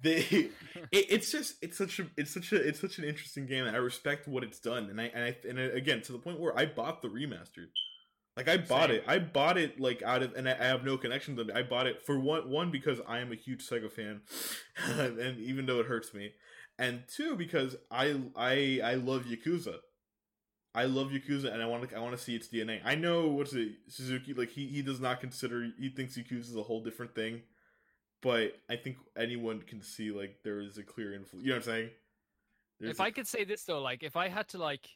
They, 0.00 0.18
it, 0.20 0.50
it's 0.92 1.32
just, 1.32 1.56
it's 1.60 1.76
such 1.76 1.98
a, 1.98 2.06
it's 2.16 2.32
such 2.32 2.52
a, 2.52 2.56
it's 2.56 2.80
such 2.80 2.98
an 2.98 3.04
interesting 3.04 3.46
game. 3.46 3.66
And 3.66 3.74
I 3.74 3.80
respect 3.80 4.28
what 4.28 4.44
it's 4.44 4.60
done, 4.60 4.88
and 4.90 5.00
I, 5.00 5.10
and 5.12 5.24
I, 5.24 5.36
and 5.48 5.58
again, 5.58 6.02
to 6.02 6.12
the 6.12 6.18
point 6.18 6.38
where 6.38 6.56
I 6.56 6.66
bought 6.66 7.02
the 7.02 7.08
remastered. 7.08 7.70
Like 8.36 8.46
I 8.48 8.56
bought 8.56 8.90
Same. 8.90 8.98
it. 8.98 9.04
I 9.08 9.18
bought 9.18 9.58
it 9.58 9.80
like 9.80 10.00
out 10.04 10.22
of, 10.22 10.34
and 10.34 10.48
I, 10.48 10.52
I 10.52 10.66
have 10.66 10.84
no 10.84 10.96
connection 10.96 11.34
to 11.36 11.42
them. 11.42 11.56
I 11.56 11.62
bought 11.62 11.88
it 11.88 12.00
for 12.00 12.20
one, 12.20 12.48
one 12.48 12.70
because 12.70 13.00
I 13.08 13.18
am 13.18 13.32
a 13.32 13.34
huge 13.34 13.66
Sega 13.66 13.90
fan, 13.90 14.20
and 14.86 15.40
even 15.40 15.66
though 15.66 15.80
it 15.80 15.86
hurts 15.86 16.14
me, 16.14 16.30
and 16.78 17.02
two 17.14 17.36
because 17.36 17.76
I, 17.90 18.20
I, 18.36 18.80
I 18.82 18.94
love 18.94 19.24
Yakuza. 19.24 19.76
I 20.74 20.84
love 20.84 21.08
Yakuza, 21.08 21.52
and 21.52 21.62
I 21.62 21.66
want 21.66 21.88
to. 21.88 21.96
I 21.96 22.00
want 22.00 22.16
to 22.16 22.22
see 22.22 22.36
its 22.36 22.48
DNA. 22.48 22.80
I 22.84 22.94
know 22.94 23.26
what's 23.28 23.52
it 23.54 23.72
Suzuki 23.88 24.32
like. 24.34 24.50
He 24.50 24.66
he 24.66 24.82
does 24.82 25.00
not 25.00 25.20
consider. 25.20 25.70
He 25.78 25.88
thinks 25.88 26.16
Yakuza 26.16 26.40
is 26.40 26.56
a 26.56 26.62
whole 26.62 26.82
different 26.82 27.14
thing, 27.14 27.42
but 28.22 28.52
I 28.68 28.76
think 28.76 28.98
anyone 29.16 29.62
can 29.62 29.82
see 29.82 30.12
like 30.12 30.36
there 30.44 30.60
is 30.60 30.78
a 30.78 30.82
clear 30.82 31.14
influence. 31.14 31.44
You 31.44 31.50
know 31.52 31.56
what 31.56 31.66
I'm 31.68 31.72
saying? 31.72 31.90
There's 32.80 32.90
if 32.92 33.00
a- 33.00 33.04
I 33.04 33.10
could 33.10 33.26
say 33.26 33.44
this 33.44 33.64
though, 33.64 33.80
like 33.80 34.02
if 34.02 34.14
I 34.14 34.28
had 34.28 34.46
to 34.48 34.58
like 34.58 34.88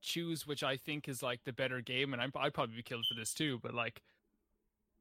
choose 0.00 0.46
which 0.46 0.62
I 0.62 0.76
think 0.76 1.08
is 1.08 1.22
like 1.22 1.40
the 1.44 1.52
better 1.52 1.80
game, 1.80 2.12
and 2.12 2.22
I'm, 2.22 2.30
I'd 2.36 2.54
probably 2.54 2.76
be 2.76 2.82
killed 2.82 3.06
for 3.06 3.14
this 3.14 3.34
too, 3.34 3.58
but 3.62 3.74
like 3.74 4.02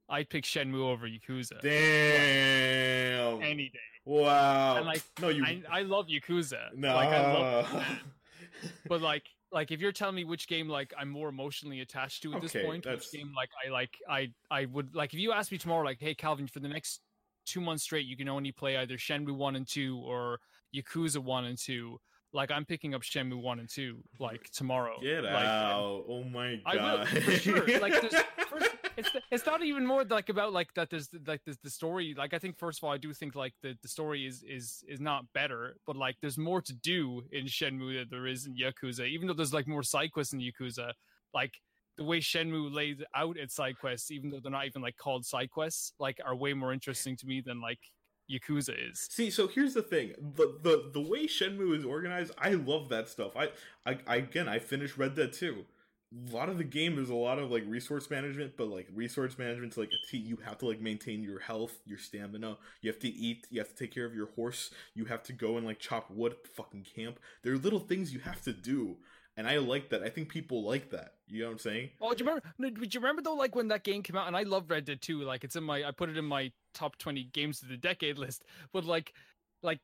I'd 0.10 0.30
pick 0.30 0.44
Shenmue 0.46 0.80
over 0.82 1.08
Yakuza 1.08 1.62
damn, 1.62 3.42
any 3.42 3.70
day. 3.70 3.80
wow, 4.06 4.78
And, 4.78 4.86
like, 4.86 5.04
no, 5.22 5.30
you 5.30 5.44
I 5.46 5.62
I 5.70 5.82
love 5.82 6.08
Yakuza. 6.08 6.74
no, 6.76 6.96
Like 6.96 7.10
I 7.10 7.34
love, 7.34 7.84
but 8.88 9.02
like 9.02 9.24
like 9.52 9.72
if 9.72 9.80
you're 9.82 9.92
telling 9.92 10.16
me 10.16 10.24
which 10.24 10.48
game 10.48 10.68
like 10.68 10.94
I'm 10.98 11.10
more 11.10 11.30
emotionally 11.30 11.82
attached 11.82 12.24
to 12.24 12.34
at 12.34 12.42
this 12.42 12.54
point, 12.54 12.84
that's- 12.84 13.12
which 13.12 13.20
game 13.20 13.32
like 13.36 13.50
I 13.66 13.70
like 13.70 13.92
I 14.10 14.32
I 14.52 14.66
would 14.66 14.96
like 14.96 15.14
if 15.14 15.20
you 15.20 15.32
ask 15.32 15.52
me 15.52 15.58
tomorrow 15.58 15.84
like 15.84 16.00
hey 16.00 16.14
Calvin 16.16 16.48
for 16.48 16.60
the 16.60 16.68
next 16.70 17.02
two 17.46 17.62
months 17.62 17.84
straight 17.84 18.06
you 18.06 18.18
can 18.18 18.28
only 18.30 18.52
play 18.52 18.78
either 18.78 18.96
Shenmue 18.98 19.36
one 19.36 19.56
and 19.56 19.68
two 19.68 19.98
or 20.06 20.40
Yakuza 20.76 21.20
one 21.20 21.46
and 21.46 21.58
two. 21.58 21.98
Like 22.34 22.52
I'm 22.52 22.66
picking 22.66 22.94
up 22.94 23.04
Shenmue 23.04 23.42
one 23.42 23.60
and 23.60 23.70
two 23.70 24.04
like 24.20 24.50
tomorrow. 24.52 24.98
get 25.02 25.24
like, 25.24 25.34
out! 25.46 26.04
Oh 26.10 26.24
my 26.26 26.56
god! 26.66 26.78
I 26.78 26.98
will 27.00 27.06
for 27.22 27.32
sure. 27.32 27.80
Like 27.80 27.94
first, 28.50 28.68
it's 28.98 29.10
it's 29.32 29.46
not 29.46 29.64
even 29.64 29.86
more 29.86 30.04
like 30.04 30.30
about 30.30 30.54
like 30.54 30.74
that. 30.76 30.90
There's 30.90 31.10
like 31.26 31.42
there's 31.46 31.60
the 31.60 31.70
story. 31.70 32.16
Like 32.18 32.34
I 32.34 32.40
think 32.40 32.58
first 32.58 32.80
of 32.80 32.84
all, 32.84 32.94
I 32.94 32.98
do 32.98 33.14
think 33.14 33.36
like 33.36 33.54
the, 33.62 33.78
the 33.82 33.88
story 33.88 34.26
is 34.26 34.44
is 34.44 34.84
is 34.88 35.00
not 35.00 35.26
better, 35.34 35.78
but 35.86 35.96
like 35.96 36.16
there's 36.22 36.38
more 36.38 36.62
to 36.62 36.74
do 36.74 37.24
in 37.32 37.46
Shenmue 37.46 38.00
than 38.00 38.08
there 38.10 38.28
is 38.28 38.48
in 38.48 38.56
Yakuza. 38.56 39.08
Even 39.08 39.28
though 39.28 39.34
there's 39.34 39.54
like 39.54 39.68
more 39.68 39.84
side 39.84 40.12
quests 40.12 40.34
in 40.34 40.40
Yakuza, 40.40 40.92
like 41.34 41.54
the 41.98 42.04
way 42.04 42.20
Shenmue 42.20 42.74
lays 42.74 42.98
out 43.16 43.38
its 43.38 43.56
side 43.56 43.78
quests, 43.80 44.12
even 44.12 44.30
though 44.30 44.40
they're 44.40 44.52
not 44.52 44.66
even 44.66 44.82
like 44.82 44.98
called 44.98 45.26
side 45.26 45.50
quests, 45.50 45.94
like 46.00 46.20
are 46.26 46.36
way 46.36 46.54
more 46.54 46.74
interesting 46.74 47.16
to 47.18 47.26
me 47.28 47.42
than 47.42 47.62
like 47.62 47.80
Yakuza 48.32 48.74
is. 48.90 49.08
See, 49.10 49.30
so 49.30 49.48
here's 49.48 49.74
the 49.74 49.84
thing: 49.84 50.14
the 50.36 50.58
the 50.62 50.92
the 50.94 51.02
way 51.02 51.28
Shenmue 51.28 51.76
is 51.76 51.86
organized, 51.86 52.34
I 52.38 52.52
love 52.52 52.90
that 52.90 53.10
stuff. 53.10 53.34
I, 53.36 53.50
I, 53.86 54.16
again, 54.16 54.48
I 54.48 54.60
finished 54.60 54.98
Red 54.98 55.16
Dead 55.16 55.34
2. 55.34 55.66
A 56.14 56.36
lot 56.36 56.48
of 56.48 56.58
the 56.58 56.64
game 56.64 56.96
there's 56.96 57.10
a 57.10 57.16
lot 57.16 57.38
of 57.38 57.52
like 57.52 57.64
resource 57.68 58.10
management, 58.10 58.56
but 58.56 58.68
like 58.70 58.88
resource 58.94 59.38
management's 59.38 59.78
like 59.78 59.90
a 59.92 60.08
T. 60.10 60.18
You 60.18 60.38
have 60.46 60.58
to 60.60 60.68
like 60.68 60.80
maintain 60.80 61.22
your 61.22 61.40
health, 61.40 61.80
your 61.86 61.98
stamina. 61.98 62.58
You 62.82 62.90
have 62.90 63.00
to 63.00 63.10
eat. 63.10 63.46
You 63.50 63.60
have 63.60 63.70
to 63.70 63.76
take 63.76 63.94
care 63.94 64.06
of 64.06 64.16
your 64.16 64.28
horse. 64.28 64.72
You 64.94 65.06
have 65.06 65.24
to 65.24 65.34
go 65.34 65.58
and 65.58 65.66
like 65.66 65.80
chop 65.80 66.10
wood 66.10 66.32
at 66.32 66.44
the 66.44 66.50
fucking 66.50 66.86
camp. 66.96 67.20
There 67.44 67.54
are 67.54 67.58
little 67.58 67.80
things 67.80 68.14
you 68.14 68.20
have 68.22 68.42
to 68.44 68.54
do, 68.54 68.96
and 69.36 69.48
I 69.48 69.58
like 69.58 69.90
that. 69.90 70.02
I 70.02 70.10
think 70.10 70.30
people 70.30 70.64
like 70.64 70.92
that. 70.92 71.14
You 71.28 71.42
know 71.42 71.48
what 71.48 71.54
I'm 71.54 71.60
saying? 71.60 71.90
Oh, 72.02 72.14
do 72.14 72.24
you 72.24 72.30
remember? 72.30 72.80
Do 72.80 72.88
you 72.90 73.00
remember 73.00 73.22
though, 73.22 73.36
like 73.36 73.56
when 73.56 73.68
that 73.68 73.84
game 73.84 74.02
came 74.02 74.16
out, 74.16 74.28
and 74.28 74.38
I 74.38 74.44
love 74.44 74.70
Red 74.70 74.86
Dead 74.86 75.02
2. 75.02 75.22
Like 75.24 75.44
it's 75.44 75.56
in 75.56 75.64
my, 75.64 75.84
I 75.84 75.92
put 75.92 76.10
it 76.10 76.18
in 76.18 76.26
my 76.26 76.52
top 76.74 76.98
20 76.98 77.26
games 77.34 77.62
of 77.62 77.70
the 77.70 77.78
decade 77.78 78.18
list. 78.18 78.46
But 78.72 78.86
like, 78.86 79.14
like 79.62 79.80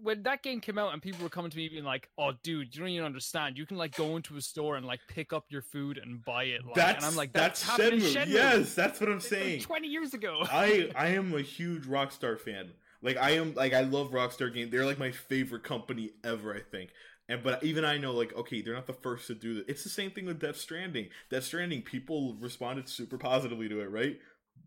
when 0.00 0.22
that 0.22 0.42
game 0.42 0.60
came 0.60 0.78
out, 0.78 0.92
and 0.92 1.02
people 1.02 1.22
were 1.22 1.28
coming 1.28 1.50
to 1.50 1.56
me 1.56 1.68
being 1.68 1.84
like, 1.84 2.08
"Oh, 2.16 2.32
dude, 2.42 2.74
you 2.74 2.80
don't 2.80 2.90
even 2.90 3.04
understand. 3.04 3.58
You 3.58 3.66
can 3.66 3.76
like 3.76 3.96
go 3.96 4.16
into 4.16 4.36
a 4.36 4.40
store 4.40 4.76
and 4.76 4.86
like 4.86 5.00
pick 5.08 5.32
up 5.32 5.46
your 5.48 5.62
food 5.62 5.98
and 5.98 6.24
buy 6.24 6.44
it." 6.44 6.64
Like, 6.64 6.74
that's 6.74 7.04
and 7.04 7.06
I'm 7.06 7.16
like, 7.16 7.32
that's, 7.32 7.62
that's, 7.64 7.80
Shenmue. 7.80 8.14
Shenmue. 8.14 8.28
Yes, 8.28 8.74
that's 8.74 9.00
what 9.00 9.08
I'm 9.08 9.16
It's 9.16 9.30
like 9.30 9.40
saying. 9.40 9.60
20 9.62 9.88
years 9.88 10.14
ago. 10.14 10.40
I 10.50 10.90
I 10.94 11.08
am 11.08 11.34
a 11.34 11.42
huge 11.42 11.84
Rockstar 11.84 12.38
fan. 12.38 12.72
Like 13.02 13.16
I 13.16 13.30
am 13.32 13.54
like 13.54 13.74
I 13.74 13.82
love 13.82 14.10
Rockstar 14.10 14.52
games. 14.52 14.70
They're 14.70 14.86
like 14.86 14.98
my 14.98 15.10
favorite 15.10 15.64
company 15.64 16.10
ever, 16.24 16.54
I 16.54 16.60
think. 16.60 16.90
And 17.28 17.42
but 17.42 17.62
even 17.62 17.84
I 17.84 17.98
know 17.98 18.12
like 18.12 18.34
okay, 18.36 18.62
they're 18.62 18.74
not 18.74 18.86
the 18.86 18.92
first 18.92 19.26
to 19.28 19.34
do 19.34 19.54
this. 19.54 19.64
It's 19.68 19.84
the 19.84 19.90
same 19.90 20.10
thing 20.10 20.26
with 20.26 20.40
Death 20.40 20.56
Stranding. 20.56 21.08
Death 21.30 21.44
Stranding 21.44 21.82
people 21.82 22.36
responded 22.40 22.88
super 22.88 23.18
positively 23.18 23.68
to 23.68 23.80
it, 23.80 23.90
right? 23.90 24.18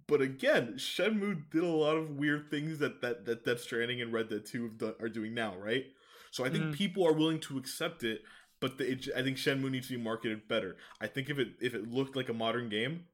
But 0.08 0.22
again, 0.22 0.74
Shenmue 0.76 1.50
did 1.52 1.64
a 1.64 1.68
lot 1.68 1.98
of 1.98 2.12
weird 2.18 2.50
things 2.50 2.80
that 2.80 3.02
that 3.02 3.26
that 3.26 3.46
Death 3.46 3.62
Stranding 3.62 4.02
and 4.02 4.12
Red 4.14 4.30
Dead 4.30 4.46
2 4.46 4.64
have 4.64 4.78
done, 4.78 4.96
are 5.00 5.10
doing 5.10 5.34
now, 5.34 5.56
right? 5.58 5.86
So 6.32 6.44
I 6.46 6.50
think 6.50 6.70
Mhm. 6.70 6.72
people 6.72 7.06
are 7.08 7.14
willing 7.14 7.40
to 7.42 7.58
accept 7.58 8.04
it, 8.04 8.24
but 8.60 8.78
the, 8.78 8.92
it, 8.92 9.08
I 9.16 9.22
think 9.24 9.38
Shenmue 9.38 9.72
needs 9.72 9.88
to 9.88 9.98
be 9.98 10.02
marketed 10.04 10.48
better. 10.48 10.78
I 11.00 11.08
think 11.08 11.30
if 11.30 11.40
it 11.40 11.50
if 11.62 11.74
it 11.74 11.90
looked 11.90 12.16
like 12.16 12.30
a 12.30 12.34
modern 12.34 12.70
game, 12.70 13.08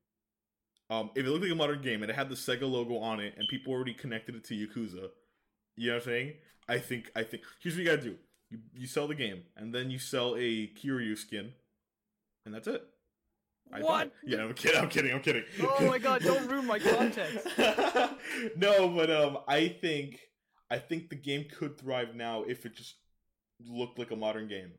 um, 0.89 1.11
if 1.15 1.25
it 1.25 1.29
looked 1.29 1.43
like 1.43 1.51
a 1.51 1.55
modern 1.55 1.81
game 1.81 2.01
and 2.01 2.09
it 2.09 2.15
had 2.15 2.29
the 2.29 2.35
Sega 2.35 2.69
logo 2.69 2.97
on 2.97 3.19
it 3.19 3.35
and 3.37 3.47
people 3.47 3.73
already 3.73 3.93
connected 3.93 4.35
it 4.35 4.43
to 4.45 4.53
Yakuza, 4.53 5.09
you 5.77 5.87
know 5.89 5.95
what 5.95 6.03
I'm 6.03 6.05
saying? 6.05 6.33
I 6.69 6.79
think 6.79 7.11
I 7.15 7.23
think 7.23 7.43
here's 7.61 7.75
what 7.75 7.83
you 7.83 7.89
gotta 7.89 8.01
do: 8.01 8.17
you 8.49 8.59
you 8.73 8.87
sell 8.87 9.07
the 9.07 9.15
game 9.15 9.43
and 9.57 9.73
then 9.73 9.89
you 9.91 9.99
sell 9.99 10.35
a 10.37 10.67
Kiryu 10.67 11.17
skin, 11.17 11.53
and 12.45 12.53
that's 12.55 12.67
it. 12.67 12.83
I 13.71 13.81
What? 13.81 13.85
thought- 13.85 14.11
Yeah, 14.25 14.43
I'm 14.43 14.53
kidding. 14.53 14.81
I'm 14.81 14.89
kidding. 14.89 15.11
I'm 15.13 15.21
kidding. 15.21 15.43
Oh 15.61 15.85
my 15.87 15.97
god! 15.97 16.21
Don't 16.21 16.47
ruin 16.47 16.65
my 16.65 16.79
context. 16.95 17.45
no, 18.57 18.89
but 18.89 19.09
um, 19.11 19.37
I 19.47 19.67
think 19.67 20.19
I 20.69 20.77
think 20.79 21.09
the 21.09 21.15
game 21.15 21.45
could 21.57 21.77
thrive 21.77 22.15
now 22.15 22.43
if 22.43 22.65
it 22.65 22.75
just 22.75 22.95
looked 23.59 23.97
like 23.99 24.11
a 24.11 24.15
modern 24.15 24.47
game. 24.47 24.71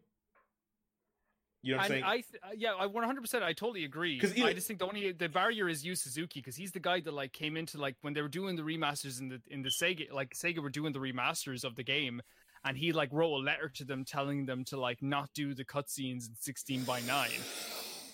You 1.62 1.72
know 1.72 1.78
what 1.78 1.86
I'm 1.86 1.93
And 1.93 2.03
saying? 2.03 2.05
I, 2.05 2.14
th- 2.14 2.43
uh, 2.45 2.49
yeah, 2.57 2.74
I 2.78 2.86
100%. 2.86 3.43
I 3.43 3.53
totally 3.53 3.84
agree. 3.84 4.18
'Cause 4.20 4.32
I 4.41 4.53
just 4.53 4.68
think 4.68 4.78
the 4.78 4.86
only 4.86 5.11
the 5.11 5.28
barrier 5.28 5.68
is 5.68 5.84
Yu 5.84 5.97
Suzuki 5.97 6.39
because 6.41 6.55
he's 6.55 6.70
the 6.70 6.78
guy 6.80 7.01
that 7.01 7.12
like 7.12 7.32
came 7.32 7.57
into 7.57 7.78
like 7.78 7.97
when 8.03 8.14
they 8.14 8.22
were 8.22 8.28
doing 8.28 8.55
the 8.55 8.62
remasters 8.62 9.20
in 9.20 9.28
the 9.28 9.43
in 9.49 9.62
the 9.62 9.70
Sega 9.70 10.12
like 10.12 10.34
Sega 10.34 10.61
were 10.62 10.70
doing 10.70 10.93
the 10.93 11.01
remasters 11.01 11.64
of 11.64 11.74
the 11.74 11.82
game, 11.82 12.22
and 12.64 12.78
he 12.78 12.93
like 12.93 13.09
wrote 13.12 13.34
a 13.34 13.43
letter 13.43 13.68
to 13.74 13.84
them 13.84 14.05
telling 14.05 14.47
them 14.47 14.64
to 14.66 14.78
like 14.78 15.03
not 15.03 15.30
do 15.34 15.53
the 15.53 15.64
cutscenes 15.64 16.28
in 16.28 16.34
16 16.41 16.84
by 16.84 17.01
9 17.01 17.28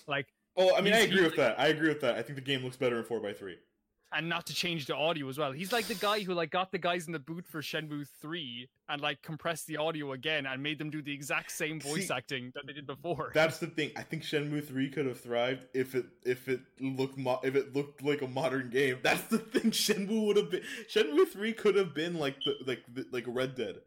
like 0.07 0.27
oh, 0.57 0.75
I 0.75 0.81
mean, 0.81 0.93
I 0.93 0.99
agree 0.99 1.17
he's 1.17 1.25
with 1.25 1.35
that. 1.37 1.59
I 1.59 1.67
agree 1.67 1.89
with 1.89 2.01
that. 2.01 2.15
I 2.15 2.21
think 2.21 2.35
the 2.35 2.41
game 2.41 2.63
looks 2.63 2.77
better 2.77 2.97
in 2.97 3.03
four 3.05 3.25
x 3.25 3.39
three. 3.39 3.57
and 4.11 4.29
not 4.29 4.45
to 4.47 4.53
change 4.53 4.85
the 4.85 4.95
audio 4.95 5.27
as 5.27 5.37
well. 5.37 5.51
He's 5.51 5.73
like 5.73 5.87
the 5.87 5.95
guy 5.95 6.21
who 6.21 6.33
like 6.33 6.49
got 6.51 6.71
the 6.71 6.77
guys 6.77 7.07
in 7.07 7.11
the 7.11 7.19
boot 7.19 7.45
for 7.45 7.61
Shenmue 7.61 8.07
3 8.21 8.69
and 8.87 9.01
like 9.01 9.21
compressed 9.21 9.67
the 9.67 9.75
audio 9.77 10.13
again 10.13 10.45
and 10.45 10.63
made 10.63 10.77
them 10.79 10.89
do 10.89 11.01
the 11.01 11.11
exact 11.11 11.51
same 11.51 11.81
voice 11.81 12.07
See, 12.07 12.13
acting 12.13 12.51
that 12.55 12.65
they 12.65 12.71
did 12.73 12.87
before. 12.87 13.31
That's 13.33 13.57
the 13.57 13.67
thing. 13.67 13.91
I 13.97 14.03
think 14.03 14.23
Shenmue 14.23 14.65
three 14.65 14.89
could 14.89 15.05
have 15.05 15.19
thrived 15.19 15.65
if 15.73 15.95
it 15.95 16.05
if 16.23 16.47
it 16.47 16.61
looked 16.79 17.17
mo- 17.17 17.41
if 17.43 17.55
it 17.55 17.75
looked 17.75 18.03
like 18.03 18.21
a 18.21 18.27
modern 18.27 18.69
game. 18.69 18.99
That's 19.03 19.23
the 19.23 19.37
thing. 19.53 19.71
Shenmue 19.71 20.27
would 20.27 20.37
have 20.37 20.51
been 20.51 20.61
Shenmue 20.89 21.27
three 21.27 21.51
could 21.51 21.75
have 21.75 21.93
been 21.93 22.13
like 22.17 22.37
the 22.45 22.53
like 22.65 22.83
the, 22.93 23.05
like 23.11 23.25
Red 23.27 23.55
Dead. 23.55 23.77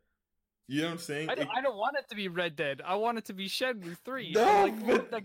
You 0.70 0.82
know 0.82 0.88
what 0.88 0.92
I'm 0.92 0.98
saying? 0.98 1.30
I 1.30 1.34
don't, 1.34 1.46
It- 1.46 1.56
I 1.56 1.60
don't 1.62 1.76
want 1.78 1.96
it 1.98 2.08
to 2.10 2.14
be 2.14 2.28
Red 2.28 2.54
Dead. 2.54 2.82
I 2.84 2.94
want 2.96 3.16
it 3.16 3.24
to 3.26 3.32
be 3.32 3.48
Shenmue 3.48 3.96
3. 4.04 4.32
No, 4.32 4.42
like, 4.42 4.86
but 4.86 5.12
like, 5.12 5.24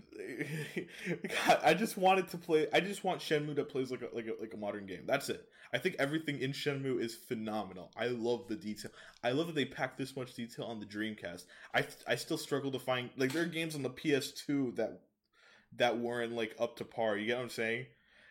God, 1.46 1.58
I 1.64 1.74
just 1.74 1.98
wanted 1.98 2.28
to 2.28 2.38
play. 2.38 2.66
I 2.72 2.80
just 2.80 3.04
want 3.04 3.20
Shenmue 3.20 3.54
that 3.56 3.68
plays 3.68 3.90
like 3.90 4.00
a, 4.00 4.08
like 4.14 4.26
a 4.26 4.40
like 4.40 4.54
a 4.54 4.56
modern 4.56 4.86
game. 4.86 5.02
That's 5.06 5.28
it. 5.28 5.46
I 5.72 5.78
think 5.78 5.96
everything 5.98 6.40
in 6.40 6.52
Shenmue 6.52 6.98
is 7.00 7.14
phenomenal. 7.14 7.90
I 7.96 8.06
love 8.06 8.48
the 8.48 8.56
detail. 8.56 8.90
I 9.22 9.32
love 9.32 9.48
that 9.48 9.54
they 9.56 9.64
packed 9.66 9.98
this 9.98 10.16
much 10.16 10.34
detail 10.34 10.64
on 10.64 10.80
the 10.80 10.86
Dreamcast. 10.86 11.44
I 11.74 11.86
I 12.08 12.14
still 12.16 12.38
struggle 12.38 12.70
to 12.72 12.78
find 12.78 13.10
like 13.18 13.32
there 13.32 13.42
are 13.42 13.46
games 13.46 13.74
on 13.74 13.82
the 13.82 13.90
PS2 13.90 14.76
that 14.76 15.00
that 15.76 15.98
weren't 15.98 16.32
like 16.32 16.54
up 16.58 16.76
to 16.76 16.84
par. 16.84 17.18
You 17.18 17.26
get 17.26 17.36
what 17.36 17.42
I'm 17.42 17.50
saying? 17.50 17.86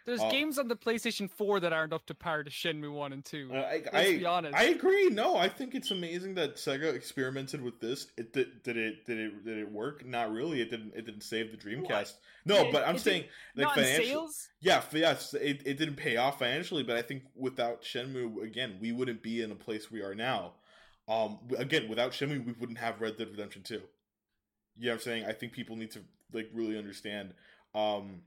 There's 0.05 0.19
uh, 0.19 0.29
games 0.29 0.57
on 0.59 0.67
the 0.67 0.75
PlayStation 0.75 1.29
4 1.29 1.61
that 1.61 1.73
aren't 1.73 1.93
up 1.93 2.05
to 2.07 2.13
par 2.13 2.43
to 2.43 2.49
Shenmue 2.51 2.93
1 2.93 3.13
and 3.13 3.23
2. 3.23 3.49
Uh, 3.51 3.55
I, 3.55 3.73
Let's 3.73 3.89
I, 3.93 4.17
be 4.17 4.25
honest. 4.25 4.55
I 4.55 4.63
agree. 4.65 5.09
No, 5.09 5.37
I 5.37 5.47
think 5.49 5.75
it's 5.75 5.91
amazing 5.91 6.35
that 6.35 6.55
Sega 6.55 6.93
experimented 6.93 7.61
with 7.61 7.79
this. 7.79 8.07
It 8.17 8.33
did, 8.33 8.63
did 8.63 8.77
it 8.77 9.05
did 9.05 9.17
it 9.17 9.45
did 9.45 9.57
it 9.57 9.71
work? 9.71 10.05
Not 10.05 10.31
really. 10.31 10.61
It 10.61 10.69
didn't. 10.69 10.93
It 10.95 11.05
didn't 11.05 11.23
save 11.23 11.51
the 11.51 11.57
Dreamcast. 11.57 12.13
No, 12.45 12.67
It- 12.67 12.71
but 12.71 12.87
I'm 12.87 12.97
saying 12.97 13.25
like 13.55 13.73
financially. 13.73 14.07
sales? 14.07 14.49
Yeah, 14.59 14.81
yes, 14.91 15.33
it, 15.33 15.61
it 15.65 15.77
didn't 15.77 15.95
pay 15.95 16.17
off 16.17 16.39
financially, 16.39 16.83
but 16.83 16.97
I 16.97 17.01
think 17.01 17.23
without 17.35 17.83
Shenmue, 17.83 18.43
again, 18.43 18.77
we 18.81 18.91
wouldn't 18.91 19.21
be 19.23 19.41
in 19.41 19.51
a 19.51 19.55
place 19.55 19.91
we 19.91 20.01
are 20.01 20.15
now. 20.15 20.53
Um, 21.07 21.39
again, 21.57 21.89
without 21.89 22.11
Shenmue, 22.11 22.45
we 22.45 22.53
wouldn't 22.53 22.77
have 22.77 23.01
Red 23.01 23.17
Dead 23.17 23.29
Redemption 23.29 23.63
Two. 23.63 23.81
You 24.77 24.87
know 24.87 24.91
what 24.91 24.93
I'm 24.95 24.99
saying? 25.01 25.25
I 25.25 25.33
think 25.33 25.53
people 25.53 25.75
need 25.75 25.91
to 25.91 25.99
like 26.33 26.49
really 26.53 26.77
understand. 26.77 27.33
Um, 27.75 28.21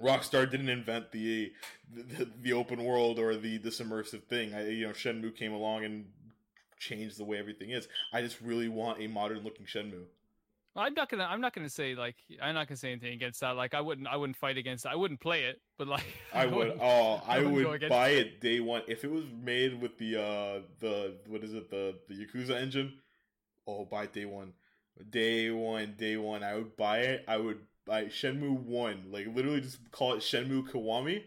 Rockstar 0.00 0.48
didn't 0.50 0.68
invent 0.68 1.10
the, 1.12 1.52
the 1.92 2.28
the 2.42 2.52
open 2.52 2.84
world 2.84 3.18
or 3.18 3.36
the 3.36 3.58
this 3.58 3.80
immersive 3.80 4.24
thing. 4.24 4.54
I, 4.54 4.68
you 4.68 4.86
know, 4.86 4.92
Shenmue 4.92 5.34
came 5.36 5.52
along 5.52 5.84
and 5.84 6.06
changed 6.78 7.18
the 7.18 7.24
way 7.24 7.38
everything 7.38 7.70
is. 7.70 7.88
I 8.12 8.22
just 8.22 8.40
really 8.40 8.68
want 8.68 9.00
a 9.02 9.08
modern 9.08 9.42
looking 9.42 9.66
Shenmue. 9.66 10.04
I'm 10.76 10.94
not 10.94 11.08
gonna. 11.08 11.24
I'm 11.24 11.40
not 11.40 11.52
gonna 11.54 11.68
say 11.68 11.96
like. 11.96 12.14
I'm 12.40 12.54
not 12.54 12.68
gonna 12.68 12.76
say 12.76 12.92
anything 12.92 13.12
against 13.12 13.40
that. 13.40 13.56
Like, 13.56 13.74
I 13.74 13.80
wouldn't. 13.80 14.06
I 14.06 14.16
wouldn't 14.16 14.36
fight 14.36 14.56
against. 14.56 14.84
That. 14.84 14.92
I 14.92 14.96
wouldn't 14.96 15.18
play 15.18 15.44
it, 15.44 15.60
but 15.76 15.88
like. 15.88 16.04
I 16.32 16.46
would. 16.46 16.54
wouldn't- 16.54 16.78
Oh, 16.80 17.20
I 17.26 17.38
I 17.38 17.42
would 17.42 17.88
buy 17.88 18.10
it. 18.10 18.26
it 18.26 18.40
day 18.40 18.60
one 18.60 18.82
if 18.86 19.02
it 19.02 19.10
was 19.10 19.24
made 19.42 19.80
with 19.80 19.98
the 19.98 20.16
uh 20.22 20.60
the 20.78 21.16
what 21.26 21.42
is 21.42 21.54
it 21.54 21.68
the 21.70 21.96
the 22.08 22.14
Yakuza 22.24 22.50
engine. 22.50 22.92
Oh, 23.66 23.84
buy 23.86 24.04
it 24.04 24.12
day 24.12 24.24
one, 24.24 24.52
day 25.10 25.50
one, 25.50 25.94
day 25.98 26.16
one. 26.16 26.44
I 26.44 26.54
would 26.54 26.76
buy 26.76 27.00
it. 27.00 27.24
I 27.26 27.38
would 27.38 27.58
buy 27.88 28.04
Shenmue 28.04 28.60
one. 28.60 29.04
Like 29.10 29.26
literally, 29.34 29.60
just 29.60 29.78
call 29.90 30.12
it 30.14 30.20
Shenmue 30.20 30.70
Kiwami. 30.70 31.22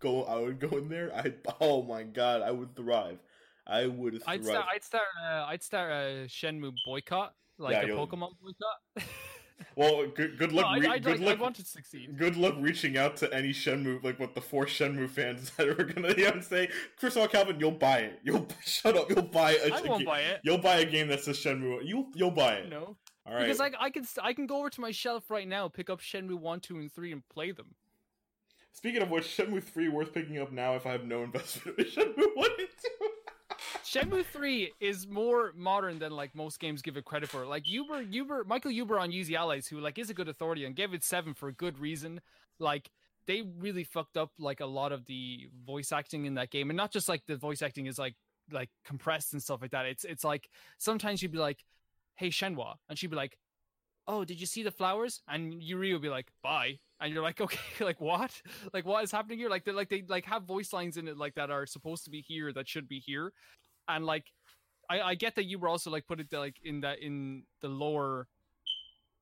Go. 0.00 0.24
I 0.24 0.36
would 0.36 0.58
go 0.58 0.76
in 0.78 0.88
there. 0.88 1.12
I. 1.14 1.32
Oh 1.60 1.82
my 1.82 2.02
god, 2.04 2.42
I 2.42 2.50
would 2.50 2.74
thrive. 2.74 3.18
I 3.66 3.86
would 3.86 4.22
thrive. 4.22 4.40
I'd 4.40 4.44
start. 4.44 4.66
I'd 4.74 4.84
start. 4.84 5.04
Uh, 5.24 5.44
I'd 5.48 5.62
start 5.62 5.92
a 5.92 6.24
Shenmue 6.26 6.72
boycott, 6.86 7.34
like 7.58 7.74
Yeah, 7.74 7.82
a 7.82 7.86
you'll- 7.88 8.06
Pokemon 8.06 8.30
boycott. 8.42 9.08
well, 9.76 10.06
good. 10.08 10.36
Good 10.38 10.52
luck. 10.52 10.74
no, 10.74 10.80
re- 10.80 10.86
I'd, 10.88 10.92
I'd, 10.94 11.04
good 11.04 11.10
like, 11.20 11.20
luck. 11.20 11.34
I'd 11.34 11.40
want 11.40 11.56
to 11.56 11.64
succeed. 11.64 12.18
Good 12.18 12.36
luck 12.36 12.54
reaching 12.58 12.98
out 12.98 13.16
to 13.18 13.32
any 13.32 13.50
Shenmue, 13.50 14.02
like 14.02 14.18
what 14.18 14.34
the 14.34 14.40
four 14.40 14.66
Shenmue 14.66 15.08
fans 15.08 15.50
that 15.56 15.68
are 15.68 15.74
gonna, 15.84 16.08
you 16.08 16.16
know 16.16 16.24
what 16.24 16.34
I'm 16.36 16.42
saying? 16.42 16.68
First 16.96 17.16
of 17.16 17.22
all, 17.22 17.28
Calvin, 17.28 17.60
you'll 17.60 17.70
buy 17.70 17.98
it. 17.98 18.20
You'll 18.24 18.48
shut 18.64 18.96
up. 18.96 19.08
You'll 19.10 19.22
buy 19.22 19.52
a. 19.52 19.72
I 19.72 19.78
a 19.78 19.82
won't 19.88 20.00
ga- 20.04 20.10
buy 20.10 20.20
it. 20.22 20.40
You'll 20.42 20.58
buy 20.58 20.76
a 20.78 20.84
game 20.84 21.06
that 21.08 21.20
says 21.20 21.38
Shenmue. 21.38 21.86
You 21.86 22.06
you'll 22.14 22.30
buy 22.32 22.54
it. 22.54 22.68
No, 22.70 22.96
All 23.26 23.34
right. 23.34 23.42
because 23.42 23.60
I, 23.60 23.70
I 23.78 23.90
can 23.90 24.04
I 24.22 24.32
can 24.32 24.46
go 24.46 24.58
over 24.58 24.70
to 24.70 24.80
my 24.80 24.90
shelf 24.90 25.30
right 25.30 25.46
now, 25.46 25.68
pick 25.68 25.88
up 25.88 26.00
Shenmue 26.00 26.38
one, 26.38 26.60
two, 26.60 26.76
and 26.78 26.92
three, 26.92 27.12
and 27.12 27.22
play 27.28 27.52
them. 27.52 27.74
Speaking 28.72 29.02
of 29.02 29.10
which, 29.10 29.24
Shenmue 29.24 29.62
three 29.62 29.88
worth 29.88 30.12
picking 30.12 30.38
up 30.38 30.50
now 30.50 30.74
if 30.74 30.86
I 30.86 30.92
have 30.92 31.04
no 31.04 31.22
investment 31.22 31.78
in 31.78 31.84
Shenmue 31.86 32.34
one 32.34 32.50
and 32.58 32.68
two. 32.68 33.08
Shenmue 33.84 34.24
3 34.24 34.72
is 34.80 35.06
more 35.06 35.52
modern 35.56 35.98
than 35.98 36.12
like 36.12 36.34
most 36.34 36.58
games 36.58 36.82
give 36.82 36.96
it 36.96 37.04
credit 37.04 37.28
for. 37.28 37.44
Like 37.44 37.66
Huber, 37.66 38.00
Huber, 38.00 38.44
Michael 38.44 38.70
Huber 38.70 38.98
on 38.98 39.12
Easy 39.12 39.36
Allies, 39.36 39.66
who 39.66 39.80
like 39.80 39.98
is 39.98 40.08
a 40.10 40.14
good 40.14 40.28
authority 40.28 40.64
and 40.64 40.74
gave 40.74 40.94
it 40.94 41.04
seven 41.04 41.34
for 41.34 41.48
a 41.48 41.52
good 41.52 41.78
reason. 41.78 42.20
Like 42.58 42.90
they 43.26 43.42
really 43.58 43.84
fucked 43.84 44.16
up 44.16 44.30
like 44.38 44.60
a 44.60 44.66
lot 44.66 44.92
of 44.92 45.04
the 45.06 45.48
voice 45.64 45.92
acting 45.92 46.24
in 46.24 46.34
that 46.34 46.50
game, 46.50 46.70
and 46.70 46.76
not 46.76 46.92
just 46.92 47.08
like 47.08 47.22
the 47.26 47.36
voice 47.36 47.62
acting 47.62 47.86
is 47.86 47.98
like 47.98 48.14
like 48.50 48.70
compressed 48.84 49.32
and 49.32 49.42
stuff 49.42 49.60
like 49.60 49.72
that. 49.72 49.86
It's 49.86 50.04
it's 50.04 50.24
like 50.24 50.48
sometimes 50.78 51.22
you'd 51.22 51.32
be 51.32 51.38
like, 51.38 51.58
"Hey 52.16 52.28
Shenhua," 52.28 52.76
and 52.88 52.98
she'd 52.98 53.10
be 53.10 53.16
like, 53.16 53.38
"Oh, 54.06 54.24
did 54.24 54.40
you 54.40 54.46
see 54.46 54.62
the 54.62 54.70
flowers?" 54.70 55.22
And 55.28 55.62
Yuri 55.62 55.92
would 55.92 56.02
be 56.02 56.08
like, 56.08 56.28
"Bye." 56.42 56.78
And 57.00 57.12
you're 57.12 57.22
like, 57.22 57.40
okay, 57.40 57.84
like 57.84 58.00
what? 58.00 58.40
Like 58.72 58.86
what 58.86 59.02
is 59.04 59.10
happening 59.10 59.38
here? 59.38 59.50
Like 59.50 59.64
they 59.64 59.72
like 59.72 59.88
they 59.88 60.04
like 60.08 60.24
have 60.26 60.44
voice 60.44 60.72
lines 60.72 60.96
in 60.96 61.08
it 61.08 61.16
like 61.16 61.34
that 61.34 61.50
are 61.50 61.66
supposed 61.66 62.04
to 62.04 62.10
be 62.10 62.20
here 62.20 62.52
that 62.52 62.68
should 62.68 62.88
be 62.88 63.00
here 63.00 63.32
and 63.88 64.06
like 64.06 64.24
I, 64.90 65.00
I 65.00 65.14
get 65.14 65.34
that 65.36 65.44
you 65.44 65.58
were 65.58 65.68
also 65.68 65.90
like 65.90 66.06
put 66.06 66.20
it 66.20 66.32
like 66.32 66.56
in 66.64 66.80
that 66.80 66.98
in 67.00 67.44
the 67.60 67.68
lower 67.68 68.28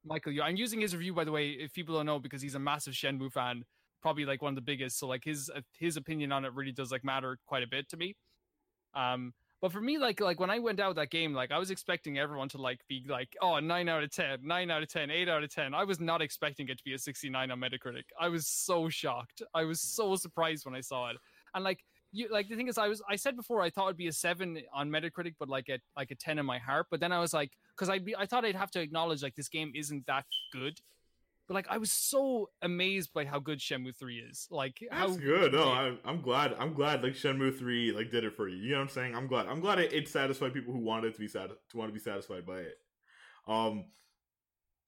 Michael 0.04 0.32
I'm 0.42 0.56
using 0.56 0.80
his 0.80 0.94
review 0.94 1.14
by 1.14 1.24
the 1.24 1.32
way 1.32 1.50
if 1.50 1.72
people 1.72 1.94
don't 1.96 2.06
know 2.06 2.18
because 2.18 2.42
he's 2.42 2.54
a 2.54 2.58
massive 2.58 2.94
Shenmue 2.94 3.32
fan 3.32 3.64
probably 4.02 4.24
like 4.24 4.40
one 4.40 4.50
of 4.50 4.56
the 4.56 4.62
biggest 4.62 4.98
so 4.98 5.06
like 5.06 5.24
his 5.24 5.50
uh, 5.54 5.60
his 5.78 5.96
opinion 5.96 6.32
on 6.32 6.44
it 6.44 6.54
really 6.54 6.72
does 6.72 6.90
like 6.90 7.04
matter 7.04 7.38
quite 7.46 7.62
a 7.62 7.66
bit 7.66 7.88
to 7.90 7.96
me 7.96 8.16
um 8.94 9.34
but 9.60 9.72
for 9.72 9.80
me 9.80 9.98
like 9.98 10.20
like 10.20 10.40
when 10.40 10.50
I 10.50 10.58
went 10.58 10.80
out 10.80 10.94
that 10.96 11.10
game 11.10 11.32
like 11.34 11.52
I 11.52 11.58
was 11.58 11.70
expecting 11.70 12.18
everyone 12.18 12.48
to 12.50 12.58
like 12.58 12.80
be 12.88 13.04
like 13.08 13.36
oh 13.42 13.58
9 13.58 13.88
out 13.88 14.02
of 14.02 14.10
10 14.10 14.40
9 14.42 14.70
out 14.70 14.82
of 14.82 14.88
10 14.88 15.10
8 15.10 15.28
out 15.28 15.42
of 15.42 15.54
10 15.54 15.74
I 15.74 15.84
was 15.84 16.00
not 16.00 16.22
expecting 16.22 16.68
it 16.68 16.78
to 16.78 16.84
be 16.84 16.94
a 16.94 16.98
69 16.98 17.50
on 17.50 17.60
Metacritic. 17.60 18.04
I 18.18 18.28
was 18.28 18.46
so 18.46 18.88
shocked. 18.88 19.42
I 19.54 19.64
was 19.64 19.80
so 19.80 20.16
surprised 20.16 20.64
when 20.64 20.74
I 20.74 20.80
saw 20.80 21.10
it. 21.10 21.16
And 21.54 21.64
like 21.64 21.84
you 22.12 22.28
like 22.30 22.48
the 22.48 22.56
thing 22.56 22.66
is 22.66 22.76
i 22.76 22.88
was 22.88 23.00
i 23.08 23.14
said 23.14 23.36
before 23.36 23.62
i 23.62 23.70
thought 23.70 23.84
it'd 23.84 23.96
be 23.96 24.08
a 24.08 24.12
seven 24.12 24.60
on 24.74 24.90
metacritic 24.90 25.34
but 25.38 25.48
like 25.48 25.68
a 25.68 25.78
like 25.96 26.10
a 26.10 26.16
10 26.16 26.38
in 26.38 26.46
my 26.46 26.58
heart. 26.58 26.86
But 26.90 27.00
then 27.00 27.12
i 27.12 27.20
was 27.20 27.32
like 27.32 27.52
because 27.76 27.88
i 27.88 28.00
i 28.18 28.26
thought 28.26 28.44
i'd 28.44 28.56
have 28.56 28.70
to 28.72 28.80
acknowledge 28.80 29.22
like 29.22 29.36
this 29.36 29.48
game 29.48 29.72
isn't 29.74 30.06
that 30.06 30.24
good 30.52 30.80
but 31.50 31.56
like 31.56 31.66
i 31.68 31.78
was 31.78 31.90
so 31.90 32.48
amazed 32.62 33.12
by 33.12 33.24
how 33.24 33.40
good 33.40 33.58
shenmue 33.58 33.94
3 33.94 34.18
is 34.18 34.46
like 34.50 34.78
how 34.90 35.08
That's 35.08 35.18
good. 35.18 35.52
No, 35.52 35.72
I'm, 35.72 35.98
I'm 36.04 36.20
glad. 36.20 36.54
I'm 36.58 36.74
glad 36.74 37.02
like 37.02 37.14
Shenmue 37.14 37.58
three 37.58 37.92
like 37.92 38.10
did 38.10 38.24
it 38.24 38.34
for 38.36 38.48
you. 38.48 38.56
You 38.56 38.70
know 38.72 38.76
what 38.76 38.82
I'm 38.82 38.88
saying? 38.88 39.14
I'm 39.14 39.26
glad. 39.26 39.46
I'm 39.46 39.60
glad 39.60 39.78
it, 39.78 39.92
it 39.92 40.08
satisfied 40.08 40.54
people 40.54 40.72
who 40.72 40.80
wanted 40.80 41.14
to 41.14 41.20
be 41.20 41.28
sad 41.28 41.50
to 41.70 41.76
want 41.76 41.88
to 41.88 41.92
be 41.92 42.00
satisfied 42.00 42.46
by 42.46 42.58
it. 42.58 42.78
Um, 43.46 43.86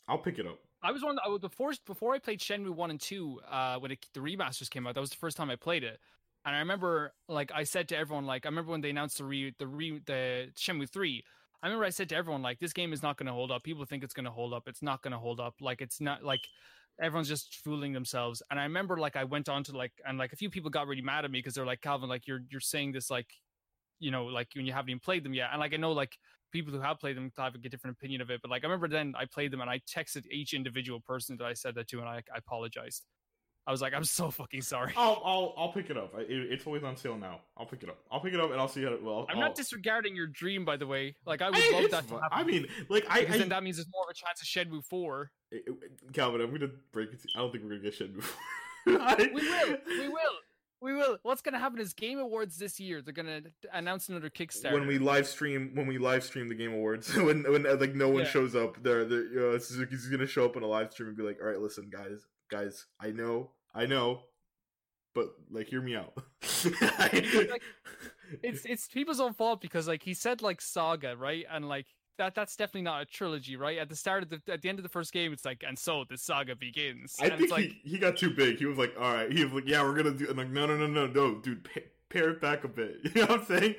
I'll 0.08 0.18
pick 0.18 0.38
it 0.38 0.46
up. 0.46 0.58
I 0.82 0.92
was 0.92 1.02
one. 1.02 1.18
I 1.24 1.28
was 1.28 1.40
before 1.40 1.72
before 1.86 2.14
I 2.14 2.18
played 2.18 2.40
Shenmue 2.40 2.70
one 2.70 2.90
and 2.90 3.00
two. 3.00 3.40
Uh, 3.48 3.78
when 3.78 3.92
it, 3.92 4.06
the 4.14 4.20
remasters 4.20 4.70
came 4.70 4.86
out, 4.86 4.94
that 4.94 5.00
was 5.00 5.10
the 5.10 5.16
first 5.16 5.36
time 5.36 5.50
I 5.50 5.56
played 5.56 5.84
it. 5.84 5.98
And 6.44 6.56
I 6.56 6.58
remember, 6.58 7.12
like, 7.28 7.52
I 7.54 7.62
said 7.62 7.88
to 7.90 7.96
everyone, 7.96 8.26
like, 8.26 8.44
I 8.44 8.48
remember 8.48 8.72
when 8.72 8.80
they 8.80 8.90
announced 8.90 9.18
the 9.18 9.24
re 9.24 9.54
the 9.58 9.66
re 9.66 10.00
the 10.04 10.48
Shenmue 10.56 10.88
three. 10.88 11.24
I 11.62 11.68
remember 11.68 11.84
I 11.84 11.90
said 11.90 12.08
to 12.08 12.16
everyone, 12.16 12.42
like, 12.42 12.58
this 12.58 12.72
game 12.72 12.92
is 12.92 13.02
not 13.02 13.16
going 13.16 13.26
to 13.28 13.32
hold 13.32 13.52
up. 13.52 13.62
People 13.62 13.84
think 13.84 14.02
it's 14.02 14.14
going 14.14 14.24
to 14.24 14.30
hold 14.32 14.52
up. 14.52 14.64
It's 14.66 14.82
not 14.82 15.00
going 15.02 15.12
to 15.12 15.18
hold 15.18 15.38
up. 15.38 15.54
Like, 15.60 15.80
it's 15.80 16.00
not 16.00 16.24
like 16.24 16.40
everyone's 17.00 17.28
just 17.28 17.56
fooling 17.64 17.92
themselves. 17.92 18.42
And 18.50 18.58
I 18.58 18.64
remember, 18.64 18.96
like, 18.96 19.14
I 19.14 19.24
went 19.24 19.48
on 19.48 19.62
to 19.64 19.76
like, 19.76 19.92
and 20.04 20.18
like 20.18 20.32
a 20.32 20.36
few 20.36 20.50
people 20.50 20.70
got 20.70 20.88
really 20.88 21.02
mad 21.02 21.24
at 21.24 21.30
me 21.30 21.38
because 21.38 21.54
they're 21.54 21.66
like, 21.66 21.80
Calvin, 21.80 22.08
like, 22.08 22.26
you're 22.26 22.42
you're 22.50 22.60
saying 22.60 22.92
this 22.92 23.10
like, 23.10 23.28
you 24.00 24.10
know, 24.10 24.24
like 24.24 24.48
when 24.56 24.66
you 24.66 24.72
haven't 24.72 24.90
even 24.90 25.00
played 25.00 25.24
them 25.24 25.34
yet. 25.34 25.50
And 25.52 25.60
like, 25.60 25.72
I 25.72 25.76
know 25.76 25.92
like 25.92 26.16
people 26.50 26.72
who 26.72 26.80
have 26.80 26.98
played 26.98 27.16
them 27.16 27.30
have 27.38 27.54
a 27.54 27.58
different 27.58 27.96
opinion 27.96 28.20
of 28.20 28.30
it. 28.30 28.40
But 28.42 28.50
like, 28.50 28.64
I 28.64 28.66
remember 28.66 28.88
then 28.88 29.14
I 29.16 29.26
played 29.26 29.52
them 29.52 29.60
and 29.60 29.70
I 29.70 29.80
texted 29.80 30.26
each 30.30 30.54
individual 30.54 31.00
person 31.00 31.36
that 31.38 31.46
I 31.46 31.54
said 31.54 31.76
that 31.76 31.88
to, 31.88 32.00
and 32.00 32.08
I, 32.08 32.22
I 32.34 32.38
apologized 32.38 33.04
I 33.66 33.70
was 33.70 33.80
like, 33.80 33.94
I'm 33.94 34.04
so 34.04 34.30
fucking 34.30 34.62
sorry. 34.62 34.92
I'll 34.96 35.22
I'll 35.24 35.54
I'll 35.56 35.72
pick 35.72 35.88
it 35.90 35.96
up. 35.96 36.12
It, 36.18 36.26
it's 36.28 36.66
always 36.66 36.82
on 36.82 36.96
sale 36.96 37.16
now. 37.16 37.40
I'll 37.56 37.66
pick 37.66 37.82
it 37.82 37.88
up. 37.88 37.98
I'll 38.10 38.20
pick 38.20 38.34
it 38.34 38.40
up 38.40 38.50
and 38.50 38.60
I'll 38.60 38.68
see 38.68 38.82
how. 38.82 38.92
It, 38.92 39.02
well, 39.02 39.26
I'm 39.28 39.36
I'll, 39.36 39.42
not 39.42 39.54
disregarding 39.54 40.16
your 40.16 40.26
dream, 40.26 40.64
by 40.64 40.76
the 40.76 40.86
way. 40.86 41.14
Like 41.26 41.42
I 41.42 41.50
would 41.50 41.58
I, 41.58 41.80
love 41.80 41.90
that 41.90 42.08
to 42.08 42.14
happen. 42.14 42.28
I 42.32 42.42
mean, 42.42 42.66
like 42.88 43.06
I, 43.08 43.20
I 43.20 43.24
then 43.38 43.50
that 43.50 43.62
means 43.62 43.76
there's 43.76 43.88
more 43.92 44.04
of 44.04 44.10
a 44.10 44.14
chance 44.14 44.40
of 44.40 44.46
Shenmue 44.48 44.84
4. 44.84 45.30
Calvin, 46.12 46.40
I'm 46.40 46.50
gonna 46.52 46.72
break 46.92 47.12
it. 47.12 47.22
To, 47.22 47.28
I 47.36 47.38
don't 47.38 47.52
think 47.52 47.64
we're 47.64 47.70
gonna 47.70 47.82
get 47.82 47.94
shit 47.94 48.14
before. 48.14 48.36
I, 48.88 49.30
We 49.32 49.42
will. 49.42 49.76
We 49.86 50.08
will. 50.08 50.32
We 50.80 50.94
will. 50.94 51.18
What's 51.22 51.42
gonna 51.42 51.60
happen 51.60 51.78
is 51.78 51.94
Game 51.94 52.18
Awards 52.18 52.56
this 52.56 52.80
year. 52.80 53.02
They're 53.02 53.14
gonna 53.14 53.42
announce 53.72 54.08
another 54.08 54.28
Kickstarter. 54.28 54.72
When 54.72 54.88
we 54.88 54.98
live 54.98 55.28
stream, 55.28 55.70
when 55.74 55.86
we 55.86 55.96
live 55.98 56.24
stream 56.24 56.48
the 56.48 56.56
Game 56.56 56.72
Awards, 56.72 57.14
when 57.16 57.44
when 57.44 57.64
uh, 57.64 57.76
like 57.78 57.94
no 57.94 58.08
one 58.08 58.24
Yeah. 58.24 58.28
shows 58.28 58.56
up, 58.56 58.82
there, 58.82 59.04
there, 59.04 59.30
know, 59.30 59.58
Suzuki's 59.58 60.08
gonna 60.08 60.26
show 60.26 60.44
up 60.44 60.56
on 60.56 60.64
a 60.64 60.66
live 60.66 60.92
stream 60.92 61.08
and 61.08 61.16
be 61.16 61.22
like, 61.22 61.38
"All 61.40 61.46
right, 61.46 61.60
listen, 61.60 61.88
guys, 61.88 62.26
guys, 62.52 62.86
I 63.00 63.10
know, 63.10 63.50
I 63.74 63.86
know, 63.86 64.20
but 65.14 65.28
like, 65.50 65.66
hear 65.68 65.82
me 65.82 65.96
out." 65.96 66.12
Like, 66.64 67.62
it's 68.42 68.64
it's 68.64 68.86
people's 68.88 69.20
own 69.20 69.34
fault 69.34 69.60
because 69.60 69.88
like 69.88 70.02
he 70.02 70.14
said 70.14 70.42
like 70.42 70.60
saga 70.60 71.16
right 71.16 71.44
and 71.50 71.68
like 71.68 71.86
that 72.18 72.34
that's 72.34 72.54
definitely 72.56 72.82
not 72.82 73.02
a 73.02 73.04
trilogy 73.04 73.56
right 73.56 73.78
at 73.78 73.88
the 73.88 73.96
start 73.96 74.22
of 74.22 74.28
the 74.28 74.40
at 74.48 74.62
the 74.62 74.68
end 74.68 74.78
of 74.78 74.82
the 74.82 74.88
first 74.88 75.12
game 75.12 75.32
it's 75.32 75.44
like 75.44 75.64
and 75.66 75.78
so 75.78 76.04
the 76.08 76.16
saga 76.16 76.54
begins 76.54 77.16
I 77.20 77.24
and 77.24 77.32
think 77.32 77.42
it's 77.42 77.52
like 77.52 77.64
he, 77.64 77.80
he 77.84 77.98
got 77.98 78.16
too 78.16 78.30
big. 78.30 78.58
He 78.58 78.66
was 78.66 78.78
like, 78.78 78.94
"All 78.98 79.12
right," 79.12 79.30
he 79.32 79.44
was 79.44 79.52
like, 79.52 79.66
"Yeah, 79.66 79.82
we're 79.82 79.96
gonna 79.96 80.12
do." 80.12 80.28
I'm 80.30 80.36
like, 80.36 80.50
"No, 80.50 80.66
no, 80.66 80.76
no, 80.76 80.86
no, 80.86 81.06
no, 81.06 81.40
dude, 81.40 81.64
pa- 81.64 81.80
pare 82.10 82.30
it 82.30 82.40
back 82.40 82.64
a 82.64 82.68
bit." 82.68 82.96
You 83.14 83.22
know 83.22 83.26
what 83.26 83.40
I'm 83.40 83.46
saying? 83.46 83.74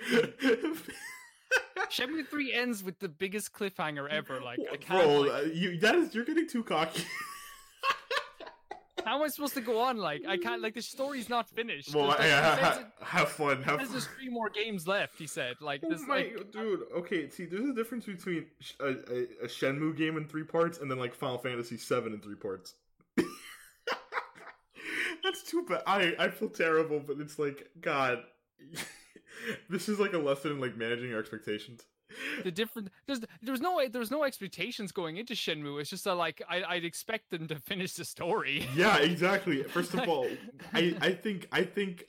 Shenmue 1.89 2.27
3 2.27 2.53
ends 2.53 2.83
with 2.83 2.99
the 2.99 3.09
biggest 3.09 3.53
cliffhanger 3.53 4.09
ever 4.09 4.41
like 4.41 4.59
I 4.71 4.77
can't 4.77 5.03
Bro, 5.03 5.19
like, 5.21 5.31
uh, 5.31 5.45
you 5.45 5.79
that 5.79 5.95
is 5.95 6.15
you're 6.15 6.25
getting 6.25 6.49
too 6.49 6.63
cocky. 6.63 7.03
How 9.05 9.17
am 9.17 9.23
I 9.23 9.27
supposed 9.27 9.53
to 9.55 9.61
go 9.61 9.79
on 9.79 9.97
like 9.97 10.21
I 10.27 10.37
can't 10.37 10.61
like 10.61 10.73
the 10.75 10.81
story's 10.81 11.29
not 11.29 11.49
finished 11.49 11.93
well, 11.93 12.07
There's, 12.07 12.19
like, 12.19 12.27
yeah, 12.27 12.55
ha- 12.55 12.83
have 13.01 13.29
fun. 13.29 13.61
Have 13.63 13.77
there's 13.77 13.89
fun. 13.89 13.97
just 13.99 14.09
three 14.11 14.29
more 14.29 14.49
games 14.49 14.87
left 14.87 15.17
he 15.17 15.27
said 15.27 15.55
like 15.61 15.81
Oh 15.83 15.89
this 15.89 16.01
my 16.07 16.15
like 16.15 16.51
dude, 16.51 16.81
okay, 16.97 17.29
see, 17.29 17.45
there's 17.45 17.69
a 17.69 17.73
difference 17.73 18.05
between 18.05 18.45
a, 18.79 18.85
a, 18.87 19.23
a 19.43 19.47
Shenmue 19.47 19.95
game 19.97 20.17
in 20.17 20.25
three 20.27 20.43
parts 20.43 20.79
and 20.79 20.89
then 20.89 20.99
like 20.99 21.13
Final 21.13 21.37
Fantasy 21.37 21.77
VII 21.77 22.07
in 22.13 22.19
three 22.21 22.35
parts. 22.35 22.75
That's 25.23 25.43
too 25.43 25.65
bad. 25.67 25.83
I 25.87 26.15
I 26.19 26.29
feel 26.29 26.49
terrible, 26.49 26.99
but 26.99 27.17
it's 27.19 27.39
like 27.39 27.69
God, 27.79 28.23
this 29.69 29.87
is 29.89 29.99
like 29.99 30.13
a 30.13 30.17
lesson 30.17 30.51
in 30.51 30.59
like 30.59 30.75
managing 30.77 31.09
your 31.09 31.19
expectations. 31.19 31.83
The 32.43 32.51
different 32.51 32.89
there's 33.07 33.19
there 33.19 33.51
was 33.51 33.61
no 33.61 33.81
there 33.87 33.99
was 33.99 34.11
no 34.11 34.23
expectations 34.23 34.91
going 34.91 35.17
into 35.17 35.33
Shenmue 35.33 35.79
it's 35.81 35.89
just 35.89 36.03
that 36.03 36.15
like 36.15 36.41
I, 36.49 36.63
I'd 36.63 36.85
expect 36.85 37.29
them 37.29 37.47
to 37.47 37.55
finish 37.55 37.93
the 37.93 38.05
story 38.05 38.67
Yeah, 38.75 38.97
exactly. 38.97 39.63
First 39.63 39.93
of 39.93 40.07
all, 40.07 40.27
I 40.73 40.95
I 41.01 41.11
think 41.13 41.47
I 41.51 41.63
think 41.63 42.05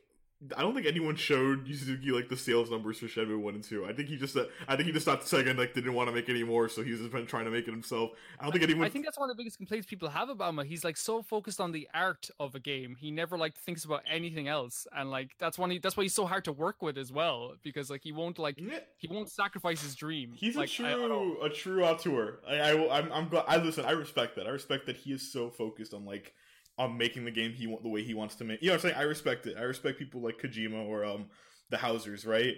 I 0.56 0.62
don't 0.62 0.74
think 0.74 0.86
anyone 0.86 1.16
showed 1.16 1.66
Yuzuki 1.66 2.10
like 2.10 2.28
the 2.28 2.36
sales 2.36 2.70
numbers 2.70 2.98
for 2.98 3.06
Shenmue 3.06 3.38
one 3.40 3.54
and 3.54 3.64
two. 3.64 3.86
I 3.86 3.92
think 3.92 4.08
he 4.08 4.16
just 4.16 4.34
said 4.34 4.48
I 4.68 4.76
think 4.76 4.86
he 4.86 4.92
just 4.92 5.04
stopped 5.04 5.22
the 5.22 5.28
second 5.28 5.58
like 5.58 5.74
didn't 5.74 5.94
want 5.94 6.08
to 6.08 6.14
make 6.14 6.28
any 6.28 6.42
more, 6.42 6.68
so 6.68 6.82
he 6.82 6.90
was 6.90 7.00
just 7.00 7.12
been 7.12 7.26
trying 7.26 7.44
to 7.44 7.50
make 7.50 7.66
it 7.66 7.70
himself. 7.70 8.10
I 8.38 8.44
don't 8.44 8.52
think 8.52 8.64
anyone. 8.64 8.84
I 8.86 8.90
think 8.90 9.04
that's 9.04 9.18
one 9.18 9.30
of 9.30 9.36
the 9.36 9.40
biggest 9.40 9.56
complaints 9.56 9.86
people 9.86 10.08
have 10.08 10.28
about 10.28 10.54
him. 10.54 10.66
He's 10.66 10.84
like 10.84 10.96
so 10.96 11.22
focused 11.22 11.60
on 11.60 11.72
the 11.72 11.88
art 11.94 12.30
of 12.38 12.54
a 12.54 12.60
game, 12.60 12.96
he 12.98 13.10
never 13.10 13.38
like 13.38 13.56
thinks 13.56 13.84
about 13.84 14.02
anything 14.10 14.48
else, 14.48 14.86
and 14.96 15.10
like 15.10 15.30
that's 15.38 15.58
one. 15.58 15.70
He, 15.70 15.78
that's 15.78 15.96
why 15.96 16.02
he's 16.04 16.14
so 16.14 16.26
hard 16.26 16.44
to 16.44 16.52
work 16.52 16.82
with 16.82 16.98
as 16.98 17.12
well, 17.12 17.54
because 17.62 17.90
like 17.90 18.02
he 18.02 18.12
won't 18.12 18.38
like 18.38 18.58
Yeah, 18.58 18.80
he 18.98 19.08
won't 19.08 19.30
sacrifice 19.30 19.82
his 19.82 19.94
dream. 19.94 20.32
He's 20.34 20.56
like, 20.56 20.68
a 20.78 20.82
I- 20.84 20.90
I 20.90 20.94
true 20.94 21.42
a 21.42 21.50
true 21.50 21.84
auteur. 21.84 22.40
I, 22.48 22.54
I 22.54 22.98
I'm 22.98 23.12
I'm 23.12 23.28
glad. 23.28 23.44
I 23.48 23.56
listen. 23.56 23.84
I 23.84 23.92
respect 23.92 24.36
that. 24.36 24.46
I 24.46 24.50
respect 24.50 24.86
that 24.86 24.96
he 24.96 25.12
is 25.12 25.32
so 25.32 25.50
focused 25.50 25.94
on 25.94 26.04
like 26.04 26.34
on 26.78 26.98
making 26.98 27.24
the 27.24 27.30
game 27.30 27.52
he 27.52 27.66
want 27.66 27.82
the 27.82 27.88
way 27.88 28.02
he 28.02 28.14
wants 28.14 28.34
to 28.36 28.44
make. 28.44 28.60
You 28.62 28.68
know 28.68 28.74
what 28.74 28.84
I'm 28.84 28.90
saying? 28.90 29.00
I 29.00 29.02
respect 29.02 29.46
it. 29.46 29.56
I 29.56 29.62
respect 29.62 29.98
people 29.98 30.20
like 30.20 30.40
Kojima 30.40 30.86
or 30.86 31.04
um 31.04 31.26
the 31.70 31.76
Hausers, 31.76 32.26
right? 32.26 32.56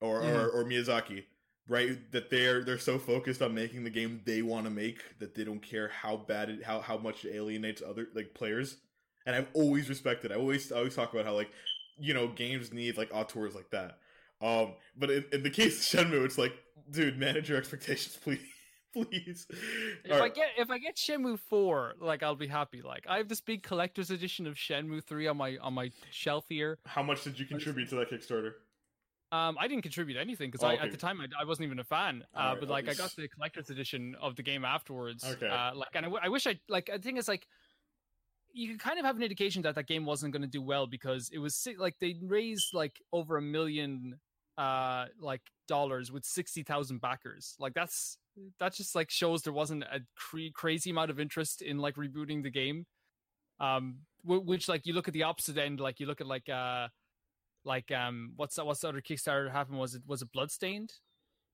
Or 0.00 0.22
or, 0.22 0.48
or 0.48 0.64
Miyazaki, 0.64 1.24
right? 1.66 2.10
That 2.12 2.30
they're 2.30 2.62
they're 2.62 2.78
so 2.78 2.98
focused 2.98 3.42
on 3.42 3.54
making 3.54 3.84
the 3.84 3.90
game 3.90 4.20
they 4.24 4.42
want 4.42 4.64
to 4.64 4.70
make 4.70 5.18
that 5.18 5.34
they 5.34 5.44
don't 5.44 5.62
care 5.62 5.88
how 5.88 6.16
bad 6.16 6.50
it 6.50 6.64
how 6.64 6.80
how 6.80 6.98
much 6.98 7.24
it 7.24 7.34
alienates 7.34 7.82
other 7.82 8.08
like 8.14 8.34
players. 8.34 8.76
And 9.26 9.34
I've 9.34 9.48
always 9.54 9.88
respected. 9.88 10.30
It. 10.30 10.34
I 10.34 10.38
always 10.38 10.70
I 10.72 10.78
always 10.78 10.94
talk 10.94 11.12
about 11.12 11.26
how 11.26 11.34
like 11.34 11.50
you 11.98 12.14
know 12.14 12.28
games 12.28 12.72
need 12.72 12.96
like 12.96 13.12
auteurs 13.12 13.54
like 13.54 13.70
that. 13.70 13.98
Um, 14.40 14.74
but 14.96 15.10
in, 15.10 15.24
in 15.32 15.42
the 15.42 15.50
case 15.50 15.92
of 15.92 16.00
Shenmue, 16.00 16.24
it's 16.24 16.38
like, 16.38 16.52
dude, 16.90 17.18
manage 17.18 17.48
your 17.48 17.58
expectations, 17.58 18.16
please, 18.22 18.40
please. 18.92 19.46
If 20.04 20.10
All 20.12 20.16
I 20.16 20.20
right. 20.20 20.34
get 20.34 20.48
if 20.58 20.70
I 20.70 20.78
get 20.78 20.96
Shenmue 20.96 21.38
four, 21.38 21.94
like 22.00 22.22
I'll 22.22 22.34
be 22.36 22.46
happy. 22.48 22.82
Like 22.82 23.04
I 23.08 23.18
have 23.18 23.28
this 23.28 23.40
big 23.40 23.62
collector's 23.62 24.10
edition 24.10 24.46
of 24.46 24.54
Shenmue 24.54 25.04
three 25.04 25.26
on 25.26 25.36
my 25.36 25.56
on 25.58 25.74
my 25.74 25.90
shelf 26.10 26.44
here. 26.48 26.78
How 26.86 27.02
much 27.02 27.24
did 27.24 27.38
you 27.38 27.46
contribute 27.46 27.88
to 27.90 27.96
that 27.96 28.10
Kickstarter? 28.10 28.52
Um, 29.30 29.56
I 29.60 29.68
didn't 29.68 29.82
contribute 29.82 30.16
anything 30.16 30.50
because 30.50 30.64
Oh, 30.64 30.68
I 30.68 30.74
okay. 30.74 30.84
at 30.84 30.90
the 30.90 30.96
time 30.96 31.20
I, 31.20 31.26
I 31.42 31.44
wasn't 31.44 31.66
even 31.66 31.78
a 31.80 31.84
fan. 31.84 32.24
Uh, 32.34 32.38
Alright, 32.38 32.60
but 32.60 32.68
like 32.70 32.88
I 32.88 32.94
got 32.94 33.14
the 33.14 33.28
collector's 33.28 33.68
edition 33.68 34.16
of 34.22 34.36
the 34.36 34.42
game 34.42 34.64
afterwards. 34.64 35.22
Okay. 35.22 35.46
Uh, 35.48 35.74
like 35.74 35.88
and 35.94 36.06
I, 36.06 36.08
w- 36.08 36.20
I 36.24 36.28
wish 36.30 36.46
I 36.46 36.58
like. 36.68 36.88
I 36.92 36.96
think 36.96 37.18
it's 37.18 37.28
like 37.28 37.46
you 38.54 38.68
can 38.68 38.78
kind 38.78 38.98
of 38.98 39.04
have 39.04 39.16
an 39.16 39.22
indication 39.22 39.60
that 39.62 39.74
that 39.74 39.86
game 39.86 40.06
wasn't 40.06 40.32
going 40.32 40.40
to 40.42 40.48
do 40.48 40.62
well 40.62 40.86
because 40.86 41.28
it 41.30 41.38
was 41.38 41.68
like 41.76 41.98
they 41.98 42.16
raised 42.22 42.72
like 42.72 43.02
over 43.12 43.36
a 43.36 43.42
million 43.42 44.18
uh 44.56 45.04
like 45.20 45.42
dollars 45.68 46.10
with 46.10 46.24
60,000 46.24 47.00
backers. 47.00 47.54
Like 47.60 47.74
that's 47.74 48.18
that 48.58 48.74
just 48.74 48.94
like 48.96 49.10
shows 49.10 49.42
there 49.42 49.52
wasn't 49.52 49.84
a 49.84 50.00
cre- 50.16 50.52
crazy 50.54 50.90
amount 50.90 51.10
of 51.10 51.20
interest 51.20 51.62
in 51.62 51.78
like 51.78 51.94
rebooting 51.94 52.42
the 52.42 52.50
game. 52.50 52.86
Um 53.60 53.98
wh- 54.22 54.44
which 54.44 54.68
like 54.68 54.86
you 54.86 54.94
look 54.94 55.06
at 55.08 55.14
the 55.14 55.22
opposite 55.24 55.58
end 55.58 55.78
like 55.80 56.00
you 56.00 56.06
look 56.06 56.20
at 56.20 56.26
like 56.26 56.48
uh 56.48 56.88
like 57.64 57.92
um 57.92 58.32
what's 58.36 58.56
that 58.56 58.66
what's 58.66 58.80
the 58.80 58.88
other 58.88 59.00
Kickstarter 59.00 59.52
happened 59.52 59.78
was 59.78 59.94
it 59.94 60.02
was 60.06 60.22
it 60.22 60.32
Bloodstained? 60.32 60.92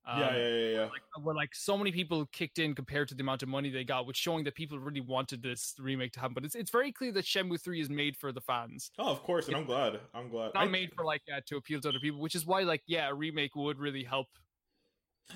Um, 0.07 0.21
yeah, 0.21 0.37
yeah, 0.37 0.49
yeah, 0.49 0.69
yeah. 0.77 0.81
like 0.83 1.03
where 1.23 1.35
like 1.35 1.55
so 1.55 1.79
many 1.79 1.91
people 1.91 2.27
kicked 2.27 2.59
in 2.59 2.75
compared 2.75 3.09
to 3.09 3.15
the 3.15 3.23
amount 3.23 3.43
of 3.43 3.49
money 3.49 3.71
they 3.71 3.85
got, 3.85 4.07
which 4.07 4.17
showing 4.19 4.45
that 4.45 4.55
people 4.55 4.79
really 4.79 5.01
wanted 5.01 5.43
this 5.43 5.75
remake 5.79 6.13
to 6.13 6.21
happen. 6.21 6.35
But 6.35 6.45
it's 6.45 6.55
it's 6.55 6.71
very 6.71 6.93
clear 6.93 7.11
that 7.13 7.25
Shenmue 7.25 7.61
three 7.61 7.81
is 7.81 7.89
made 7.89 8.17
for 8.17 8.31
the 8.31 8.41
fans, 8.43 8.91
Oh, 8.99 9.11
of 9.11 9.23
course, 9.23 9.49
and 9.49 9.57
I'm 9.57 9.65
glad. 9.65 10.01
I'm 10.15 10.29
glad. 10.29 10.53
not 10.55 10.65
I- 10.65 10.69
made 10.69 10.91
for 10.95 11.05
like 11.05 11.23
uh, 11.35 11.41
to 11.47 11.57
appeal 11.57 11.81
to 11.81 11.89
other 11.89 12.01
people. 12.01 12.21
Which 12.21 12.35
is 12.35 12.45
why 12.45 12.61
like 12.63 12.83
yeah, 12.87 13.09
a 13.09 13.15
remake 13.15 13.57
would 13.57 13.79
really 13.79 14.05
help 14.05 14.27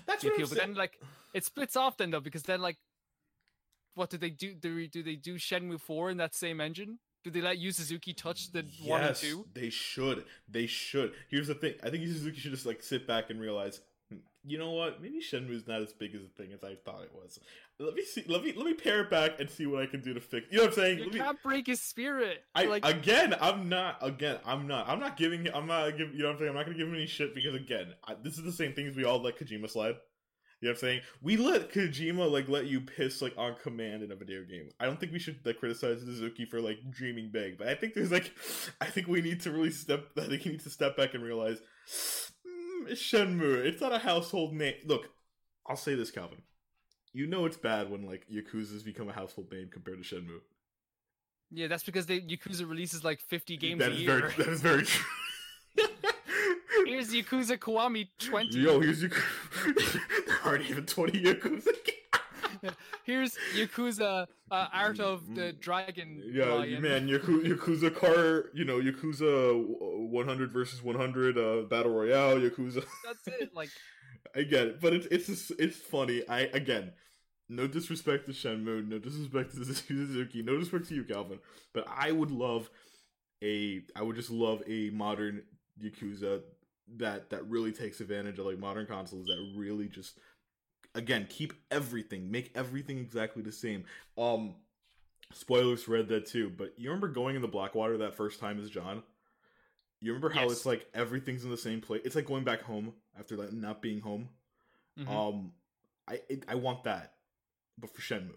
That's 0.06 0.22
the 0.22 0.28
appeal. 0.32 0.46
But 0.48 0.58
then 0.58 0.74
like 0.74 1.00
it 1.32 1.44
splits 1.44 1.74
off 1.76 1.96
then 1.96 2.10
though 2.10 2.20
because 2.20 2.42
then 2.42 2.60
like 2.60 2.76
what 3.94 4.10
do 4.10 4.18
they 4.18 4.30
do? 4.30 4.54
Do 4.54 4.76
they, 4.76 4.86
do 4.86 5.02
they 5.02 5.16
do 5.16 5.36
Shenmue 5.36 5.80
four 5.80 6.10
in 6.10 6.18
that 6.18 6.34
same 6.34 6.60
engine? 6.60 6.98
Do 7.24 7.30
they 7.30 7.40
let 7.40 7.58
Yu 7.58 7.72
Suzuki 7.72 8.12
touch 8.14 8.52
the 8.52 8.60
one 8.84 9.00
and 9.00 9.08
Yes, 9.10 9.20
two? 9.22 9.44
they 9.52 9.70
should. 9.70 10.24
They 10.48 10.66
should. 10.66 11.14
Here's 11.28 11.48
the 11.48 11.54
thing. 11.54 11.74
I 11.82 11.90
think 11.90 12.04
Yu 12.04 12.12
Suzuki 12.12 12.38
should 12.38 12.52
just 12.52 12.64
like 12.64 12.80
sit 12.80 13.06
back 13.08 13.30
and 13.30 13.40
realize, 13.40 13.78
"Hmm, 13.78 13.82
you 14.50 14.58
know 14.58 14.72
what? 14.72 15.00
Maybe 15.02 15.20
Shenmue's 15.20 15.66
not 15.66 15.82
as 15.82 15.92
big 15.92 16.14
as 16.14 16.22
a 16.22 16.42
thing 16.42 16.52
as 16.52 16.64
I 16.64 16.76
thought 16.84 17.02
it 17.02 17.12
was. 17.14 17.38
Let 17.78 17.94
me 17.94 18.04
see. 18.04 18.24
Let 18.26 18.42
me 18.44 18.52
let 18.56 18.66
me 18.66 18.74
pare 18.74 19.02
it 19.02 19.10
back 19.10 19.38
and 19.40 19.48
see 19.48 19.66
what 19.66 19.82
I 19.82 19.86
can 19.86 20.00
do 20.00 20.14
to 20.14 20.20
fix. 20.20 20.46
You 20.50 20.58
know 20.58 20.64
what 20.64 20.72
I'm 20.72 20.76
saying? 20.76 20.98
You 20.98 21.04
Let 21.10 21.14
can't 21.14 21.42
break 21.42 21.66
his 21.66 21.80
spirit. 21.80 22.44
I 22.54 22.64
like 22.64 22.84
again, 22.84 23.34
I'm 23.40 23.68
not. 23.68 23.98
Again, 24.00 24.38
I'm 24.44 24.66
not. 24.66 24.88
I'm 24.88 25.00
not 25.00 25.16
giving. 25.16 25.44
him- 25.46 25.52
I'm 25.54 25.66
not 25.66 25.90
giving. 25.96 26.14
You 26.14 26.20
know 26.20 26.26
what 26.26 26.32
I'm 26.32 26.38
saying? 26.38 26.48
I'm 26.50 26.56
not 26.56 26.66
gonna 26.66 26.78
give 26.78 26.88
him 26.88 26.94
any 26.94 27.06
shit 27.06 27.34
because 27.34 27.54
again, 27.54 27.94
I, 28.06 28.14
this 28.22 28.36
is 28.36 28.44
the 28.44 28.52
same 28.52 28.72
thing 28.72 28.86
as 28.86 28.96
we 28.96 29.04
all 29.04 29.20
let 29.22 29.38
Kojima 29.38 29.70
slide. 29.70 29.96
You 30.60 30.66
know 30.66 30.72
what 30.72 30.78
I'm 30.78 30.80
saying? 30.80 31.00
We 31.22 31.36
let 31.36 31.72
Kojima 31.72 32.28
like 32.30 32.48
let 32.48 32.66
you 32.66 32.80
piss 32.80 33.22
like 33.22 33.34
on 33.36 33.54
command 33.62 34.02
in 34.02 34.10
a 34.10 34.16
video 34.16 34.42
game. 34.42 34.70
I 34.80 34.86
don't 34.86 34.98
think 34.98 35.12
we 35.12 35.20
should 35.20 35.38
like 35.44 35.60
criticize 35.60 36.00
Suzuki 36.00 36.46
for 36.46 36.60
like 36.60 36.78
dreaming 36.90 37.30
big, 37.32 37.58
but 37.58 37.68
I 37.68 37.76
think 37.76 37.94
there's 37.94 38.10
like, 38.10 38.32
I 38.80 38.86
think 38.86 39.06
we 39.06 39.20
need 39.20 39.40
to 39.42 39.52
really 39.52 39.70
step. 39.70 40.06
I 40.16 40.22
think 40.22 40.42
he 40.42 40.50
needs 40.50 40.64
to 40.64 40.70
step 40.70 40.96
back 40.96 41.14
and 41.14 41.22
realize, 41.22 41.58
Shenmue. 42.90 43.64
It's 43.64 43.80
not 43.80 43.92
a 43.92 43.98
household 43.98 44.52
name. 44.54 44.74
Look, 44.86 45.10
I'll 45.66 45.76
say 45.76 45.94
this, 45.94 46.10
Calvin. 46.10 46.42
You 47.12 47.26
know 47.26 47.44
it's 47.46 47.56
bad 47.56 47.90
when 47.90 48.06
like 48.06 48.26
Yakuza's 48.32 48.82
become 48.82 49.08
a 49.08 49.12
household 49.12 49.50
name 49.50 49.68
compared 49.72 50.02
to 50.02 50.14
Shenmue. 50.14 50.40
yeah, 51.50 51.66
that's 51.66 51.82
because 51.84 52.06
they 52.06 52.20
Yakuza 52.20 52.68
releases 52.68 53.02
like 53.04 53.20
fifty 53.20 53.56
games 53.56 53.80
That 53.80 53.92
a 53.92 53.94
year. 53.96 54.20
very 54.20 54.32
that 54.44 54.48
is 54.48 54.60
very 54.60 54.82
true. 54.84 55.04
Here's 56.86 57.12
Yakuza 57.12 57.58
Kiwami 57.58 58.08
20. 58.18 58.58
Yo, 58.58 58.80
here's 58.80 59.02
Yakuza. 59.02 60.00
there 60.26 60.38
aren't 60.44 60.64
even 60.70 60.86
twenty 60.86 61.22
Yakuza. 61.22 61.68
Here's 63.04 63.36
Yakuza 63.56 64.26
uh, 64.50 64.66
Art 64.72 65.00
of 65.00 65.34
the 65.34 65.52
Dragon. 65.52 66.22
Yeah, 66.24 66.52
Lion. 66.52 66.82
man, 66.82 67.08
Yakuza, 67.08 67.56
Yakuza 67.56 67.94
car. 67.94 68.46
You 68.54 68.64
know, 68.64 68.80
Yakuza 68.80 70.10
one 70.10 70.26
hundred 70.26 70.52
versus 70.52 70.82
one 70.82 70.96
hundred 70.96 71.38
uh, 71.38 71.62
battle 71.68 71.92
royale. 71.92 72.36
Yakuza. 72.36 72.84
That's 73.04 73.40
it. 73.40 73.54
Like, 73.54 73.70
I 74.36 74.42
get 74.42 74.66
it, 74.66 74.80
but 74.80 74.92
it's 74.92 75.06
it's 75.06 75.26
just, 75.26 75.52
it's 75.58 75.76
funny. 75.76 76.22
I 76.28 76.40
again, 76.40 76.92
no 77.48 77.66
disrespect 77.66 78.26
to 78.26 78.32
Shenmue, 78.32 78.86
no 78.88 78.98
disrespect 78.98 79.54
to 79.54 79.64
Suzuki, 79.64 80.42
no 80.42 80.56
disrespect 80.58 80.88
to 80.88 80.94
you, 80.94 81.04
Calvin. 81.04 81.38
But 81.72 81.86
I 81.88 82.12
would 82.12 82.30
love 82.30 82.70
a, 83.42 83.82
I 83.96 84.02
would 84.02 84.16
just 84.16 84.30
love 84.30 84.62
a 84.66 84.90
modern 84.90 85.42
Yakuza 85.82 86.42
that 86.96 87.30
that 87.30 87.46
really 87.48 87.72
takes 87.72 88.00
advantage 88.00 88.38
of 88.38 88.46
like 88.46 88.58
modern 88.58 88.86
consoles 88.86 89.26
that 89.26 89.52
really 89.56 89.88
just 89.88 90.18
again 90.94 91.26
keep 91.28 91.52
everything, 91.70 92.30
make 92.30 92.50
everything 92.54 92.98
exactly 92.98 93.42
the 93.42 93.52
same. 93.52 93.84
Um, 94.16 94.54
spoilers 95.32 95.82
for 95.84 95.92
Red 95.92 96.08
Dead 96.08 96.26
2, 96.26 96.50
but 96.50 96.74
you 96.78 96.88
remember 96.90 97.08
going 97.08 97.36
in 97.36 97.42
the 97.42 97.48
Blackwater 97.48 97.98
that 97.98 98.14
first 98.14 98.40
time 98.40 98.60
as 98.60 98.70
John? 98.70 99.02
You 100.00 100.12
remember 100.12 100.30
how 100.30 100.42
Yes. 100.42 100.52
it's 100.52 100.66
like 100.66 100.86
everything's 100.94 101.44
in 101.44 101.50
the 101.50 101.56
same 101.56 101.80
place? 101.80 102.02
It's 102.04 102.14
like 102.14 102.26
going 102.26 102.44
back 102.44 102.62
home 102.62 102.94
after 103.18 103.36
like 103.36 103.52
not 103.52 103.82
being 103.82 104.00
home. 104.00 104.28
Mhm. 104.98 105.08
Um, 105.08 105.52
I 106.06 106.20
it, 106.28 106.44
I 106.48 106.54
want 106.54 106.84
that, 106.84 107.14
but 107.76 107.90
for 107.94 108.00
Shenmue. 108.00 108.32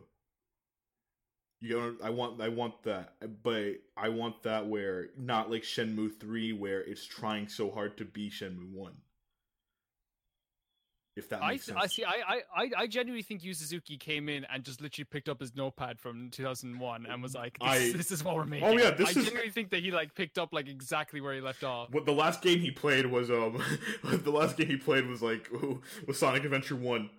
You 1.60 1.80
know, 1.80 1.96
I 2.04 2.10
want 2.10 2.42
I 2.42 2.50
want 2.50 2.82
that, 2.84 3.14
but 3.44 3.76
I 3.96 4.10
want 4.10 4.42
that 4.44 4.66
where 4.68 5.10
not 5.16 5.52
like 5.52 5.62
Shenmue 5.62 6.20
three, 6.20 6.52
where 6.54 6.82
it's 6.82 7.06
trying 7.06 7.48
so 7.48 7.70
hard 7.70 7.98
to 7.98 8.06
be 8.06 8.32
Shenmue 8.32 8.72
one. 8.72 8.96
If 11.22 11.30
that 11.30 11.44
I, 11.44 11.52
makes 11.52 11.66
th- 11.68 11.78
sense. 11.78 11.84
I 11.84 11.88
see. 11.88 12.04
I, 12.04 12.24
I, 12.28 12.42
I, 12.64 12.70
I 12.80 12.88
genuinely 12.88 13.22
think 13.24 13.44
Yu 13.44 13.54
Suzuki 13.54 13.96
came 13.98 14.28
in 14.30 14.46
and 14.46 14.64
just 14.64 14.82
literally 14.82 15.06
picked 15.06 15.30
up 15.30 15.40
his 15.40 15.56
notepad 15.56 16.00
from 16.00 16.30
2001 16.32 17.06
and 17.06 17.22
was 17.24 17.36
like, 17.36 17.58
"This, 17.60 17.70
I- 17.70 17.92
this 17.98 18.12
is 18.12 18.24
what 18.24 18.36
we're 18.36 18.46
making." 18.46 18.68
Oh, 18.68 18.72
yeah, 18.72 18.92
this 18.92 19.08
I 19.16 19.20
is- 19.20 19.26
genuinely 19.26 19.52
think 19.52 19.70
that 19.70 19.82
he 19.82 19.92
like 19.92 20.16
picked 20.16 20.38
up 20.38 20.52
like 20.52 20.68
exactly 20.68 21.22
where 21.22 21.34
he 21.34 21.42
left 21.42 21.64
off. 21.64 21.90
What 21.92 22.06
the 22.06 22.12
last 22.14 22.42
game 22.42 22.60
he 22.60 22.72
played 22.72 23.06
was 23.06 23.30
um 23.30 23.62
the 24.04 24.32
last 24.32 24.58
game 24.58 24.68
he 24.68 24.78
played 24.78 25.06
was 25.08 25.22
like 25.22 25.50
was 26.08 26.18
Sonic 26.20 26.44
Adventure 26.44 26.76
One. 26.76 27.10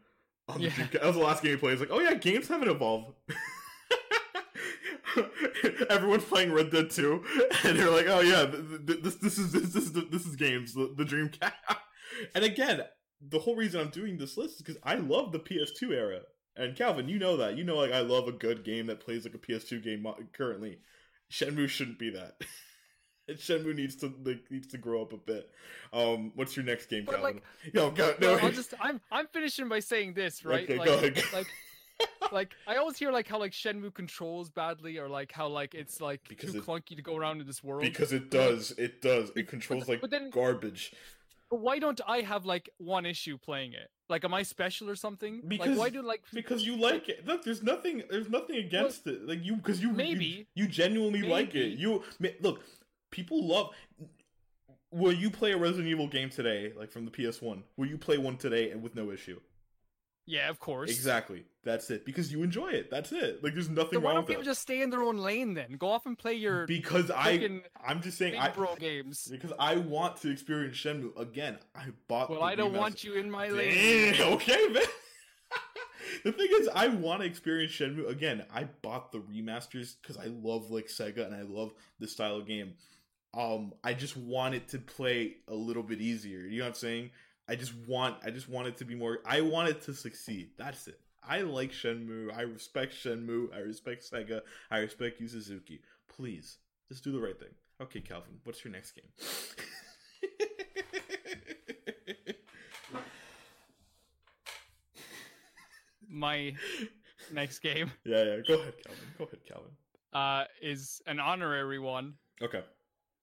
On 0.48 0.60
Yeah. 0.60 0.70
That 0.92 1.04
was 1.04 1.14
the 1.16 1.22
last 1.22 1.42
game 1.42 1.52
he 1.52 1.56
played. 1.58 1.72
It's 1.74 1.80
like, 1.80 1.90
oh 1.92 2.00
yeah, 2.00 2.14
games 2.14 2.48
haven't 2.48 2.68
evolved. 2.68 3.14
Everyone's 5.90 6.24
playing 6.24 6.52
Red 6.52 6.70
Dead 6.70 6.90
2, 6.90 7.24
and 7.64 7.78
they're 7.78 7.90
like, 7.90 8.06
"Oh 8.08 8.20
yeah, 8.20 8.46
th- 8.46 8.86
th- 8.86 9.02
this 9.02 9.16
this 9.16 9.38
is 9.38 9.52
this, 9.52 9.68
this 9.72 9.84
is 9.84 9.92
this 10.10 10.26
is 10.26 10.36
games, 10.36 10.72
the, 10.74 10.92
the 10.96 11.04
Dreamcast." 11.04 11.52
And 12.34 12.44
again, 12.44 12.82
the 13.28 13.38
whole 13.38 13.54
reason 13.56 13.80
I'm 13.80 13.90
doing 13.90 14.18
this 14.18 14.36
list 14.36 14.56
is 14.56 14.62
because 14.62 14.78
I 14.82 14.96
love 14.96 15.32
the 15.32 15.38
PS2 15.38 15.92
era. 15.92 16.20
And 16.56 16.76
Calvin, 16.76 17.08
you 17.08 17.18
know 17.18 17.36
that. 17.38 17.56
You 17.56 17.64
know, 17.64 17.76
like 17.76 17.92
I 17.92 18.00
love 18.00 18.28
a 18.28 18.32
good 18.32 18.64
game 18.64 18.86
that 18.88 19.00
plays 19.00 19.24
like 19.24 19.34
a 19.34 19.38
PS2 19.38 19.82
game 19.82 20.06
currently. 20.36 20.78
Shenmue 21.30 21.68
shouldn't 21.68 21.98
be 21.98 22.10
that. 22.10 22.34
Shenmue 23.30 23.74
needs 23.74 23.96
to 23.96 24.12
like 24.24 24.42
needs 24.50 24.66
to 24.68 24.78
grow 24.78 25.00
up 25.02 25.12
a 25.12 25.16
bit. 25.16 25.48
Um, 25.92 26.32
what's 26.34 26.56
your 26.56 26.64
next 26.66 26.86
game, 26.86 27.04
But, 27.06 27.16
Calvin? 27.20 27.34
like, 27.64 27.74
Yo, 27.74 27.90
go, 27.90 28.14
no, 28.20 28.34
Well, 28.34 28.44
I'll 28.46 28.50
just 28.62 28.74
I'm 28.80 29.00
I'm 29.10 29.26
finishing 29.32 29.68
by 29.68 29.78
saying 29.80 30.14
this, 30.14 30.44
right? 30.44 30.64
Okay, 30.64 30.76
like, 30.78 30.86
go 30.86 30.94
ahead. 30.94 31.22
like 31.32 31.46
like 32.32 32.50
I 32.66 32.76
always 32.76 32.98
hear 32.98 33.12
like 33.12 33.28
how 33.28 33.38
like 33.38 33.52
Shenmue 33.52 33.94
controls 33.94 34.50
badly 34.50 34.98
or 34.98 35.08
like 35.08 35.30
how 35.32 35.46
like 35.48 35.74
it's 35.74 36.00
like 36.00 36.20
Because 36.28 36.52
too 36.52 36.58
it- 36.58 36.66
clunky 36.66 36.96
to 36.96 37.02
go 37.02 37.16
around 37.16 37.40
in 37.40 37.46
this 37.46 37.62
world. 37.62 37.82
because 37.82 38.12
it 38.12 38.30
does, 38.30 38.72
it 38.72 39.00
does. 39.00 39.30
It 39.36 39.48
controls 39.48 39.88
like 39.88 40.00
but 40.00 40.10
then- 40.10 40.28
garbage. 40.30 40.92
But 41.52 41.60
why 41.60 41.78
don't 41.78 42.00
I 42.08 42.22
have 42.22 42.46
like 42.46 42.70
one 42.78 43.04
issue 43.04 43.36
playing 43.36 43.74
it? 43.74 43.90
Like, 44.08 44.24
am 44.24 44.32
I 44.32 44.42
special 44.42 44.88
or 44.88 44.96
something? 44.96 45.42
Because- 45.46 45.68
like, 45.68 45.78
why 45.78 45.90
do 45.90 46.00
like 46.00 46.22
Because 46.32 46.64
you 46.64 46.76
like 46.76 47.10
it. 47.10 47.26
Look, 47.26 47.44
there's 47.44 47.62
nothing. 47.62 48.02
There's 48.08 48.30
nothing 48.30 48.56
against 48.56 49.06
it. 49.06 49.28
Like 49.28 49.44
you, 49.44 49.56
because 49.56 49.82
you 49.82 49.90
you- 49.90 49.94
Maybe. 49.94 50.46
you, 50.54 50.66
genuinely 50.66 51.20
like 51.20 51.54
it. 51.54 51.78
You 51.78 52.04
look. 52.40 52.62
People 53.10 53.46
love. 53.46 53.74
Will 54.90 55.12
you 55.12 55.30
play 55.30 55.52
a 55.52 55.58
Resident 55.58 55.88
Evil 55.88 56.08
game 56.08 56.30
today, 56.30 56.72
like 56.74 56.90
from 56.90 57.04
the 57.04 57.10
PS1? 57.10 57.62
Will 57.76 57.86
you 57.86 57.98
play 57.98 58.16
one 58.16 58.38
today 58.38 58.70
and 58.70 58.82
with 58.82 58.94
no 58.94 59.10
issue? 59.10 59.38
Yeah, 60.24 60.48
of 60.48 60.60
course. 60.60 60.90
Exactly. 60.90 61.44
That's 61.64 61.90
it. 61.90 62.04
Because 62.04 62.32
you 62.32 62.42
enjoy 62.42 62.68
it. 62.68 62.90
That's 62.90 63.10
it. 63.12 63.42
Like 63.42 63.54
there's 63.54 63.68
nothing 63.68 63.94
So 63.94 64.00
why 64.00 64.10
wrong 64.10 64.14
don't 64.16 64.26
people 64.26 64.42
that. 64.42 64.48
just 64.48 64.62
stay 64.62 64.80
in 64.82 64.90
their 64.90 65.02
own 65.02 65.18
lane 65.18 65.54
then? 65.54 65.72
Go 65.78 65.88
off 65.90 66.06
and 66.06 66.16
play 66.18 66.34
your 66.34 66.66
Because 66.66 67.10
I, 67.10 67.38
freaking 67.38 67.62
I'm 67.84 68.00
just 68.02 68.18
saying, 68.18 68.32
big 68.32 68.40
I 68.40 68.48
bro 68.50 68.74
games. 68.76 69.28
because 69.30 69.52
I 69.58 69.76
want 69.76 70.16
to 70.18 70.30
experience 70.30 70.76
Shenmue 70.76 71.18
again. 71.18 71.58
I 71.74 71.86
bought. 72.08 72.30
Well, 72.30 72.38
the 72.40 72.44
I 72.44 72.54
don't 72.54 72.72
remaster- 72.72 72.78
want 72.78 73.04
you 73.04 73.14
in 73.14 73.30
my 73.30 73.48
lane. 73.48 74.14
Damn, 74.14 74.32
okay, 74.34 74.68
man. 74.68 74.82
the 76.24 76.32
thing 76.32 76.48
is, 76.60 76.68
I 76.74 76.88
want 76.88 77.20
to 77.22 77.26
experience 77.26 77.72
Shenmue 77.72 78.08
again. 78.08 78.44
I 78.52 78.64
bought 78.82 79.12
the 79.12 79.18
remasters 79.18 79.94
because 80.00 80.16
I 80.16 80.26
love 80.26 80.70
like 80.70 80.86
Sega 80.86 81.26
and 81.26 81.34
I 81.34 81.42
love 81.42 81.72
this 81.98 82.12
style 82.12 82.36
of 82.36 82.46
game. 82.46 82.74
Um, 83.34 83.72
I 83.82 83.94
just 83.94 84.16
want 84.16 84.54
it 84.54 84.68
to 84.68 84.78
play 84.78 85.36
a 85.48 85.54
little 85.54 85.82
bit 85.82 86.00
easier. 86.00 86.40
You 86.40 86.58
know 86.58 86.64
what 86.64 86.68
I'm 86.70 86.74
saying? 86.74 87.10
I 87.48 87.56
just 87.56 87.74
want, 87.88 88.16
I 88.24 88.30
just 88.30 88.48
want 88.48 88.68
it 88.68 88.76
to 88.78 88.84
be 88.84 88.94
more. 88.94 89.18
I 89.26 89.40
want 89.40 89.68
it 89.68 89.82
to 89.82 89.94
succeed. 89.94 90.50
That's 90.56 90.86
it. 90.88 91.00
I 91.26 91.40
like 91.42 91.72
Shenmue. 91.72 92.36
I 92.36 92.42
respect 92.42 92.94
Shenmue. 92.94 93.54
I 93.54 93.58
respect 93.58 94.04
Sega. 94.10 94.40
I 94.70 94.78
respect 94.78 95.20
Yu 95.20 95.28
Suzuki. 95.28 95.80
Please, 96.08 96.58
just 96.88 97.04
do 97.04 97.12
the 97.12 97.20
right 97.20 97.38
thing. 97.38 97.48
Okay, 97.80 98.00
Calvin, 98.00 98.38
what's 98.44 98.64
your 98.64 98.72
next 98.72 98.92
game? 98.92 99.04
My 106.08 106.54
next 107.32 107.60
game 107.60 107.90
Yeah, 108.04 108.22
yeah. 108.24 108.36
Go 108.46 108.54
ahead, 108.54 108.74
Calvin. 108.84 109.04
Go 109.18 109.24
ahead, 109.24 109.40
Calvin. 109.48 109.70
uh, 110.12 110.44
is 110.60 111.00
an 111.06 111.18
honorary 111.20 111.78
one. 111.78 112.14
Okay. 112.42 112.62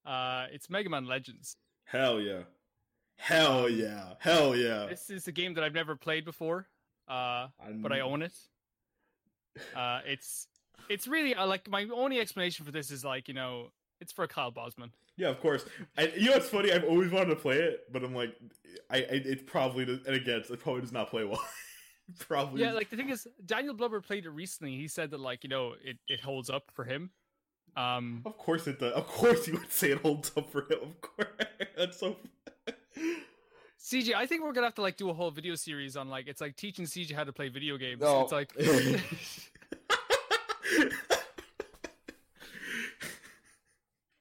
Uh, 0.04 0.46
it's 0.52 0.68
Mega 0.70 0.88
Man 0.88 1.04
Legends. 1.06 1.56
Hell 1.84 2.20
yeah. 2.20 2.40
Hell 3.20 3.68
yeah. 3.68 4.14
Hell 4.18 4.56
yeah. 4.56 4.86
This 4.88 5.10
is 5.10 5.28
a 5.28 5.32
game 5.32 5.52
that 5.54 5.62
I've 5.62 5.74
never 5.74 5.94
played 5.94 6.24
before, 6.24 6.66
uh, 7.06 7.48
I'm- 7.62 7.82
but 7.82 7.92
I 7.92 8.00
own 8.00 8.22
it. 8.22 8.32
Uh, 9.76 10.00
it's 10.06 10.46
it's 10.88 11.06
really 11.06 11.34
uh, 11.34 11.46
like 11.46 11.68
my 11.68 11.86
only 11.92 12.18
explanation 12.18 12.64
for 12.64 12.72
this 12.72 12.90
is 12.90 13.04
like 13.04 13.28
you 13.28 13.34
know 13.34 13.72
it's 14.00 14.12
for 14.12 14.26
Kyle 14.26 14.50
Bosman. 14.50 14.92
Yeah, 15.16 15.28
of 15.28 15.40
course. 15.40 15.64
And 15.98 16.10
you 16.16 16.26
know 16.26 16.32
what's 16.32 16.48
funny? 16.48 16.72
I've 16.72 16.84
always 16.84 17.10
wanted 17.10 17.30
to 17.30 17.36
play 17.36 17.58
it, 17.58 17.92
but 17.92 18.02
I'm 18.02 18.14
like, 18.14 18.34
I, 18.90 18.98
I 18.98 19.00
it 19.10 19.46
probably 19.46 19.84
does, 19.84 19.98
and 20.06 20.16
again, 20.16 20.42
it 20.48 20.60
probably 20.60 20.80
does 20.80 20.92
not 20.92 21.10
play 21.10 21.24
well. 21.24 21.44
probably. 22.20 22.62
Yeah, 22.62 22.72
like 22.72 22.88
the 22.88 22.96
thing 22.96 23.10
is, 23.10 23.28
Daniel 23.44 23.74
Blubber 23.74 24.00
played 24.00 24.24
it 24.24 24.30
recently. 24.30 24.76
He 24.76 24.88
said 24.88 25.10
that 25.10 25.20
like 25.20 25.44
you 25.44 25.50
know 25.50 25.74
it, 25.84 25.98
it 26.08 26.20
holds 26.20 26.48
up 26.48 26.70
for 26.72 26.84
him. 26.84 27.10
Um, 27.76 28.22
Of 28.24 28.38
course 28.38 28.66
it 28.66 28.78
does. 28.80 28.92
Of 28.94 29.06
course 29.06 29.46
you 29.46 29.54
would 29.54 29.70
say 29.70 29.90
it 29.90 29.98
holds 29.98 30.32
up 30.36 30.50
for 30.50 30.62
him. 30.62 30.78
Of 30.82 31.00
course. 31.02 31.28
That's 31.76 31.98
so. 32.00 32.16
CJ, 33.82 34.14
I 34.14 34.26
think 34.26 34.42
we're 34.44 34.52
gonna 34.52 34.66
have 34.66 34.74
to 34.74 34.82
like 34.82 34.96
do 34.96 35.08
a 35.08 35.14
whole 35.14 35.30
video 35.30 35.54
series 35.54 35.96
on 35.96 36.08
like 36.08 36.26
it's 36.28 36.40
like 36.40 36.56
teaching 36.56 36.84
CJ 36.84 37.12
how 37.14 37.24
to 37.24 37.32
play 37.32 37.48
video 37.48 37.78
games. 37.78 38.00
No. 38.00 38.22
It's 38.22 38.32
like 38.32 38.52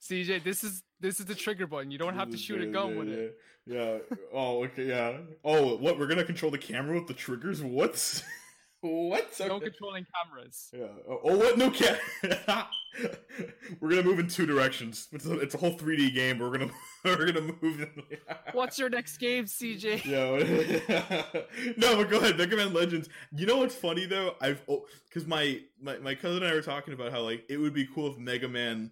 CJ, 0.02 0.44
this 0.44 0.64
is 0.64 0.84
this 1.00 1.20
is 1.20 1.26
the 1.26 1.36
trigger 1.36 1.68
button. 1.68 1.92
You 1.92 1.98
don't 1.98 2.16
have 2.16 2.30
to 2.32 2.38
shoot 2.38 2.62
a 2.62 2.68
gun 2.68 2.98
with 2.98 3.10
it. 3.10 3.38
Yeah. 3.66 3.98
Oh, 4.34 4.64
okay. 4.64 4.86
Yeah. 4.86 5.18
Oh, 5.44 5.76
what? 5.78 6.00
We're 6.00 6.08
gonna 6.08 6.24
control 6.24 6.52
the 6.52 6.58
camera 6.58 6.96
with 6.96 7.08
the 7.08 7.14
triggers? 7.14 7.62
What? 7.62 8.24
what? 8.82 9.40
No 9.40 9.46
Okay. 9.56 9.66
controlling 9.66 10.08
cameras. 10.16 10.70
Yeah. 10.74 10.88
Oh, 11.08 11.20
oh, 11.24 11.38
what? 11.38 11.58
No 11.58 11.70
cat. 11.70 12.00
we're 13.80 13.90
gonna 13.90 14.04
move 14.04 14.20
in 14.20 14.28
two 14.28 14.46
directions. 14.46 15.08
It's 15.12 15.26
a, 15.26 15.40
it's 15.40 15.56
a 15.56 15.58
whole 15.58 15.78
3D 15.78 16.14
game. 16.14 16.40
We're 16.40 16.52
gonna 16.52 16.72
we're 17.06 17.32
gonna 17.32 17.54
move. 17.62 17.82
In, 17.82 18.04
What's 18.54 18.80
your 18.80 18.90
next 18.90 19.18
game, 19.18 19.46
CJ? 19.46 20.06
Yeah. 20.06 21.42
no, 21.78 21.96
but 21.98 22.10
go 22.10 22.18
ahead. 22.18 22.38
Mega 22.38 22.56
Man 22.56 22.74
Legends. 22.74 23.10
You 23.36 23.46
know 23.46 23.58
what's 23.58 23.76
funny 23.76 24.06
though? 24.06 24.36
I've 24.42 24.62
oh, 24.68 24.86
because 25.08 25.28
my, 25.28 25.62
my 25.82 25.98
my 26.00 26.16
cousin 26.16 26.44
and 26.44 26.52
I 26.52 26.56
were 26.56 26.62
talking 26.62 26.94
about 26.94 27.12
how 27.12 27.22
like 27.22 27.46
it 27.50 27.58
would 27.58 27.74
be 27.74 27.88
cool 27.94 28.12
if 28.12 28.18
Mega 28.18 28.48
Man, 28.48 28.92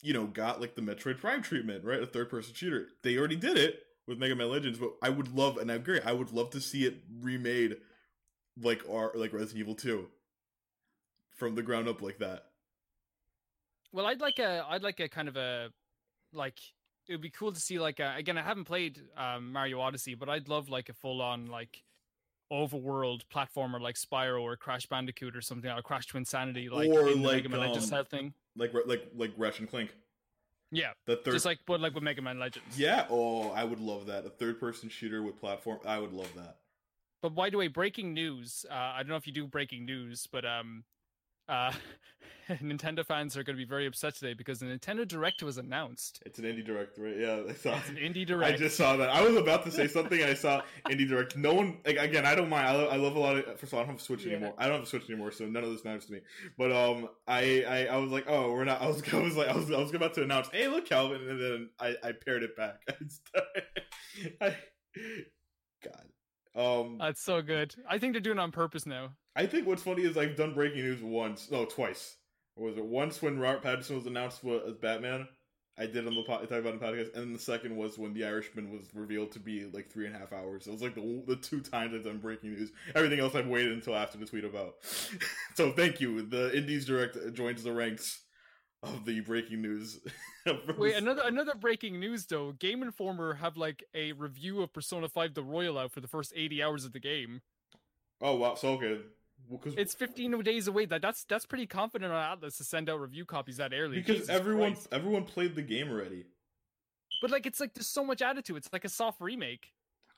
you 0.00 0.12
know, 0.14 0.26
got 0.26 0.60
like 0.60 0.74
the 0.74 0.82
Metroid 0.82 1.18
Prime 1.18 1.42
treatment, 1.42 1.84
right? 1.84 2.02
A 2.02 2.06
third 2.06 2.30
person 2.30 2.54
shooter. 2.54 2.88
They 3.02 3.16
already 3.18 3.36
did 3.36 3.56
it 3.56 3.80
with 4.06 4.18
Mega 4.18 4.34
Man 4.34 4.50
Legends, 4.50 4.78
but 4.78 4.92
I 5.02 5.10
would 5.10 5.34
love 5.34 5.58
and 5.58 5.70
I 5.70 5.74
agree. 5.74 6.00
I 6.04 6.12
would 6.12 6.32
love 6.32 6.50
to 6.50 6.60
see 6.60 6.84
it 6.84 6.96
remade, 7.20 7.76
like 8.60 8.82
our 8.90 9.12
like 9.14 9.32
Resident 9.32 9.58
Evil 9.58 9.74
Two, 9.74 10.08
from 11.36 11.54
the 11.54 11.62
ground 11.62 11.88
up 11.88 12.02
like 12.02 12.18
that. 12.18 12.44
Well, 13.94 14.06
I'd 14.06 14.20
like 14.20 14.40
a 14.40 14.66
I'd 14.68 14.82
like 14.82 14.98
a 14.98 15.08
kind 15.08 15.28
of 15.28 15.36
a 15.36 15.68
like 16.32 16.58
it 17.08 17.12
would 17.12 17.20
be 17.20 17.30
cool 17.30 17.52
to 17.52 17.60
see 17.60 17.78
like 17.78 18.00
a, 18.00 18.14
again 18.16 18.36
I 18.36 18.42
haven't 18.42 18.64
played 18.64 19.00
um, 19.16 19.52
Mario 19.52 19.80
Odyssey, 19.80 20.16
but 20.16 20.28
I'd 20.28 20.48
love 20.48 20.68
like 20.68 20.88
a 20.88 20.94
full 20.94 21.22
on 21.22 21.46
like 21.46 21.84
overworld 22.52 23.22
platformer 23.32 23.80
like 23.80 23.94
Spyro 23.94 24.42
or 24.42 24.56
Crash 24.56 24.86
Bandicoot 24.86 25.36
or 25.36 25.40
something 25.40 25.70
or 25.70 25.80
Crash 25.80 26.08
to 26.08 26.18
Insanity, 26.18 26.68
like 26.68 26.88
Or 26.88 27.08
in 27.08 27.22
like, 27.22 27.36
Mega 27.36 27.48
Man 27.50 27.60
Legends 27.60 27.84
um, 27.84 27.86
style 27.86 28.04
thing. 28.04 28.34
Like 28.56 28.72
like 28.84 29.08
like 29.16 29.32
Ratchet 29.36 29.60
and 29.60 29.70
Clank. 29.70 29.94
Yeah, 30.72 30.90
The 31.06 31.14
third. 31.14 31.34
just 31.34 31.44
like 31.44 31.60
but 31.64 31.80
like 31.80 31.94
with 31.94 32.02
Mega 32.02 32.20
Man 32.20 32.40
Legends. 32.40 32.76
yeah. 32.76 33.06
Oh, 33.08 33.50
I 33.50 33.62
would 33.62 33.80
love 33.80 34.06
that. 34.06 34.26
A 34.26 34.30
third 34.30 34.58
person 34.58 34.88
shooter 34.88 35.22
with 35.22 35.38
platform. 35.38 35.78
I 35.86 36.00
would 36.00 36.12
love 36.12 36.34
that. 36.34 36.56
But 37.22 37.36
by 37.36 37.48
the 37.48 37.58
way, 37.58 37.68
breaking 37.68 38.12
news. 38.12 38.66
Uh, 38.68 38.74
I 38.74 38.98
don't 38.98 39.08
know 39.08 39.16
if 39.16 39.28
you 39.28 39.32
do 39.32 39.46
breaking 39.46 39.86
news, 39.86 40.26
but 40.30 40.44
um, 40.44 40.82
uh, 41.48 41.72
Nintendo 42.62 43.04
fans 43.04 43.36
are 43.36 43.42
going 43.42 43.56
to 43.56 43.62
be 43.62 43.68
very 43.68 43.86
upset 43.86 44.14
today 44.14 44.34
because 44.34 44.58
the 44.58 44.66
Nintendo 44.66 45.08
Direct 45.08 45.42
was 45.42 45.56
announced. 45.56 46.22
It's 46.26 46.38
an 46.38 46.44
indie 46.44 46.64
direct, 46.64 46.98
right? 46.98 47.16
Yeah, 47.16 47.40
I 47.48 47.54
saw. 47.54 47.74
It's 47.78 47.88
an 47.88 47.96
indie 47.96 48.26
direct. 48.26 48.54
I 48.54 48.56
just 48.58 48.76
saw 48.76 48.96
that. 48.98 49.08
I 49.08 49.22
was 49.22 49.36
about 49.36 49.64
to 49.64 49.70
say 49.70 49.86
something, 49.86 50.20
and 50.20 50.30
I 50.30 50.34
saw 50.34 50.60
indie 50.90 51.08
direct. 51.08 51.36
No 51.38 51.54
one, 51.54 51.78
like, 51.86 51.96
again, 51.96 52.26
I 52.26 52.34
don't 52.34 52.50
mind. 52.50 52.66
I 52.68 52.72
love, 52.72 52.92
I 52.92 52.96
love 52.96 53.16
a 53.16 53.18
lot 53.18 53.36
of. 53.36 53.44
First 53.58 53.72
of 53.72 53.74
all, 53.74 53.80
I 53.80 53.82
don't 53.84 53.92
have 53.92 54.00
a 54.00 54.04
Switch 54.04 54.24
Yeah. 54.24 54.32
anymore. 54.34 54.54
I 54.58 54.64
don't 54.66 54.74
have 54.74 54.82
a 54.84 54.86
Switch 54.86 55.08
anymore, 55.08 55.30
so 55.32 55.46
none 55.46 55.64
of 55.64 55.70
this 55.70 55.84
matters 55.84 56.04
to 56.06 56.12
me. 56.12 56.20
But 56.58 56.70
um, 56.70 57.08
I, 57.26 57.64
I, 57.66 57.86
I 57.86 57.96
was 57.96 58.10
like, 58.10 58.24
oh, 58.28 58.52
we're 58.52 58.64
not. 58.64 58.82
I 58.82 58.88
was, 58.88 59.02
I 59.12 59.20
was 59.20 59.36
like, 59.36 59.48
I 59.48 59.56
was, 59.56 59.70
I 59.70 59.78
was 59.78 59.94
about 59.94 60.12
to 60.14 60.22
announce, 60.22 60.48
hey, 60.52 60.68
look, 60.68 60.86
Calvin, 60.86 61.26
and 61.28 61.40
then 61.40 61.70
I, 61.80 61.96
I 62.02 62.12
paired 62.12 62.42
it 62.42 62.54
back. 62.56 62.82
I, 64.42 64.54
God. 65.82 66.04
Um, 66.54 66.98
That's 66.98 67.22
so 67.22 67.40
good. 67.42 67.74
I 67.88 67.98
think 67.98 68.12
they're 68.12 68.20
doing 68.20 68.36
it 68.38 68.40
on 68.40 68.52
purpose 68.52 68.86
now. 68.86 69.12
I 69.36 69.46
think 69.46 69.66
what's 69.66 69.82
funny 69.82 70.02
is 70.02 70.16
I've 70.16 70.36
done 70.36 70.54
breaking 70.54 70.82
news 70.82 71.02
once, 71.02 71.50
no, 71.50 71.64
twice. 71.64 72.16
Or 72.56 72.66
was 72.66 72.76
it 72.76 72.84
once 72.84 73.20
when 73.20 73.38
Robert 73.38 73.64
Pattinson 73.64 73.96
was 73.96 74.06
announced 74.06 74.44
as 74.44 74.76
Batman? 74.76 75.26
I 75.76 75.86
did 75.86 76.06
on 76.06 76.14
the 76.14 76.22
po- 76.22 76.38
talk 76.38 76.52
about 76.52 76.78
the 76.78 76.86
podcast, 76.86 77.14
and 77.14 77.24
then 77.24 77.32
the 77.32 77.38
second 77.38 77.76
was 77.76 77.98
when 77.98 78.14
The 78.14 78.24
Irishman 78.24 78.70
was 78.70 78.86
revealed 78.94 79.32
to 79.32 79.40
be 79.40 79.64
like 79.72 79.90
three 79.90 80.06
and 80.06 80.14
a 80.14 80.18
half 80.18 80.32
hours. 80.32 80.68
It 80.68 80.70
was 80.70 80.82
like 80.82 80.94
the 80.94 81.22
the 81.26 81.34
two 81.34 81.60
times 81.60 81.94
I've 81.94 82.04
done 82.04 82.18
breaking 82.18 82.52
news. 82.52 82.70
Everything 82.94 83.18
else 83.18 83.34
I've 83.34 83.48
waited 83.48 83.72
until 83.72 83.96
after 83.96 84.16
the 84.16 84.24
tweet 84.24 84.44
about. 84.44 84.74
so 85.54 85.72
thank 85.72 86.00
you. 86.00 86.22
The 86.22 86.56
Indies 86.56 86.84
Direct 86.84 87.16
joins 87.32 87.64
the 87.64 87.72
ranks 87.72 88.20
of 88.84 89.04
the 89.04 89.18
breaking 89.20 89.62
news. 89.62 89.98
Wait, 90.78 90.94
another 90.94 91.22
another 91.24 91.56
breaking 91.56 91.98
news 91.98 92.26
though. 92.26 92.52
Game 92.52 92.80
Informer 92.80 93.34
have 93.34 93.56
like 93.56 93.82
a 93.94 94.12
review 94.12 94.62
of 94.62 94.72
Persona 94.72 95.08
Five: 95.08 95.34
The 95.34 95.42
Royal 95.42 95.76
out 95.76 95.90
for 95.90 96.00
the 96.00 96.06
first 96.06 96.32
eighty 96.36 96.62
hours 96.62 96.84
of 96.84 96.92
the 96.92 97.00
game. 97.00 97.40
Oh 98.20 98.36
wow, 98.36 98.54
so 98.54 98.74
okay. 98.74 99.00
Well, 99.48 99.58
'cause- 99.58 99.74
It's 99.76 99.94
15 99.94 100.40
days 100.42 100.66
away. 100.68 100.86
That 100.86 101.02
that's 101.02 101.24
that's 101.24 101.44
pretty 101.46 101.66
confident 101.66 102.12
on 102.12 102.38
Atlus 102.38 102.56
to 102.58 102.64
send 102.64 102.88
out 102.88 103.00
review 103.00 103.24
copies 103.24 103.58
that 103.58 103.72
early. 103.74 103.96
because 103.96 104.16
Jesus 104.20 104.28
everyone 104.30 104.72
Christ. 104.72 104.88
everyone 104.92 105.24
played 105.24 105.54
the 105.54 105.62
game 105.62 105.90
already. 105.90 106.24
But 107.20 107.30
like, 107.30 107.46
it's 107.46 107.60
like 107.60 107.74
there's 107.74 107.86
so 107.88 108.04
much 108.04 108.22
added 108.22 108.44
to 108.46 108.54
it. 108.54 108.58
It's 108.58 108.72
like 108.72 108.84
a 108.84 108.88
soft 108.88 109.20
remake. 109.20 109.72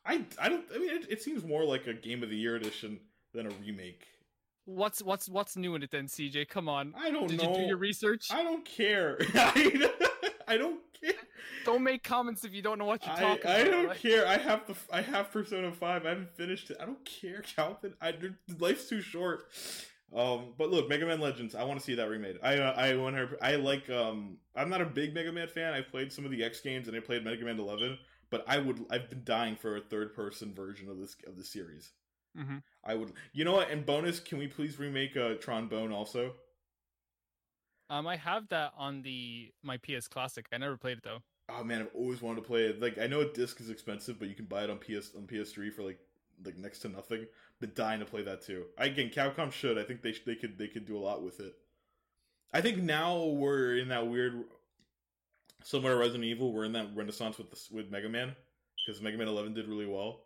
I 0.05 0.24
I 0.41 0.49
don't. 0.49 0.64
I 0.74 0.79
mean, 0.79 0.91
it, 0.91 1.07
it 1.11 1.22
seems 1.22 1.45
more 1.45 1.64
like 1.64 1.87
a 1.89 1.93
Game 1.95 2.22
of 2.22 2.31
the 2.31 2.37
Year 2.37 2.57
edition 2.57 3.01
than 3.35 3.47
a 3.47 3.51
remake. 3.64 4.07
What's 4.64 5.03
what's 5.03 5.29
what's 5.29 5.57
new 5.57 5.74
in 5.74 5.83
it 5.83 5.91
then, 5.91 6.07
CJ? 6.07 6.49
Come 6.49 6.68
on. 6.68 6.95
I 6.97 7.11
don't 7.11 7.29
Did 7.29 7.43
know. 7.43 7.51
you 7.53 7.62
do 7.62 7.66
your 7.68 7.77
research? 7.77 8.29
I 8.33 8.43
don't 8.43 8.64
care. 8.64 9.18
I, 10.55 10.57
don't 10.57 10.80
care. 11.01 11.12
Don't 11.64 11.82
make 11.82 12.03
comments 12.03 12.44
if 12.44 12.53
you 12.53 12.62
don't 12.62 12.78
know 12.78 12.84
what 12.84 13.05
you're 13.05 13.14
I, 13.14 13.20
talking 13.20 13.42
about. 13.42 13.57
I 13.61 13.64
don't 13.64 13.86
right? 13.88 13.99
care. 13.99 14.26
I 14.26 14.36
have 14.36 14.66
the 14.66 14.74
I 14.92 15.03
have 15.03 15.30
Persona 15.30 15.72
Five. 15.72 16.07
I 16.07 16.11
haven't 16.11 16.36
finished 16.36 16.70
it. 16.70 16.76
I 16.80 16.86
don't 16.86 17.05
care, 17.05 17.42
Calvin. 17.57 17.94
I 18.01 18.14
life's 18.59 18.88
too 18.88 19.01
short. 19.01 19.47
Um, 20.14 20.55
but 20.57 20.70
look, 20.70 20.88
Mega 20.88 21.07
Man 21.07 21.20
Legends. 21.20 21.55
I 21.55 21.64
want 21.64 21.80
to 21.80 21.84
see 21.84 21.94
that 21.97 22.09
remade. 22.09 22.38
I 22.42 22.59
uh, 22.59 22.72
I 22.76 22.97
want 22.97 23.16
her. 23.16 23.36
I 23.42 23.57
like. 23.57 23.90
Um, 23.90 24.38
I'm 24.55 24.68
not 24.70 24.80
a 24.80 24.86
big 24.86 25.14
Mega 25.14 25.32
Man 25.32 25.49
fan. 25.49 25.74
I 25.74 25.80
played 25.80 26.12
some 26.12 26.24
of 26.24 26.30
the 26.30 26.44
X 26.44 26.61
games 26.61 26.88
and 26.88 26.97
I 26.97 27.01
played 27.01 27.24
Mega 27.24 27.44
Man 27.44 27.59
11. 27.59 27.99
But 28.30 28.44
I 28.47 28.59
would. 28.59 28.84
I've 28.90 29.11
been 29.11 29.22
dying 29.24 29.57
for 29.57 29.76
a 29.76 29.80
third 29.80 30.14
person 30.14 30.55
version 30.55 30.88
of 30.88 30.99
this 30.99 31.16
of 31.26 31.36
the 31.36 31.44
series. 31.44 31.90
Mhm. 32.38 32.62
I 32.84 32.94
would. 32.94 33.12
You 33.32 33.44
know 33.44 33.53
what? 33.53 33.70
And 33.70 33.84
bonus, 33.84 34.20
can 34.20 34.38
we 34.38 34.47
please 34.47 34.78
remake 34.78 35.16
uh, 35.16 35.34
Tron 35.34 35.68
Bonne 35.68 35.92
also? 35.92 36.34
Um, 37.89 38.07
I 38.07 38.16
have 38.16 38.49
that 38.49 38.72
on 38.76 39.03
the 39.03 39.53
my 39.62 39.78
PS 39.78 40.09
Classic. 40.09 40.47
I 40.53 40.59
never 40.59 40.76
played 40.76 40.99
it 40.99 41.05
though. 41.05 41.22
Oh 41.49 41.62
man, 41.62 41.82
I've 41.82 41.95
always 41.95 42.20
wanted 42.20 42.41
to 42.41 42.47
play 42.47 42.64
it. 42.64 42.80
Like 42.80 42.99
I 42.99 43.07
know 43.07 43.20
a 43.20 43.32
disc 43.32 43.61
is 43.61 43.70
expensive, 43.70 44.18
but 44.18 44.28
you 44.28 44.34
can 44.34 44.47
buy 44.47 44.64
it 44.64 44.70
on 44.70 44.78
PS 44.78 45.12
on 45.16 45.26
PS3 45.26 45.72
for 45.72 45.82
like 45.82 45.99
like 46.45 46.59
next 46.59 46.80
to 46.80 46.89
nothing. 46.89 47.26
But 47.61 47.74
dying 47.74 48.01
to 48.01 48.07
play 48.07 48.22
that 48.22 48.43
too. 48.43 48.64
I, 48.78 48.87
again, 48.87 49.11
Capcom 49.11 49.53
should. 49.53 49.78
I 49.78 49.84
think 49.84 50.03
they 50.03 50.14
they 50.26 50.34
could 50.34 50.59
they 50.59 50.68
could 50.68 50.87
do 50.87 50.97
a 50.97 51.01
lot 51.01 51.22
with 51.22 51.41
it. 51.41 51.55
I 52.53 52.61
think 52.61 52.78
now 52.78 53.24
we're 53.24 53.76
in 53.76 53.89
that 53.89 54.07
weird, 54.07 54.45
similar 55.62 55.93
to 55.93 55.99
Resident 55.99 56.24
Evil. 56.24 56.53
We're 56.53 56.64
in 56.64 56.72
that 56.72 56.89
renaissance 56.95 57.39
with 57.39 57.51
this, 57.51 57.68
with 57.70 57.91
Mega 57.91 58.09
Man 58.09 58.34
because 58.84 59.01
Mega 59.03 59.18
Man 59.18 59.28
11 59.28 59.55
did 59.55 59.68
really 59.68 59.87
well. 59.87 60.22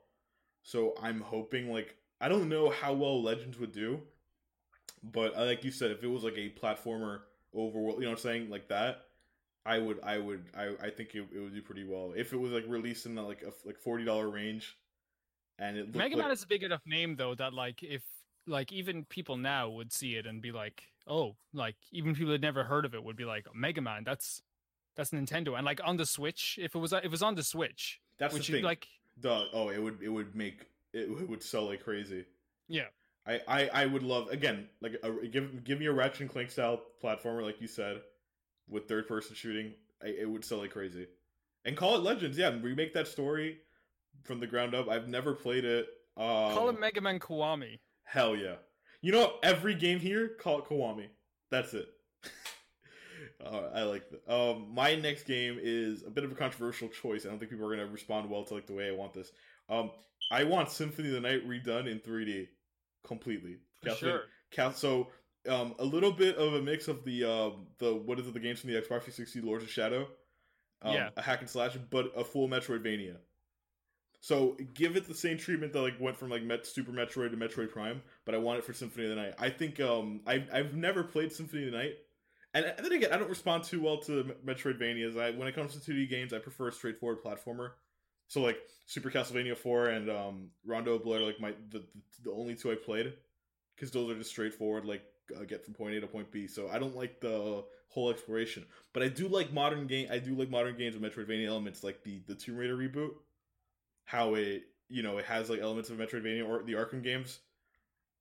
So 0.62 0.94
I'm 1.02 1.20
hoping 1.20 1.70
like 1.70 1.96
I 2.20 2.28
don't 2.28 2.48
know 2.48 2.70
how 2.70 2.94
well 2.94 3.22
Legends 3.22 3.58
would 3.58 3.72
do, 3.72 4.00
but 5.02 5.36
uh, 5.36 5.44
like 5.44 5.64
you 5.64 5.70
said, 5.70 5.90
if 5.90 6.02
it 6.02 6.08
was 6.08 6.24
like 6.24 6.36
a 6.36 6.50
platformer 6.50 7.20
overworld, 7.54 7.96
you 7.96 8.02
know 8.02 8.10
what 8.10 8.18
I'm 8.18 8.18
saying, 8.18 8.50
like 8.50 8.68
that, 8.68 9.04
I 9.66 9.78
would, 9.78 10.00
I 10.02 10.18
would, 10.18 10.44
I, 10.56 10.74
I 10.82 10.90
think 10.90 11.14
it, 11.14 11.26
it 11.34 11.38
would 11.38 11.54
do 11.54 11.62
pretty 11.62 11.84
well 11.84 12.12
if 12.16 12.32
it 12.32 12.38
was 12.38 12.52
like 12.52 12.64
released 12.66 13.06
in 13.06 13.14
the, 13.14 13.22
like 13.22 13.42
a 13.42 13.52
like 13.66 13.78
forty 13.78 14.04
dollar 14.04 14.28
range, 14.28 14.76
and 15.58 15.76
it 15.76 15.94
Mega 15.94 16.16
like, 16.16 16.24
Man 16.24 16.32
is 16.32 16.42
a 16.42 16.46
big 16.46 16.62
enough 16.62 16.82
name 16.86 17.16
though 17.16 17.34
that 17.34 17.52
like 17.52 17.82
if 17.82 18.02
like 18.46 18.72
even 18.72 19.04
people 19.04 19.36
now 19.36 19.68
would 19.68 19.92
see 19.92 20.16
it 20.16 20.26
and 20.26 20.40
be 20.40 20.50
like, 20.50 20.82
oh, 21.06 21.36
like 21.52 21.76
even 21.92 22.14
people 22.14 22.32
that 22.32 22.40
never 22.40 22.64
heard 22.64 22.84
of 22.84 22.94
it 22.94 23.04
would 23.04 23.16
be 23.16 23.24
like, 23.24 23.46
Mega 23.54 23.80
Man, 23.80 24.02
that's 24.04 24.42
that's 24.96 25.10
Nintendo. 25.10 25.56
And 25.56 25.64
like 25.64 25.80
on 25.84 25.96
the 25.98 26.06
Switch, 26.06 26.58
if 26.60 26.74
it 26.74 26.78
was 26.78 26.92
if 26.92 27.04
it 27.04 27.10
was 27.10 27.22
on 27.22 27.34
the 27.34 27.42
Switch, 27.44 28.00
that's 28.18 28.32
which 28.34 28.46
the 28.46 28.52
you 28.52 28.58
thing. 28.58 28.64
like, 28.64 28.88
the 29.20 29.46
Oh, 29.52 29.68
it 29.68 29.78
would, 29.78 30.02
it 30.02 30.08
would 30.08 30.34
make 30.34 30.66
it, 30.92 31.08
it 31.10 31.28
would 31.28 31.42
sell 31.42 31.66
like 31.66 31.84
crazy. 31.84 32.24
yeah, 32.68 32.86
I, 33.26 33.40
I, 33.46 33.70
I 33.72 33.86
would 33.86 34.02
love 34.02 34.28
again 34.28 34.68
like 34.80 34.96
a, 35.02 35.26
give 35.26 35.64
give 35.64 35.78
me 35.78 35.86
a 35.86 35.92
Ratchet 35.92 36.22
and 36.22 36.30
Clank 36.30 36.50
style 36.50 36.80
platformer 37.02 37.44
like 37.44 37.60
you 37.60 37.66
said, 37.66 38.00
with 38.68 38.88
third 38.88 39.08
person 39.08 39.34
shooting. 39.34 39.74
I, 40.02 40.08
it 40.08 40.28
would 40.28 40.44
sell 40.44 40.58
like 40.58 40.70
crazy, 40.70 41.06
and 41.64 41.76
call 41.76 41.96
it 41.96 42.02
Legends. 42.02 42.38
Yeah, 42.38 42.56
remake 42.60 42.94
that 42.94 43.08
story 43.08 43.58
from 44.24 44.40
the 44.40 44.46
ground 44.46 44.74
up. 44.74 44.88
I've 44.88 45.08
never 45.08 45.34
played 45.34 45.64
it. 45.64 45.86
Um, 46.16 46.54
call 46.54 46.68
it 46.70 46.80
Mega 46.80 47.00
Man 47.00 47.18
Kiwami. 47.18 47.78
Hell 48.04 48.34
yeah. 48.34 48.56
You 49.02 49.12
know, 49.12 49.34
every 49.42 49.74
game 49.74 49.98
here, 49.98 50.28
call 50.40 50.58
it 50.58 50.64
Kiwami. 50.66 51.06
That's 51.50 51.72
it. 51.74 51.88
uh, 53.44 53.68
I 53.74 53.82
like 53.82 54.04
that. 54.10 54.32
Um, 54.32 54.68
my 54.74 54.94
next 54.94 55.24
game 55.24 55.58
is 55.60 56.02
a 56.04 56.10
bit 56.10 56.24
of 56.24 56.32
a 56.32 56.34
controversial 56.34 56.88
choice. 56.88 57.24
I 57.24 57.30
don't 57.30 57.38
think 57.38 57.50
people 57.50 57.66
are 57.66 57.74
going 57.74 57.86
to 57.86 57.92
respond 57.92 58.28
well 58.28 58.44
to 58.44 58.54
like 58.54 58.66
the 58.66 58.74
way 58.74 58.88
I 58.88 58.92
want 58.92 59.14
this. 59.14 59.32
Um, 59.68 59.90
I 60.30 60.44
want 60.44 60.70
Symphony 60.70 61.08
of 61.08 61.14
the 61.14 61.20
Night 61.20 61.48
redone 61.48 61.90
in 61.90 62.00
3D 62.00 62.48
completely. 63.04 63.56
Sure. 63.96 64.22
Cal- 64.50 64.72
so 64.72 65.08
um, 65.48 65.74
a 65.78 65.84
little 65.84 66.12
bit 66.12 66.36
of 66.36 66.54
a 66.54 66.62
mix 66.62 66.88
of 66.88 67.04
the 67.04 67.24
um, 67.24 67.66
the 67.78 67.94
what 67.94 68.18
is 68.18 68.26
it 68.28 68.34
the 68.34 68.40
games 68.40 68.60
from 68.60 68.70
the 68.70 68.76
Xbox 68.76 69.02
360 69.04 69.40
Lords 69.40 69.64
of 69.64 69.70
Shadow, 69.70 70.08
um, 70.82 70.94
Yeah. 70.94 71.10
a 71.16 71.22
hack 71.22 71.40
and 71.40 71.48
slash, 71.48 71.76
but 71.90 72.12
a 72.16 72.24
full 72.24 72.48
Metroidvania. 72.48 73.16
So 74.22 74.56
give 74.74 74.96
it 74.96 75.08
the 75.08 75.14
same 75.14 75.38
treatment 75.38 75.72
that 75.72 75.80
like 75.80 75.98
went 75.98 76.16
from 76.16 76.28
like 76.28 76.42
Met- 76.42 76.66
Super 76.66 76.92
Metroid 76.92 77.30
to 77.30 77.36
Metroid 77.38 77.70
Prime, 77.70 78.02
but 78.26 78.34
I 78.34 78.38
want 78.38 78.58
it 78.58 78.64
for 78.64 78.74
Symphony 78.74 79.04
of 79.04 79.10
the 79.10 79.16
Night. 79.16 79.34
I 79.38 79.48
think 79.48 79.80
um 79.80 80.20
I've 80.26 80.46
I've 80.52 80.74
never 80.74 81.02
played 81.02 81.32
Symphony 81.32 81.64
of 81.66 81.72
the 81.72 81.78
Night, 81.78 81.94
and, 82.52 82.66
and 82.66 82.84
then 82.84 82.92
again 82.92 83.12
I 83.12 83.16
don't 83.16 83.30
respond 83.30 83.64
too 83.64 83.80
well 83.80 83.96
to 84.02 84.34
Metroidvanias. 84.44 85.18
I 85.18 85.30
when 85.30 85.48
it 85.48 85.54
comes 85.54 85.72
to 85.74 85.90
2D 85.90 86.10
games, 86.10 86.34
I 86.34 86.38
prefer 86.38 86.68
a 86.68 86.72
straightforward 86.72 87.22
platformer. 87.24 87.70
So 88.30 88.40
like 88.42 88.60
Super 88.86 89.10
Castlevania 89.10 89.58
4 89.58 89.88
and 89.88 90.10
um 90.10 90.50
Rondo 90.64 90.94
of 90.94 91.04
Blood 91.04 91.22
are 91.22 91.26
like 91.26 91.40
my 91.40 91.52
the, 91.70 91.80
the, 91.80 91.86
the 92.24 92.32
only 92.32 92.54
two 92.56 92.72
I 92.72 92.76
played 92.76 93.12
because 93.76 93.90
those 93.90 94.10
are 94.10 94.16
just 94.18 94.30
straightforward 94.30 94.86
like 94.86 95.02
uh, 95.38 95.44
get 95.44 95.64
from 95.64 95.74
point 95.74 95.96
A 95.96 96.00
to 96.00 96.08
point 96.08 96.30
B. 96.32 96.46
So 96.48 96.70
I 96.70 96.78
don't 96.78 96.96
like 96.96 97.20
the 97.20 97.64
whole 97.90 98.10
exploration, 98.10 98.64
but 98.94 99.02
I 99.02 99.08
do 99.08 99.28
like 99.28 99.52
modern 99.52 99.88
game. 99.88 100.08
I 100.12 100.20
do 100.20 100.34
like 100.36 100.50
modern 100.50 100.78
games 100.78 100.96
with 100.96 101.04
Metroidvania 101.12 101.48
elements, 101.48 101.84
like 101.84 102.04
the 102.04 102.22
the 102.28 102.36
Tomb 102.36 102.56
Raider 102.56 102.78
reboot. 102.78 103.12
How 104.04 104.34
it 104.34 104.64
you 104.88 105.02
know 105.02 105.18
it 105.18 105.26
has 105.26 105.50
like 105.50 105.60
elements 105.60 105.90
of 105.90 105.98
Metroidvania 105.98 106.48
or 106.48 106.62
the 106.62 106.74
Arkham 106.74 107.02
games. 107.02 107.40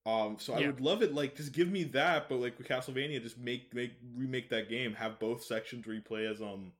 Um, 0.05 0.37
so 0.39 0.53
I 0.55 0.59
Yeah. 0.59 0.67
would 0.67 0.81
love 0.81 1.03
it. 1.03 1.13
Like, 1.13 1.35
just 1.35 1.53
give 1.53 1.69
me 1.71 1.83
that, 1.85 2.29
but 2.29 2.37
like 2.39 2.57
with 2.57 2.67
Castlevania, 2.67 3.21
just 3.21 3.37
make 3.37 3.73
make 3.73 3.93
remake 4.15 4.49
that 4.49 4.69
game. 4.69 4.95
Have 4.95 5.19
both 5.19 5.43
sections 5.43 5.85
where 5.87 5.95
you 5.95 6.01
play 6.01 6.25
as 6.27 6.41
um 6.41 6.73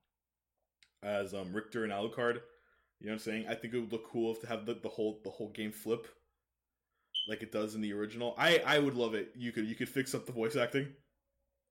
as 1.03 1.33
um 1.33 1.53
Richter 1.53 1.83
and 1.83 1.93
Alucard. 1.93 2.41
You 2.99 3.07
know 3.07 3.13
what 3.13 3.15
I'm 3.15 3.19
saying? 3.19 3.45
I 3.47 3.55
think 3.55 3.73
it 3.73 3.79
would 3.79 3.91
look 3.91 4.09
cool 4.09 4.31
if 4.31 4.41
to 4.41 4.47
have 4.47 4.65
the, 4.65 4.73
the 4.73 4.89
whole 4.89 5.21
the 5.23 5.29
whole 5.29 5.49
game 5.49 5.71
flip, 5.71 6.07
like 7.29 7.41
it 7.41 7.51
does 7.51 7.75
in 7.75 7.81
the 7.81 7.93
original. 7.93 8.35
I 8.37 8.61
I 8.65 8.79
would 8.79 8.95
love 8.95 9.13
it. 9.13 9.31
You 9.35 9.51
could 9.51 9.65
you 9.65 9.75
could 9.75 9.87
fix 9.87 10.13
up 10.13 10.25
the 10.25 10.33
voice 10.33 10.57
acting, 10.57 10.87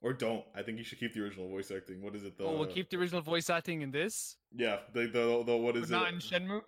or 0.01 0.14
don't. 0.14 0.43
I 0.55 0.62
think 0.62 0.79
you 0.79 0.85
should 0.85 0.99
keep 0.99 1.12
the 1.12 1.20
original 1.20 1.49
voice 1.49 1.70
acting. 1.70 2.01
What 2.01 2.14
is 2.14 2.24
it? 2.24 2.39
The 2.39 2.45
oh, 2.45 2.57
we'll 2.57 2.66
keep 2.66 2.89
the 2.89 2.97
original 2.97 3.20
voice 3.20 3.51
acting 3.51 3.83
in 3.83 3.91
this, 3.91 4.37
yeah 4.57 4.79
the 4.95 5.01
the, 5.01 5.45
the 5.45 5.57
what 5.57 5.76
is 5.76 5.91
not 5.91 6.09
it? 6.09 6.14
in 6.14 6.20
Shenmue. 6.20 6.62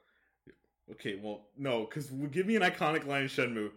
Okay, 0.92 1.18
well, 1.22 1.46
no, 1.56 1.84
because 1.84 2.10
give 2.30 2.46
me 2.46 2.56
an 2.56 2.62
iconic 2.62 3.06
line 3.06 3.22
in 3.22 3.28
Shenmue 3.28 3.70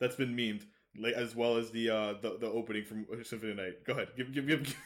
that's 0.00 0.16
been 0.16 0.36
memed, 0.36 0.66
like 0.98 1.14
as 1.14 1.34
well 1.34 1.56
as 1.56 1.70
the 1.70 1.88
uh 1.88 2.14
the, 2.20 2.36
the 2.38 2.46
opening 2.46 2.84
from 2.84 3.06
Symphony 3.22 3.54
Night. 3.54 3.84
Go 3.86 3.94
ahead, 3.94 4.08
give 4.18 4.34
give 4.34 4.46
give. 4.46 4.64
give 4.64 4.76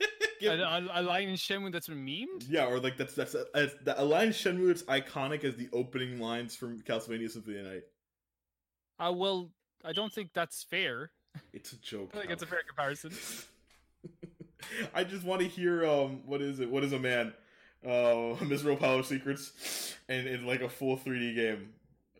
A, 0.42 0.48
a, 0.48 1.00
a 1.00 1.02
line 1.02 1.28
in 1.28 1.34
Shenmue 1.34 1.72
that's 1.72 1.88
been 1.88 2.04
memed. 2.04 2.46
yeah, 2.48 2.66
or 2.66 2.80
like 2.80 2.96
that's 2.96 3.14
that's 3.14 3.34
a, 3.34 3.46
as, 3.54 3.74
a 3.86 4.04
line 4.04 4.28
in 4.28 4.32
Shenmue 4.32 4.68
that's 4.68 4.82
iconic 4.84 5.44
as 5.44 5.56
the 5.56 5.68
opening 5.72 6.20
lines 6.20 6.54
from 6.54 6.80
Castlevania 6.80 7.30
Symphony 7.30 7.58
of 7.58 7.64
the 7.64 7.70
Night. 7.70 7.82
Uh, 8.98 9.12
well, 9.12 9.50
I 9.84 9.92
don't 9.92 10.12
think 10.12 10.30
that's 10.34 10.62
fair. 10.64 11.10
It's 11.52 11.72
a 11.72 11.76
joke. 11.76 12.10
I 12.14 12.20
think 12.20 12.30
it's 12.30 12.42
a 12.42 12.46
fair 12.46 12.60
comparison. 12.66 13.12
I 14.94 15.04
just 15.04 15.24
want 15.24 15.40
to 15.40 15.48
hear 15.48 15.86
um 15.86 16.22
what 16.26 16.40
is 16.42 16.60
it? 16.60 16.70
What 16.70 16.84
is 16.84 16.92
a 16.92 16.98
man? 16.98 17.32
Uh, 17.86 18.34
Miserable 18.44 18.76
Palace 18.78 19.08
Secrets, 19.08 19.94
and 20.08 20.26
in 20.26 20.46
like 20.46 20.62
a 20.62 20.68
full 20.68 20.96
3D 20.96 21.34
game. 21.34 21.70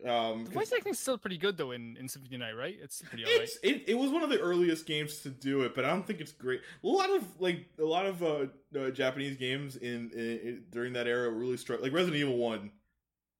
Um, 0.07 0.45
The 0.45 0.51
voice 0.51 0.71
acting's 0.71 0.99
still 0.99 1.17
pretty 1.17 1.37
good 1.37 1.57
though 1.57 1.71
in, 1.71 1.97
in 1.97 2.07
Symphony 2.07 2.37
Night, 2.37 2.55
right? 2.55 2.77
It's 2.81 3.01
pretty 3.01 3.25
it, 3.63 3.83
it 3.87 3.97
was 3.97 4.11
one 4.11 4.23
of 4.23 4.29
the 4.29 4.39
earliest 4.39 4.85
games 4.85 5.19
to 5.19 5.29
do 5.29 5.63
it, 5.63 5.75
but 5.75 5.83
I 5.83 5.89
don't 5.89 6.07
think 6.07 6.21
it's 6.21 6.31
great. 6.31 6.61
A 6.83 6.87
lot 6.87 7.09
of 7.09 7.23
like 7.39 7.65
a 7.79 7.83
lot 7.83 8.05
of 8.05 8.23
uh, 8.23 8.45
uh 8.77 8.91
Japanese 8.91 9.35
games 9.35 9.75
in, 9.75 10.09
in, 10.13 10.19
in 10.19 10.63
during 10.71 10.93
that 10.93 11.07
era 11.07 11.29
really 11.29 11.57
struck. 11.57 11.81
Like 11.81 11.91
Resident 11.91 12.15
Evil 12.15 12.37
One 12.37 12.71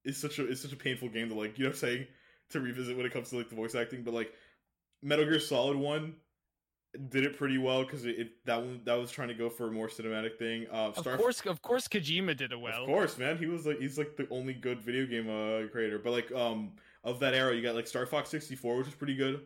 is 0.03 0.17
such 0.17 0.39
a 0.39 0.49
is 0.49 0.61
such 0.61 0.73
a 0.73 0.77
painful 0.77 1.09
game 1.09 1.29
to 1.29 1.35
like 1.35 1.57
you 1.57 1.63
know 1.63 1.69
what 1.69 1.75
I'm 1.75 1.79
saying 1.79 2.07
to 2.49 2.59
revisit 2.59 2.97
when 2.97 3.05
it 3.05 3.13
comes 3.13 3.29
to 3.29 3.37
like 3.37 3.49
the 3.49 3.55
voice 3.55 3.75
acting. 3.75 4.03
But 4.03 4.13
like 4.13 4.33
Metal 5.01 5.25
Gear 5.25 5.39
Solid 5.39 5.77
One 5.77 6.15
did 7.09 7.23
it 7.23 7.37
pretty 7.37 7.57
well 7.57 7.83
because 7.83 8.05
it, 8.05 8.19
it 8.19 8.45
that 8.45 8.57
one 8.61 8.81
that 8.85 8.95
was 8.95 9.11
trying 9.11 9.27
to 9.27 9.33
go 9.33 9.49
for 9.49 9.67
a 9.67 9.71
more 9.71 9.87
cinematic 9.87 10.37
thing. 10.37 10.67
Uh, 10.71 10.87
Of 10.89 10.97
Star 10.97 11.17
course, 11.17 11.41
of 11.45 11.61
course, 11.61 11.87
Kojima 11.87 12.35
did 12.35 12.51
it 12.51 12.59
well. 12.59 12.81
of 12.83 12.87
course, 12.87 13.17
man. 13.17 13.37
He 13.37 13.45
was 13.45 13.65
like 13.65 13.79
he's 13.79 13.97
like 13.97 14.15
the 14.17 14.27
only 14.31 14.53
good 14.53 14.81
video 14.81 15.05
game 15.05 15.29
uh 15.29 15.67
creator. 15.71 15.99
But 15.99 16.11
like 16.11 16.31
um 16.31 16.73
of 17.03 17.19
that 17.19 17.33
era, 17.33 17.55
you 17.55 17.61
got 17.61 17.75
like 17.75 17.87
Star 17.87 18.05
Fox 18.05 18.29
64, 18.29 18.77
which 18.77 18.87
is 18.87 18.93
pretty 18.95 19.15
good. 19.15 19.41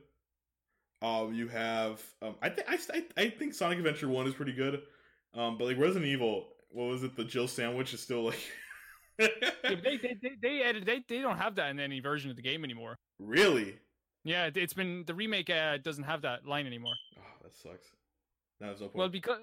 Um, 1.02 1.34
you 1.34 1.50
have 1.50 2.02
um, 2.22 2.36
I 2.42 2.50
think 2.50 2.68
I, 2.70 3.22
I 3.22 3.30
think 3.30 3.54
Sonic 3.54 3.78
Adventure 3.80 4.08
One 4.08 4.26
is 4.26 4.34
pretty 4.34 4.54
good. 4.54 4.82
Um, 5.34 5.58
but 5.58 5.66
like 5.66 5.78
Resident 5.78 6.06
Evil, 6.06 6.48
what 6.70 6.86
was 6.86 7.04
it? 7.04 7.16
The 7.16 7.26
Jill 7.26 7.48
sandwich 7.48 7.94
is 7.94 8.02
still 8.02 8.24
like. 8.24 8.40
Yeah, 9.20 9.28
they, 9.64 9.76
they, 9.98 10.18
they, 10.20 10.32
they, 10.42 10.64
added, 10.64 10.88
they, 10.88 11.04
they 11.08 11.20
don't 11.22 11.38
have 11.38 11.54
that 11.58 11.70
in 11.70 11.80
any 11.80 12.00
version 12.00 12.32
of 12.32 12.36
the 12.36 12.42
game 12.42 12.64
anymore. 12.64 12.98
really? 13.20 13.76
Yeah, 14.24 14.46
it- 14.46 14.58
it's 14.58 14.74
been 14.74 15.04
the 15.06 15.14
remake 15.14 15.50
uh, 15.50 15.78
doesn't 15.78 16.04
have 16.06 16.22
that 16.22 16.46
line 16.46 16.66
anymore. 16.68 16.96
Oh, 17.18 17.22
that 17.44 17.56
sucks. 17.56 17.88
That 18.60 18.72
was 18.72 18.82
no 18.82 18.88
point. 18.88 18.98
Well, 18.98 19.10
because 19.10 19.40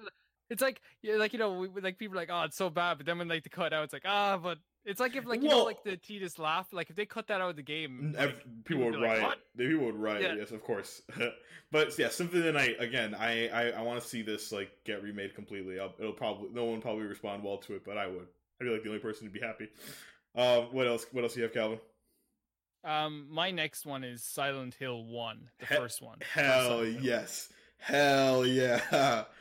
it's 0.49 0.61
like 0.61 0.81
yeah, 1.01 1.15
like 1.15 1.33
you 1.33 1.39
know, 1.39 1.53
we, 1.53 1.81
like 1.81 1.97
people 1.97 2.17
are 2.17 2.21
like, 2.21 2.29
oh, 2.31 2.43
it's 2.43 2.57
so 2.57 2.69
bad, 2.69 2.97
but 2.97 3.05
then 3.05 3.17
when 3.17 3.27
like 3.27 3.43
they 3.43 3.49
cut 3.49 3.73
out, 3.73 3.83
it's 3.83 3.93
like 3.93 4.05
ah, 4.05 4.37
but 4.41 4.57
it's 4.83 4.99
like 4.99 5.15
if 5.15 5.25
like 5.25 5.41
you 5.43 5.49
know, 5.49 5.63
like 5.63 5.83
the 5.83 5.95
Tidus 5.97 6.39
laugh, 6.39 6.73
like 6.73 6.89
if 6.89 6.95
they 6.95 7.05
cut 7.05 7.27
that 7.27 7.39
out 7.39 7.51
of 7.51 7.55
the 7.55 7.61
game, 7.61 8.15
like, 8.17 8.43
people 8.65 8.83
would 8.85 8.93
be 8.93 8.99
like? 8.99 9.37
The 9.55 9.67
People 9.67 9.85
would 9.85 9.95
riot. 9.95 10.21
Yeah. 10.23 10.35
Yes, 10.35 10.51
of 10.51 10.63
course. 10.63 11.03
but 11.71 11.97
yeah, 11.99 12.09
Symphony 12.09 12.39
of 12.39 12.45
the 12.45 12.51
Night 12.53 12.77
again. 12.79 13.13
I 13.13 13.47
I, 13.49 13.69
I 13.71 13.81
want 13.83 14.01
to 14.01 14.07
see 14.07 14.23
this 14.23 14.51
like 14.51 14.71
get 14.83 15.03
remade 15.03 15.35
completely. 15.35 15.79
I'll, 15.79 15.93
it'll 15.99 16.13
probably 16.13 16.49
no 16.51 16.65
one 16.65 16.75
will 16.75 16.81
probably 16.81 17.03
respond 17.03 17.43
well 17.43 17.57
to 17.59 17.75
it, 17.75 17.85
but 17.85 17.97
I 17.97 18.07
would. 18.07 18.27
I'd 18.59 18.63
be 18.65 18.69
like 18.71 18.83
the 18.83 18.89
only 18.89 19.01
person 19.01 19.27
to 19.27 19.31
be 19.33 19.39
happy. 19.39 19.69
Um, 20.35 20.63
what 20.73 20.87
else? 20.87 21.05
What 21.11 21.23
else 21.23 21.33
do 21.33 21.39
you 21.41 21.43
have, 21.43 21.53
Calvin? 21.53 21.79
Um, 22.83 23.27
my 23.29 23.51
next 23.51 23.85
one 23.85 24.03
is 24.03 24.23
Silent 24.23 24.73
Hill 24.75 25.03
One, 25.05 25.49
the 25.59 25.65
He- 25.67 25.75
first 25.75 26.01
one. 26.01 26.17
Hell 26.33 26.85
yes. 26.85 27.49
Hell 27.77 28.45
yeah. 28.45 29.23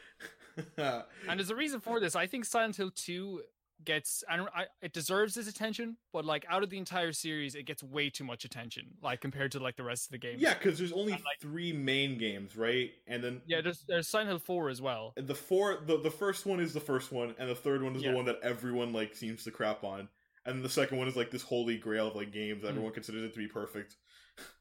And 0.77 1.39
there's 1.39 1.49
a 1.51 1.55
reason 1.57 1.81
for 1.81 2.01
this. 2.01 2.15
I 2.15 2.27
think 2.27 2.45
Silent 2.45 2.77
Hill 2.77 2.91
Two 2.95 3.43
gets, 3.83 4.23
I 4.29 4.37
don't, 4.37 4.49
I, 4.55 4.67
it 4.83 4.93
deserves 4.93 5.39
its 5.39 5.49
attention, 5.49 5.97
but 6.13 6.27
like 6.27 6.45
out 6.51 6.63
of 6.63 6.69
the 6.69 6.77
entire 6.77 7.13
series, 7.13 7.55
it 7.55 7.63
gets 7.65 7.83
way 7.83 8.11
too 8.11 8.25
much 8.25 8.45
attention, 8.45 8.89
like 9.03 9.23
compared 9.23 9.53
to 9.53 9.59
like 9.59 9.77
the 9.77 9.85
rest 9.85 10.07
of 10.07 10.11
the 10.11 10.19
game. 10.19 10.37
yeah, 10.39 10.53
because 10.53 10.77
there's 10.79 10.93
only 10.93 11.13
And, 11.15 11.23
like- 11.25 11.41
three 11.41 11.73
main 11.73 12.19
games, 12.19 12.57
right? 12.57 12.91
And 13.07 13.25
then 13.25 13.41
yeah. 13.47 13.63
There's 13.63 13.85
there's 13.89 14.07
Silent 14.09 14.29
Hill 14.29 14.39
Four 14.39 14.69
as 14.69 14.83
well. 14.83 15.15
the 15.17 15.35
four 15.35 15.79
the, 15.87 15.99
the 15.99 16.11
first 16.11 16.45
one 16.45 16.61
is 16.61 16.75
the 16.75 16.81
first 16.81 17.11
one, 17.11 17.35
and 17.39 17.49
the 17.49 17.55
third 17.55 17.83
one 17.83 17.97
is 17.97 18.03
Yeah. 18.03 18.11
the 18.11 18.17
one 18.17 18.27
that 18.27 18.41
everyone 18.43 18.93
like 18.93 19.17
seems 19.17 19.45
to 19.45 19.51
crap 19.51 19.83
on. 19.83 20.09
And 20.47 20.65
the 20.65 20.69
second 20.69 20.99
one 20.99 21.07
is 21.09 21.17
like 21.17 21.31
this 21.31 21.43
holy 21.43 21.77
grail 21.77 22.09
of 22.09 22.15
like 22.17 22.33
games 22.33 22.63
that 22.63 22.69
Mm. 22.69 22.71
everyone 22.71 22.93
considers 22.93 23.23
it 23.25 23.33
to 23.35 23.39
be 23.39 23.47
perfect. 23.49 23.97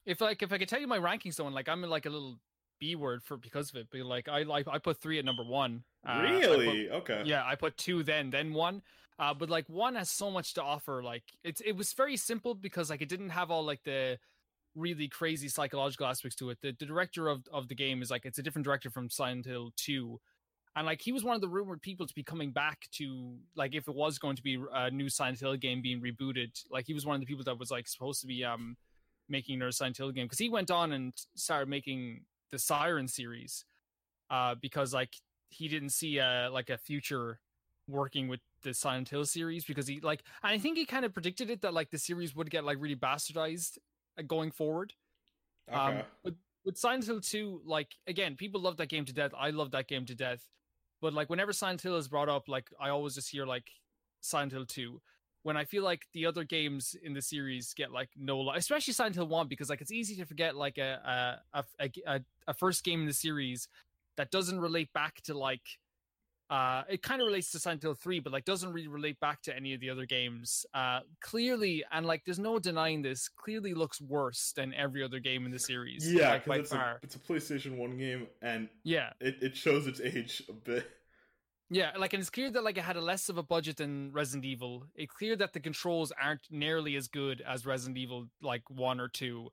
If 0.05 0.19
like 0.21 0.41
if 0.41 0.51
I 0.51 0.57
could 0.57 0.67
tell 0.67 0.79
you 0.81 0.87
my 0.87 0.99
rankings, 0.99 1.39
and 1.39 1.55
like 1.55 1.69
I'm 1.69 1.81
like 1.83 2.05
a 2.05 2.09
little 2.09 2.39
B 2.79 2.95
word 2.95 3.23
for 3.23 3.37
because 3.37 3.69
of 3.69 3.75
it, 3.75 3.87
but 3.91 4.01
like 4.01 4.27
I 4.27 4.43
like 4.43 4.67
I 4.67 4.77
put 4.77 5.01
three 5.01 5.19
at 5.19 5.25
number 5.25 5.43
one. 5.43 5.83
Uh, 6.07 6.11
I 6.11 6.21
put- 6.21 6.49
really? 6.59 6.89
okay. 6.89 7.23
yeah, 7.25 7.45
I 7.45 7.55
put 7.55 7.77
two 7.77 8.03
then, 8.03 8.29
then 8.29 8.53
one. 8.53 8.81
Uh, 9.17 9.33
but 9.33 9.49
like 9.49 9.67
one 9.67 9.95
has 9.95 10.09
so 10.09 10.31
much 10.31 10.53
to 10.55 10.63
offer. 10.63 11.01
Like 11.03 11.23
it's 11.43 11.61
it 11.61 11.73
was 11.73 11.93
very 11.93 12.17
simple 12.17 12.55
because 12.55 12.89
like 12.89 13.01
it 13.01 13.09
didn't 13.09 13.29
have 13.29 13.51
all 13.51 13.63
like 13.65 13.83
the 13.83 14.17
really 14.75 15.07
crazy 15.07 15.47
psychological 15.49 16.05
aspects 16.07 16.35
to 16.37 16.49
it. 16.51 16.57
The, 16.61 16.73
the 16.77 16.85
director 16.85 17.27
of 17.29 17.43
of 17.51 17.67
the 17.69 17.75
game 17.75 18.01
is 18.01 18.09
like 18.11 18.25
it's 18.25 18.39
a 18.39 18.43
different 18.43 18.65
director 18.65 18.89
from 18.89 19.09
Silent 19.09 19.45
Hill 19.45 19.71
Two, 19.77 20.19
and 20.75 20.85
like 20.85 21.01
he 21.01 21.11
was 21.11 21.23
one 21.23 21.35
of 21.35 21.41
the 21.41 21.49
rumored 21.49 21.81
people 21.81 22.05
to 22.05 22.13
be 22.13 22.23
coming 22.23 22.51
back 22.51 22.87
to 22.93 23.35
like 23.55 23.75
if 23.75 23.87
it 23.87 23.95
was 23.95 24.19
going 24.19 24.35
to 24.35 24.43
be 24.43 24.61
a 24.73 24.89
new 24.91 25.09
Silent 25.09 25.39
Hill 25.39 25.55
game 25.57 25.81
being 25.81 26.01
rebooted. 26.01 26.63
Like 26.69 26.85
he 26.85 26.93
was 26.93 27.05
one 27.05 27.15
of 27.15 27.21
the 27.21 27.25
people 27.25 27.43
that 27.45 27.57
was 27.57 27.71
like 27.71 27.87
supposed 27.87 28.21
to 28.21 28.27
be 28.27 28.43
um 28.43 28.77
making 29.27 29.55
another 29.55 29.71
Silent 29.71 29.97
Hill 29.97 30.11
game 30.11 30.25
because 30.25 30.39
he 30.39 30.49
went 30.49 30.71
on 30.71 30.91
and 30.91 31.13
started 31.35 31.69
making 31.69 32.21
the 32.51 32.59
Siren 32.59 33.07
series, 33.07 33.65
uh 34.29 34.55
because 34.61 34.93
like 34.93 35.15
he 35.49 35.67
didn't 35.67 35.89
see 35.89 36.19
uh 36.19 36.51
like 36.51 36.69
a 36.69 36.77
future 36.77 37.39
working 37.87 38.27
with 38.27 38.39
the 38.61 38.73
Silent 38.73 39.09
Hill 39.09 39.25
series 39.25 39.65
because 39.65 39.87
he 39.87 39.99
like 39.99 40.23
and 40.43 40.51
I 40.51 40.59
think 40.59 40.77
he 40.77 40.85
kind 40.85 41.03
of 41.03 41.13
predicted 41.13 41.49
it 41.49 41.61
that 41.61 41.73
like 41.73 41.89
the 41.89 41.97
series 41.97 42.35
would 42.35 42.49
get 42.51 42.63
like 42.63 42.77
really 42.79 42.95
bastardized 42.95 43.79
uh, 44.17 44.21
going 44.21 44.51
forward. 44.51 44.93
Okay. 45.67 45.79
Um, 45.79 46.01
with 46.23 46.35
with 46.65 46.77
Silent 46.77 47.05
Hill 47.05 47.21
2, 47.21 47.61
like 47.65 47.95
again, 48.05 48.35
people 48.35 48.61
love 48.61 48.77
that 48.77 48.89
game 48.89 49.05
to 49.05 49.13
death. 49.13 49.31
I 49.37 49.49
love 49.49 49.71
that 49.71 49.87
game 49.87 50.05
to 50.05 50.15
death. 50.15 50.45
But 51.01 51.13
like 51.13 51.29
whenever 51.29 51.53
Silent 51.53 51.81
Hill 51.81 51.97
is 51.97 52.07
brought 52.07 52.29
up, 52.29 52.47
like 52.47 52.69
I 52.79 52.89
always 52.89 53.15
just 53.15 53.29
hear 53.29 53.45
like 53.45 53.69
Silent 54.21 54.51
Hill 54.51 54.65
2. 54.65 55.01
When 55.43 55.55
I 55.55 55.63
feel 55.63 55.83
like 55.83 56.01
the 56.13 56.25
other 56.25 56.43
games 56.43 56.95
in 57.01 57.13
the 57.13 57.21
series 57.21 57.73
get 57.73 57.91
like 57.91 58.09
no 58.17 58.41
li- 58.41 58.53
especially 58.55 58.93
Silent 58.93 59.15
Hill 59.15 59.27
1 59.27 59.47
because 59.47 59.69
like 59.69 59.81
it's 59.81 59.91
easy 59.91 60.15
to 60.17 60.25
forget 60.25 60.55
like 60.55 60.77
a 60.77 61.39
a 61.53 61.63
a, 61.79 61.91
a, 62.05 62.21
a 62.47 62.53
first 62.53 62.83
game 62.83 63.01
in 63.01 63.07
the 63.07 63.13
series 63.13 63.67
that 64.17 64.31
doesn't 64.31 64.59
relate 64.59 64.91
back 64.91 65.21
to 65.23 65.37
like 65.37 65.61
uh 66.49 66.83
it 66.89 67.01
kind 67.03 67.21
of 67.21 67.27
relates 67.27 67.51
to 67.51 67.59
Silent 67.59 67.81
Hill 67.81 67.93
3 67.93 68.19
but 68.19 68.33
like 68.33 68.45
doesn't 68.45 68.73
really 68.73 68.87
relate 68.87 69.19
back 69.19 69.41
to 69.43 69.55
any 69.55 69.73
of 69.73 69.79
the 69.79 69.89
other 69.89 70.05
games. 70.05 70.65
Uh 70.73 71.01
clearly 71.21 71.83
and 71.91 72.05
like 72.05 72.23
there's 72.25 72.39
no 72.39 72.59
denying 72.59 73.01
this 73.01 73.29
clearly 73.29 73.73
looks 73.73 74.01
worse 74.01 74.53
than 74.55 74.73
every 74.73 75.03
other 75.03 75.19
game 75.19 75.45
in 75.45 75.51
the 75.51 75.59
series 75.59 76.11
yeah, 76.11 76.31
like, 76.31 76.45
by 76.45 76.57
it's 76.57 76.71
a, 76.71 76.75
far. 76.75 76.99
it's 77.03 77.15
a 77.15 77.19
PlayStation 77.19 77.77
One 77.77 77.97
game, 77.97 78.27
and 78.41 78.69
yeah. 78.83 79.11
it, 79.19 79.37
it 79.41 79.55
shows 79.55 79.87
its 79.87 80.01
age 80.01 80.43
a 80.49 80.53
bit. 80.53 80.87
yeah 81.69 81.91
like 81.97 82.13
and 82.13 82.21
it's 82.21 82.29
clear 82.31 82.49
that 82.49 82.63
like 82.63 82.77
it 82.77 82.83
had 82.83 82.95
a 82.95 83.01
less 83.01 83.29
of 83.29 83.37
a 83.37 83.43
budget 83.43 83.77
than 83.77 84.11
Resident 84.11 84.45
Evil. 84.45 84.85
It's 84.95 85.13
clear 85.13 85.35
that 85.35 85.53
the 85.53 85.59
controls 85.59 86.11
aren't 86.21 86.41
nearly 86.49 86.95
as 86.95 87.07
good 87.07 87.43
as 87.47 87.65
Resident 87.65 87.97
Evil 87.97 88.27
like 88.41 88.63
1 88.69 88.99
or 88.99 89.07
2 89.07 89.49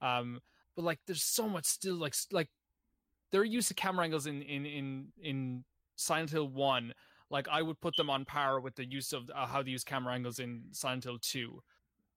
um 0.00 0.40
but 0.76 0.84
like 0.84 1.00
there's 1.06 1.24
so 1.24 1.48
much 1.48 1.64
still 1.64 1.96
like 1.96 2.14
like 2.30 2.48
their 3.32 3.44
use 3.44 3.70
of 3.70 3.76
camera 3.76 4.04
angles 4.04 4.26
in 4.26 4.42
in 4.42 4.64
in 4.64 5.06
in 5.20 5.64
Silent 5.98 6.30
Hill 6.30 6.48
1 6.48 6.92
like 7.30 7.46
I 7.48 7.60
would 7.60 7.80
put 7.80 7.94
them 7.96 8.08
on 8.08 8.24
par 8.24 8.60
with 8.60 8.74
the 8.74 8.86
use 8.86 9.12
of 9.12 9.30
uh, 9.34 9.46
how 9.46 9.62
they 9.62 9.70
use 9.70 9.84
camera 9.84 10.14
angles 10.14 10.38
in 10.38 10.62
Silent 10.72 11.04
Hill 11.04 11.18
2 11.20 11.62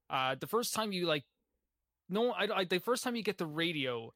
uh 0.10 0.36
the 0.40 0.48
first 0.48 0.74
time 0.74 0.92
you 0.92 1.06
like 1.06 1.24
no 2.10 2.32
I, 2.32 2.60
I 2.60 2.64
the 2.66 2.80
first 2.80 3.04
time 3.04 3.16
you 3.16 3.24
get 3.24 3.38
the 3.38 3.46
radio 3.46 4.14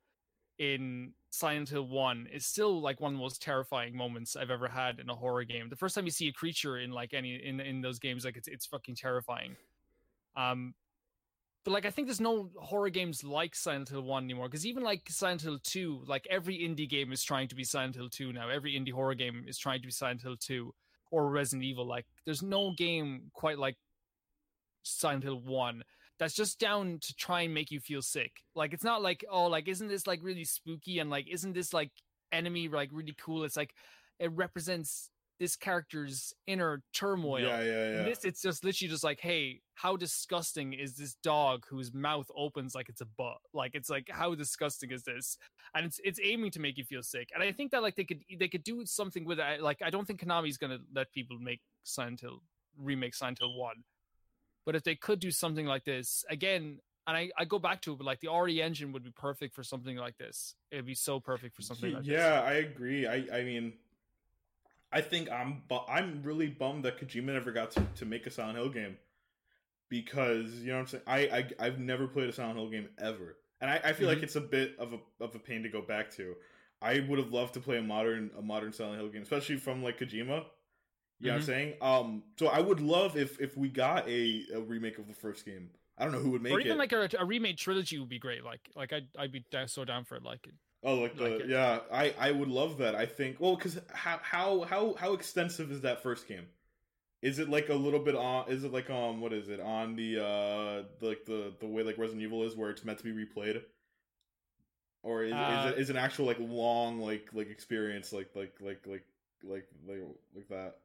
in 0.57 1.13
Silent 1.31 1.69
Hill 1.69 1.87
1 1.87 2.29
is 2.31 2.45
still 2.45 2.81
like 2.81 3.01
one 3.01 3.13
of 3.13 3.17
the 3.17 3.23
most 3.23 3.41
terrifying 3.41 3.95
moments 3.95 4.35
I've 4.35 4.51
ever 4.51 4.69
had 4.69 4.99
in 4.99 5.09
a 5.09 5.15
horror 5.15 5.43
game. 5.43 5.67
The 5.69 5.75
first 5.75 5.95
time 5.95 6.05
you 6.05 6.11
see 6.11 6.29
a 6.29 6.33
creature 6.33 6.77
in 6.77 6.91
like 6.91 7.13
any 7.13 7.35
in 7.35 7.59
in 7.59 7.81
those 7.81 7.99
games 7.99 8.23
like 8.23 8.37
it's 8.37 8.47
it's 8.47 8.65
fucking 8.65 8.95
terrifying. 8.95 9.55
Um 10.37 10.73
but 11.65 11.71
like 11.71 11.85
I 11.85 11.89
think 11.89 12.07
there's 12.07 12.21
no 12.21 12.51
horror 12.57 12.91
games 12.91 13.23
like 13.23 13.55
Silent 13.55 13.89
Hill 13.89 14.03
1 14.03 14.23
anymore 14.23 14.47
because 14.47 14.67
even 14.67 14.83
like 14.83 15.09
Silent 15.09 15.41
Hill 15.41 15.57
2, 15.63 16.03
like 16.07 16.27
every 16.29 16.59
indie 16.59 16.87
game 16.87 17.11
is 17.11 17.23
trying 17.23 17.47
to 17.47 17.55
be 17.55 17.63
Silent 17.63 17.95
Hill 17.95 18.07
2 18.07 18.31
now. 18.31 18.49
Every 18.49 18.73
indie 18.73 18.93
horror 18.93 19.15
game 19.15 19.43
is 19.47 19.57
trying 19.57 19.81
to 19.81 19.87
be 19.87 19.91
Silent 19.91 20.21
Hill 20.21 20.37
2 20.39 20.71
or 21.11 21.29
Resident 21.29 21.63
Evil. 21.63 21.87
Like 21.87 22.05
there's 22.23 22.43
no 22.43 22.73
game 22.77 23.31
quite 23.33 23.57
like 23.57 23.75
Silent 24.83 25.23
Hill 25.23 25.41
1 25.41 25.83
that's 26.19 26.35
just 26.35 26.59
down 26.59 26.99
to 27.01 27.15
try 27.15 27.41
and 27.41 27.53
make 27.53 27.71
you 27.71 27.79
feel 27.79 28.03
sick. 28.03 28.31
Like 28.53 28.71
it's 28.71 28.83
not 28.83 29.01
like, 29.01 29.25
oh, 29.29 29.47
like 29.47 29.67
isn't 29.67 29.87
this 29.87 30.05
like 30.05 30.19
really 30.21 30.45
spooky 30.45 30.99
and 30.99 31.09
like 31.09 31.27
isn't 31.27 31.53
this 31.53 31.73
like 31.73 31.91
enemy 32.31 32.69
like 32.69 32.89
really 32.93 33.15
cool? 33.19 33.43
It's 33.43 33.57
like 33.57 33.73
it 34.19 34.31
represents 34.31 35.09
this 35.39 35.55
character's 35.55 36.33
inner 36.47 36.81
turmoil. 36.93 37.41
Yeah, 37.41 37.61
yeah, 37.61 37.89
yeah. 37.91 38.03
This 38.03 38.23
it's 38.23 38.41
just 38.41 38.63
literally 38.63 38.89
just 38.89 39.03
like, 39.03 39.19
hey, 39.19 39.61
how 39.75 39.97
disgusting 39.97 40.73
is 40.73 40.95
this 40.95 41.15
dog 41.23 41.65
whose 41.69 41.93
mouth 41.93 42.27
opens 42.35 42.73
like 42.73 42.89
it's 42.89 43.01
a 43.01 43.05
butt? 43.05 43.37
Like 43.53 43.71
it's 43.75 43.89
like 43.89 44.09
how 44.09 44.33
disgusting 44.35 44.91
is 44.91 45.03
this? 45.03 45.37
And 45.73 45.85
it's 45.85 45.99
it's 46.03 46.19
aiming 46.23 46.51
to 46.51 46.59
make 46.59 46.77
you 46.77 46.83
feel 46.83 47.03
sick. 47.03 47.29
And 47.33 47.43
I 47.43 47.51
think 47.51 47.71
that 47.71 47.81
like 47.81 47.95
they 47.95 48.05
could 48.05 48.21
they 48.39 48.47
could 48.47 48.63
do 48.63 48.85
something 48.85 49.25
with 49.25 49.39
it. 49.39 49.61
Like 49.61 49.81
I 49.81 49.89
don't 49.89 50.05
think 50.05 50.23
Konami's 50.23 50.57
gonna 50.57 50.79
let 50.93 51.11
people 51.11 51.37
make 51.39 51.61
Silent 51.83 52.21
Hill 52.21 52.41
remake 52.77 53.15
Silent 53.15 53.39
Hill 53.39 53.57
One. 53.57 53.83
But 54.65 54.75
if 54.75 54.83
they 54.83 54.95
could 54.95 55.19
do 55.19 55.31
something 55.31 55.65
like 55.65 55.83
this 55.83 56.23
again, 56.29 56.79
and 57.07 57.15
I, 57.15 57.29
I 57.37 57.45
go 57.45 57.59
back 57.59 57.81
to 57.83 57.93
it, 57.93 57.97
but 57.97 58.05
like 58.05 58.19
the 58.19 58.29
RE 58.31 58.61
engine 58.61 58.91
would 58.93 59.03
be 59.03 59.11
perfect 59.11 59.53
for 59.53 59.63
something 59.63 59.95
like 59.95 60.17
this. 60.17 60.55
It'd 60.71 60.85
be 60.85 60.95
so 60.95 61.19
perfect 61.19 61.55
for 61.55 61.61
something 61.61 61.93
like 61.93 62.05
yeah, 62.05 62.41
I 62.41 62.53
agree. 62.53 63.05
I 63.05 63.27
I 63.31 63.43
mean, 63.43 63.73
I 64.95 65.01
think 65.01 65.29
I'm 65.29 65.61
bu- 65.67 65.85
I'm 65.89 66.23
really 66.23 66.47
bummed 66.47 66.85
that 66.85 66.97
Kojima 66.99 67.33
never 67.33 67.51
got 67.51 67.69
to, 67.71 67.85
to 67.95 68.05
make 68.05 68.25
a 68.25 68.31
Silent 68.31 68.57
Hill 68.57 68.69
game 68.69 68.97
because 69.89 70.53
you 70.61 70.67
know 70.67 70.75
what 70.75 70.79
I'm 70.81 70.87
saying. 70.87 71.03
I, 71.05 71.19
I 71.19 71.49
I've 71.67 71.79
never 71.79 72.07
played 72.07 72.29
a 72.29 72.33
Silent 72.33 72.57
Hill 72.57 72.69
game 72.69 72.87
ever, 72.97 73.37
and 73.61 73.69
I, 73.69 73.81
I 73.83 73.93
feel 73.93 74.07
like 74.07 74.19
Mhm. 74.19 74.23
it's 74.23 74.35
a 74.35 74.41
bit 74.41 74.75
of 74.79 74.93
a 74.93 74.99
of 75.23 75.35
a 75.35 75.39
pain 75.39 75.63
to 75.63 75.69
go 75.69 75.81
back 75.81 76.09
to. 76.11 76.35
I 76.81 76.99
would 77.01 77.19
have 77.19 77.31
loved 77.31 77.53
to 77.55 77.59
play 77.59 77.77
a 77.77 77.81
modern 77.83 78.31
a 78.37 78.41
modern 78.41 78.73
Silent 78.73 78.99
Hill 78.99 79.09
game, 79.09 79.21
especially 79.21 79.57
from 79.57 79.83
like 79.83 79.99
Kojima. 79.99 80.45
You 81.21 81.27
know 81.27 81.33
what 81.33 81.33
I'm 81.35 81.41
Mhm. 81.41 81.43
saying? 81.45 81.73
Um, 81.81 82.23
so 82.37 82.47
I 82.47 82.59
would 82.59 82.79
love 82.81 83.17
if 83.17 83.39
if 83.39 83.55
we 83.57 83.69
got 83.69 84.07
a, 84.07 84.45
a 84.53 84.61
remake 84.61 84.97
of 84.97 85.07
the 85.07 85.13
first 85.13 85.45
game. 85.45 85.69
I 85.97 86.03
don't 86.03 86.11
know 86.13 86.19
who 86.19 86.31
would 86.31 86.41
make 86.41 86.51
it, 86.51 86.55
Or 86.55 86.59
even 86.59 86.73
it. 86.73 86.77
like 86.77 86.91
a, 86.91 87.09
a 87.19 87.25
remade 87.25 87.57
trilogy 87.57 87.97
would 87.99 88.09
be 88.09 88.19
great. 88.19 88.43
Like 88.43 88.69
like 88.75 88.91
I'd 88.93 89.07
I'd 89.17 89.31
be 89.31 89.45
so 89.67 89.85
down 89.85 90.03
for 90.03 90.15
it. 90.15 90.23
Like 90.23 90.47
Oh, 90.85 90.95
like 90.95 91.17
the 91.17 91.23
like 91.23 91.41
yeah, 91.47 91.79
I 91.91 92.13
I 92.17 92.31
would 92.31 92.47
love 92.47 92.77
that. 92.77 92.95
I 92.95 93.05
think 93.07 93.39
well, 93.41 93.55
because 93.57 93.79
how 93.93 94.19
how 94.21 94.61
how 94.61 94.93
how 94.93 95.13
extensive 95.13 95.71
is 95.71 95.81
that 95.81 96.01
first 96.03 96.27
game? 96.27 96.47
Is 97.21 97.39
it 97.39 97.49
like 97.49 97.67
a 97.69 97.73
little 97.75 97.99
bit 97.99 98.15
on? 98.15 98.49
Is 98.49 98.63
it 98.63 98.71
like 98.71 98.89
um 98.89 99.19
what 99.19 99.33
is 99.33 99.49
it 99.49 99.59
on 99.59 99.95
the 99.97 100.23
uh 100.23 100.83
like 101.01 101.25
the 101.25 101.53
the 101.59 101.67
way 101.67 101.83
like 101.83 101.97
Resident 101.97 102.23
Evil 102.23 102.43
is 102.43 102.55
where 102.55 102.69
it's 102.69 102.85
meant 102.85 102.99
to 102.99 103.03
be 103.03 103.11
replayed? 103.25 103.63
Or 105.03 105.23
is, 105.23 105.31
Uh, 105.33 105.67
is 105.67 105.73
it 105.73 105.79
is 105.79 105.89
an 105.89 105.97
actual 105.97 106.25
like 106.25 106.37
long 106.39 106.99
like 106.99 107.29
like 107.33 107.49
experience 107.49 108.11
like 108.11 108.35
like 108.35 108.55
like 108.59 108.85
like 108.87 109.05
like 109.43 109.67
like 109.87 110.01
like 110.35 110.47
that? 110.49 110.77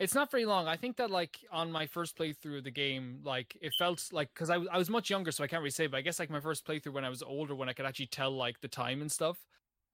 It's 0.00 0.14
not 0.14 0.30
very 0.30 0.46
long. 0.46 0.66
I 0.66 0.76
think 0.76 0.96
that 0.96 1.10
like 1.10 1.36
on 1.52 1.70
my 1.70 1.86
first 1.86 2.16
playthrough 2.16 2.58
of 2.58 2.64
the 2.64 2.70
game, 2.70 3.20
like 3.22 3.54
it 3.60 3.74
felt 3.78 4.08
like 4.12 4.30
because 4.32 4.48
I, 4.48 4.56
I 4.72 4.78
was 4.78 4.88
much 4.88 5.10
younger, 5.10 5.30
so 5.30 5.44
I 5.44 5.46
can't 5.46 5.60
really 5.60 5.70
say. 5.70 5.88
But 5.88 5.98
I 5.98 6.00
guess 6.00 6.18
like 6.18 6.30
my 6.30 6.40
first 6.40 6.66
playthrough 6.66 6.94
when 6.94 7.04
I 7.04 7.10
was 7.10 7.22
older, 7.22 7.54
when 7.54 7.68
I 7.68 7.74
could 7.74 7.84
actually 7.84 8.06
tell 8.06 8.30
like 8.30 8.58
the 8.62 8.68
time 8.68 9.02
and 9.02 9.12
stuff, 9.12 9.36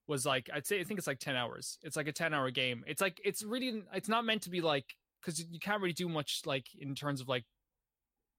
was 0.07 0.25
like 0.25 0.49
I'd 0.53 0.65
say 0.65 0.79
I 0.79 0.85
think 0.85 0.97
it's 0.97 1.07
like 1.07 1.19
ten 1.19 1.35
hours. 1.35 1.77
It's 1.83 1.97
like 1.97 2.07
a 2.07 2.13
ten 2.13 2.33
hour 2.33 2.49
game. 2.51 2.85
It's 2.87 3.01
like 3.01 3.19
it's 3.25 3.43
really 3.43 3.83
it's 3.93 4.07
not 4.07 4.23
meant 4.23 4.43
to 4.43 4.49
be 4.49 4.61
like 4.61 4.95
because 5.21 5.45
you 5.51 5.59
can't 5.59 5.81
really 5.81 5.93
do 5.93 6.07
much 6.07 6.43
like 6.45 6.67
in 6.79 6.95
terms 6.95 7.19
of 7.19 7.27
like 7.27 7.43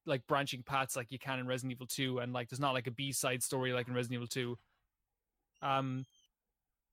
like 0.07 0.27
branching 0.27 0.63
paths 0.63 0.97
like 0.97 1.13
you 1.13 1.19
can 1.19 1.39
in 1.39 1.47
Resident 1.47 1.73
Evil 1.73 1.87
Two, 1.87 2.19
and 2.21 2.33
like 2.33 2.49
there's 2.49 2.61
not 2.61 2.73
like 2.73 2.87
a 2.87 2.93
B 2.93 3.13
side 3.13 3.43
story 3.43 3.75
like 3.75 3.89
in 3.89 3.95
Resident 3.95 4.15
Evil 4.15 4.27
Two. 4.27 4.59
Um, 5.61 6.07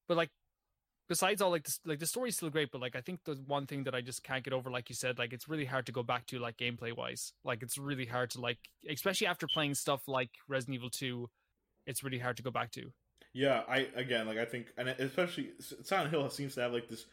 but 0.10 0.18
like 0.18 0.32
besides 1.08 1.42
all 1.42 1.52
like 1.52 1.64
this 1.64 1.80
like 1.86 2.00
the 2.00 2.06
story's 2.06 2.36
still 2.36 2.50
great 2.50 2.72
but 2.72 2.82
like 2.82 2.96
i 2.96 3.02
think 3.02 3.20
the 3.26 3.36
one 3.46 3.66
thing 3.66 3.84
that 3.84 3.94
i 3.94 4.02
just 4.02 4.24
can't 4.24 4.44
get 4.44 4.54
over 4.54 4.70
like 4.70 4.90
you 4.90 4.96
said 4.96 5.18
like 5.20 5.34
it's 5.34 5.48
really 5.48 5.66
hard 5.66 5.86
to 5.86 5.92
go 5.92 6.04
back 6.04 6.26
to 6.26 6.40
like 6.40 6.58
gameplay 6.58 6.96
wise 6.96 7.34
like 7.44 7.62
it's 7.62 7.78
really 7.78 8.06
hard 8.06 8.30
to 8.30 8.42
like 8.42 8.58
especially 8.90 9.28
after 9.28 9.48
playing 9.54 9.76
stuff 9.76 10.02
like 10.08 10.32
resident 10.48 10.76
evil 10.76 10.90
2 10.90 11.30
it's 11.86 12.04
really 12.04 12.20
hard 12.20 12.38
to 12.38 12.44
go 12.44 12.52
back 12.52 12.72
to 12.72 12.92
Yeah, 13.34 13.64
I 13.68 13.88
again 13.96 14.28
like 14.28 14.38
I 14.38 14.46
think, 14.46 14.68
and 14.78 14.90
especially 14.90 15.52
Silent 15.60 16.12
Hill 16.12 16.30
seems 16.30 16.56
to 16.56 16.62
have 16.62 16.74
like 16.74 16.88
this 16.88 17.06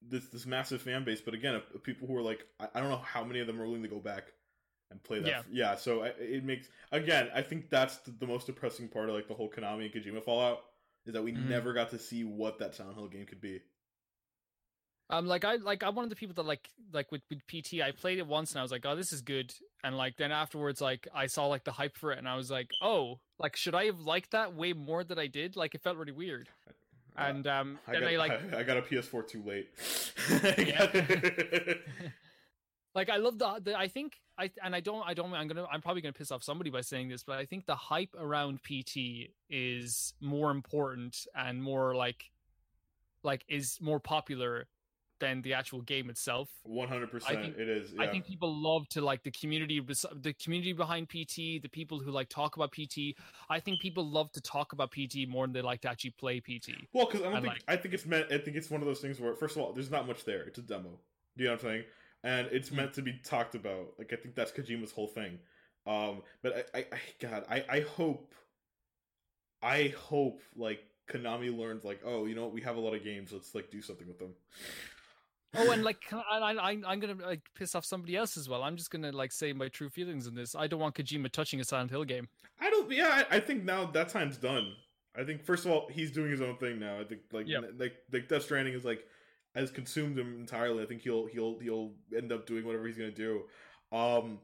this 0.00 0.26
this 0.26 0.46
massive 0.46 0.80
fan 0.80 1.04
base. 1.04 1.20
But 1.20 1.34
again, 1.34 1.60
people 1.82 2.06
who 2.06 2.16
are 2.16 2.22
like, 2.22 2.46
I, 2.60 2.68
I 2.74 2.80
don't 2.80 2.90
know 2.90 3.02
how 3.04 3.24
many 3.24 3.40
of 3.40 3.46
them 3.46 3.60
are 3.60 3.66
willing 3.66 3.82
to 3.82 3.88
go 3.88 3.98
back 3.98 4.24
and 4.90 5.02
play 5.02 5.18
that. 5.20 5.28
Yeah. 5.28 5.42
yeah. 5.50 5.74
So 5.74 6.04
I, 6.04 6.08
it 6.18 6.44
makes 6.44 6.68
again, 6.92 7.28
I 7.34 7.42
think 7.42 7.70
that's 7.70 7.96
the, 7.98 8.12
the 8.12 8.26
most 8.26 8.46
depressing 8.46 8.88
part 8.88 9.08
of 9.08 9.14
like 9.14 9.28
the 9.28 9.34
whole 9.34 9.50
Konami 9.50 9.92
and 9.92 9.92
Kojima 9.92 10.22
fallout 10.22 10.60
is 11.06 11.12
that 11.12 11.22
we 11.22 11.32
Mhm. 11.32 11.48
never 11.48 11.72
got 11.72 11.90
to 11.90 11.98
see 11.98 12.24
what 12.24 12.58
that 12.58 12.74
Silent 12.74 12.96
Hill 12.96 13.08
game 13.08 13.26
could 13.26 13.40
be. 13.40 13.60
um 15.10 15.26
like 15.26 15.44
i 15.44 15.56
like 15.56 15.82
i'm 15.82 15.94
one 15.94 16.04
of 16.04 16.08
the 16.08 16.16
people 16.16 16.32
that 16.34 16.46
like 16.46 16.66
like 16.90 17.12
with, 17.12 17.20
with 17.28 17.46
pt 17.46 17.74
i 17.82 17.92
played 17.92 18.16
it 18.16 18.26
once 18.26 18.52
and 18.52 18.58
i 18.58 18.62
was 18.62 18.72
like 18.72 18.86
oh 18.86 18.96
this 18.96 19.12
is 19.12 19.20
good 19.20 19.52
and 19.84 19.98
like 19.98 20.16
then 20.16 20.32
afterwards 20.32 20.80
like 20.80 21.06
i 21.14 21.26
saw 21.26 21.44
like 21.46 21.62
the 21.64 21.72
hype 21.72 21.94
for 21.98 22.10
it 22.10 22.16
and 22.18 22.26
i 22.26 22.34
was 22.34 22.50
like 22.50 22.70
oh 22.80 23.20
like 23.38 23.54
should 23.54 23.74
i 23.74 23.84
have 23.84 24.00
liked 24.00 24.30
that 24.30 24.54
way 24.54 24.72
more 24.72 25.04
than 25.04 25.18
i 25.18 25.26
did 25.26 25.56
like 25.56 25.74
it 25.74 25.82
felt 25.82 25.98
really 25.98 26.10
weird 26.10 26.48
and 27.16 27.46
um 27.46 27.78
I 27.86 27.92
got 27.92 28.02
I 28.04 28.16
like 28.16 28.32
I, 28.32 28.38
I 28.60 28.62
got 28.62 28.78
a 28.78 28.82
PS4 28.82 29.28
too 29.28 29.42
late. 29.42 29.68
Yeah. 32.94 32.98
like 33.00 33.10
I 33.10 33.16
love 33.16 33.38
the, 33.38 33.60
the 33.62 33.78
I 33.78 33.88
think 33.88 34.14
I 34.38 34.50
and 34.62 34.74
I 34.74 34.80
don't 34.80 35.02
I 35.06 35.14
don't 35.14 35.32
I'm 35.32 35.46
gonna 35.48 35.66
I'm 35.70 35.80
probably 35.82 36.02
gonna 36.02 36.12
piss 36.12 36.30
off 36.30 36.42
somebody 36.42 36.70
by 36.70 36.80
saying 36.80 37.08
this, 37.08 37.22
but 37.22 37.38
I 37.38 37.44
think 37.44 37.66
the 37.66 37.76
hype 37.76 38.14
around 38.18 38.60
PT 38.62 39.30
is 39.50 40.14
more 40.20 40.50
important 40.50 41.26
and 41.36 41.62
more 41.62 41.94
like 41.94 42.24
like 43.22 43.44
is 43.48 43.78
more 43.80 44.00
popular 44.00 44.66
than 45.20 45.40
the 45.42 45.54
actual 45.54 45.80
game 45.80 46.10
itself. 46.10 46.50
One 46.64 46.88
hundred 46.88 47.08
I 47.08 47.12
percent, 47.12 47.40
think- 47.42 47.56
it 47.56 47.68
is. 47.68 47.94
I 47.98 48.08
think 48.08 48.26
people 48.26 48.52
love 48.54 48.88
to 48.90 49.00
like 49.00 49.22
the 49.22 49.30
community, 49.30 49.80
the 49.80 50.32
community 50.34 50.72
behind 50.72 51.08
PT, 51.08 51.62
the 51.62 51.68
people 51.70 52.00
who 52.00 52.10
like 52.10 52.28
talk 52.28 52.56
about 52.56 52.72
PT. 52.72 53.16
I 53.48 53.60
think 53.60 53.80
people 53.80 54.04
love 54.10 54.32
to 54.32 54.40
talk 54.40 54.72
about 54.72 54.90
PT 54.90 55.28
more 55.28 55.46
than 55.46 55.52
they 55.52 55.62
like 55.62 55.80
to 55.82 55.88
actually 55.88 56.10
play 56.18 56.40
PT. 56.40 56.70
Well, 56.92 57.06
because 57.06 57.20
I 57.20 57.24
don't 57.26 57.34
And, 57.36 57.42
think 57.44 57.54
like- 57.54 57.62
I 57.68 57.76
think 57.80 57.94
it's 57.94 58.04
meant. 58.04 58.26
I 58.32 58.38
think 58.38 58.56
it's 58.56 58.70
one 58.70 58.80
of 58.82 58.86
those 58.88 59.00
things 59.00 59.20
where, 59.20 59.34
first 59.34 59.56
of 59.56 59.62
all, 59.62 59.72
there's 59.72 59.90
not 59.90 60.06
much 60.08 60.24
there. 60.24 60.42
It's 60.42 60.58
a 60.58 60.62
demo. 60.62 60.98
Do 61.36 61.44
you 61.44 61.48
know 61.48 61.54
what 61.54 61.64
I'm 61.64 61.70
saying? 61.70 61.84
And 62.24 62.48
it's 62.50 62.72
meant 62.72 62.94
to 62.94 63.02
be 63.02 63.12
talked 63.22 63.54
about. 63.54 63.92
Like 63.98 64.12
I 64.12 64.16
think 64.16 64.34
that's 64.34 64.50
Kojima's 64.50 64.90
whole 64.90 65.06
thing. 65.08 65.38
Um, 65.86 66.22
but 66.42 66.66
I, 66.74 66.78
I, 66.78 66.84
I 66.92 66.98
God, 67.20 67.44
I, 67.50 67.64
I 67.68 67.80
hope, 67.80 68.32
I 69.62 69.94
hope 70.08 70.40
like 70.56 70.80
Konami 71.08 71.56
learned 71.56 71.84
like, 71.84 72.00
oh, 72.04 72.24
you 72.26 72.34
know, 72.34 72.44
what? 72.44 72.52
we 72.54 72.62
have 72.62 72.76
a 72.76 72.80
lot 72.80 72.94
of 72.94 73.04
games. 73.04 73.32
Let's 73.32 73.54
like 73.54 73.70
do 73.70 73.82
something 73.82 74.06
with 74.08 74.18
them. 74.18 74.32
Oh, 75.56 75.70
and 75.70 75.84
like 75.84 76.02
I, 76.12 76.38
I, 76.38 76.52
I- 76.70 76.82
I'm 76.86 76.98
gonna 77.00 77.14
like 77.24 77.42
piss 77.54 77.74
off 77.74 77.84
somebody 77.84 78.16
else 78.16 78.36
as 78.36 78.48
well. 78.48 78.62
I'm 78.62 78.76
just 78.76 78.90
gonna 78.90 79.12
like 79.12 79.30
say 79.30 79.52
my 79.52 79.68
true 79.68 79.88
feelings 79.88 80.26
in 80.26 80.34
this. 80.34 80.54
I 80.54 80.66
don't 80.66 80.80
want 80.80 80.94
Kojima 80.96 81.30
touching 81.30 81.60
a 81.60 81.64
Silent 81.64 81.90
Hill 81.90 82.04
game. 82.04 82.28
I 82.60 82.70
don't. 82.70 82.90
Yeah, 82.90 83.24
I, 83.30 83.36
I 83.36 83.40
think 83.40 83.64
now 83.64 83.84
that 83.86 84.08
time's 84.08 84.36
done. 84.36 84.72
I 85.16 85.22
think 85.22 85.44
first 85.44 85.64
of 85.64 85.70
all, 85.70 85.88
he's 85.92 86.10
doing 86.10 86.30
his 86.30 86.40
own 86.40 86.56
thing 86.56 86.80
now. 86.80 86.98
I 86.98 87.04
think 87.04 87.20
like 87.32 87.46
Yep. 87.46 87.74
like 87.78 87.94
like 88.12 88.28
Death 88.28 88.42
Stranding 88.44 88.74
is 88.74 88.84
like 88.84 89.04
has 89.54 89.70
consumed 89.70 90.18
him 90.18 90.40
entirely. 90.40 90.82
I 90.82 90.86
think 90.86 91.02
he'll 91.02 91.26
he'll 91.26 91.58
he'll 91.58 91.92
end 92.16 92.32
up 92.32 92.46
doing 92.46 92.64
whatever 92.66 92.86
he's 92.86 92.96
gonna 92.96 93.10
do. 93.10 93.42
Um, 93.92 94.40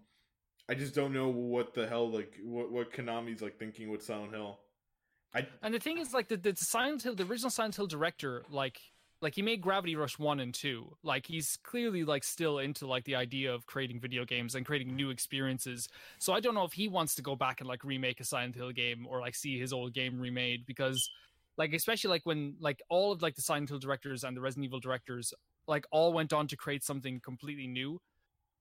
I 0.68 0.74
just 0.74 0.94
don't 0.94 1.12
know 1.12 1.28
what 1.28 1.74
the 1.74 1.86
hell 1.86 2.11
like 2.11 2.34
what 2.44 2.70
what 2.70 2.92
Konami's 2.92 3.42
like 3.42 3.58
thinking 3.58 3.90
with 3.90 4.02
Silent 4.02 4.32
Hill. 4.32 4.61
I 5.34 5.46
And 5.62 5.74
the 5.74 5.80
thing 5.80 5.98
is, 5.98 6.12
like 6.12 6.28
the, 6.28 6.36
the 6.36 6.54
Silent 6.56 7.02
Hill, 7.02 7.14
the 7.14 7.24
original 7.24 7.50
Silent 7.50 7.76
Hill 7.76 7.86
director, 7.86 8.44
like 8.50 8.80
like 9.22 9.34
he 9.34 9.42
made 9.42 9.61
Gravity 9.61 9.96
Rush 9.96 10.18
one 10.18 10.40
and 10.40 10.54
two. 10.54 10.96
Like 11.02 11.26
he's 11.26 11.58
clearly 11.62 12.04
like 12.04 12.24
still 12.24 12.58
into 12.58 12.86
like 12.86 13.04
the 13.04 13.16
idea 13.16 13.52
of 13.52 13.66
creating 13.66 14.00
video 14.00 14.24
games 14.24 14.54
and 14.54 14.64
creating 14.64 14.94
new 14.94 15.11
experiences. 15.11 15.88
So 16.18 16.32
I 16.32 16.40
don't 16.40 16.54
know 16.54 16.64
if 16.64 16.72
he 16.72 16.88
wants 16.88 17.14
to 17.16 17.22
go 17.22 17.36
back 17.36 17.61
and 17.61 17.68
like 17.68 17.84
remake 17.84 18.20
a 18.20 18.24
Silent 18.24 18.54
Hill 18.54 18.72
game 18.72 19.06
or 19.08 19.20
like 19.20 19.34
see 19.34 19.58
his 19.58 19.72
old 19.72 19.92
game 19.92 20.18
remade 20.18 20.66
because 20.66 21.11
like 21.61 21.74
especially 21.74 22.08
like 22.08 22.24
when 22.24 22.54
like 22.58 22.80
all 22.88 23.12
of 23.12 23.20
like 23.20 23.34
the 23.34 23.42
Silent 23.42 23.68
Hill 23.68 23.78
directors 23.78 24.24
and 24.24 24.34
the 24.34 24.40
Resident 24.40 24.64
Evil 24.64 24.80
directors 24.80 25.34
like 25.68 25.84
all 25.90 26.14
went 26.14 26.32
on 26.32 26.46
to 26.48 26.56
create 26.56 26.82
something 26.82 27.20
completely 27.20 27.66
new. 27.66 28.00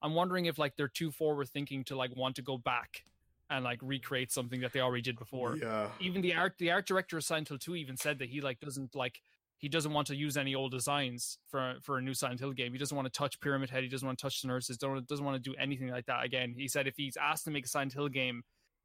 I'm 0.02 0.16
wondering 0.16 0.48
if 0.48 0.58
like 0.60 0.76
they're 0.76 0.90
too 0.90 1.10
forward 1.10 1.48
thinking 1.48 1.86
to 1.86 1.96
like 1.96 2.14
want 2.18 2.36
to 2.36 2.42
go 2.42 2.58
back 2.58 3.06
and 3.50 3.64
like 3.64 3.80
recreate 3.82 4.34
something 4.34 4.60
that 4.60 4.74
they 4.74 4.82
already 4.82 5.02
did 5.02 5.18
before 5.18 5.56
yeah 5.56 5.88
even 6.00 6.22
the 6.22 6.36
art 6.36 6.56
the 6.60 6.70
art 6.72 6.86
director 6.86 7.18
of 7.18 7.24
Silent 7.24 7.48
Hill 7.48 7.58
2 7.58 7.78
even 7.78 7.96
said 7.96 8.20
that 8.20 8.28
he 8.28 8.42
like 8.42 8.60
doesn't 8.60 8.94
like 8.94 9.22
he 9.60 9.70
doesn't 9.70 9.94
want 9.94 10.08
to 10.08 10.16
use 10.16 10.36
any 10.36 10.54
old 10.54 10.72
designs 10.72 11.38
for 11.48 11.76
for 11.82 11.98
a 11.98 12.02
new 12.02 12.14
Silent 12.14 12.42
Hill 12.42 12.52
game. 12.52 12.74
He 12.74 12.78
doesn't 12.78 12.96
want 12.96 13.12
to 13.12 13.18
touch 13.18 13.40
Pyramid 13.40 13.70
Head. 13.70 13.84
He 13.84 13.90
doesn't 13.90 14.06
want 14.06 14.18
to 14.18 14.22
touch 14.22 14.42
the 14.42 14.50
nurses. 14.50 14.78
Don't 14.78 15.08
doesn't 15.08 15.26
want 15.26 15.42
to 15.42 15.50
do 15.50 15.56
anything 15.58 15.90
like 15.90 16.06
that 16.08 16.26
again. 16.26 16.54
He 16.58 16.68
said 16.68 16.86
if 16.86 16.96
he's 16.98 17.18
asked 17.18 17.46
to 17.46 17.52
make 17.52 17.66
a 17.66 17.70
Silent 17.70 17.94
Hill 17.94 18.10
game, 18.10 18.44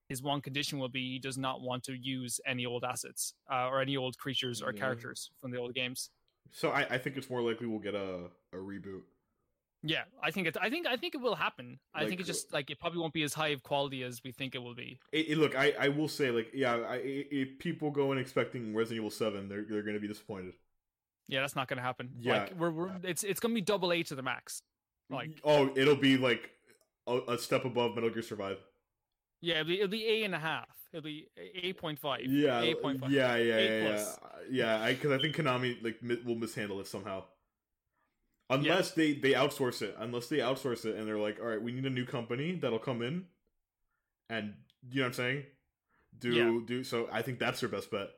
his 0.09 0.23
one 0.23 0.41
condition 0.41 0.79
will 0.79 0.89
be 0.89 1.13
he 1.13 1.19
does 1.19 1.39
not 1.39 1.61
want 1.61 1.83
to 1.85 1.95
use 1.95 2.41
any 2.47 2.67
old 2.67 2.85
assets 2.85 3.35
uh, 3.51 3.69
or 3.69 3.81
any 3.81 3.97
old 3.97 4.19
creatures 4.19 4.63
or 4.63 4.73
Yeah. 4.73 4.81
characters 4.81 5.31
from 5.41 5.51
the 5.51 5.59
old 5.59 5.75
games. 5.75 6.11
So 6.53 6.71
I, 6.71 6.83
I 6.91 6.99
think 6.99 7.17
it's 7.17 7.31
more 7.31 7.41
likely 7.43 7.67
we'll 7.67 7.79
get 7.81 7.95
a 7.95 8.27
a 8.53 8.57
reboot. 8.57 9.03
Yeah, 9.87 10.05
I 10.23 10.31
think 10.31 10.47
it. 10.47 10.57
I 10.61 10.71
think 10.71 10.87
I 10.87 10.97
think 10.97 11.15
it 11.15 11.21
will 11.21 11.35
happen. 11.35 11.79
I 11.95 12.01
think 12.01 12.13
Like, 12.13 12.21
it 12.21 12.25
just 12.27 12.53
like 12.53 12.71
it 12.71 12.79
probably 12.81 13.01
won't 13.01 13.13
be 13.13 13.23
as 13.23 13.35
high 13.35 13.49
of 13.49 13.63
quality 13.63 14.03
as 14.03 14.23
we 14.25 14.33
think 14.33 14.55
it 14.55 14.59
will 14.63 14.75
be. 14.75 14.99
It, 15.13 15.31
it- 15.31 15.39
look, 15.39 15.55
I, 15.57 15.75
I 15.79 15.89
will 15.89 16.09
say 16.09 16.31
like 16.31 16.51
yeah, 16.55 16.77
i- 16.89 17.01
if 17.03 17.59
people 17.59 17.91
go 17.91 18.13
in 18.13 18.19
expecting 18.19 18.75
Resident 18.75 18.99
Evil 19.01 19.11
Seven, 19.11 19.49
they're 19.49 19.65
they're 19.69 19.83
going 19.83 19.95
to 19.95 20.01
be 20.01 20.09
disappointed. 20.09 20.55
Yeah, 21.29 21.41
that's 21.41 21.57
not 21.57 21.69
going 21.69 21.79
to 21.79 21.83
happen. 21.83 22.11
Yeah. 22.19 22.33
like, 22.45 22.55
we're, 22.59 22.71
we're 22.71 22.91
it's 23.03 23.25
it's 23.25 23.41
going 23.41 23.55
to 23.55 23.61
be 23.61 23.65
double 23.65 23.93
A 23.93 24.03
to 24.05 24.15
the 24.15 24.23
max. 24.23 24.63
Like 25.11 25.39
oh, 25.45 25.71
it'll 25.77 25.97
be 25.97 26.17
like 26.17 26.51
a, 27.07 27.21
a 27.29 27.39
step 27.39 27.65
above 27.67 27.95
Metal 27.95 28.09
Gear 28.11 28.23
Survive. 28.23 28.59
Yeah, 29.45 29.61
it'll 29.61 29.67
be, 29.67 29.75
it'll 29.77 29.89
be 29.89 30.07
A 30.07 30.25
and 30.25 30.35
a 30.35 30.39
half. 30.39 30.69
It'll 30.93 31.05
be 31.05 31.29
eight 31.37 31.77
point 31.77 31.99
five. 31.99 32.21
Yeah, 32.27 32.61
eight 32.63 32.81
point 32.81 33.01
five. 33.01 33.11
yeah, 33.11 33.37
yeah, 33.37 33.57
Eight 33.57 33.83
yeah, 33.83 33.89
plus. 33.89 34.19
yeah, 34.51 34.79
yeah. 34.87 34.93
Because 34.93 35.13
I, 35.13 35.19
think 35.19 35.37
Konami 35.37 35.83
like 35.83 35.97
will 36.25 36.37
mishandle 36.37 36.81
it 36.81 36.87
somehow, 36.87 37.25
unless 38.49 38.93
they 38.93 39.13
they 39.15 39.33
outsource 39.33 39.83
it. 39.83 39.97
Unless 39.99 40.29
they 40.29 40.39
outsource 40.39 40.85
it 40.85 40.97
and 40.97 41.07
they're 41.09 41.19
like, 41.19 41.39
all 41.41 41.47
right, 41.47 41.61
we 41.61 41.73
need 41.73 41.85
a 41.85 41.91
new 41.91 42.05
company 42.05 42.53
that'll 42.55 42.79
come 42.79 43.03
in, 43.03 43.25
and 44.31 44.55
you 44.91 45.01
know 45.01 45.03
what 45.03 45.07
I'm 45.09 45.13
saying? 45.15 45.43
Do 46.19 46.31
Yeah. 46.31 46.61
do 46.65 46.85
so. 46.85 47.09
I 47.11 47.23
think 47.23 47.39
that's 47.41 47.61
their 47.61 47.69
best 47.69 47.91
bet. 47.91 48.09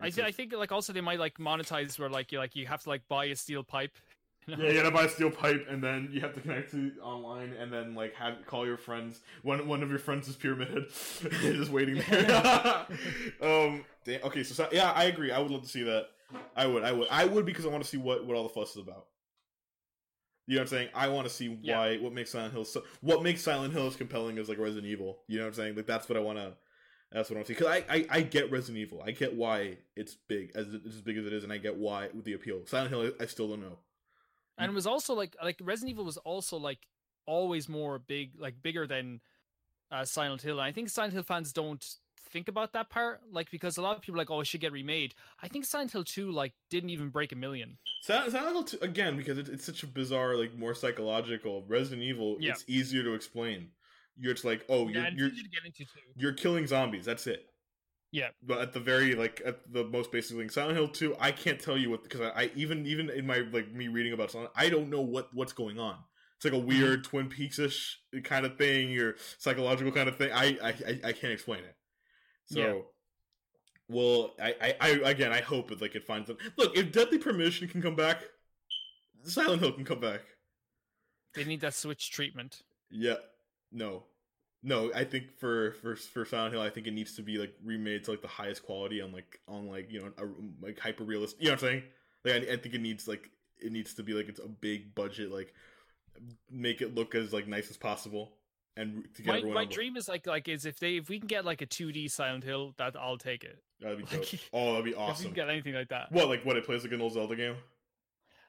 I, 0.00 0.10
th- 0.10 0.26
I 0.26 0.32
think 0.32 0.52
like 0.52 0.72
also 0.72 0.92
they 0.92 1.00
might 1.02 1.20
like 1.20 1.36
monetize 1.38 1.98
where 1.98 2.08
like 2.08 2.32
you 2.32 2.38
like 2.38 2.56
you 2.56 2.66
have 2.66 2.82
to 2.84 2.88
like 2.88 3.06
buy 3.08 3.26
a 3.26 3.36
steel 3.36 3.62
pipe. 3.62 3.92
know? 4.48 4.56
Yeah, 4.58 4.70
you 4.70 4.74
gotta 4.74 4.90
buy 4.90 5.04
a 5.04 5.08
steel 5.08 5.30
pipe, 5.30 5.66
and 5.68 5.82
then 5.82 6.08
you 6.12 6.20
have 6.20 6.34
to 6.34 6.40
connect 6.40 6.70
to 6.72 6.92
online, 7.02 7.52
and 7.58 7.72
then 7.72 7.94
like 7.94 8.14
have 8.14 8.44
call 8.46 8.66
your 8.66 8.76
friends. 8.76 9.20
One 9.42 9.66
one 9.68 9.82
of 9.82 9.90
your 9.90 9.98
friends 9.98 10.28
is 10.28 10.36
Pyramid 10.36 10.68
Head, 10.68 10.86
just 11.54 11.70
waiting 11.70 12.02
there. 12.08 12.86
um, 13.42 13.84
da- 14.04 14.20
okay, 14.22 14.42
so, 14.42 14.54
so 14.54 14.68
yeah, 14.72 14.90
I 14.92 15.04
agree. 15.04 15.30
I 15.30 15.38
would 15.38 15.50
love 15.50 15.62
to 15.62 15.68
see 15.68 15.82
that. 15.84 16.06
I 16.56 16.66
would, 16.66 16.82
I 16.82 16.92
would, 16.92 17.08
I 17.10 17.24
would 17.26 17.44
because 17.44 17.66
I 17.66 17.68
want 17.68 17.82
to 17.84 17.88
see 17.88 17.98
what 17.98 18.26
what 18.26 18.36
all 18.36 18.42
the 18.42 18.48
fuss 18.48 18.70
is 18.70 18.76
about. 18.82 19.06
You 20.48 20.56
know 20.56 20.62
what 20.62 20.72
I'm 20.72 20.76
saying? 20.76 20.88
I 20.94 21.08
want 21.08 21.28
to 21.28 21.32
see 21.32 21.56
Yeah. 21.62 21.78
why 21.78 21.96
what 21.98 22.12
makes 22.12 22.30
Silent 22.30 22.52
Hill 22.52 22.64
so 22.64 22.82
what 23.00 23.22
makes 23.22 23.42
Silent 23.42 23.72
Hill 23.72 23.86
as 23.86 23.96
compelling 23.96 24.38
as 24.38 24.48
like 24.48 24.58
Resident 24.58 24.86
Evil. 24.86 25.18
You 25.28 25.38
know 25.38 25.44
what 25.44 25.48
I'm 25.48 25.54
saying? 25.54 25.76
Like 25.76 25.86
that's 25.86 26.08
what 26.08 26.18
I 26.18 26.20
want 26.20 26.38
to. 26.38 26.54
That's 27.12 27.28
what 27.30 27.36
I 27.36 27.38
want 27.38 27.46
to 27.46 27.54
see. 27.54 27.58
Because 27.58 27.82
I, 27.88 27.94
I 27.94 28.06
I 28.10 28.22
get 28.22 28.50
Resident 28.50 28.78
Evil. 28.78 29.02
I 29.06 29.12
get 29.12 29.34
why 29.36 29.76
it's 29.94 30.16
big 30.28 30.50
as 30.56 30.66
as 30.84 31.00
big 31.02 31.16
as 31.18 31.26
it 31.26 31.32
is, 31.32 31.44
and 31.44 31.52
I 31.52 31.58
get 31.58 31.76
why 31.76 32.08
with 32.12 32.24
the 32.24 32.32
appeal. 32.32 32.62
Silent 32.66 32.90
Hill, 32.90 33.12
I, 33.20 33.22
I 33.22 33.26
still 33.26 33.48
don't 33.48 33.60
know. 33.60 33.78
And 34.58 34.70
it 34.70 34.74
was 34.74 34.86
also 34.86 35.14
like 35.14 35.36
like 35.42 35.58
Resident 35.62 35.90
Evil 35.92 36.04
was 36.04 36.16
also 36.18 36.56
like 36.56 36.78
always 37.26 37.68
more 37.68 37.98
big 37.98 38.32
like 38.38 38.62
bigger 38.62 38.86
than 38.86 39.20
uh, 39.90 40.04
Silent 40.04 40.42
Hill. 40.42 40.58
And 40.58 40.66
I 40.66 40.72
think 40.72 40.88
Silent 40.88 41.14
Hill 41.14 41.22
fans 41.22 41.52
don't 41.52 41.84
think 42.30 42.48
about 42.48 42.72
that 42.72 42.88
part 42.88 43.20
like 43.30 43.50
because 43.50 43.76
a 43.76 43.82
lot 43.82 43.94
of 43.94 44.00
people 44.00 44.14
are 44.14 44.22
like 44.22 44.30
oh 44.30 44.40
it 44.40 44.46
should 44.46 44.60
get 44.60 44.72
remade. 44.72 45.14
I 45.42 45.48
think 45.48 45.64
Silent 45.64 45.92
Hill 45.92 46.04
two 46.04 46.30
like 46.32 46.52
didn't 46.70 46.90
even 46.90 47.10
break 47.10 47.32
a 47.32 47.36
million. 47.36 47.78
Silent, 48.02 48.32
Silent 48.32 48.52
Hill 48.54 48.64
2, 48.64 48.78
again 48.82 49.16
because 49.16 49.38
it's, 49.38 49.48
it's 49.48 49.64
such 49.64 49.82
a 49.82 49.86
bizarre, 49.86 50.36
like 50.36 50.56
more 50.56 50.74
psychological. 50.74 51.64
Resident 51.68 52.02
Evil, 52.02 52.36
Yeah. 52.40 52.50
it's 52.52 52.64
easier 52.66 53.02
to 53.04 53.14
explain. 53.14 53.68
You're 54.18 54.34
just 54.34 54.44
like, 54.44 54.64
oh, 54.68 54.88
yeah, 54.88 55.08
you're 55.10 55.28
you're 55.28 55.28
easy 55.28 55.42
to 55.44 55.48
get 55.48 55.64
into 55.64 55.84
too. 55.84 56.00
you're 56.16 56.32
killing 56.34 56.66
zombies. 56.66 57.04
That's 57.04 57.26
it. 57.26 57.46
Yeah. 58.12 58.28
But 58.42 58.58
at 58.60 58.72
the 58.74 58.80
very 58.80 59.14
like 59.14 59.40
at 59.44 59.72
the 59.72 59.84
most 59.84 60.12
basic 60.12 60.36
thing, 60.36 60.50
Silent 60.50 60.76
Hill 60.76 60.88
2, 60.88 61.16
I 61.18 61.32
can't 61.32 61.58
tell 61.58 61.78
you 61.78 61.90
what 61.90 62.02
because 62.02 62.20
I, 62.20 62.42
I 62.42 62.50
even 62.54 62.86
even 62.86 63.08
in 63.10 63.26
my 63.26 63.38
like 63.50 63.72
me 63.72 63.88
reading 63.88 64.12
about 64.12 64.30
Silent, 64.30 64.50
I 64.54 64.68
don't 64.68 64.90
know 64.90 65.00
what 65.00 65.34
what's 65.34 65.54
going 65.54 65.80
on. 65.80 65.96
It's 66.36 66.44
like 66.44 66.52
a 66.52 66.56
mm-hmm. 66.56 66.68
weird 66.68 67.04
Twin 67.04 67.28
Peaks 67.28 67.58
ish 67.58 67.98
kind 68.22 68.44
of 68.44 68.58
thing 68.58 68.96
or 68.98 69.16
psychological 69.38 69.92
kind 69.92 70.08
of 70.08 70.16
thing. 70.16 70.30
I 70.30 70.58
I 70.62 70.68
I, 70.68 71.00
I 71.04 71.12
can't 71.12 71.32
explain 71.32 71.60
it. 71.60 71.74
So. 72.46 72.60
Yeah. 72.60 72.74
Well, 73.88 74.32
I, 74.40 74.54
I, 74.58 74.74
I, 74.80 74.88
again, 75.10 75.32
I 75.32 75.42
hope 75.42 75.70
it 75.70 75.82
like 75.82 75.94
it 75.94 76.04
finds 76.06 76.26
them. 76.28 76.38
Look, 76.56 76.74
if 76.78 76.92
Deadly 76.92 77.18
Premonition 77.18 77.68
can 77.68 77.82
come 77.82 77.94
back, 77.94 78.22
Silent 79.24 79.60
Hill 79.60 79.72
can 79.72 79.84
come 79.84 80.00
back. 80.00 80.20
They 81.34 81.44
need 81.44 81.60
that 81.60 81.74
switch 81.74 82.10
treatment. 82.10 82.62
Yeah, 82.90 83.16
no, 83.70 84.04
no. 84.62 84.92
I 84.94 85.04
think 85.04 85.38
for 85.38 85.72
for 85.82 85.96
for 85.96 86.24
Silent 86.24 86.54
Hill, 86.54 86.62
I 86.62 86.70
think 86.70 86.86
it 86.86 86.92
needs 86.92 87.16
to 87.16 87.22
be 87.22 87.38
like 87.38 87.54
remade 87.64 88.04
to 88.04 88.12
like 88.12 88.22
the 88.22 88.28
highest 88.28 88.64
quality 88.64 89.00
on 89.00 89.12
like 89.12 89.40
on 89.48 89.68
like 89.68 89.90
you 89.90 90.00
know 90.00 90.12
a, 90.18 90.64
like 90.64 90.78
hyper 90.78 91.04
realistic. 91.04 91.40
You 91.40 91.48
know 91.48 91.54
what 91.54 91.62
I'm 91.62 91.68
saying? 91.68 91.82
Like 92.24 92.34
I, 92.34 92.52
I 92.52 92.56
think 92.56 92.74
it 92.74 92.80
needs 92.80 93.08
like 93.08 93.30
it 93.60 93.72
needs 93.72 93.94
to 93.94 94.02
be 94.02 94.12
like 94.12 94.28
it's 94.28 94.40
a 94.40 94.48
big 94.48 94.94
budget 94.94 95.30
like 95.30 95.52
make 96.50 96.82
it 96.82 96.94
look 96.94 97.14
as 97.14 97.32
like 97.32 97.48
nice 97.48 97.70
as 97.70 97.76
possible 97.76 98.32
and 98.76 99.06
to 99.14 99.22
get 99.22 99.30
My, 99.30 99.36
everyone 99.38 99.54
my 99.54 99.64
dream 99.64 99.96
is 99.96 100.08
like 100.08 100.26
like 100.26 100.48
is 100.48 100.64
if 100.64 100.78
they 100.78 100.96
if 100.96 101.08
we 101.08 101.18
can 101.18 101.26
get 101.26 101.44
like 101.44 101.60
a 101.60 101.66
2D 101.66 102.10
Silent 102.10 102.44
Hill, 102.44 102.74
that 102.78 102.96
I'll 102.98 103.18
take 103.18 103.44
it. 103.44 103.62
That'd 103.80 103.98
be 103.98 104.04
like- 104.16 104.40
oh, 104.52 104.72
that'd 104.72 104.84
be 104.84 104.94
awesome. 104.94 105.12
If 105.12 105.18
we 105.18 105.24
can 105.26 105.34
get 105.34 105.50
anything 105.50 105.74
like 105.74 105.88
that. 105.88 106.10
What 106.10 106.28
like 106.28 106.44
what 106.44 106.56
it 106.56 106.64
plays 106.64 106.82
like 106.82 106.92
an 106.92 107.00
old 107.00 107.12
Zelda 107.12 107.36
game? 107.36 107.56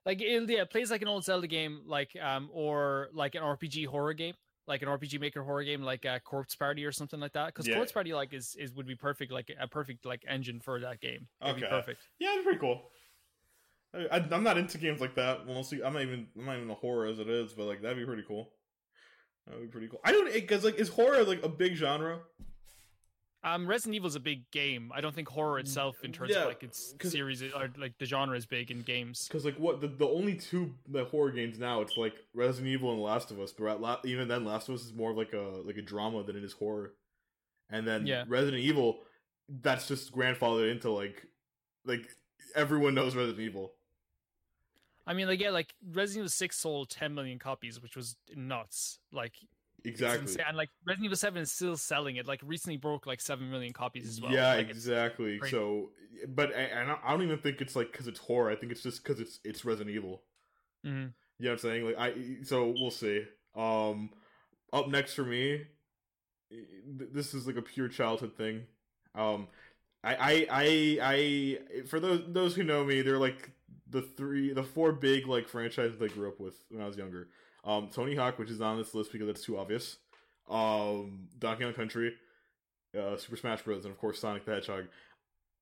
like 0.06 0.22
it, 0.22 0.50
yeah, 0.50 0.62
it 0.62 0.70
plays 0.70 0.92
like 0.92 1.02
an 1.02 1.08
old 1.08 1.24
Zelda 1.24 1.48
game, 1.48 1.82
like 1.86 2.16
um, 2.22 2.50
or 2.54 3.10
like 3.14 3.36
an 3.36 3.42
RPG 3.42 3.88
horror 3.88 4.14
game, 4.14 4.36
like 4.68 4.82
an 4.82 4.88
RPG 4.88 5.20
Maker 5.20 5.44
horror 5.44 5.64
game, 5.64 5.82
like 5.82 6.06
a 6.06 6.20
Corpse 6.20 6.56
Party 6.56 6.86
or 6.86 6.92
something 6.92 7.20
like 7.20 7.34
that. 7.34 7.48
Because 7.48 7.68
Yeah. 7.68 7.76
Corpse 7.76 7.92
Party 7.92 8.14
like 8.14 8.34
is 8.34 8.56
is 8.56 8.72
would 8.74 8.88
be 8.88 8.96
perfect, 8.96 9.32
like 9.32 9.52
a 9.60 9.68
perfect 9.68 10.06
like 10.06 10.24
engine 10.28 10.60
for 10.60 10.80
that 10.80 11.00
game. 11.02 11.28
It'd 11.42 11.58
be 11.58 11.64
Okay. 11.64 11.70
perfect. 11.70 12.02
Yeah, 12.20 12.32
it'd 12.34 12.42
be 12.42 12.44
pretty 12.46 12.60
cool. 12.60 12.90
I, 13.94 14.26
I'm 14.32 14.44
not 14.44 14.58
into 14.58 14.78
games 14.78 15.02
like 15.02 15.16
that. 15.16 15.46
Mostly, 15.46 15.84
I'm 15.84 15.94
not 15.94 16.02
even 16.02 16.28
I'm 16.38 16.46
not 16.46 16.56
even 16.58 16.70
a 16.70 16.76
horror 16.76 17.06
as 17.06 17.20
it 17.20 17.30
is, 17.30 17.54
but 17.54 17.66
like 17.66 17.82
that'd 17.82 17.98
be 17.98 18.06
pretty 18.06 18.24
cool. 18.28 18.50
That'd 19.46 19.62
be 19.62 19.68
pretty 19.68 19.88
cool. 19.88 20.00
I 20.04 20.12
don't 20.12 20.32
because 20.34 20.64
like 20.64 20.76
is 20.80 20.90
horror 20.90 21.24
like 21.24 21.44
a 21.44 21.50
big 21.50 21.76
genre? 21.76 22.22
Um, 23.46 23.68
Resident 23.68 23.96
Evil 23.96 24.08
is 24.08 24.16
a 24.16 24.22
big 24.22 24.50
game. 24.52 24.90
I 24.96 25.02
don't 25.02 25.14
think 25.14 25.28
horror 25.28 25.60
itself, 25.60 25.98
in 26.04 26.14
terms 26.14 26.32
Yeah, 26.32 26.44
of 26.44 26.48
like 26.48 26.64
its 26.64 26.96
series 27.02 27.44
or 27.44 27.70
like 27.78 27.98
the 27.98 28.06
genre, 28.06 28.38
is 28.38 28.46
big 28.46 28.72
in 28.72 28.82
games. 28.84 29.28
Because 29.28 29.44
like 29.44 29.58
what 29.58 29.82
the, 29.82 29.88
the 29.88 30.08
only 30.08 30.36
two 30.36 30.74
the 30.88 31.04
horror 31.06 31.32
games 31.32 31.60
now 31.60 31.82
it's 31.82 31.98
like 31.98 32.14
Resident 32.34 32.70
Evil 32.72 32.94
and 32.94 33.02
Last 33.02 33.32
of 33.32 33.40
Us, 33.42 33.52
but 33.52 33.82
La- 33.82 34.00
even 34.06 34.30
then 34.30 34.46
Last 34.46 34.70
of 34.70 34.76
Us 34.76 34.84
is 34.86 34.94
more 34.94 35.12
of 35.12 35.18
like 35.18 35.34
a 35.34 35.60
like 35.66 35.76
a 35.76 35.82
drama 35.82 36.24
than 36.24 36.38
it 36.38 36.44
is 36.44 36.54
horror. 36.54 36.94
And 37.70 37.86
then 37.86 38.08
Yeah. 38.08 38.24
Resident 38.28 38.64
Evil, 38.64 39.00
that's 39.62 39.88
just 39.90 40.14
grandfathered 40.16 40.72
into 40.72 40.90
like 40.92 41.26
like 41.86 42.08
everyone 42.56 42.96
knows 42.96 43.14
Resident 43.14 43.42
Evil. 43.42 43.74
I 45.06 45.14
mean, 45.14 45.28
like 45.28 45.42
yeah, 45.42 45.50
like 45.50 45.74
Resident 45.92 46.22
Evil 46.24 46.30
Six 46.30 46.58
sold 46.58 46.90
10 46.90 47.14
million 47.14 47.40
copies, 47.40 47.82
which 47.82 47.98
was 47.98 48.16
nuts. 48.34 49.00
Like 49.12 49.34
Exactly. 49.86 50.36
and 50.48 50.56
like 50.56 50.70
Resident 50.86 51.06
Evil 51.06 51.18
Seven 51.18 51.42
is 51.42 51.52
still 51.52 51.76
selling 51.76 52.16
it. 52.16 52.26
Like 52.28 52.42
recently 52.44 52.78
broke 52.78 53.06
like 53.06 53.20
seven 53.20 53.52
million 53.52 53.74
copies 53.74 54.08
as 54.08 54.22
well. 54.22 54.32
Yeah, 54.32 54.54
Like, 54.56 54.70
exactly. 54.70 55.40
So, 55.50 55.90
but 56.30 56.56
I, 56.56 56.82
I 57.04 57.12
don't- 57.14 57.22
even 57.24 57.38
think 57.38 57.60
it's 57.62 57.76
like 57.76 57.92
because 57.92 58.08
it's 58.08 58.20
horror. 58.20 58.50
I 58.50 58.56
think 58.56 58.72
it's 58.72 58.82
just 58.84 59.04
because 59.04 59.20
it's 59.20 59.40
it's 59.44 59.66
Resident 59.66 59.94
Evil. 59.96 60.22
Mhm. 60.86 61.14
You 61.40 61.46
know 61.46 61.50
what 61.50 61.52
I'm 61.52 61.58
saying? 61.58 61.86
Like 61.86 61.96
I, 61.98 62.14
so 62.44 62.74
we'll 62.80 62.92
see. 62.92 63.26
Um, 63.56 64.12
up 64.72 64.88
next 64.88 65.14
for 65.16 65.24
me, 65.24 65.66
this 66.88 67.34
is 67.34 67.48
like 67.48 67.58
a 67.58 67.62
pure 67.62 67.88
childhood 67.88 68.36
thing. 68.38 68.64
Um, 69.16 69.48
I, 70.04 70.16
I, 70.16 70.48
I, 70.50 71.00
I, 71.02 71.82
for 71.88 72.00
those 72.00 72.22
those 72.28 72.56
who 72.56 72.64
know 72.64 72.84
me, 72.84 73.02
they're 73.02 73.18
like 73.20 73.52
the 73.90 74.02
three, 74.02 74.54
the 74.54 74.64
four 74.64 74.92
big 74.92 75.28
like 75.28 75.48
franchises 75.48 76.02
I 76.02 76.08
grew 76.08 76.28
up 76.28 76.40
with 76.40 76.56
when 76.70 76.82
I 76.82 76.88
was 76.88 76.98
younger. 76.98 77.30
Um, 77.64 77.90
Tony 77.94 78.16
Hawk, 78.16 78.40
which 78.40 78.50
is 78.50 78.62
on 78.62 78.78
this 78.78 78.94
list 78.94 79.12
because 79.12 79.30
it's 79.30 79.44
too 79.44 79.58
obvious. 79.58 79.98
Um, 80.50 81.30
Donkey 81.40 81.64
Kong 81.64 81.74
Country, 81.74 82.14
uh, 82.98 83.16
Super 83.18 83.38
Smash 83.38 83.62
Bros, 83.62 83.86
and 83.86 83.94
of 83.94 84.00
course 84.00 84.20
Sonic 84.20 84.46
the 84.46 84.54
Hedgehog. 84.54 84.86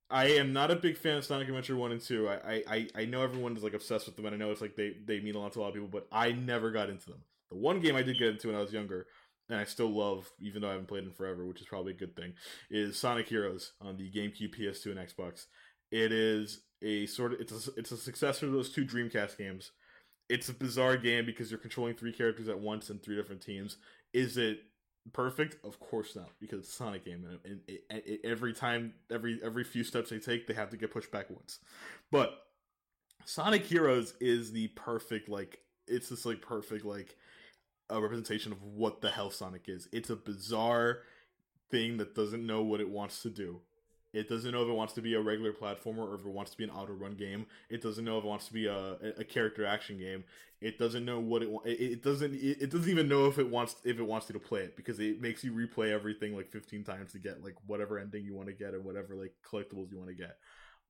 I 0.09 0.25
am 0.31 0.51
not 0.51 0.71
a 0.71 0.75
big 0.75 0.97
fan 0.97 1.17
of 1.17 1.25
Sonic 1.25 1.47
Adventure 1.47 1.75
One 1.77 1.91
and 1.91 2.01
Two. 2.01 2.27
I, 2.27 2.63
I, 2.67 2.87
I- 2.95 3.05
know 3.05 3.21
everyone 3.21 3.55
is 3.55 3.63
like 3.63 3.73
obsessed 3.73 4.07
with 4.07 4.15
them, 4.15 4.25
and 4.25 4.35
I 4.35 4.37
know 4.37 4.51
it's 4.51 4.61
like 4.61 4.75
they, 4.75 4.95
they 5.05 5.19
mean 5.21 5.35
a 5.35 5.39
lot 5.39 5.53
to 5.53 5.59
a 5.59 5.61
lot 5.61 5.67
of 5.69 5.73
people, 5.75 5.89
but 5.89 6.07
I 6.11 6.31
never 6.31 6.71
got 6.71 6.89
into 6.89 7.05
them. 7.05 7.23
The 7.49 7.57
one 7.57 7.79
game 7.79 7.95
I 7.95 8.01
did 8.01 8.17
get 8.17 8.29
into 8.29 8.47
when 8.47 8.57
I 8.57 8.61
was 8.61 8.73
younger, 8.73 9.05
and 9.49 9.59
I 9.59 9.63
still 9.65 9.89
love, 9.89 10.29
even 10.41 10.61
though 10.61 10.67
I 10.69 10.71
haven't 10.71 10.87
played 10.87 11.03
in 11.03 11.11
forever, 11.11 11.45
which 11.45 11.61
is 11.61 11.67
probably 11.67 11.93
a 11.93 11.97
good 11.97 12.15
thing, 12.15 12.33
is 12.69 12.97
Sonic 12.97 13.27
Heroes 13.27 13.73
on 13.79 13.97
the 13.97 14.09
GameCube, 14.11 14.57
PS2, 14.57 14.87
and 14.87 14.99
Xbox. 14.99 15.45
It 15.91 16.11
is 16.11 16.61
a 16.81 17.05
sort 17.05 17.33
of 17.33 17.39
it's 17.41 17.67
a, 17.67 17.71
it's 17.77 17.91
a 17.91 17.97
successor 17.97 18.47
to 18.47 18.51
those 18.51 18.71
two 18.71 18.85
Dreamcast 18.85 19.37
games. 19.37 19.71
It's 20.29 20.49
a 20.49 20.53
bizarre 20.53 20.97
game 20.97 21.25
because 21.25 21.51
you're 21.51 21.59
controlling 21.59 21.95
three 21.95 22.13
characters 22.13 22.47
at 22.47 22.59
once 22.59 22.89
and 22.89 23.01
three 23.01 23.15
different 23.15 23.41
teams. 23.41 23.77
Is 24.13 24.37
it 24.37 24.63
perfect? 25.13 25.57
Of 25.65 25.79
course 25.79 26.15
not, 26.15 26.29
because 26.39 26.59
it's 26.59 26.69
a 26.69 26.73
Sonic 26.73 27.05
game, 27.05 27.25
and, 27.25 27.39
and 27.43 27.61
it, 27.67 27.83
it, 27.89 28.21
every 28.23 28.53
time, 28.53 28.93
every 29.11 29.39
every 29.43 29.63
few 29.63 29.83
steps 29.83 30.09
they 30.09 30.19
take, 30.19 30.47
they 30.47 30.53
have 30.53 30.69
to 30.69 30.77
get 30.77 30.91
pushed 30.91 31.11
back 31.11 31.29
once. 31.29 31.59
But 32.11 32.45
Sonic 33.25 33.65
Heroes 33.65 34.13
is 34.19 34.51
the 34.51 34.67
perfect 34.69 35.29
like 35.29 35.59
it's 35.87 36.09
this 36.09 36.25
like 36.25 36.41
perfect 36.41 36.85
like 36.85 37.17
a 37.89 38.01
representation 38.01 38.51
of 38.51 38.63
what 38.63 39.01
the 39.01 39.09
hell 39.09 39.31
Sonic 39.31 39.63
is. 39.67 39.87
It's 39.91 40.09
a 40.09 40.15
bizarre 40.15 40.99
thing 41.69 41.97
that 41.97 42.15
doesn't 42.15 42.45
know 42.45 42.61
what 42.61 42.81
it 42.81 42.89
wants 42.89 43.21
to 43.23 43.29
do. 43.29 43.61
It 44.13 44.27
doesn't 44.27 44.51
know 44.51 44.61
if 44.63 44.67
it 44.67 44.73
wants 44.73 44.93
to 44.93 45.01
be 45.01 45.13
a 45.13 45.21
regular 45.21 45.53
platformer 45.53 45.99
or 45.99 46.15
if 46.15 46.21
it 46.21 46.27
wants 46.27 46.51
to 46.51 46.57
be 46.57 46.65
an 46.65 46.69
auto 46.69 46.93
run 46.93 47.13
game. 47.13 47.45
It 47.69 47.81
doesn't 47.81 48.03
know 48.03 48.17
if 48.17 48.25
it 48.25 48.27
wants 48.27 48.47
to 48.47 48.53
be 48.53 48.65
a, 48.67 48.97
a 49.17 49.23
character 49.23 49.65
action 49.65 49.97
game. 49.99 50.25
It 50.59 50.77
doesn't 50.77 51.05
know 51.05 51.19
what 51.19 51.41
it 51.41 51.49
wa- 51.49 51.61
it, 51.65 52.03
doesn't 52.03 52.33
it, 52.35 52.57
it 52.61 52.71
doesn't 52.71 52.89
even 52.89 53.07
know 53.07 53.27
if 53.27 53.39
it 53.39 53.49
wants 53.49 53.75
if 53.85 53.99
it 53.99 54.03
wants 54.03 54.29
you 54.29 54.33
to 54.33 54.39
play 54.39 54.61
it 54.61 54.75
because 54.75 54.99
it 54.99 55.21
makes 55.21 55.43
you 55.43 55.53
replay 55.53 55.91
everything 55.91 56.35
like 56.35 56.49
15 56.51 56.83
times 56.83 57.13
to 57.13 57.19
get 57.19 57.43
like 57.43 57.55
whatever 57.65 57.97
ending 57.97 58.25
you 58.25 58.35
want 58.35 58.47
to 58.47 58.53
get 58.53 58.73
or 58.73 58.81
whatever 58.81 59.15
like 59.15 59.33
collectibles 59.49 59.91
you 59.91 59.97
want 59.97 60.09
to 60.09 60.15
get. 60.15 60.37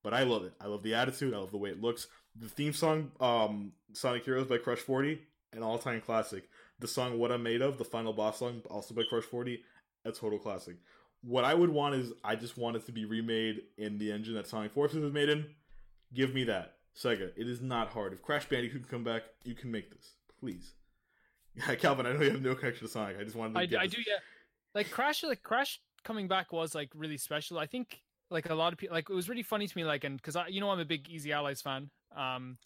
But 0.02 0.14
I 0.14 0.24
love 0.24 0.44
it. 0.44 0.52
I 0.60 0.66
love 0.66 0.82
the 0.82 0.94
attitude. 0.94 1.32
I 1.32 1.38
love 1.38 1.52
the 1.52 1.58
way 1.58 1.70
it 1.70 1.80
looks. 1.80 2.08
The 2.34 2.48
theme 2.48 2.72
song, 2.72 3.12
um, 3.20 3.72
Sonic 3.92 4.24
Heroes 4.24 4.48
by 4.48 4.58
Crush 4.58 4.80
40, 4.80 5.20
an 5.52 5.62
all 5.62 5.78
time 5.78 6.00
classic. 6.00 6.48
The 6.80 6.88
song 6.88 7.18
What 7.18 7.30
I'm 7.30 7.42
Made 7.42 7.62
of, 7.62 7.78
the 7.78 7.84
final 7.84 8.12
boss 8.12 8.40
song, 8.40 8.62
also 8.68 8.94
by 8.94 9.02
Crush 9.08 9.24
40, 9.24 9.62
a 10.04 10.10
total 10.10 10.38
classic. 10.38 10.76
What 11.22 11.44
I 11.44 11.54
would 11.54 11.70
want 11.70 11.94
is 11.94 12.12
I 12.24 12.34
just 12.36 12.58
want 12.58 12.76
it 12.76 12.84
to 12.86 12.92
be 12.92 13.04
remade 13.04 13.62
in 13.78 13.98
the 13.98 14.10
engine 14.10 14.34
that 14.34 14.46
Sonic 14.48 14.72
Forces 14.72 14.98
was 15.00 15.12
made 15.12 15.28
in. 15.28 15.46
Give 16.12 16.34
me 16.34 16.44
that. 16.44 16.74
Sega, 16.96 17.30
it 17.36 17.48
is 17.48 17.60
not 17.60 17.88
hard. 17.90 18.12
If 18.12 18.20
Crash 18.22 18.48
Bandicoot 18.48 18.82
can 18.82 18.90
come 18.90 19.04
back, 19.04 19.22
you 19.44 19.54
can 19.54 19.70
make 19.70 19.90
this. 19.90 20.12
Please. 20.40 20.72
Yeah, 21.54 21.74
Calvin, 21.74 22.06
I 22.06 22.14
know 22.14 22.22
you 22.22 22.30
have 22.30 22.40
no 22.40 22.54
connection 22.54 22.86
to 22.86 22.90
Sonic. 22.90 23.18
I 23.20 23.24
just 23.24 23.36
wanted 23.36 23.52
to 23.52 23.60
I, 23.60 23.66
get 23.66 23.80
I 23.80 23.86
this- 23.86 23.94
do 23.96 24.00
yeah. 24.06 24.16
Like 24.74 24.90
Crash, 24.90 25.22
like 25.22 25.42
Crash 25.42 25.80
coming 26.02 26.26
back 26.26 26.50
was 26.50 26.74
like 26.74 26.88
really 26.94 27.18
special. 27.18 27.58
I 27.58 27.66
think 27.66 28.00
like 28.30 28.48
a 28.48 28.54
lot 28.54 28.72
of 28.72 28.78
people 28.78 28.96
like 28.96 29.10
it 29.10 29.14
was 29.14 29.28
really 29.28 29.42
funny 29.42 29.66
to 29.66 29.76
me 29.76 29.84
like 29.84 30.02
and 30.04 30.16
because 30.16 30.34
I 30.34 30.46
you 30.46 30.62
know 30.62 30.70
I'm 30.70 30.80
a 30.80 30.86
big 30.86 31.10
Easy 31.10 31.30
Allies 31.30 31.60
fan 31.60 31.90
um 32.16 32.56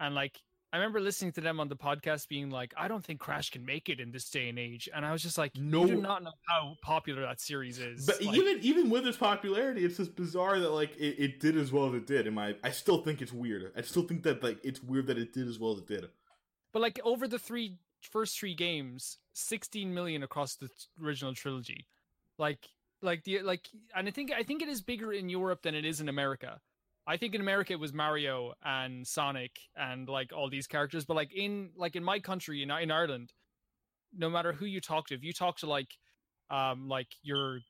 and 0.00 0.16
like 0.16 0.36
I 0.72 0.76
remember 0.76 1.00
listening 1.00 1.32
to 1.32 1.40
them 1.40 1.60
on 1.60 1.68
the 1.68 1.76
podcast 1.76 2.28
being 2.28 2.50
like 2.50 2.74
I 2.76 2.88
don't 2.88 3.02
think 3.04 3.20
Crash 3.20 3.50
can 3.50 3.64
make 3.64 3.88
it 3.88 4.00
in 4.00 4.10
this 4.10 4.28
day 4.28 4.48
and 4.50 4.58
age 4.58 4.88
and 4.94 5.04
I 5.06 5.12
was 5.12 5.22
just 5.22 5.38
like 5.38 5.56
No- 5.56 5.82
you 5.86 5.96
do 5.96 6.00
not 6.02 6.22
know 6.22 6.32
how 6.46 6.74
popular 6.82 7.22
that 7.22 7.40
series 7.40 7.78
is. 7.78 8.06
But 8.06 8.22
Like, 8.22 8.36
even 8.36 8.58
even 8.62 8.90
with 8.90 9.06
its 9.06 9.16
popularity, 9.16 9.84
it's 9.84 9.96
just 9.96 10.14
bizarre 10.14 10.60
that 10.60 10.70
like 10.70 10.94
it, 10.98 11.16
it 11.18 11.40
did 11.40 11.56
as 11.56 11.72
well 11.72 11.86
as 11.88 11.94
it 11.94 12.06
did. 12.06 12.26
In 12.26 12.34
my, 12.34 12.54
I 12.62 12.70
still 12.70 13.02
think 13.02 13.22
it's 13.22 13.32
weird. 13.32 13.72
I 13.76 13.80
still 13.82 14.02
think 14.02 14.22
that 14.24 14.42
like 14.42 14.58
it's 14.62 14.82
weird 14.82 15.06
that 15.06 15.18
it 15.18 15.32
did 15.32 15.48
as 15.48 15.58
well 15.58 15.72
as 15.72 15.78
it 15.78 15.86
did. 15.86 16.06
but 16.72 16.82
like 16.82 17.00
over 17.04 17.26
the 17.26 17.38
three 17.38 17.76
first 18.02 18.38
three 18.38 18.54
games, 18.54 19.18
16 19.32 19.92
million 19.92 20.22
across 20.22 20.54
the 20.56 20.68
original 21.02 21.34
trilogy. 21.34 21.86
Like 22.38 22.68
like 23.00 23.24
the 23.24 23.40
like 23.40 23.68
and 23.94 24.06
I 24.06 24.10
think 24.10 24.32
I 24.32 24.42
think 24.42 24.60
it 24.62 24.68
is 24.68 24.82
bigger 24.82 25.12
in 25.12 25.28
Europe 25.28 25.62
than 25.62 25.74
it 25.74 25.84
is 25.84 26.00
in 26.00 26.08
America. 26.08 26.60
I 27.08 27.16
think 27.16 27.34
in 27.34 27.40
America 27.40 27.72
it 27.72 27.80
was 27.80 27.92
Mario 27.94 28.52
and 28.62 29.06
Sonic 29.06 29.52
and 29.74 30.06
like 30.08 30.30
all 30.32 30.50
these 30.50 30.66
characters, 30.66 31.04
but 31.06 31.14
like 31.14 31.32
in 31.34 31.70
like 31.76 31.96
in 31.96 32.04
my 32.04 32.18
country 32.20 32.62
in 32.62 32.70
in 32.70 32.90
Ireland, 32.90 33.32
no 34.16 34.28
matter 34.28 34.52
who 34.52 34.66
you 34.66 34.80
talk 34.80 35.08
to, 35.08 35.14
if 35.14 35.24
you 35.24 35.32
talk 35.32 35.56
to 35.58 35.66
like 35.66 35.88
um 36.50 36.86
like 36.88 37.08
your 37.22 37.60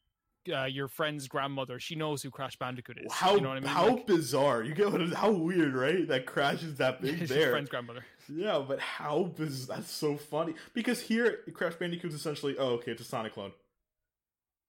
uh, 0.52 0.64
your 0.64 0.88
friend's 0.88 1.28
grandmother, 1.28 1.78
she 1.78 1.94
knows 1.94 2.22
who 2.22 2.30
Crash 2.30 2.56
Bandicoot 2.56 2.98
is. 3.04 3.12
How 3.12 3.34
you 3.34 3.40
know 3.42 3.50
what 3.50 3.58
I 3.58 3.60
mean? 3.60 3.68
how 3.68 3.88
Like, 3.88 4.06
bizarre! 4.06 4.62
You 4.62 4.74
get 4.74 4.90
what? 4.90 5.00
it- 5.02 5.12
How 5.14 5.30
weird, 5.30 5.74
right? 5.74 6.08
That 6.08 6.26
Crash 6.26 6.62
is 6.62 6.76
that 6.76 7.00
big 7.02 7.18
there. 7.28 7.50
friend's 7.50 7.68
grandmother. 7.68 8.04
Yeah, 8.30 8.62
but 8.66 8.80
how 8.80 9.24
biz? 9.36 9.66
That's 9.66 9.90
so 9.90 10.16
funny 10.16 10.54
because 10.74 11.00
here 11.02 11.40
Crash 11.54 11.74
Bandicoot's 11.74 12.14
essentially 12.14 12.56
oh 12.58 12.70
okay, 12.76 12.92
it's 12.92 13.02
a 13.02 13.04
Sonic 13.04 13.34
clone. 13.34 13.52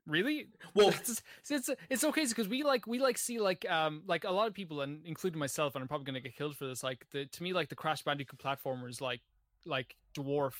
Really? 0.07 0.47
Well, 0.73 0.89
it's 0.99 1.21
it's 1.49 1.69
it's 1.89 2.03
okay 2.03 2.25
because 2.25 2.47
we 2.47 2.63
like 2.63 2.87
we 2.87 2.99
like 2.99 3.17
see 3.17 3.39
like 3.39 3.69
um 3.69 4.03
like 4.07 4.23
a 4.23 4.31
lot 4.31 4.47
of 4.47 4.53
people 4.53 4.81
and 4.81 5.01
including 5.05 5.39
myself 5.39 5.75
and 5.75 5.81
I'm 5.81 5.87
probably 5.87 6.05
gonna 6.05 6.19
get 6.19 6.35
killed 6.35 6.55
for 6.55 6.65
this 6.65 6.83
like 6.83 7.05
the 7.11 7.25
to 7.25 7.43
me 7.43 7.53
like 7.53 7.69
the 7.69 7.75
Crash 7.75 8.03
Bandicoot 8.03 8.39
platformers 8.39 9.01
like 9.01 9.21
like 9.65 9.95
dwarf 10.15 10.53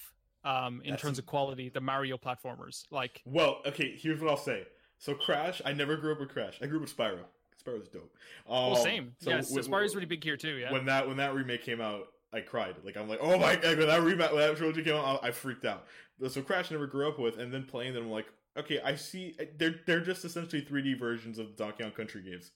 um 0.44 0.82
in 0.84 0.92
That's 0.92 1.02
terms 1.02 1.20
of 1.20 1.26
quality 1.26 1.70
the 1.70 1.82
Mario 1.82 2.18
platformers 2.18 2.84
like 2.92 3.22
well, 3.26 3.62
okay. 3.66 3.96
Here's 3.98 4.22
what 4.22 4.30
I'll 4.30 4.38
say. 4.38 4.66
So 4.98 5.14
Crash, 5.14 5.62
I 5.66 5.74
never 5.74 5.98
grew 5.98 6.12
up 6.12 6.20
with 6.20 6.30
Crash. 6.30 6.60
I 6.62 6.68
grew 6.68 6.78
up 6.78 6.82
with 6.82 6.96
Spyro. 6.96 7.20
Spyro's 7.66 7.90
dope. 7.90 8.14
Um, 8.48 8.72
well 8.72 8.76
same 8.76 9.14
so 9.20 9.32
yes 9.32 9.50
w- 9.50 9.68
Spyro's 9.68 9.96
really 9.96 10.08
big 10.08 10.24
here 10.24 10.38
too 10.38 10.56
yeah 10.56 10.72
when 10.72 10.86
that 10.86 11.08
when 11.08 11.18
that 11.18 11.34
remake 11.34 11.64
came 11.64 11.82
out, 11.82 12.08
I 12.32 12.42
cried. 12.42 12.76
Like 12.84 12.98
I'm 12.98 13.10
like, 13.10 13.20
oh 13.22 13.38
my 13.40 13.56
god, 13.56 13.78
when 13.78 13.88
that 13.88 14.02
remake, 14.02 14.32
when 14.32 14.42
that 14.42 14.58
trilogy 14.58 14.84
came 14.84 14.96
out, 14.96 15.24
I, 15.24 15.30
I 15.30 15.32
freaked 15.32 15.66
out. 15.66 15.86
So 16.28 16.42
Crash 16.42 16.72
I 16.72 16.76
never 16.76 16.88
grew 16.88 17.08
up 17.08 17.18
with, 17.18 17.38
and 17.38 17.54
then 17.54 17.64
playing 17.64 17.94
them, 17.94 18.06
I'm 18.06 18.12
like, 18.12 18.28
okay, 18.58 18.80
I 18.84 18.96
see. 18.96 19.36
They're 19.58 19.76
they're 19.86 20.02
just 20.02 20.26
essentially 20.26 20.62
3D 20.62 21.00
versions 21.00 21.40
of 21.40 21.48
the 21.48 21.64
Donkey 21.64 21.84
Kong 21.84 21.92
Country 21.92 22.22
games. 22.22 22.52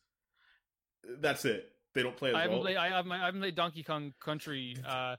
That's 1.19 1.45
it. 1.45 1.69
They 1.93 2.01
don't 2.01 2.17
play 2.17 2.29
as 2.29 2.35
I 2.35 2.41
haven't 2.41 2.55
well. 2.55 2.63
played. 2.63 2.77
I 2.77 2.89
haven't, 2.89 3.11
I 3.11 3.25
haven't 3.25 3.41
played 3.41 3.55
Donkey 3.55 3.83
Kong 3.83 4.13
Country. 4.19 4.75
Uh, 4.87 5.15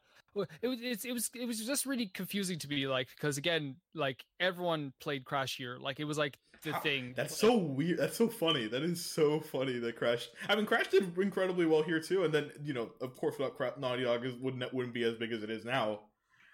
it 0.63 0.67
was 0.67 0.79
it's, 0.83 1.05
it 1.05 1.13
was 1.13 1.31
it 1.35 1.47
was 1.47 1.65
just 1.65 1.87
really 1.87 2.09
confusing 2.09 2.59
to 2.59 2.69
me, 2.69 2.89
like 2.89 3.07
because 3.15 3.39
again, 3.39 3.77
like 3.95 4.25
everyone 4.41 4.93
played 5.01 5.25
Crash 5.25 5.57
here, 5.57 5.77
like 5.81 6.01
it 6.01 6.05
was 6.07 6.19
like 6.19 6.37
the 6.65 6.73
How- 6.73 6.81
thing. 6.81 7.15
That's 7.17 7.37
so 7.37 7.57
weird. 7.57 7.99
That's 7.99 8.17
so 8.17 8.27
funny. 8.27 8.67
That 8.67 8.83
is 8.83 9.05
so 9.05 9.39
funny 9.39 9.79
that 9.79 9.95
Crash. 9.95 10.29
I 10.49 10.57
mean, 10.57 10.67
Crash 10.67 10.89
did 10.89 11.17
incredibly 11.19 11.67
well 11.67 11.85
here 11.85 12.01
too, 12.01 12.25
and 12.25 12.35
then 12.35 12.51
you 12.65 12.75
know, 12.75 12.91
of 13.01 13.17
course, 13.17 13.39
without 13.39 13.57
Cra- 13.57 13.75
Naughty 13.79 14.03
Dog, 14.03 14.25
is, 14.27 14.35
wouldn't 14.35 14.75
wouldn't 14.75 14.95
be 14.95 15.05
as 15.05 15.15
big 15.15 15.31
as 15.31 15.45
it 15.45 15.51
is 15.51 15.65
now. 15.65 16.01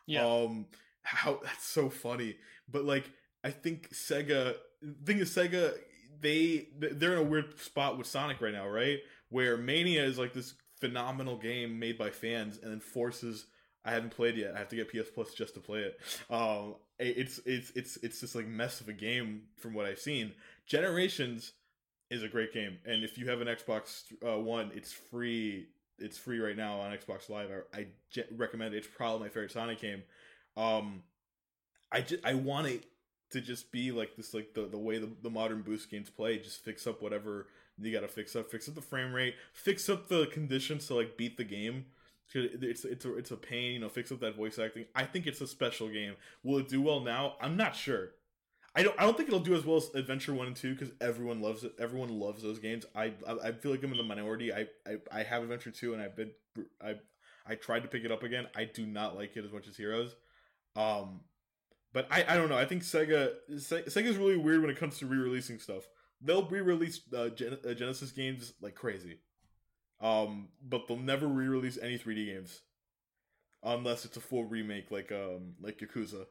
Yeah. 0.07 0.27
Um, 0.27 0.67
how 1.03 1.41
that's 1.43 1.67
so 1.67 1.89
funny. 1.89 2.37
But 2.71 2.85
like, 2.85 3.11
I 3.43 3.51
think 3.51 3.91
Sega. 3.91 4.57
Thing 5.05 5.19
is, 5.19 5.31
Sega 5.31 5.75
they 6.21 6.69
they're 6.79 7.13
in 7.13 7.19
a 7.19 7.23
weird 7.23 7.59
spot 7.59 7.99
with 7.99 8.07
Sonic 8.07 8.41
right 8.41 8.53
now, 8.53 8.69
right? 8.69 8.99
Where 9.31 9.57
Mania 9.57 10.05
is 10.05 10.19
like 10.19 10.33
this 10.33 10.55
phenomenal 10.79 11.37
game 11.37 11.79
made 11.79 11.99
by 11.99 12.11
fans, 12.11 12.59
and 12.63 12.71
then 12.71 12.81
forces. 12.81 13.47
I 13.85 13.93
haven't 13.93 14.11
played 14.11 14.37
yet. 14.37 14.55
I 14.55 14.59
have 14.59 14.69
to 14.69 14.77
get 14.77 14.91
PS 14.91 15.11
Plus 15.15 15.33
just 15.33 15.55
to 15.55 15.61
play 15.61 15.81
it. 15.81 15.99
Um, 16.29 16.75
it's 16.99 17.41
it's 17.47 17.71
it's 17.75 17.97
it's 17.99 18.21
this 18.21 18.35
like 18.35 18.47
mess 18.47 18.81
of 18.81 18.89
a 18.89 18.93
game 18.93 19.43
from 19.57 19.73
what 19.73 19.87
I've 19.87 19.99
seen. 19.99 20.33
Generations 20.67 21.53
is 22.11 22.23
a 22.23 22.29
great 22.29 22.53
game, 22.53 22.79
and 22.85 23.03
if 23.03 23.17
you 23.17 23.29
have 23.29 23.41
an 23.41 23.49
Xbox 23.49 24.03
uh, 24.27 24.39
One, 24.39 24.71
it's 24.75 24.93
free. 24.93 25.69
It's 25.99 26.19
free 26.19 26.41
right 26.41 26.57
now 26.57 26.81
on 26.81 26.93
Xbox 26.93 27.29
Live. 27.29 27.51
I, 27.75 27.87
recommend 28.37 28.75
it. 28.75 28.79
It's 28.79 28.87
probably 28.87 29.21
my 29.21 29.29
favorite 29.29 29.53
Sonic 29.53 29.81
game. 29.81 30.03
Um, 30.57 31.03
I 31.93 32.01
just 32.01 32.25
I 32.25 32.35
want 32.35 32.67
it 32.67 32.85
to 33.31 33.41
just 33.41 33.71
be 33.73 33.93
like 33.93 34.17
this, 34.17 34.35
like 34.35 34.55
the 34.55 34.67
the 34.67 34.79
way 34.79 34.99
the, 34.99 35.11
the 35.23 35.31
modern 35.31 35.63
boost 35.63 35.91
games 35.91 36.11
play. 36.11 36.39
Just 36.39 36.65
fix 36.65 36.87
up 36.87 37.03
whatever 37.03 37.47
you 37.81 37.93
got 37.93 38.01
to 38.01 38.09
fix 38.09 38.37
up. 38.37 38.51
Fix 38.51 38.69
up 38.69 38.75
the 38.75 38.81
frame 38.81 39.13
rate. 39.13 39.35
Fix 39.53 39.89
up 39.89 40.09
the 40.09 40.27
conditions 40.27 40.87
to 40.89 40.95
like 40.95 41.17
beat 41.17 41.37
the 41.37 41.45
game. 41.45 41.87
It's 42.33 42.85
it's 42.85 43.05
a, 43.05 43.17
it's 43.17 43.31
a 43.31 43.37
pain, 43.37 43.73
you 43.73 43.79
know. 43.81 43.89
Fix 43.89 44.13
up 44.13 44.21
that 44.21 44.37
voice 44.37 44.59
acting. 44.59 44.85
I 44.95 45.05
think 45.05 45.27
it's 45.27 45.41
a 45.41 45.47
special 45.47 45.89
game. 45.89 46.15
Will 46.45 46.59
it 46.59 46.69
do 46.69 46.81
well 46.81 47.01
now? 47.01 47.35
I'm 47.41 47.57
not 47.57 47.75
sure. 47.75 48.11
I 48.75 48.85
don't. 48.85 48.95
I 49.01 49.03
don't 49.03 49.17
think 49.17 49.29
it'll 49.29 49.41
do 49.41 49.55
as 49.55 49.65
well 49.65 49.79
as 49.79 49.91
Adventure 49.95 50.33
One 50.33 50.47
and 50.47 50.55
Two 50.55 50.75
because 50.75 50.95
everyone 51.01 51.41
loves 51.41 51.65
it. 51.65 51.73
Everyone 51.81 52.09
loves 52.09 52.43
those 52.43 52.61
games. 52.61 52.87
I, 52.95 53.13
I 53.27 53.49
I 53.49 53.53
feel 53.53 53.73
like 53.73 53.83
I'm 53.83 53.91
in 53.91 53.97
the 53.97 54.05
minority. 54.05 54.53
I 54.53 54.67
I, 54.87 54.99
I 55.11 55.23
have 55.25 55.43
Adventure 55.43 55.73
Two 55.73 55.93
and 55.93 56.01
I've 56.01 56.15
been 56.15 56.31
I 56.81 56.97
I 57.47 57.57
tried 57.57 57.83
to 57.83 57.89
pick 57.89 58.05
it 58.05 58.13
up 58.13 58.23
again. 58.23 58.47
I 58.55 58.65
do 58.65 58.87
not 58.87 59.17
like 59.17 59.37
it 59.37 59.45
as 59.45 59.53
much 59.53 59.67
as 59.67 59.77
Heroes. 59.77 60.15
Um, 60.77 61.23
but 61.93 62.07
I 62.11 62.25
I 62.29 62.37
don't 62.37 62.49
know. 62.49 62.57
I 62.59 62.65
think 62.65 62.83
Sega 62.83 63.33
Se- 63.59 63.85
Sega's 63.85 64.17
really 64.17 64.37
weird 64.37 64.61
when 64.61 64.71
it 64.71 64.79
comes 64.79 64.99
to 64.99 65.07
re-releasing 65.07 65.59
stuff. 65.59 65.89
They'll 66.23 66.47
re-release 66.47 67.01
uh, 67.17 67.29
Gen- 67.31 67.59
uh, 67.69 67.75
Genesis 67.75 68.13
games 68.13 68.53
like 68.61 68.75
crazy. 68.75 69.19
Um, 70.01 70.49
but 70.63 70.87
they'll 70.89 70.97
never 70.97 71.27
re-release 71.27 71.79
any 71.81 71.99
3D 71.99 72.27
games 72.27 72.61
unless 73.63 74.05
it's 74.07 74.17
a 74.17 74.21
full 74.21 74.45
remake, 74.45 74.91
like 74.91 75.13
um, 75.13 75.55
like 75.61 75.79
Yakuza. 75.79 76.27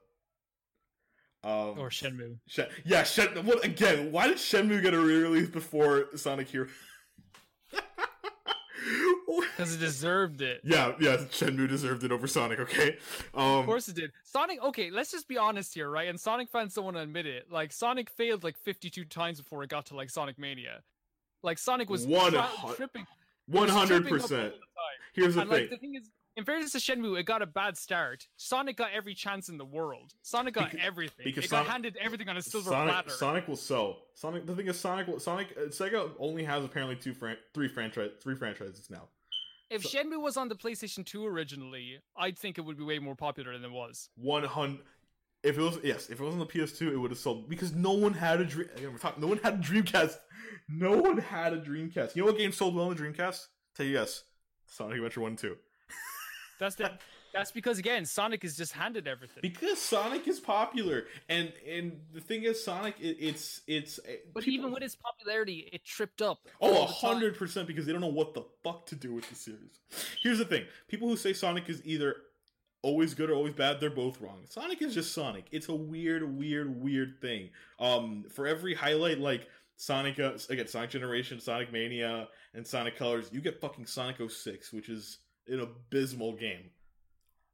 Um, 1.44 1.80
or 1.80 1.90
Shenmue. 1.90 2.38
Shen- 2.48 2.68
yeah, 2.84 3.03
Shen- 3.03 3.45
what 3.45 3.64
again? 3.64 4.11
Why 4.11 4.27
did 4.27 4.38
Shenmue 4.38 4.81
get 4.81 4.94
a 4.94 4.99
re-release 4.99 5.49
before 5.49 6.06
Sonic 6.15 6.49
Hero? 6.49 6.68
Because 9.58 9.76
it 9.76 9.80
deserved 9.80 10.42
it. 10.42 10.62
yeah, 10.64 10.94
yeah, 11.00 11.18
Shenmue 11.18 11.68
deserved 11.68 12.04
it 12.04 12.12
over 12.12 12.28
Sonic. 12.28 12.60
Okay, 12.60 12.98
um, 13.34 13.60
Of 13.60 13.66
course 13.66 13.88
it 13.88 13.96
did. 13.96 14.12
Sonic, 14.24 14.62
okay, 14.64 14.90
let's 14.92 15.12
just 15.12 15.28
be 15.28 15.38
honest 15.38 15.74
here, 15.74 15.90
right? 15.90 16.08
And 16.08 16.20
Sonic 16.20 16.50
fans 16.50 16.74
don't 16.74 16.86
want 16.86 16.98
to 16.98 17.04
admit 17.04 17.26
it. 17.26 17.52
Like, 17.52 17.72
Sonic 17.72 18.10
failed 18.10 18.44
like 18.44 18.58
52 18.58 19.06
times 19.06 19.40
before 19.40 19.64
it 19.64 19.70
got 19.70 19.86
to 19.88 19.96
like 19.96 20.10
Sonic 20.10 20.40
Mania. 20.40 20.82
Like, 21.44 21.58
Sonic 21.58 21.90
was 21.90 22.06
One 22.08 22.32
tri- 22.34 22.74
tripping. 22.76 23.06
one 23.48 23.70
hundred 23.70 24.08
percent. 24.08 24.54
Here's 25.14 25.36
the 25.36 25.42
and 25.42 25.50
thing. 25.50 25.60
like 25.62 25.70
the 25.70 25.78
thing 25.78 25.96
is, 25.96 26.10
in 26.38 26.46
fairness 26.46 26.72
to 26.72 26.78
Shenmue, 26.78 27.20
it 27.20 27.24
got 27.24 27.42
a 27.42 27.46
bad 27.46 27.78
start. 27.78 28.28
Sonic 28.38 28.78
got 28.78 28.92
every 28.96 29.14
chance 29.14 29.50
in 29.50 29.58
the 29.58 29.66
world. 29.66 30.14
Sonic 30.22 30.54
got 30.54 30.72
Because- 30.72 30.86
everything. 30.86 31.24
because 31.26 31.46
it 31.46 31.50
got 31.52 31.66
handed 31.66 31.98
everything 32.00 32.30
on 32.30 32.38
a 32.38 32.42
silver 32.42 32.70
Sonic, 32.70 32.94
platter. 32.94 33.10
Sonic 33.10 33.48
will 33.48 33.56
sell. 33.58 33.98
Sonic. 34.16 34.46
The 34.46 34.56
thing 34.56 34.68
is, 34.68 34.80
Sonic. 34.80 35.08
Sonic. 35.20 35.48
Uh, 35.58 35.62
Sega 35.68 36.12
only 36.20 36.44
has 36.46 36.64
apparently 36.64 36.96
two, 36.96 37.14
fran- 37.14 37.38
three 37.54 37.68
franchise, 37.68 38.12
three 38.22 38.36
franchises 38.36 38.90
now. 38.90 39.08
If 39.70 39.84
so- 39.86 39.90
Shenmue 39.98 40.22
was 40.22 40.38
on 40.38 40.50
the 40.50 40.56
PlayStation 40.56 41.06
2 41.06 41.26
originally, 41.26 42.00
I'd 42.18 42.38
think 42.38 42.58
it 42.58 42.62
would 42.62 42.78
be 42.78 42.84
way 42.84 43.00
more 43.00 43.16
popular 43.16 43.54
than 43.54 43.66
it 43.66 43.72
was. 43.72 44.10
One 44.16 44.44
hundred. 44.44 44.82
If 45.41 45.58
it 45.58 45.62
was 45.62 45.80
yes, 45.84 46.10
if 46.10 46.20
it 46.20 46.24
was 46.24 46.34
on 46.34 46.40
the 46.40 46.46
PS2, 46.46 46.91
it 46.91 46.98
would 46.98 47.12
have 47.12 47.20
sold 47.20 47.48
because 47.48 47.74
no 47.74 47.91
one 47.94 48.14
had 48.14 48.41
a 48.41 48.46
dream. 48.46 48.68
Again, 48.76 48.91
we're 48.91 48.98
talking, 48.98 49.22
no 49.22 49.28
one 49.28 49.38
had 49.38 49.54
a 49.54 49.58
Dreamcast. 49.58 50.18
No 50.68 50.98
one 50.98 51.18
had 51.18 51.54
a 51.54 51.62
Dreamcast. 51.62 52.16
You 52.16 52.24
know 52.24 52.26
what 52.28 52.38
game 52.38 52.52
sold 52.52 52.76
well 52.76 52.90
on 52.90 52.96
the 52.96 53.02
Dreamcast? 53.02 53.48
Tell 53.76 53.86
you 53.86 53.94
yes, 53.94 54.24
Sonic 54.68 54.98
Adventure 54.98 55.22
One 55.22 55.32
and 55.32 55.38
Two. 55.40 55.56
That's 56.60 56.76
the, 56.76 56.91
that's 57.34 57.52
because 57.52 57.78
again, 57.80 58.06
Sonic 58.06 58.44
is 58.44 58.56
just 58.58 58.74
handed 58.74 59.08
everything. 59.08 59.40
Because 59.42 59.80
Sonic 59.80 60.28
is 60.28 60.40
popular, 60.40 61.06
and 61.28 61.52
and 61.68 62.00
the 62.14 62.22
thing 62.22 62.44
is, 62.44 62.64
Sonic 62.64 62.96
it, 63.00 63.18
it's 63.20 63.62
it's. 63.68 64.00
uh, 64.00 64.12
But 64.34 64.44
people- 64.44 64.60
even 64.60 64.72
with 64.74 64.84
its 64.84 64.96
popularity, 64.96 65.70
it 65.72 65.84
tripped 65.84 66.22
up. 66.22 66.48
Oh, 66.62 66.84
a 66.84 66.86
hundred 66.86 67.38
percent 67.38 67.68
because 67.68 67.86
they 67.86 67.92
don't 67.92 68.02
know 68.02 68.08
what 68.08 68.34
the 68.34 68.44
fuck 68.64 68.86
to 68.88 68.96
do 68.96 69.14
with 69.14 69.28
the 69.30 69.36
series. 69.36 69.80
Here's 70.22 70.38
the 70.40 70.46
thing: 70.46 70.66
people 70.88 71.08
who 71.08 71.18
say 71.18 71.34
Sonic 71.34 71.70
is 71.70 71.82
either 71.86 72.16
always 72.82 73.14
good 73.14 73.30
or 73.30 73.34
always 73.34 73.54
bad, 73.54 73.80
they're 73.82 73.90
both 73.90 74.22
wrong. 74.22 74.40
Sonic 74.50 74.82
is 74.82 74.94
just 74.94 75.12
Sonic. 75.14 75.46
It's 75.52 75.68
a 75.68 75.76
weird, 75.76 76.38
weird, 76.38 76.82
weird 76.82 77.20
thing. 77.20 77.50
Um, 77.78 78.24
for 78.30 78.48
every 78.48 78.74
highlight, 78.74 79.20
like 79.20 79.48
Sonic, 79.76 80.18
uh, 80.18 80.32
again, 80.50 80.66
Sonic 80.68 80.90
Generation, 80.90 81.42
Sonic 81.42 81.74
Mania, 81.74 82.30
and 82.54 82.66
Sonic 82.66 82.96
Colors, 82.96 83.30
you 83.34 83.42
get 83.42 83.60
fucking 83.60 83.86
Sonic 83.86 84.16
06, 84.32 84.72
which 84.72 84.88
is 84.88 85.18
an 85.50 85.60
abysmal 85.60 86.34
game. 86.38 86.70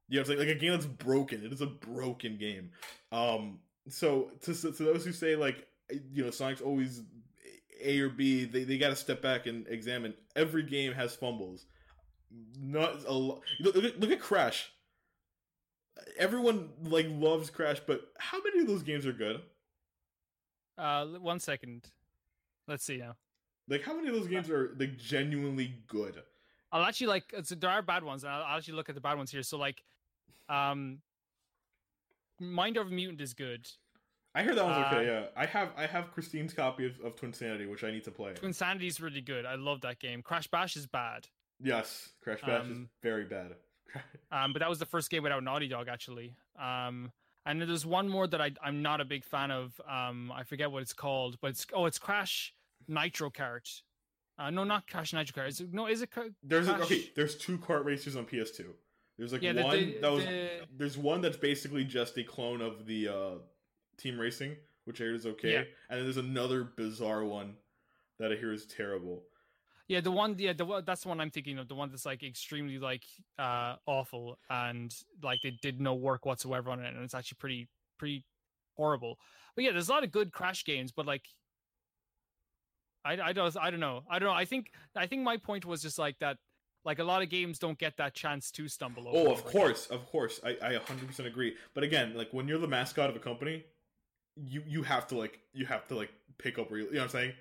You 0.07 0.15
know, 0.17 0.21
it's 0.21 0.29
like, 0.29 0.39
like 0.39 0.47
a 0.49 0.55
game 0.55 0.71
that's 0.71 0.85
broken. 0.85 1.43
It 1.45 1.51
is 1.51 1.61
a 1.61 1.65
broken 1.67 2.37
game. 2.37 2.69
Um, 3.11 3.59
so 3.89 4.31
to, 4.41 4.53
to 4.53 4.69
those 4.71 5.03
who 5.05 5.11
say 5.11 5.35
like, 5.35 5.67
you 6.11 6.23
know, 6.23 6.31
Sonic's 6.31 6.61
always 6.61 7.01
A 7.83 7.99
or 7.99 8.09
B, 8.09 8.45
they, 8.45 8.63
they 8.63 8.77
got 8.77 8.89
to 8.89 8.95
step 8.95 9.21
back 9.21 9.45
and 9.47 9.67
examine. 9.67 10.13
Every 10.35 10.63
game 10.63 10.93
has 10.93 11.15
fumbles. 11.15 11.65
Not 12.59 13.03
a 13.05 13.13
lot. 13.13 13.41
Look, 13.59 13.75
look, 13.75 13.83
at- 13.85 13.99
look 13.99 14.11
at 14.11 14.19
Crash. 14.19 14.71
Everyone 16.17 16.69
like 16.83 17.07
loves 17.09 17.49
Crash, 17.49 17.79
but 17.85 18.01
how 18.19 18.41
many 18.43 18.59
of 18.59 18.67
those 18.67 18.83
games 18.83 19.05
are 19.05 19.13
good? 19.13 19.41
Uh, 20.77 21.05
one 21.05 21.39
second. 21.39 21.87
Let's 22.67 22.83
see 22.83 22.97
now. 22.97 23.15
Like, 23.67 23.83
how 23.83 23.95
many 23.95 24.09
of 24.09 24.13
those 24.15 24.27
games 24.27 24.49
are 24.49 24.75
like 24.77 24.97
genuinely 24.97 25.73
good? 25.87 26.21
I'll 26.71 26.83
actually 26.83 27.07
like. 27.07 27.33
uh, 27.37 27.43
So 27.43 27.55
there 27.55 27.69
are 27.69 27.81
bad 27.81 28.03
ones, 28.03 28.23
and 28.23 28.33
I'll, 28.33 28.43
I'll 28.43 28.57
actually 28.57 28.73
look 28.73 28.89
at 28.89 28.95
the 28.95 29.01
bad 29.01 29.17
ones 29.17 29.31
here. 29.31 29.41
So 29.43 29.57
like, 29.57 29.83
um, 30.49 30.99
Mind 32.39 32.77
Over 32.77 32.89
Mutant 32.89 33.21
is 33.21 33.33
good. 33.33 33.67
I 34.33 34.43
hear 34.43 34.53
that 34.53 34.65
one's 34.65 34.77
Uh, 34.77 34.89
okay. 34.97 35.05
Yeah, 35.05 35.25
I 35.37 35.45
have 35.45 35.69
I 35.77 35.85
have 35.85 36.11
Christine's 36.11 36.53
copy 36.53 36.85
of, 36.85 36.99
of 37.01 37.15
Twinsanity, 37.15 37.69
which 37.69 37.83
I 37.85 37.91
need 37.91 38.03
to 38.03 38.11
play. 38.11 38.33
Insanity 38.43 38.87
is 38.87 38.99
really 38.99 39.21
good. 39.21 39.45
I 39.45 39.55
love 39.55 39.81
that 39.81 39.99
game. 39.99 40.21
Crash 40.21 40.47
Bash 40.47 40.75
is 40.75 40.85
bad. 40.85 41.27
Yes, 41.61 42.09
Crash 42.21 42.41
Bash 42.41 42.65
is 42.65 42.71
Um, 42.71 42.89
very 43.01 43.25
bad. 43.25 43.55
Um, 44.29 44.51
but 44.51 44.59
that 44.59 44.67
was 44.67 44.77
the 44.79 44.85
first 44.85 45.09
game 45.09 45.23
without 45.23 45.41
Naughty 45.41 45.69
Dog 45.69 45.87
actually. 45.87 46.35
Um, 46.59 47.13
and 47.45 47.61
there's 47.61 47.85
one 47.85 48.09
more 48.09 48.27
that 48.27 48.41
I 48.41 48.51
I'm 48.61 48.81
not 48.81 48.99
a 48.99 49.05
big 49.05 49.23
fan 49.23 49.51
of. 49.51 49.79
Um, 49.89 50.33
I 50.35 50.43
forget 50.43 50.69
what 50.69 50.81
it's 50.81 50.91
called, 50.91 51.37
but 51.39 51.51
it's 51.51 51.65
oh 51.73 51.85
it's 51.85 51.97
Crash 51.97 52.53
Nitro 52.89 53.29
Kart. 53.29 53.81
Uh, 54.37 54.49
no, 54.49 54.65
not 54.65 54.85
Crash 54.87 55.13
Nitro 55.13 55.41
Kart. 55.43 55.47
Is 55.47 55.61
it, 55.61 55.73
no, 55.73 55.87
is 55.87 56.01
it? 56.01 56.11
Cra- 56.11 56.31
There's 56.43 56.67
a, 56.67 56.75
okay. 56.81 57.09
There's 57.15 57.37
two 57.37 57.57
kart 57.57 57.85
racers 57.85 58.17
on 58.17 58.25
PS2. 58.25 58.65
There's 59.17 59.31
like 59.33 59.41
Yeah, 59.41 59.63
one 59.63 59.77
the- 59.77 59.97
that 59.99 60.11
was. 60.11 60.25
the- 60.25 60.67
There's 60.77 60.97
one 60.97 61.21
that's 61.21 61.37
basically 61.37 61.85
just 61.85 62.17
a 62.17 62.23
clone 62.23 62.61
of 62.61 62.85
the 62.85 63.07
uh, 63.07 63.35
Team 63.97 64.19
Racing, 64.19 64.57
which 64.83 64.99
I 64.99 65.05
hear 65.05 65.13
is 65.15 65.25
okay, 65.25 65.53
Yeah. 65.53 65.59
and 65.89 65.97
then 65.97 66.03
there's 66.03 66.17
another 66.17 66.63
bizarre 66.63 67.23
one 67.23 67.55
that 68.19 68.31
I 68.31 68.35
hear 68.35 68.51
is 68.51 68.65
terrible. 68.65 69.23
Yeah, 69.87 70.01
the 70.01 70.11
one, 70.11 70.35
yeah, 70.39 70.51
the 70.53 70.81
that's 70.85 71.03
the 71.03 71.09
one 71.09 71.21
I'm 71.21 71.29
thinking 71.29 71.59
of. 71.59 71.67
The 71.67 71.75
one 71.75 71.89
that's 71.91 72.05
like 72.07 72.23
extremely 72.23 72.79
like 72.79 73.03
uh 73.37 73.75
awful 73.85 74.39
and 74.49 74.93
like 75.21 75.41
they 75.43 75.51
did 75.61 75.79
no 75.79 75.93
work 75.93 76.25
whatsoever 76.25 76.71
on 76.71 76.79
it, 76.79 76.93
and 76.93 77.03
it's 77.03 77.13
actually 77.13 77.37
pretty 77.39 77.69
pretty 77.99 78.25
horrible. 78.75 79.19
But 79.55 79.63
yeah, 79.63 79.71
there's 79.71 79.87
a 79.89 79.91
lot 79.93 80.03
of 80.03 80.11
good 80.11 80.31
Crash 80.33 80.65
games, 80.65 80.91
but 80.91 81.05
like, 81.05 81.23
I 83.05 83.13
I 83.21 83.33
don't 83.33 83.55
I 83.57 83.69
don't 83.69 83.79
know 83.79 84.03
I 84.09 84.17
don't 84.19 84.27
know. 84.27 84.33
I 84.35 84.45
think 84.45 84.71
I 84.95 85.05
think 85.07 85.21
my 85.21 85.37
point 85.37 85.65
was 85.65 85.81
just 85.83 85.99
like 85.99 86.17
that. 86.19 86.37
Like 86.85 86.99
a 86.99 87.03
lot 87.03 87.21
of 87.23 87.29
games 87.29 87.57
don't 87.59 87.77
get 87.77 87.97
that 87.97 88.13
chance 88.13 88.51
to 88.51 88.67
stumble 88.67 89.07
over. 89.07 89.17
Oh, 89.17 89.31
of 89.33 89.39
again. 89.39 89.51
course, 89.51 89.87
of 89.87 90.05
course. 90.05 90.39
I, 90.45 90.51
I 90.61 90.73
100% 90.75 91.25
agree. 91.25 91.55
But 91.73 91.83
again, 91.83 92.13
like 92.15 92.29
when 92.31 92.47
you're 92.47 92.59
the 92.59 92.67
mascot 92.67 93.09
of 93.09 93.15
a 93.15 93.19
company, 93.19 93.63
you 94.35 94.61
you 94.67 94.83
have 94.83 95.07
to 95.07 95.17
like 95.17 95.39
you 95.53 95.65
have 95.65 95.87
to 95.87 95.95
like 95.95 96.11
pick 96.37 96.59
up 96.59 96.69
where 96.69 96.79
you, 96.81 96.85
know 96.91 96.97
what 96.99 97.03
I'm 97.03 97.09
saying? 97.09 97.33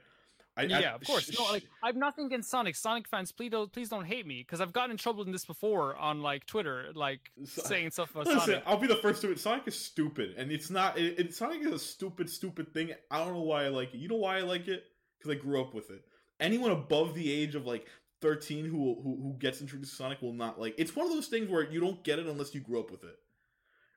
I, 0.56 0.62
I- 0.62 0.66
yeah, 0.66 0.94
of 0.94 1.02
course. 1.04 1.24
sh- 1.24 1.36
No, 1.38 1.44
like 1.46 1.64
I 1.82 1.88
have 1.88 1.96
nothing 1.96 2.26
against 2.26 2.48
Sonic. 2.48 2.76
Sonic 2.76 3.08
fans, 3.08 3.32
please 3.32 3.50
don't 3.50 3.70
please 3.72 3.88
don't 3.88 4.04
hate 4.04 4.26
me 4.26 4.38
because 4.42 4.60
I've 4.60 4.72
gotten 4.72 4.92
in 4.92 4.96
trouble 4.96 5.24
in 5.24 5.32
this 5.32 5.44
before 5.44 5.96
on 5.96 6.22
like 6.22 6.46
Twitter, 6.46 6.86
like 6.94 7.30
So- 7.44 7.62
saying 7.64 7.90
stuff 7.90 8.12
about 8.12 8.26
Listen, 8.26 8.40
Sonic. 8.40 8.62
I'll 8.64 8.78
be 8.78 8.86
the 8.86 8.96
first 8.96 9.20
to 9.22 9.26
admit 9.26 9.40
Sonic 9.40 9.66
is 9.66 9.76
stupid, 9.78 10.34
and 10.38 10.50
it's 10.52 10.70
not. 10.70 10.96
It, 10.96 11.18
it, 11.18 11.34
Sonic 11.34 11.60
is 11.62 11.72
a 11.72 11.78
stupid, 11.78 12.30
stupid 12.30 12.72
thing. 12.72 12.92
I 13.10 13.18
don't 13.24 13.34
know 13.34 13.40
why 13.42 13.64
I 13.64 13.68
like 13.68 13.92
it. 13.92 13.98
You 13.98 14.08
know 14.08 14.16
why 14.16 14.38
I 14.38 14.42
like 14.42 14.68
it? 14.68 14.84
Because 15.18 15.32
I 15.36 15.40
grew 15.40 15.60
up 15.60 15.74
with 15.74 15.90
it. 15.90 16.02
Anyone 16.40 16.70
above 16.70 17.14
the 17.14 17.30
age 17.32 17.56
of 17.56 17.66
like 17.66 17.86
thirteen 18.24 18.64
who, 18.64 18.78
will- 18.78 19.02
who 19.02 19.20
who 19.22 19.36
gets 19.38 19.60
introduced 19.60 19.90
to 19.92 19.96
Sonic 19.96 20.20
will 20.22 20.32
not 20.32 20.58
like. 20.60 20.74
It's 20.78 20.96
one 20.96 21.06
of 21.06 21.12
those 21.12 21.28
things 21.28 21.48
where 21.50 21.62
you 21.70 21.80
don't 21.80 22.02
get 22.02 22.18
it 22.18 22.26
unless 22.26 22.54
you 22.54 22.60
grew 22.60 22.80
up 22.80 22.90
with 22.90 23.04
it. 23.04 23.16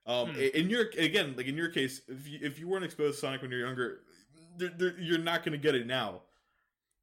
Um, 0.06 0.30
Hmm. 0.30 0.40
in 0.54 0.70
your 0.70 0.86
again, 0.98 1.34
like 1.38 1.48
in 1.48 1.56
your 1.58 1.70
case, 1.70 2.02
if 2.08 2.28
you 2.28 2.40
if 2.42 2.60
you 2.60 2.68
weren't 2.68 2.86
exposed 2.86 3.16
to 3.16 3.20
Sonic 3.22 3.42
when 3.42 3.52
you're 3.52 3.66
younger, 3.66 4.02
there 4.58 4.72
there- 4.78 5.00
you're 5.00 5.18
not 5.18 5.44
going 5.44 5.54
to 5.54 5.58
get 5.58 5.76
it 5.76 5.88
now. 5.88 6.22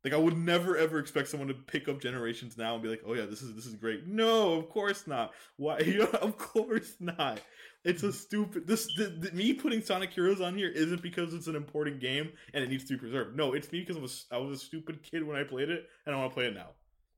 Like 0.05 0.13
I 0.13 0.19
would 0.19 0.37
never 0.37 0.77
ever 0.77 0.99
expect 0.99 1.29
someone 1.29 1.49
to 1.49 1.55
pick 1.55 1.89
up 1.89 1.99
Generations 2.01 2.59
now 2.59 2.75
and 2.75 2.83
be 2.83 2.91
like, 2.91 3.03
"Oh 3.07 3.15
yeah, 3.15 3.25
this 3.25 3.41
is 3.43 3.55
this 3.57 3.65
is 3.67 3.75
great." 3.75 4.07
No, 4.07 4.53
of 4.55 4.69
course 4.69 5.07
not. 5.07 5.33
Why? 5.57 5.79
You 5.87 5.99
know, 6.01 6.19
of 6.21 6.37
course 6.37 6.97
not. 7.01 7.41
It's 7.85 8.03
a 8.03 8.13
stupid. 8.13 8.67
This 8.67 8.87
the, 8.97 9.05
the, 9.07 9.33
me 9.33 9.53
putting 9.55 9.83
Sonic 9.83 10.11
Heroes 10.11 10.41
on 10.43 10.57
here 10.57 10.69
isn't 10.69 11.03
because 11.03 11.33
it's 11.35 11.47
an 11.47 11.57
important 11.57 12.01
game 12.01 12.33
and 12.55 12.63
it 12.65 12.69
needs 12.71 12.85
to 12.85 12.95
be 12.95 12.99
preserved. 12.99 13.37
No, 13.37 13.53
it's 13.55 13.71
me 13.73 13.81
because 13.81 13.97
I 13.97 14.01
was 14.01 14.27
I 14.33 14.39
was 14.39 14.57
a 14.61 14.65
stupid 14.65 15.03
kid 15.03 15.23
when 15.27 15.37
I 15.37 15.45
played 15.45 15.69
it 15.71 15.85
and 16.07 16.15
I 16.15 16.19
want 16.19 16.31
to 16.31 16.35
play 16.35 16.47
it 16.47 16.55
now. 16.55 16.71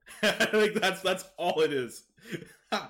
like 0.22 0.74
that's 0.74 1.02
that's 1.02 1.24
all 1.36 1.60
it 1.60 1.72
is. 1.72 2.04
you 2.32 2.38
know 2.72 2.80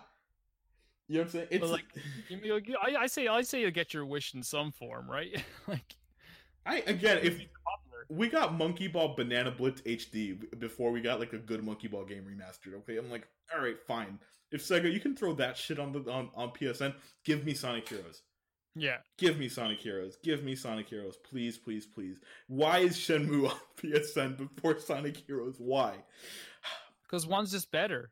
what 1.08 1.20
I'm 1.22 1.28
saying? 1.28 1.46
It's 1.50 1.60
But, 1.60 1.70
like, 1.70 1.84
You 2.28 2.54
like, 2.54 2.70
I, 2.82 2.96
I 3.02 3.06
say 3.06 3.28
I 3.28 3.42
say 3.42 3.60
you 3.60 3.70
get 3.70 3.94
your 3.94 4.06
wish 4.06 4.34
in 4.34 4.42
some 4.42 4.72
form, 4.72 5.10
right? 5.10 5.42
like 5.66 5.96
I 6.64 6.78
again 6.86 7.20
if 7.22 7.40
we 8.08 8.28
got 8.28 8.54
Monkey 8.56 8.88
Ball 8.88 9.14
Banana 9.14 9.50
Blitz 9.50 9.80
HD 9.82 10.58
before 10.58 10.92
we 10.92 11.00
got 11.00 11.18
like 11.18 11.32
a 11.32 11.38
good 11.38 11.64
Monkey 11.64 11.88
Ball 11.88 12.04
game 12.04 12.24
remastered. 12.24 12.74
Okay, 12.78 12.96
I'm 12.96 13.10
like, 13.10 13.26
all 13.54 13.62
right, 13.62 13.76
fine. 13.86 14.18
If 14.52 14.62
Sega, 14.62 14.92
you 14.92 15.00
can 15.00 15.16
throw 15.16 15.32
that 15.34 15.56
shit 15.56 15.80
on 15.80 15.92
the 15.92 16.00
on, 16.10 16.30
on 16.34 16.50
PSN, 16.50 16.94
give 17.24 17.44
me 17.44 17.54
Sonic 17.54 17.88
Heroes. 17.88 18.22
Yeah, 18.78 18.98
Give 19.16 19.38
me 19.38 19.48
Sonic 19.48 19.80
Heroes. 19.80 20.18
Give 20.22 20.44
me 20.44 20.54
Sonic 20.54 20.90
Heroes, 20.90 21.16
please, 21.16 21.56
please, 21.56 21.86
please. 21.86 22.20
Why 22.46 22.80
is 22.80 22.94
Shenmue 22.98 23.48
on 23.48 23.56
PSN 23.78 24.36
before 24.36 24.78
Sonic 24.78 25.16
Heroes? 25.16 25.54
Why? 25.58 25.94
Because 27.08 27.26
one's 27.26 27.50
just 27.50 27.70
better. 27.70 28.10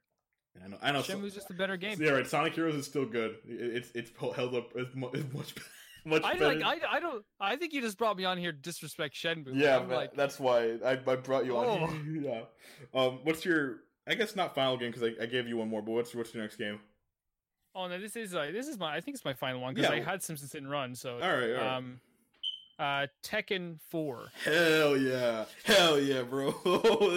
I 0.65 0.69
know. 0.69 0.77
I 0.83 0.93
know. 0.93 1.01
Shenmue's 1.01 1.35
just 1.35 1.51
a 1.51 1.55
better 1.55 1.77
game. 1.77 2.01
yeah, 2.01 2.11
right. 2.11 2.27
Sonic 2.27 2.55
Heroes 2.55 2.77
is 2.77 2.87
still 2.87 3.07
good. 3.07 3.37
It's 3.47 3.91
it's 3.95 4.11
held 4.37 4.55
up 4.55 4.71
as 4.79 4.87
mu- 4.95 5.11
as 5.13 5.25
much 5.33 5.55
much 6.05 6.23
I 6.23 6.35
better. 6.35 6.61
like. 6.61 6.63
I, 6.65 6.97
I 6.97 7.01
don't. 7.01 7.25
I 7.41 7.57
think 7.57 7.73
you 7.73 7.81
just 7.81 7.99
brought 7.99 8.17
me 8.17 8.25
on 8.25 8.39
here 8.39 8.53
to 8.53 8.59
disrespect 8.59 9.15
Shenmue. 9.17 9.51
Yeah, 9.55 9.79
like, 9.79 10.15
that's 10.15 10.39
why 10.39 10.79
I, 10.85 10.93
I 10.93 11.17
brought 11.17 11.45
you 11.45 11.57
on. 11.57 11.67
Oh. 11.67 11.95
yeah. 12.21 12.43
Um, 13.01 13.21
what's 13.25 13.45
your? 13.45 13.79
I 14.07 14.15
guess 14.15 14.37
not 14.37 14.55
final 14.55 14.77
game 14.77 14.93
because 14.93 15.03
I, 15.19 15.23
I 15.23 15.27
gave 15.27 15.49
you 15.49 15.57
one 15.57 15.69
more. 15.69 15.83
But 15.83 15.93
what's 15.93 16.15
what's 16.15 16.33
your 16.33 16.43
next 16.43 16.57
game? 16.57 16.79
oh 17.75 17.89
no, 17.89 17.99
this 17.99 18.15
is 18.15 18.35
uh, 18.35 18.51
this 18.53 18.69
is 18.69 18.79
my. 18.79 18.95
I 18.95 19.01
think 19.01 19.17
it's 19.17 19.25
my 19.25 19.35
final 19.35 19.61
one 19.61 19.75
because 19.75 19.91
Yeah, 19.91 19.97
I 19.97 20.01
had 20.01 20.23
Simpsons 20.23 20.53
Hit 20.53 20.63
and 20.63 20.71
Run. 20.71 20.95
So 20.95 21.15
All 21.15 21.19
right, 21.21 21.51
all 21.51 21.55
right. 21.57 21.77
um, 21.77 22.01
uh, 22.79 23.07
Tekken 23.25 23.79
Four. 23.91 24.29
Hell 24.45 24.97
yeah, 24.97 25.45
hell 25.65 25.99
yeah, 25.99 26.23
bro. 26.23 26.55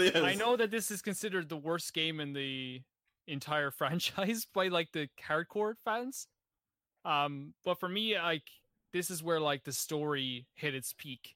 yes. 0.03 0.15
I 0.15 0.35
know 0.35 0.55
that 0.55 0.71
this 0.71 0.91
is 0.91 1.01
considered 1.01 1.49
the 1.49 1.57
worst 1.57 1.93
game 1.93 2.19
in 2.19 2.33
the 2.33 2.81
entire 3.27 3.71
franchise 3.77 4.45
by 4.53 4.67
like 4.67 4.91
the 4.91 5.09
hardcore 5.27 5.75
fans. 5.83 6.27
Um, 7.05 7.53
but 7.63 7.79
for 7.79 7.89
me, 7.89 8.17
like 8.17 8.43
this 8.93 9.09
is 9.09 9.23
where 9.23 9.39
like 9.39 9.63
the 9.63 9.71
story 9.71 10.47
hit 10.55 10.75
its 10.75 10.93
peak. 10.93 11.35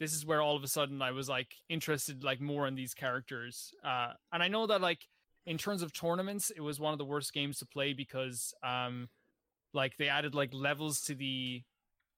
This 0.00 0.12
is 0.12 0.26
where 0.26 0.42
all 0.42 0.56
of 0.56 0.64
a 0.64 0.68
sudden 0.68 1.00
I 1.02 1.12
was 1.12 1.28
like 1.28 1.54
interested 1.68 2.24
like 2.24 2.40
more 2.40 2.66
in 2.66 2.74
these 2.74 2.94
characters. 2.94 3.72
Uh, 3.84 4.12
and 4.32 4.42
I 4.42 4.48
know 4.48 4.66
that 4.66 4.80
like 4.80 5.00
in 5.46 5.58
terms 5.58 5.82
of 5.82 5.92
tournaments, 5.92 6.50
it 6.50 6.60
was 6.60 6.80
one 6.80 6.92
of 6.92 6.98
the 6.98 7.04
worst 7.04 7.32
games 7.32 7.58
to 7.58 7.66
play 7.66 7.92
because 7.92 8.54
um, 8.62 9.08
like 9.72 9.96
they 9.98 10.08
added 10.08 10.34
like 10.34 10.52
levels 10.52 11.02
to 11.02 11.14
the 11.14 11.62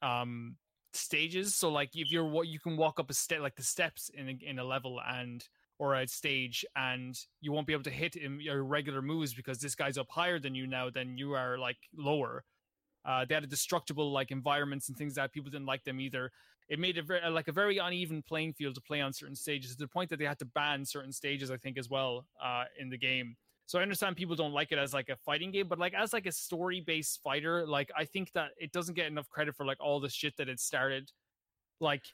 um 0.03 0.57
stages. 0.97 1.55
So 1.55 1.71
like 1.71 1.91
if 1.95 2.11
you're 2.11 2.25
what 2.25 2.49
you 2.49 2.59
can 2.59 2.77
walk 2.77 2.99
up 3.01 3.11
a 3.11 3.15
step 3.15 3.41
like 3.41 3.57
the 3.57 3.63
steps 3.63 4.11
in 4.15 4.29
a, 4.29 4.39
in 4.43 4.59
a 4.59 4.65
level 4.65 5.01
and 5.07 5.47
or 5.79 5.95
a 5.95 6.07
stage 6.07 6.65
and 6.75 7.19
you 7.41 7.53
won't 7.53 7.67
be 7.67 7.73
able 7.73 7.83
to 7.83 7.91
hit 7.91 8.17
in 8.17 8.41
your 8.41 8.65
regular 8.65 9.03
moves 9.03 9.35
because 9.35 9.59
this 9.59 9.75
guy's 9.75 9.99
up 9.99 10.09
higher 10.11 10.39
than 10.39 10.55
you 10.55 10.67
now 10.67 10.89
than 10.91 11.19
you 11.19 11.35
are 11.35 11.59
like 11.59 11.77
lower 11.95 12.45
uh 13.05 13.25
they 13.29 13.35
had 13.35 13.49
destructible 13.49 14.11
like 14.11 14.31
environments 14.31 14.89
and 14.89 14.97
things 14.97 15.15
that 15.15 15.33
people 15.33 15.51
didn't 15.51 15.67
like 15.67 15.85
them 15.85 16.01
either 16.01 16.31
it 16.69 16.79
made 16.79 16.97
it 16.97 17.07
very 17.07 17.21
like 17.31 17.49
a 17.49 17.53
very 17.53 17.79
uneven 17.79 18.23
playing 18.23 18.53
field 18.53 18.75
to 18.75 18.81
play 18.81 19.01
on 19.01 19.13
certain 19.13 19.37
stages 19.37 19.73
to 19.73 19.79
the 19.79 19.89
point 19.89 20.09
that 20.09 20.19
they 20.19 20.25
had 20.25 20.39
to 20.39 20.47
ban 20.47 20.85
certain 20.85 21.13
stages 21.13 21.51
i 21.51 21.57
think 21.57 21.77
as 21.77 21.91
well 21.91 22.27
uh 22.43 22.65
in 22.79 22.89
the 22.89 22.99
game 22.99 23.37
so 23.67 23.79
i 23.79 23.83
understand 23.83 24.17
people 24.17 24.37
don't 24.37 24.53
like 24.53 24.73
it 24.73 24.79
as 24.79 24.95
like 24.95 25.09
a 25.09 25.17
fighting 25.17 25.51
game 25.51 25.69
but 25.69 25.79
like 25.79 25.95
as 25.95 26.13
like 26.13 26.27
a 26.27 26.33
story 26.33 26.81
based 26.81 27.21
fighter 27.23 27.67
like 27.67 27.91
i 27.97 28.05
think 28.05 28.33
that 28.33 28.51
it 28.59 28.73
doesn't 28.73 28.95
get 28.95 29.07
enough 29.07 29.29
credit 29.29 29.55
for 29.55 29.67
like 29.67 29.79
all 29.81 30.01
the 30.01 30.09
shit 30.09 30.37
that 30.37 30.49
it 30.49 30.61
started. 30.61 31.11
Like 31.81 32.05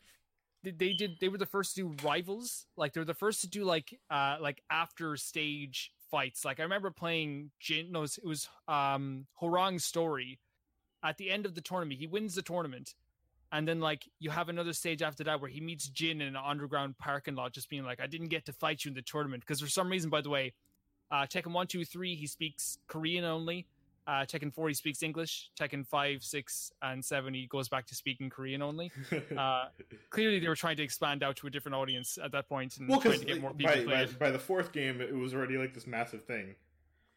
they- 0.64 0.92
did 0.92 1.18
they 1.20 1.28
were 1.28 1.38
the 1.38 1.46
first 1.46 1.74
to 1.74 1.82
do 1.82 2.06
rivals 2.06 2.66
like 2.76 2.92
they 2.92 3.00
were 3.00 3.04
the 3.04 3.14
first 3.14 3.40
to 3.42 3.48
do 3.48 3.64
like 3.64 3.98
uh 4.10 4.36
like 4.40 4.62
after 4.70 5.16
stage 5.16 5.92
fights. 6.10 6.44
Like 6.44 6.60
i 6.60 6.62
remember 6.62 6.90
playing 6.90 7.50
jin 7.60 7.92
no 7.92 8.00
it 8.00 8.02
was, 8.02 8.18
it 8.18 8.26
was 8.26 8.48
um 8.68 9.26
Hwoarang's 9.40 9.84
story. 9.84 10.38
At 11.04 11.16
the 11.18 11.30
end 11.30 11.46
of 11.46 11.54
the 11.54 11.60
tournament 11.60 12.00
he 12.00 12.06
wins 12.06 12.34
the 12.34 12.42
tournament 12.42 12.94
and 13.52 13.68
then 13.68 13.80
like 13.80 14.08
you 14.18 14.30
have 14.30 14.48
another 14.48 14.72
stage 14.72 15.02
after 15.02 15.24
that 15.24 15.40
where 15.40 15.50
he 15.50 15.60
meets 15.60 15.88
jin 15.88 16.20
in 16.20 16.28
an 16.28 16.36
underground 16.36 16.96
parking 16.98 17.34
lot 17.34 17.52
just 17.52 17.68
being 17.68 17.84
like 17.84 18.00
i 18.00 18.06
didn't 18.06 18.28
get 18.28 18.46
to 18.46 18.52
fight 18.52 18.84
you 18.84 18.88
in 18.88 18.94
the 18.94 19.02
tournament 19.02 19.42
because 19.42 19.60
for 19.60 19.68
some 19.68 19.88
reason 19.90 20.10
by 20.10 20.20
the 20.20 20.30
way 20.30 20.52
uh 21.12 21.26
tekken 21.26 21.52
1 21.52 21.66
2 21.68 21.84
3 21.84 22.14
he 22.16 22.26
speaks 22.26 22.78
korean 22.88 23.24
only. 23.24 23.66
Uh 24.06 24.24
tekken 24.24 24.52
4 24.52 24.68
he 24.68 24.74
speaks 24.74 25.02
english. 25.02 25.50
Tekken 25.60 25.86
5 25.86 26.24
6 26.24 26.72
and 26.82 27.04
7 27.04 27.34
he 27.34 27.46
goes 27.46 27.68
back 27.68 27.86
to 27.86 27.94
speaking 27.94 28.30
korean 28.30 28.62
only. 28.62 28.90
Uh 29.36 29.66
clearly 30.10 30.40
they 30.40 30.48
were 30.48 30.56
trying 30.56 30.76
to 30.76 30.82
expand 30.82 31.22
out 31.22 31.36
to 31.36 31.46
a 31.46 31.50
different 31.50 31.76
audience 31.76 32.18
at 32.22 32.32
that 32.32 32.48
point 32.48 32.78
and 32.78 32.88
well, 32.88 33.00
trying 33.00 33.20
to 33.20 33.26
get 33.26 33.40
more 33.40 33.52
people 33.52 33.84
by, 33.84 34.06
by, 34.06 34.12
by 34.18 34.30
the 34.30 34.38
fourth 34.38 34.72
game, 34.72 35.00
it 35.00 35.14
was 35.14 35.34
already 35.34 35.58
like 35.58 35.74
this 35.74 35.86
massive 35.86 36.24
thing. 36.24 36.54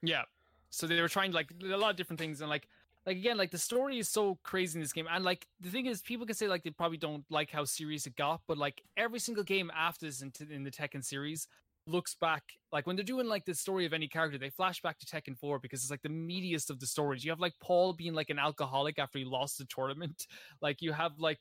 Yeah. 0.04 0.24
So 0.70 0.86
they 0.88 1.02
were 1.02 1.08
trying 1.08 1.32
like 1.32 1.50
a 1.64 1.78
lot 1.78 1.92
of 1.92 1.96
different 1.96 2.20
things 2.20 2.42
and 2.42 2.50
like 2.50 2.68
like 3.06 3.18
again 3.18 3.38
like 3.38 3.52
the 3.52 3.58
story 3.58 3.98
is 3.98 4.10
so 4.10 4.38
crazy 4.44 4.78
in 4.78 4.82
this 4.82 4.92
game. 4.92 5.08
And 5.10 5.24
like 5.24 5.48
the 5.62 5.70
thing 5.70 5.86
is 5.86 6.02
people 6.02 6.26
can 6.26 6.36
say 6.36 6.48
like 6.48 6.64
they 6.64 6.72
probably 6.72 6.98
don't 6.98 7.24
like 7.30 7.50
how 7.50 7.64
serious 7.64 8.06
it 8.06 8.16
got 8.18 8.42
but 8.48 8.58
like 8.58 8.82
every 8.98 9.20
single 9.20 9.44
game 9.44 9.72
after 9.76 10.06
this 10.06 10.22
in, 10.22 10.34
in 10.52 10.64
the 10.64 10.72
Tekken 10.72 11.04
series 11.04 11.48
looks 11.88 12.16
back 12.16 12.44
like 12.72 12.88
when 12.88 12.96
they're 12.96 13.06
doing 13.06 13.28
like 13.28 13.46
the 13.46 13.54
story 13.54 13.86
of 13.86 13.94
any 13.94 14.08
character 14.08 14.38
they 14.38 14.50
flash 14.50 14.82
back 14.82 14.98
to 15.00 15.06
Tekken 15.06 15.38
4 15.38 15.60
because 15.60 15.82
it's 15.82 15.92
like 15.92 16.02
the 16.02 16.10
meatiest 16.10 16.70
of 16.70 16.80
the 16.80 16.88
stories 16.88 17.24
you 17.24 17.32
have 17.32 17.40
like 17.40 17.54
Paul 17.62 17.94
being 17.94 18.14
like 18.14 18.30
an 18.30 18.40
alcoholic 18.40 18.98
after 18.98 19.20
he 19.20 19.26
lost 19.26 19.58
the 19.58 19.66
tournament 19.66 20.28
like 20.62 20.82
you 20.82 20.92
have 20.94 21.14
like 21.20 21.40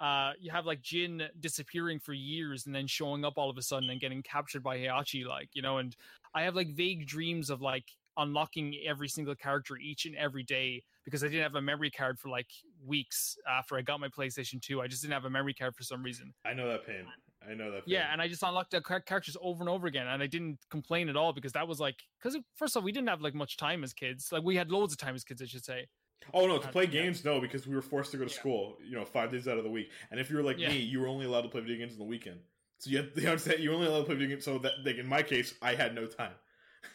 uh 0.00 0.32
you 0.38 0.50
have 0.50 0.66
like 0.66 0.82
Jin 0.82 1.22
disappearing 1.40 1.98
for 1.98 2.12
years 2.12 2.66
and 2.66 2.74
then 2.74 2.86
showing 2.86 3.24
up 3.24 3.34
all 3.36 3.48
of 3.48 3.56
a 3.56 3.62
sudden 3.62 3.90
and 3.90 4.00
getting 4.00 4.22
captured 4.22 4.62
by 4.62 4.78
Heihachi 4.78 5.26
like 5.26 5.48
you 5.54 5.62
know 5.62 5.78
and 5.78 5.96
I 6.34 6.42
have 6.42 6.54
like 6.54 6.74
vague 6.74 7.06
dreams 7.06 7.48
of 7.48 7.62
like 7.62 7.86
unlocking 8.18 8.74
every 8.86 9.08
single 9.08 9.34
character 9.34 9.76
each 9.76 10.06
and 10.06 10.16
every 10.16 10.42
day 10.42 10.82
because 11.04 11.22
I 11.22 11.28
didn't 11.28 11.42
have 11.42 11.54
a 11.54 11.62
memory 11.62 11.90
card 11.90 12.18
for 12.18 12.28
like 12.28 12.48
weeks 12.84 13.36
after 13.48 13.76
I 13.76 13.82
got 13.82 14.00
my 14.00 14.08
PlayStation 14.08 14.60
2. 14.60 14.80
I 14.80 14.86
just 14.86 15.02
didn't 15.02 15.14
have 15.14 15.24
a 15.24 15.30
memory 15.30 15.54
card 15.54 15.74
for 15.76 15.82
some 15.82 16.02
reason. 16.02 16.32
I 16.44 16.54
know 16.54 16.68
that 16.68 16.86
pain. 16.86 17.06
I 17.48 17.54
know 17.54 17.70
that. 17.70 17.82
Yeah, 17.86 18.08
and 18.12 18.20
I 18.20 18.28
just 18.28 18.42
unlocked 18.42 18.72
the 18.72 18.80
characters 18.80 19.36
over 19.40 19.62
and 19.62 19.68
over 19.68 19.86
again, 19.86 20.06
and 20.06 20.22
I 20.22 20.26
didn't 20.26 20.58
complain 20.70 21.08
at 21.08 21.16
all 21.16 21.32
because 21.32 21.52
that 21.52 21.68
was 21.68 21.78
like 21.78 21.96
because 22.18 22.38
first 22.54 22.76
of 22.76 22.80
all 22.80 22.84
we 22.84 22.92
didn't 22.92 23.08
have 23.08 23.20
like 23.20 23.34
much 23.34 23.56
time 23.56 23.84
as 23.84 23.92
kids. 23.92 24.32
Like 24.32 24.42
we 24.42 24.56
had 24.56 24.70
loads 24.70 24.92
of 24.92 24.98
time 24.98 25.14
as 25.14 25.24
kids, 25.24 25.40
I 25.42 25.46
should 25.46 25.64
say. 25.64 25.86
Oh 26.34 26.46
no, 26.46 26.58
to 26.58 26.66
Uh, 26.66 26.72
play 26.72 26.86
games, 26.86 27.24
no, 27.24 27.40
because 27.40 27.66
we 27.66 27.74
were 27.74 27.82
forced 27.82 28.10
to 28.12 28.16
go 28.16 28.24
to 28.24 28.30
Yeah. 28.32 28.40
school. 28.40 28.76
You 28.84 28.96
know, 28.96 29.04
five 29.04 29.30
days 29.30 29.46
out 29.46 29.58
of 29.58 29.64
the 29.64 29.70
week. 29.70 29.90
And 30.10 30.18
if 30.18 30.30
you 30.30 30.36
were 30.36 30.42
like 30.42 30.58
Yeah. 30.58 30.70
me, 30.70 30.78
you 30.78 31.00
were 31.00 31.08
only 31.08 31.26
allowed 31.26 31.42
to 31.42 31.48
play 31.48 31.60
video 31.60 31.76
games 31.78 31.92
on 31.92 31.98
the 31.98 32.04
weekend. 32.04 32.40
So 32.78 32.90
you, 32.90 32.96
had, 32.98 33.12
you 33.16 33.22
know 33.24 33.32
I'm 33.32 33.38
saying? 33.38 33.62
You 33.62 33.72
only 33.72 33.86
allowed 33.86 34.00
to 34.00 34.04
play 34.06 34.14
video 34.16 34.28
games. 34.30 34.44
So 34.44 34.58
that, 34.58 34.72
like 34.84 34.96
in 34.96 35.06
my 35.06 35.22
case, 35.22 35.54
I 35.62 35.74
had 35.74 35.94
no 35.94 36.06
time. 36.06 36.32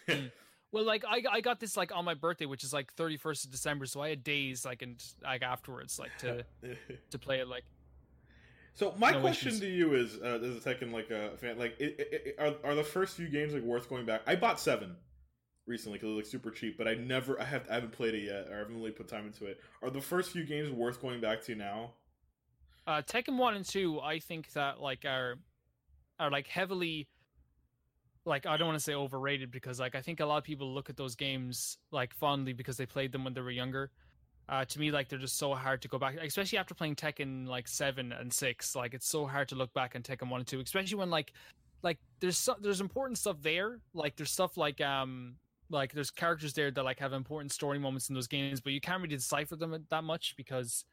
Well, 0.73 0.85
like 0.85 1.03
I 1.05 1.21
I 1.29 1.41
got 1.41 1.59
this 1.59 1.75
like 1.75 1.93
on 1.93 2.05
my 2.05 2.13
birthday, 2.13 2.45
which 2.45 2.63
is 2.63 2.71
like 2.71 2.95
31st 2.95 3.43
of 3.45 3.51
December, 3.51 3.85
so 3.85 4.01
I 4.01 4.07
had 4.07 4.23
days 4.23 4.63
like 4.63 4.81
and 4.81 5.03
like 5.21 5.41
afterwards 5.43 5.99
like 5.99 6.17
to 6.19 6.45
to 7.11 7.19
play 7.19 7.39
it 7.41 7.47
like 7.49 7.65
so 8.73 8.93
my 8.97 9.11
No 9.11 9.19
question 9.19 9.31
issues. 9.47 9.59
to 9.59 9.67
you 9.67 9.93
is, 9.95 10.17
uh, 10.21 10.39
as 10.43 10.57
a 10.57 10.59
Tekken 10.59 10.91
like 10.91 11.09
a 11.11 11.37
fan, 11.37 11.57
like 11.57 11.75
it, 11.79 11.95
it, 11.99 12.23
it- 12.27 12.35
are 12.39 12.55
are 12.71 12.75
the 12.75 12.83
first 12.83 13.15
few 13.15 13.27
games 13.27 13.53
like 13.53 13.63
worth 13.63 13.89
going 13.89 14.05
back? 14.05 14.21
I 14.27 14.35
bought 14.35 14.59
seven 14.59 14.95
recently 15.67 15.97
because 15.99 16.11
it 16.11 16.17
like 16.17 16.25
super 16.25 16.51
cheap, 16.51 16.77
but 16.77 16.87
I 16.87 16.95
never 16.95 17.39
I 17.41 17.45
have 17.45 17.69
I 17.69 17.75
haven't 17.75 17.93
played 17.93 18.15
it 18.15 18.23
yet 18.25 18.47
or 18.49 18.55
I 18.55 18.59
haven't 18.59 18.75
really 18.77 18.91
put 18.91 19.07
time 19.07 19.27
into 19.27 19.45
it. 19.47 19.59
Are 19.81 19.89
the 19.89 20.01
first 20.01 20.31
few 20.31 20.45
games 20.45 20.71
worth 20.71 21.01
going 21.01 21.21
back 21.21 21.41
to 21.43 21.55
now? 21.55 21.93
uh 22.87 23.01
Tekken 23.01 23.37
1 23.37 23.55
and 23.55 23.65
2 23.65 23.99
I 24.01 24.19
think 24.19 24.51
that 24.53 24.79
like 24.79 25.05
are 25.05 25.35
are 26.19 26.31
like 26.31 26.47
heavily 26.47 27.07
like 28.25 28.45
I 28.45 28.57
don't 28.57 28.67
want 28.67 28.77
to 28.79 28.83
say 28.83 28.93
overrated 28.93 29.51
because 29.51 29.79
like 29.79 29.95
I 29.95 30.01
think 30.01 30.19
a 30.19 30.25
lot 30.25 30.37
of 30.37 30.43
people 30.43 30.73
look 30.73 30.89
at 30.89 30.97
those 30.97 31.15
games 31.15 31.77
like 31.91 32.13
fondly 32.13 32.53
because 32.53 32.77
they 32.77 32.85
played 32.85 33.11
them 33.11 33.23
when 33.23 33.33
they 33.33 33.41
were 33.41 33.51
younger. 33.51 33.91
Uh 34.51 34.65
to 34.65 34.79
me 34.79 34.91
like 34.91 35.07
they're 35.07 35.17
just 35.17 35.37
so 35.37 35.55
hard 35.55 35.81
to 35.81 35.87
go 35.87 35.97
back 35.97 36.15
especially 36.21 36.59
after 36.59 36.75
playing 36.75 36.95
Tekken 36.95 37.47
like 37.47 37.67
7 37.67 38.11
and 38.11 38.31
6 38.31 38.75
like 38.75 38.93
it's 38.93 39.07
so 39.07 39.25
hard 39.25 39.47
to 39.49 39.55
look 39.55 39.73
back 39.73 39.93
on 39.95 40.03
Tekken 40.03 40.29
1 40.29 40.41
and 40.41 40.47
2 40.47 40.59
especially 40.59 40.97
when 40.97 41.09
like 41.09 41.31
like 41.83 41.97
there's 42.19 42.37
so, 42.37 42.55
there's 42.61 42.81
important 42.81 43.17
stuff 43.17 43.37
there. 43.41 43.79
Like 43.93 44.15
there's 44.15 44.31
stuff 44.31 44.57
like 44.57 44.81
um 44.81 45.35
like 45.69 45.93
there's 45.93 46.11
characters 46.11 46.53
there 46.53 46.69
that 46.71 46.83
like 46.83 46.99
have 46.99 47.13
important 47.13 47.51
story 47.51 47.79
moments 47.79 48.09
in 48.09 48.15
those 48.15 48.27
games, 48.27 48.59
but 48.61 48.73
you 48.73 48.81
can't 48.81 49.01
really 49.01 49.15
decipher 49.15 49.55
them 49.55 49.85
that 49.89 50.03
much 50.03 50.35
because 50.37 50.85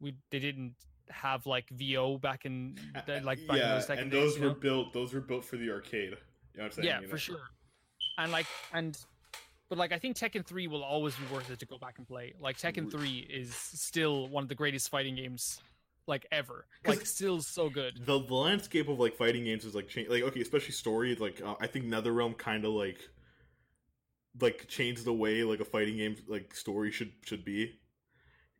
we 0.00 0.14
they 0.30 0.38
didn't 0.38 0.74
have 1.08 1.46
like 1.46 1.68
VO 1.70 2.18
back 2.18 2.44
in 2.44 2.76
the, 3.06 3.20
like 3.20 3.38
back 3.46 3.56
in 3.56 3.62
yeah, 3.62 3.74
those 3.74 3.86
second 3.86 4.04
and 4.04 4.12
days, 4.12 4.32
those 4.32 4.36
you 4.36 4.42
were 4.42 4.48
know? 4.50 4.54
built. 4.54 4.92
Those 4.92 5.14
were 5.14 5.20
built 5.20 5.44
for 5.44 5.56
the 5.56 5.70
arcade. 5.70 6.10
You 6.10 6.10
know 6.10 6.16
what 6.56 6.64
I'm 6.64 6.72
saying? 6.72 6.86
yeah 6.88 7.00
You 7.00 7.06
know? 7.06 7.10
for 7.10 7.18
sure 7.18 7.40
and 8.18 8.32
like 8.32 8.46
and 8.72 8.98
but 9.68 9.78
like 9.78 9.92
i 9.92 9.98
think 9.98 10.16
tekken 10.16 10.44
3 10.44 10.66
will 10.66 10.82
always 10.82 11.14
be 11.16 11.24
worth 11.32 11.50
it 11.50 11.58
to 11.60 11.66
go 11.66 11.78
back 11.78 11.98
and 11.98 12.06
play. 12.06 12.34
Like 12.40 12.58
tekken 12.58 12.90
3 12.90 13.26
is 13.30 13.54
still 13.54 14.28
one 14.28 14.42
of 14.42 14.48
the 14.48 14.54
greatest 14.54 14.88
fighting 14.90 15.16
games 15.16 15.60
like 16.06 16.26
ever. 16.32 16.66
like 16.86 17.04
still 17.06 17.40
so 17.42 17.68
good. 17.68 17.94
the 18.06 18.18
the 18.20 18.34
landscape 18.34 18.88
of 18.88 18.98
like 18.98 19.14
fighting 19.14 19.44
games 19.44 19.64
is 19.64 19.74
like 19.74 19.88
change 19.88 20.08
like 20.08 20.22
okay 20.22 20.40
especially 20.40 20.72
story 20.72 21.14
like 21.14 21.40
uh, 21.44 21.54
i 21.60 21.66
think 21.66 21.84
netherrealm 21.84 22.36
kind 22.36 22.64
of 22.64 22.72
like 22.72 22.98
like 24.40 24.66
changed 24.68 25.04
the 25.04 25.12
way 25.12 25.42
like 25.42 25.60
a 25.60 25.64
fighting 25.64 25.96
game 25.96 26.16
like 26.28 26.54
story 26.54 26.90
should 26.90 27.12
should 27.24 27.44
be. 27.44 27.78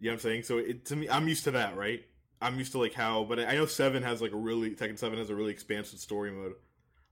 You 0.00 0.10
know 0.10 0.10
what 0.10 0.12
i'm 0.14 0.18
saying? 0.20 0.42
So 0.44 0.58
it 0.58 0.84
to 0.86 0.96
me 0.96 1.08
i'm 1.08 1.28
used 1.28 1.44
to 1.44 1.52
that 1.52 1.76
right? 1.76 2.02
I'm 2.40 2.56
used 2.58 2.70
to 2.72 2.78
like 2.78 2.94
how 2.94 3.24
but 3.24 3.40
i 3.40 3.54
know 3.54 3.66
7 3.66 4.02
has 4.02 4.20
like 4.22 4.32
a 4.32 4.36
really 4.36 4.70
tekken 4.70 4.98
7 4.98 5.18
has 5.18 5.30
a 5.30 5.34
really 5.34 5.50
expansive 5.52 5.98
story 5.98 6.30
mode 6.30 6.52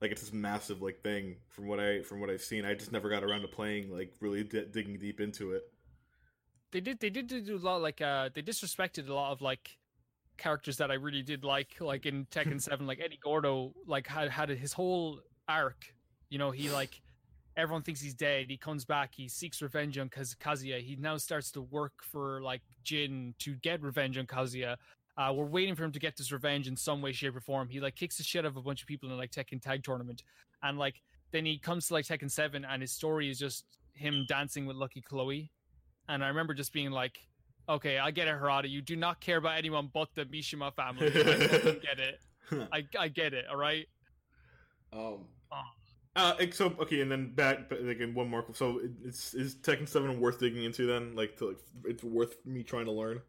like 0.00 0.10
it's 0.10 0.20
this 0.20 0.32
massive 0.32 0.82
like 0.82 1.02
thing 1.02 1.36
from 1.48 1.66
what 1.66 1.80
i 1.80 2.02
from 2.02 2.20
what 2.20 2.30
i've 2.30 2.42
seen. 2.42 2.64
I 2.64 2.74
just 2.74 2.92
never 2.92 3.08
got 3.08 3.24
around 3.24 3.42
to 3.42 3.48
playing 3.48 3.90
like 3.90 4.12
really 4.20 4.44
di- 4.44 4.66
digging 4.66 4.98
deep 4.98 5.20
into 5.20 5.52
it. 5.52 5.62
They 6.72 6.80
did 6.80 7.00
they 7.00 7.10
did 7.10 7.28
do 7.28 7.56
a 7.56 7.58
lot 7.58 7.80
like 7.80 8.00
uh 8.00 8.30
they 8.34 8.42
disrespected 8.42 9.08
a 9.08 9.14
lot 9.14 9.32
of 9.32 9.40
like 9.40 9.78
characters 10.36 10.76
that 10.76 10.90
i 10.90 10.94
really 10.94 11.22
did 11.22 11.44
like 11.44 11.80
like 11.80 12.04
in 12.04 12.26
tekken 12.26 12.60
7 12.70 12.86
like 12.86 13.00
eddie 13.02 13.18
gordo 13.22 13.72
like 13.86 14.06
had 14.06 14.28
had 14.30 14.50
his 14.50 14.72
whole 14.72 15.20
arc. 15.48 15.94
You 16.28 16.38
know 16.38 16.50
he 16.50 16.70
like 16.70 17.00
everyone 17.56 17.82
thinks 17.82 18.02
he's 18.02 18.14
dead. 18.14 18.46
He 18.50 18.58
comes 18.58 18.84
back. 18.84 19.14
He 19.14 19.28
seeks 19.28 19.62
revenge 19.62 19.96
on 19.96 20.10
Kaz- 20.10 20.36
kazuya. 20.36 20.78
He 20.78 20.96
now 20.96 21.16
starts 21.16 21.50
to 21.52 21.62
work 21.62 21.94
for 22.02 22.42
like 22.42 22.60
jin 22.82 23.34
to 23.38 23.54
get 23.54 23.82
revenge 23.82 24.18
on 24.18 24.26
kazuya 24.26 24.76
uh, 25.18 25.32
we're 25.32 25.46
waiting 25.46 25.74
for 25.74 25.84
him 25.84 25.92
to 25.92 25.98
get 25.98 26.16
this 26.16 26.30
revenge 26.30 26.68
in 26.68 26.76
some 26.76 27.00
way 27.02 27.12
shape 27.12 27.36
or 27.36 27.40
form 27.40 27.68
he 27.68 27.80
like 27.80 27.96
kicks 27.96 28.16
the 28.16 28.22
shit 28.22 28.44
out 28.44 28.48
of 28.48 28.56
a 28.56 28.62
bunch 28.62 28.82
of 28.82 28.88
people 28.88 29.10
in 29.10 29.16
like 29.16 29.30
tekken 29.30 29.60
tag 29.60 29.82
tournament 29.82 30.22
and 30.62 30.78
like 30.78 31.02
then 31.32 31.44
he 31.44 31.58
comes 31.58 31.88
to 31.88 31.94
like 31.94 32.04
tekken 32.04 32.30
7 32.30 32.64
and 32.64 32.82
his 32.82 32.92
story 32.92 33.30
is 33.30 33.38
just 33.38 33.64
him 33.92 34.24
dancing 34.28 34.66
with 34.66 34.76
lucky 34.76 35.00
chloe 35.00 35.50
and 36.08 36.24
I 36.24 36.28
remember 36.28 36.54
just 36.54 36.72
being 36.72 36.90
like, 36.90 37.18
"Okay, 37.68 37.98
I 37.98 38.10
get 38.10 38.28
it, 38.28 38.34
Harada. 38.34 38.68
You 38.68 38.80
do 38.80 38.96
not 38.96 39.20
care 39.20 39.38
about 39.38 39.58
anyone 39.58 39.90
but 39.92 40.08
the 40.14 40.24
Mishima 40.24 40.74
family. 40.74 41.08
I 41.08 41.78
get 41.80 42.00
it. 42.00 42.20
I 42.72 42.84
I 42.98 43.08
get 43.08 43.34
it. 43.34 43.46
All 43.50 43.56
right." 43.56 43.86
Um. 44.92 45.26
Oh. 45.52 45.62
Uh, 46.14 46.34
so 46.50 46.74
okay, 46.80 47.02
and 47.02 47.10
then 47.10 47.34
back, 47.34 47.68
but, 47.68 47.82
like 47.82 48.00
in 48.00 48.14
one 48.14 48.28
more. 48.28 48.44
So 48.54 48.80
it's 49.04 49.34
is 49.34 49.56
Tekken 49.56 49.88
Seven 49.88 50.18
worth 50.18 50.40
digging 50.40 50.64
into 50.64 50.86
then? 50.86 51.14
Like, 51.14 51.36
to, 51.38 51.48
like 51.48 51.58
it's 51.84 52.02
worth 52.02 52.36
me 52.46 52.62
trying 52.62 52.86
to 52.86 52.92
learn. 52.92 53.20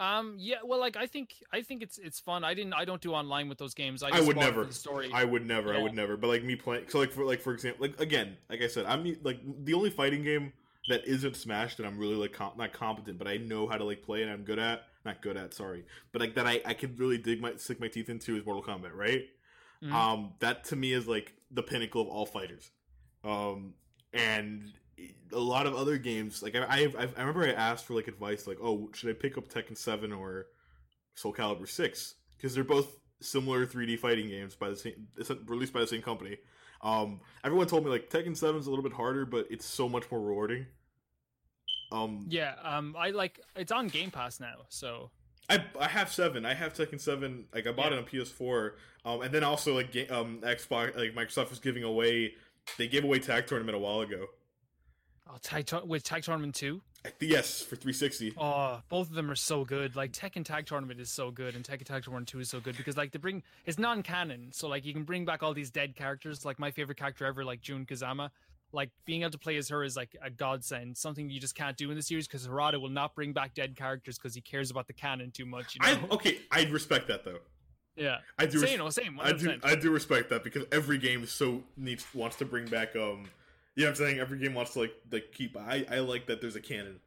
Um. 0.00 0.36
Yeah. 0.38 0.56
Well, 0.64 0.80
like 0.80 0.96
I 0.96 1.06
think 1.06 1.34
I 1.52 1.60
think 1.60 1.82
it's 1.82 1.98
it's 1.98 2.18
fun. 2.18 2.42
I 2.42 2.54
didn't. 2.54 2.72
I 2.72 2.84
don't 2.86 3.02
do 3.02 3.12
online 3.12 3.48
with 3.48 3.58
those 3.58 3.74
games. 3.74 4.02
I, 4.02 4.08
I 4.08 4.20
would 4.20 4.36
never. 4.36 4.64
The 4.64 4.72
story. 4.72 5.10
I 5.12 5.24
would 5.24 5.46
never. 5.46 5.74
I 5.74 5.82
would 5.82 5.94
never. 5.94 6.16
But 6.16 6.28
like 6.28 6.42
me 6.42 6.56
playing, 6.56 6.84
so 6.88 6.98
like 6.98 7.12
for 7.12 7.24
like 7.24 7.42
for 7.42 7.52
example, 7.52 7.86
like 7.86 8.00
again, 8.00 8.36
like 8.48 8.62
I 8.62 8.66
said, 8.66 8.86
I'm 8.86 9.04
like 9.22 9.40
the 9.64 9.74
only 9.74 9.90
fighting 9.90 10.22
game 10.24 10.54
that 10.88 11.06
isn't 11.06 11.36
Smash 11.36 11.76
that 11.76 11.84
I'm 11.84 11.98
really 11.98 12.16
like 12.16 12.32
com- 12.32 12.54
not 12.56 12.72
competent, 12.72 13.18
but 13.18 13.28
I 13.28 13.36
know 13.36 13.68
how 13.68 13.76
to 13.76 13.84
like 13.84 14.02
play 14.02 14.22
and 14.22 14.30
I'm 14.30 14.42
good 14.42 14.58
at. 14.58 14.84
Not 15.04 15.22
good 15.22 15.36
at, 15.36 15.54
sorry, 15.54 15.84
but 16.12 16.20
like 16.20 16.34
that 16.34 16.46
I 16.46 16.62
I 16.64 16.74
could 16.74 16.98
really 16.98 17.18
dig 17.18 17.40
my 17.40 17.56
stick 17.56 17.78
my 17.78 17.88
teeth 17.88 18.08
into 18.08 18.36
is 18.36 18.44
Mortal 18.44 18.62
Kombat, 18.62 18.94
right? 18.94 19.24
Mhm. 19.82 19.92
Um, 19.92 20.32
that 20.40 20.64
to 20.64 20.76
me 20.76 20.92
is 20.92 21.06
like 21.06 21.34
the 21.50 21.62
pinnacle 21.62 22.02
of 22.02 22.08
all 22.08 22.26
fighters. 22.26 22.70
Um, 23.22 23.74
and 24.12 24.72
a 25.32 25.38
lot 25.38 25.66
of 25.66 25.74
other 25.74 25.96
games, 25.98 26.42
like 26.42 26.54
I 26.56 26.64
I, 26.64 26.88
I 27.16 27.20
remember 27.20 27.44
I 27.46 27.52
asked 27.52 27.84
for 27.86 27.94
like 27.94 28.08
advice, 28.08 28.46
like, 28.46 28.58
oh, 28.62 28.90
should 28.94 29.10
I 29.10 29.12
pick 29.14 29.38
up 29.38 29.48
Tekken 29.48 29.76
Seven 29.76 30.12
or 30.12 30.46
Soul 31.14 31.32
Calibur 31.32 31.68
Six? 31.68 32.14
Because 32.36 32.54
they're 32.54 32.64
both 32.64 32.88
similar 33.20 33.66
3D 33.66 33.98
fighting 33.98 34.28
games 34.28 34.54
by 34.54 34.70
the 34.70 34.76
same 34.76 35.06
released 35.46 35.72
by 35.72 35.80
the 35.80 35.86
same 35.86 36.02
company. 36.02 36.38
Um, 36.82 37.20
everyone 37.44 37.66
told 37.66 37.84
me 37.84 37.90
like 37.90 38.08
Tekken 38.10 38.36
Seven 38.36 38.60
is 38.60 38.66
a 38.66 38.70
little 38.70 38.82
bit 38.82 38.92
harder, 38.94 39.26
but 39.26 39.46
it's 39.50 39.66
so 39.66 39.88
much 39.88 40.10
more 40.10 40.20
rewarding. 40.20 40.66
Um, 41.92 42.26
yeah. 42.28 42.54
Um. 42.62 42.94
I 42.98 43.10
like 43.10 43.40
it's 43.56 43.72
on 43.72 43.88
Game 43.88 44.10
Pass 44.10 44.40
now. 44.40 44.54
So 44.68 45.10
I 45.48 45.64
I 45.78 45.88
have 45.88 46.12
seven. 46.12 46.46
I 46.46 46.54
have 46.54 46.72
Tekken 46.72 47.00
Seven. 47.00 47.46
Like 47.54 47.66
I 47.66 47.72
bought 47.72 47.90
Yeah. 47.92 47.98
it 47.98 48.00
on 48.00 48.04
PS4. 48.04 48.70
Um, 49.04 49.22
and 49.22 49.32
then 49.34 49.42
also 49.44 49.74
like 49.74 49.90
ga- 49.92 50.08
um 50.08 50.40
Xbox, 50.42 50.96
like 50.96 51.14
Microsoft 51.14 51.50
was 51.50 51.58
giving 51.58 51.82
away. 51.82 52.34
They 52.78 52.86
gave 52.86 53.04
away 53.04 53.18
Tag 53.18 53.46
Tournament 53.46 53.74
a 53.76 53.78
while 53.80 54.00
ago. 54.00 54.26
Oh, 55.32 55.36
tag 55.42 55.68
with 55.84 56.02
Tag 56.02 56.22
Tournament 56.24 56.54
Two. 56.54 56.82
Yes, 57.20 57.62
for 57.62 57.76
360. 57.76 58.34
Oh, 58.36 58.80
both 58.88 59.08
of 59.08 59.14
them 59.14 59.30
are 59.30 59.36
so 59.36 59.64
good. 59.64 59.96
Like 59.96 60.12
Tekken 60.12 60.44
Tag 60.44 60.66
Tournament 60.66 61.00
is 61.00 61.10
so 61.10 61.30
good, 61.30 61.54
and 61.54 61.64
Tekken 61.64 61.84
Tag 61.84 62.02
Tournament 62.02 62.28
Two 62.28 62.40
is 62.40 62.50
so 62.50 62.60
good 62.60 62.76
because 62.76 62.96
like 62.96 63.12
they 63.12 63.18
bring 63.18 63.42
it's 63.64 63.78
non-canon, 63.78 64.48
so 64.52 64.68
like 64.68 64.84
you 64.84 64.92
can 64.92 65.04
bring 65.04 65.24
back 65.24 65.42
all 65.42 65.54
these 65.54 65.70
dead 65.70 65.94
characters. 65.94 66.44
Like 66.44 66.58
my 66.58 66.70
favorite 66.70 66.98
character 66.98 67.26
ever, 67.26 67.44
like 67.44 67.60
Jun 67.60 67.86
Kazama. 67.86 68.30
Like 68.72 68.90
being 69.04 69.22
able 69.22 69.32
to 69.32 69.38
play 69.38 69.56
as 69.56 69.68
her 69.68 69.82
is 69.82 69.96
like 69.96 70.16
a 70.22 70.30
godsend, 70.30 70.96
something 70.96 71.28
you 71.28 71.40
just 71.40 71.56
can't 71.56 71.76
do 71.76 71.90
in 71.90 71.96
the 71.96 72.02
series 72.02 72.28
because 72.28 72.46
Harada 72.46 72.80
will 72.80 72.88
not 72.88 73.16
bring 73.16 73.32
back 73.32 73.52
dead 73.54 73.74
characters 73.76 74.16
because 74.16 74.32
he 74.34 74.40
cares 74.40 74.70
about 74.70 74.86
the 74.86 74.92
canon 74.92 75.32
too 75.32 75.44
much. 75.44 75.74
You 75.74 75.80
know? 75.80 76.06
I 76.10 76.14
okay. 76.14 76.38
I 76.52 76.64
respect 76.66 77.08
that 77.08 77.24
though. 77.24 77.40
yeah, 77.96 78.18
I 78.38 78.46
do. 78.46 78.58
same, 78.58 78.70
res- 78.70 78.78
no, 78.78 78.90
same. 78.90 79.20
I 79.20 79.32
do. 79.32 79.58
I 79.64 79.74
do 79.74 79.90
respect 79.90 80.30
that 80.30 80.44
because 80.44 80.64
every 80.70 80.98
game 80.98 81.26
so 81.26 81.62
needs 81.76 82.06
wants 82.14 82.36
to 82.36 82.44
bring 82.44 82.66
back. 82.66 82.94
Um, 82.94 83.26
you 83.76 83.84
know 83.84 83.90
what 83.90 84.00
I'm 84.00 84.06
saying? 84.06 84.18
Every 84.20 84.38
game 84.38 84.54
wants 84.54 84.72
to 84.74 84.80
like 84.80 84.94
like 85.10 85.32
keep. 85.32 85.56
I 85.56 85.86
I 85.90 85.98
like 86.00 86.26
that 86.26 86.40
there's 86.40 86.56
a 86.56 86.60
canon. 86.60 87.00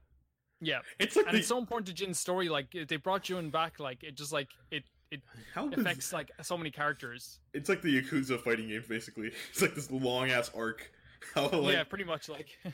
yeah, 0.62 0.80
It's 1.00 1.16
like 1.16 1.26
and 1.28 1.36
the, 1.36 1.40
it's 1.40 1.48
so 1.48 1.58
important 1.58 1.88
to 1.88 1.94
Jin's 1.94 2.20
story. 2.20 2.50
Like 2.50 2.68
they 2.88 2.96
brought 2.98 3.24
June 3.24 3.50
back, 3.50 3.80
like 3.80 4.04
it 4.04 4.16
just 4.16 4.32
like 4.32 4.50
it 4.72 4.84
it 5.12 5.22
how 5.54 5.68
does, 5.68 5.80
affects 5.80 6.12
like 6.14 6.32
so 6.42 6.58
many 6.58 6.72
characters. 6.72 7.40
it's 7.54 7.70
like 7.70 7.82
the 7.82 8.02
Yakuza 8.02 8.40
fighting 8.42 8.68
games 8.70 8.88
basically. 8.88 9.32
It's 9.52 9.62
like 9.62 9.76
this 9.76 9.92
long 9.92 10.32
ass 10.32 10.52
arc. 10.56 10.92
How 11.36 11.48
like 11.50 11.74
yeah, 11.76 11.84
pretty 11.84 12.04
much 12.04 12.28
like. 12.30 12.50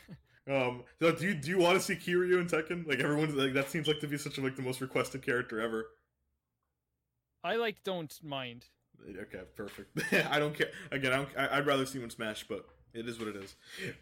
Um, 0.50 0.82
so 1.00 1.12
do 1.12 1.26
you 1.26 1.34
do 1.34 1.48
you 1.50 1.58
want 1.58 1.78
to 1.78 1.84
see 1.84 1.94
Kiryu 1.94 2.40
in 2.40 2.46
Tekken? 2.48 2.86
Like 2.86 2.98
everyone's 3.00 3.34
like 3.34 3.52
that 3.52 3.70
seems 3.70 3.86
like 3.86 4.00
to 4.00 4.08
be 4.08 4.16
such 4.18 4.38
a, 4.38 4.40
like 4.40 4.56
the 4.56 4.62
most 4.62 4.80
requested 4.80 5.22
character 5.22 5.60
ever. 5.60 5.86
I 7.44 7.56
like 7.56 7.82
don't 7.84 8.12
mind. 8.22 8.66
Okay, 9.08 9.42
perfect. 9.56 9.98
I 10.30 10.38
don't 10.38 10.54
care. 10.56 10.70
Again, 10.90 11.12
I 11.12 11.16
don't, 11.16 11.28
I, 11.38 11.58
I'd 11.58 11.66
rather 11.66 11.86
see 11.86 11.98
him 11.98 12.04
in 12.04 12.10
Smash, 12.10 12.46
but 12.48 12.66
it 12.94 13.08
is 13.08 13.18
what 13.18 13.28
it 13.28 13.36
is. 13.36 13.54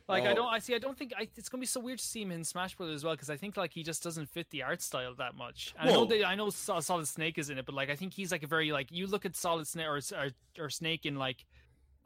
Like 0.08 0.24
I 0.24 0.32
Oh, 0.32 0.34
don't, 0.34 0.52
I 0.52 0.58
see. 0.58 0.74
I 0.74 0.78
don't 0.78 0.96
think 0.96 1.12
I, 1.16 1.28
it's 1.36 1.48
gonna 1.48 1.60
be 1.60 1.66
so 1.66 1.80
weird 1.80 1.98
to 1.98 2.04
see 2.04 2.22
him 2.22 2.30
in 2.32 2.44
Smash 2.44 2.74
Brothers 2.76 2.96
as 2.96 3.04
well 3.04 3.14
because 3.14 3.30
I 3.30 3.36
think 3.36 3.56
like 3.56 3.72
he 3.72 3.82
just 3.82 4.02
doesn't 4.02 4.28
fit 4.28 4.50
the 4.50 4.62
art 4.62 4.82
style 4.82 5.14
that 5.18 5.34
much. 5.34 5.74
I 5.78 5.90
know 5.90 6.04
they, 6.04 6.24
I 6.24 6.34
know 6.34 6.50
Solid 6.50 7.06
Snake 7.06 7.38
is 7.38 7.50
in 7.50 7.58
it, 7.58 7.66
but 7.66 7.74
like 7.74 7.90
I 7.90 7.96
think 7.96 8.14
he's 8.14 8.32
like 8.32 8.42
a 8.42 8.46
very 8.46 8.72
like 8.72 8.90
you 8.90 9.06
look 9.06 9.24
at 9.24 9.36
Solid 9.36 9.66
Snake 9.66 9.86
or, 9.86 10.00
or 10.16 10.30
or 10.58 10.70
Snake 10.70 11.06
in 11.06 11.16
like 11.16 11.44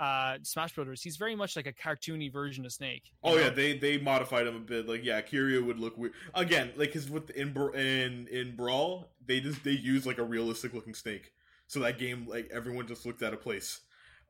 uh 0.01 0.39
Smash 0.43 0.75
Brothers. 0.75 1.03
He's 1.03 1.17
very 1.17 1.37
much 1.37 1.55
like 1.55 1.67
a 1.67 1.73
cartoony 1.73 2.33
version 2.33 2.65
of 2.65 2.73
Snake. 2.73 3.05
Oh 3.23 3.35
know? 3.35 3.41
yeah, 3.43 3.51
they 3.51 3.79
they 3.79 3.99
modified 3.99 4.47
him 4.47 4.57
a 4.57 4.61
bit. 4.61 4.89
Like 4.89 5.05
yeah, 5.05 5.21
Kiryu 5.21 5.65
would 5.67 5.79
look 5.79 5.97
weird 5.97 6.13
again. 6.35 6.73
Like 6.77 6.93
his 6.93 7.09
with 7.09 7.31
in 7.31 7.57
in 7.75 8.27
in 8.29 8.57
Brawl, 8.57 9.13
they 9.25 9.41
just 9.41 9.63
they 9.65 9.73
use 9.73 10.07
like 10.07 10.19
a 10.19 10.25
realistic 10.25 10.75
looking 10.75 10.95
snake. 10.95 11.33
So 11.69 11.81
that 11.81 11.99
game, 11.99 12.27
like 12.29 12.51
everyone 12.53 12.87
just 12.87 13.07
looked 13.07 13.23
out 13.23 13.33
of 13.33 13.41
place. 13.41 13.81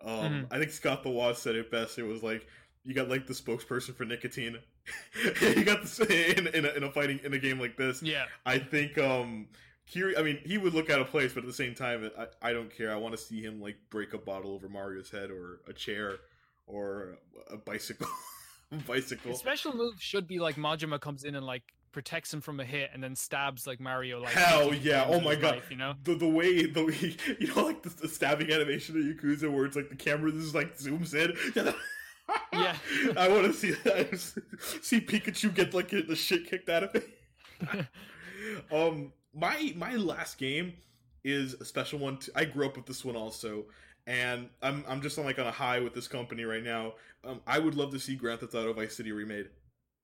Um, 0.05 0.33
Mhm. 0.33 0.47
I 0.51 0.59
think 0.59 0.71
Scott 0.71 1.03
the 1.03 1.11
Woz 1.11 1.39
said 1.39 1.55
it 1.57 1.71
best. 1.71 1.99
It 1.99 2.03
was 2.05 2.23
like 2.23 2.47
you 2.85 2.95
got 2.95 3.09
like 3.09 3.27
the 3.27 3.35
spokesperson 3.35 3.95
for 3.95 4.05
nicotine. 4.05 4.59
you 5.41 5.65
got 5.65 5.83
this 5.83 6.01
in 6.01 6.47
in 6.49 6.65
a, 6.65 6.71
in 6.71 6.83
a 6.83 6.91
fighting 6.91 7.21
in 7.23 7.33
a 7.33 7.39
game 7.39 7.61
like 7.61 7.77
this. 7.77 8.03
yeah. 8.03 8.25
I 8.45 8.59
think 8.59 8.99
um 8.99 9.49
Kiri 9.87 10.17
I 10.17 10.23
mean 10.23 10.39
he 10.45 10.59
would 10.59 10.75
look 10.75 10.91
out 10.91 11.01
of 11.01 11.09
place, 11.09 11.33
but 11.33 11.41
at 11.41 11.47
the 11.47 11.53
same 11.53 11.75
time 11.75 12.11
I, 12.19 12.51
I 12.51 12.53
don't 12.53 12.75
care. 12.75 12.93
I 12.93 12.97
want 12.97 13.15
to 13.17 13.19
see 13.21 13.41
him 13.41 13.61
like 13.61 13.77
break 13.91 14.13
a 14.15 14.19
bottle 14.19 14.53
over 14.53 14.69
Mario's 14.69 15.11
head 15.11 15.31
or 15.31 15.61
a 15.69 15.73
chair 15.73 16.17
or 16.67 17.19
a 17.51 17.57
bicycle. 17.57 18.09
bicycle. 18.87 19.31
His 19.33 19.39
special 19.41 19.75
move 19.75 19.95
should 20.01 20.27
be 20.27 20.39
like 20.39 20.57
Majima 20.57 21.01
comes 21.01 21.25
in 21.25 21.35
and 21.35 21.45
like 21.47 21.63
protects 21.93 22.33
him 22.33 22.41
from 22.41 22.59
a 22.59 22.65
hit 22.65 22.91
and 22.93 23.03
then 23.03 23.15
stabs 23.15 23.67
like 23.67 23.79
Mario 23.81 24.21
like 24.21 24.33
Hell 24.33 24.75
yeah. 24.75 25.05
Oh 25.07 25.21
my 25.21 25.35
god. 25.35 25.57
knife, 25.57 25.71
you 25.71 25.77
know. 25.77 25.95
The, 26.05 26.15
the 26.15 26.29
way 26.29 26.67
the 26.67 26.85
way 26.87 27.17
you 27.39 27.55
know 27.55 27.65
like 27.67 27.83
the, 27.83 27.91
the 27.91 28.09
stabbing 28.09 28.51
animation 28.51 28.97
of 28.97 29.03
Yakuza 29.03 29.53
where 29.53 29.65
it's 29.65 29.77
like 29.77 29.91
the 29.91 29.97
camera 29.97 30.33
just 30.33 30.55
like 30.55 30.77
zooms 30.77 31.15
in. 31.15 31.75
Yeah. 32.53 32.77
I 33.17 33.29
want 33.29 33.45
to 33.47 33.53
see 33.53 33.73
that. 33.73 34.17
see 34.83 35.01
Pikachu 35.01 35.53
get 35.55 35.75
like 35.75 35.91
the 35.91 36.17
shit 36.17 36.49
kicked 36.49 36.69
out 36.69 36.85
of 36.85 36.95
it. 36.95 37.87
um, 38.73 39.13
my 39.35 39.75
my 39.77 39.97
last 39.97 40.39
game 40.39 40.75
is 41.25 41.55
a 41.55 41.65
special 41.65 41.99
one. 41.99 42.19
T- 42.19 42.33
I 42.35 42.45
grew 42.45 42.67
up 42.67 42.77
with 42.77 42.87
this 42.87 43.05
one 43.05 43.17
also, 43.17 43.65
and 44.07 44.49
I'm 44.63 44.85
I'm 44.89 45.03
just 45.03 45.19
on 45.19 45.25
like 45.25 45.39
on 45.39 45.47
a 45.47 45.53
high 45.53 45.81
with 45.81 45.95
this 45.95 46.09
company 46.09 46.45
right 46.45 46.63
now. 46.63 46.95
Um, 47.25 47.41
I 47.47 47.59
would 47.59 47.75
love 47.75 47.91
to 47.93 47.99
see 47.99 48.17
Grand 48.17 48.41
Theft 48.41 48.55
Auto 48.55 48.73
Vice 48.73 48.97
City 48.97 49.13
remade 49.13 49.49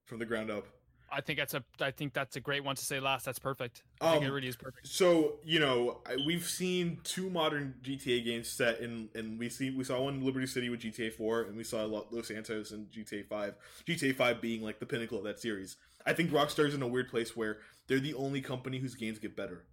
from 0.04 0.18
the 0.18 0.26
ground 0.26 0.50
up. 0.50 0.66
I 1.10 1.20
think 1.20 1.38
that's 1.38 1.54
a 1.54 1.64
I 1.80 1.90
think 1.90 2.12
that's 2.12 2.36
a 2.36 2.40
great 2.40 2.64
one 2.64 2.76
to 2.76 2.84
say 2.84 3.00
last. 3.00 3.24
That's 3.24 3.38
perfect. 3.38 3.82
I 4.00 4.12
think 4.12 4.24
it 4.24 4.26
Um, 4.28 4.32
really 4.34 4.48
is 4.48 4.56
perfect. 4.56 4.86
So 4.86 5.38
you 5.44 5.58
know, 5.58 6.02
we've 6.26 6.44
seen 6.44 7.00
two 7.04 7.30
modern 7.30 7.76
GTA 7.82 8.24
games 8.24 8.48
set 8.48 8.80
in, 8.80 9.08
and 9.14 9.38
we 9.38 9.48
see 9.48 9.70
we 9.70 9.84
saw 9.84 10.02
one 10.02 10.14
in 10.16 10.24
Liberty 10.24 10.46
City 10.46 10.68
with 10.68 10.80
GTA 10.80 11.12
Four, 11.12 11.42
and 11.42 11.56
we 11.56 11.64
saw 11.64 11.84
Lo- 11.84 12.06
Los 12.10 12.28
Santos 12.28 12.72
and 12.72 12.90
GTA 12.90 13.26
Five. 13.26 13.54
GTA 13.86 14.14
Five 14.14 14.40
being 14.40 14.62
like 14.62 14.80
the 14.80 14.86
pinnacle 14.86 15.18
of 15.18 15.24
that 15.24 15.40
series. 15.40 15.76
I 16.06 16.12
think 16.12 16.30
Rockstar's 16.30 16.74
in 16.74 16.82
a 16.82 16.88
weird 16.88 17.08
place 17.08 17.36
where 17.36 17.58
they're 17.86 18.00
the 18.00 18.14
only 18.14 18.40
company 18.40 18.78
whose 18.78 18.94
games 18.94 19.18
get 19.18 19.34
better, 19.36 19.64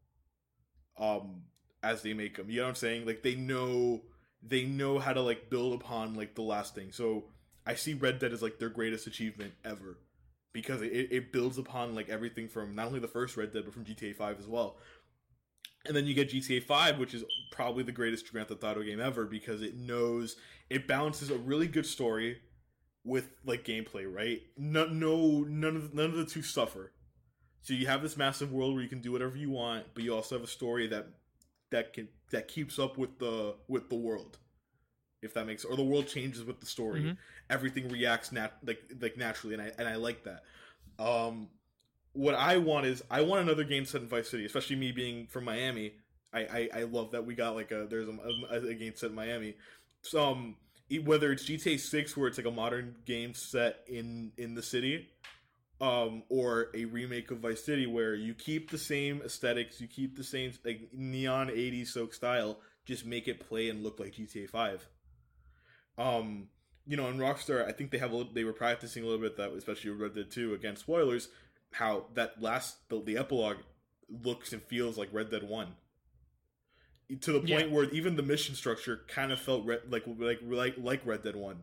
um, 0.97 1.43
as 1.83 2.01
they 2.01 2.13
make 2.13 2.37
them. 2.37 2.49
You 2.49 2.57
know 2.57 2.63
what 2.63 2.69
I'm 2.69 2.75
saying? 2.75 3.05
Like 3.05 3.23
they 3.23 3.35
know 3.35 4.01
they 4.41 4.63
know 4.63 4.99
how 4.99 5.13
to 5.13 5.21
like 5.21 5.49
build 5.49 5.73
upon 5.73 6.15
like 6.15 6.35
the 6.35 6.41
last 6.41 6.75
thing. 6.75 6.91
So 6.91 7.25
I 7.65 7.75
see 7.75 7.93
Red 7.93 8.19
Dead 8.19 8.31
as 8.33 8.41
like 8.41 8.59
their 8.59 8.69
greatest 8.69 9.07
achievement 9.07 9.53
ever 9.63 9.97
because 10.55 10.81
it, 10.81 11.09
it 11.11 11.33
builds 11.33 11.57
upon 11.57 11.93
like 11.93 12.07
everything 12.07 12.47
from 12.47 12.73
not 12.73 12.87
only 12.87 13.01
the 13.01 13.09
first 13.09 13.35
Red 13.35 13.51
Dead 13.51 13.65
but 13.65 13.73
from 13.73 13.83
GTA 13.83 14.15
5 14.15 14.39
as 14.39 14.47
well. 14.47 14.77
And 15.85 15.93
then 15.93 16.05
you 16.05 16.13
get 16.13 16.31
GTA 16.31 16.63
5, 16.63 16.97
which 16.97 17.13
is 17.13 17.25
probably 17.51 17.83
the 17.83 17.91
greatest 17.91 18.31
Grand 18.31 18.47
Theft 18.47 18.63
Auto 18.63 18.81
game 18.81 19.01
ever 19.01 19.25
because 19.25 19.61
it 19.61 19.75
knows 19.75 20.37
it 20.69 20.87
balances 20.87 21.29
a 21.29 21.37
really 21.37 21.67
good 21.67 21.85
story 21.85 22.37
with 23.03 23.27
like 23.45 23.65
gameplay, 23.65 24.11
right? 24.11 24.43
No, 24.57 24.85
no, 24.85 25.41
none 25.41 25.75
of 25.75 25.93
none 25.93 26.11
of 26.11 26.15
the 26.15 26.25
two 26.25 26.41
suffer. 26.41 26.93
So 27.61 27.73
you 27.73 27.87
have 27.87 28.01
this 28.01 28.15
massive 28.15 28.53
world 28.53 28.75
where 28.75 28.83
you 28.83 28.89
can 28.89 29.01
do 29.01 29.11
whatever 29.11 29.35
you 29.35 29.49
want, 29.49 29.87
but 29.93 30.05
you 30.05 30.15
also 30.15 30.35
have 30.35 30.43
a 30.43 30.47
story 30.47 30.87
that 30.87 31.07
that 31.69 31.91
can 31.91 32.07
that 32.31 32.47
keeps 32.47 32.79
up 32.79 32.97
with 32.97 33.19
the 33.19 33.55
with 33.67 33.89
the 33.89 33.95
world, 33.95 34.37
if 35.25 35.33
that 35.33 35.45
makes 35.45 35.65
or 35.65 35.75
the 35.75 35.83
world 35.83 36.07
changes 36.07 36.43
with 36.43 36.59
the 36.59 36.65
story. 36.65 37.01
Mhm. 37.01 37.17
Everything 37.49 37.89
reacts 37.89 38.31
nat 38.31 38.53
like 38.63 38.81
like 39.01 39.17
naturally, 39.17 39.53
and 39.55 39.61
I 39.61 39.71
and 39.77 39.87
I 39.87 39.95
like 39.95 40.23
that. 40.23 40.43
Um, 40.97 41.49
what 42.13 42.35
I 42.35 42.57
want 42.57 42.85
is 42.85 43.03
I 43.11 43.21
want 43.21 43.41
another 43.41 43.63
game 43.63 43.85
set 43.85 44.01
in 44.01 44.07
Vice 44.07 44.29
City, 44.29 44.45
especially 44.45 44.77
me 44.77 44.91
being 44.91 45.27
from 45.27 45.43
Miami. 45.43 45.93
I 46.33 46.39
I, 46.39 46.69
I 46.75 46.83
love 46.83 47.11
that 47.11 47.25
we 47.25 47.35
got 47.35 47.55
like 47.55 47.71
a 47.71 47.87
there's 47.89 48.07
a, 48.07 48.17
a, 48.51 48.67
a 48.69 48.73
game 48.73 48.93
set 48.95 49.09
in 49.09 49.15
Miami. 49.15 49.55
So, 50.01 50.23
um, 50.23 50.55
whether 51.03 51.31
it's 51.31 51.45
GTA 51.45 51.79
Six 51.79 52.15
where 52.15 52.27
it's 52.27 52.37
like 52.37 52.47
a 52.47 52.51
modern 52.51 52.95
game 53.05 53.33
set 53.33 53.79
in 53.87 54.31
in 54.37 54.55
the 54.55 54.63
city, 54.63 55.09
um, 55.81 56.23
or 56.29 56.69
a 56.73 56.85
remake 56.85 57.31
of 57.31 57.39
Vice 57.39 57.63
City 57.63 57.85
where 57.85 58.15
you 58.15 58.33
keep 58.33 58.71
the 58.71 58.77
same 58.77 59.21
aesthetics, 59.21 59.81
you 59.81 59.87
keep 59.87 60.15
the 60.15 60.23
same 60.23 60.53
like 60.63 60.89
neon 60.93 61.49
'80s 61.49 61.87
soak 61.87 62.13
style, 62.13 62.59
just 62.85 63.05
make 63.05 63.27
it 63.27 63.39
play 63.47 63.69
and 63.69 63.83
look 63.83 63.99
like 63.99 64.13
GTA 64.13 64.49
Five. 64.49 64.87
Um, 65.97 66.47
you 66.87 66.97
know, 66.97 67.07
in 67.09 67.17
Rockstar, 67.17 67.67
I 67.67 67.71
think 67.71 67.91
they 67.91 67.97
have 67.97 68.11
a, 68.11 68.15
little- 68.15 68.33
they 68.33 68.43
were 68.43 68.53
practicing 68.53 69.03
a 69.03 69.05
little 69.05 69.21
bit 69.21 69.37
that, 69.37 69.51
especially 69.53 69.91
Red 69.91 70.15
Dead 70.15 70.29
Two. 70.31 70.53
against 70.53 70.81
spoilers. 70.81 71.29
How 71.71 72.05
that 72.13 72.41
last 72.41 72.87
the, 72.89 73.01
the 73.01 73.17
epilogue 73.17 73.57
looks 74.09 74.53
and 74.53 74.61
feels 74.63 74.97
like 74.97 75.09
Red 75.11 75.29
Dead 75.31 75.43
One. 75.43 75.75
To 77.21 77.31
the 77.33 77.39
point 77.39 77.49
Yeah. 77.49 77.65
where 77.67 77.89
even 77.91 78.15
the 78.15 78.23
mission 78.23 78.55
structure 78.55 79.01
kind 79.07 79.31
of 79.31 79.39
felt 79.39 79.65
re- 79.65 79.79
like 79.89 80.03
like 80.17 80.39
like 80.43 80.75
like 80.77 81.05
Red 81.05 81.23
Dead 81.23 81.35
One. 81.35 81.61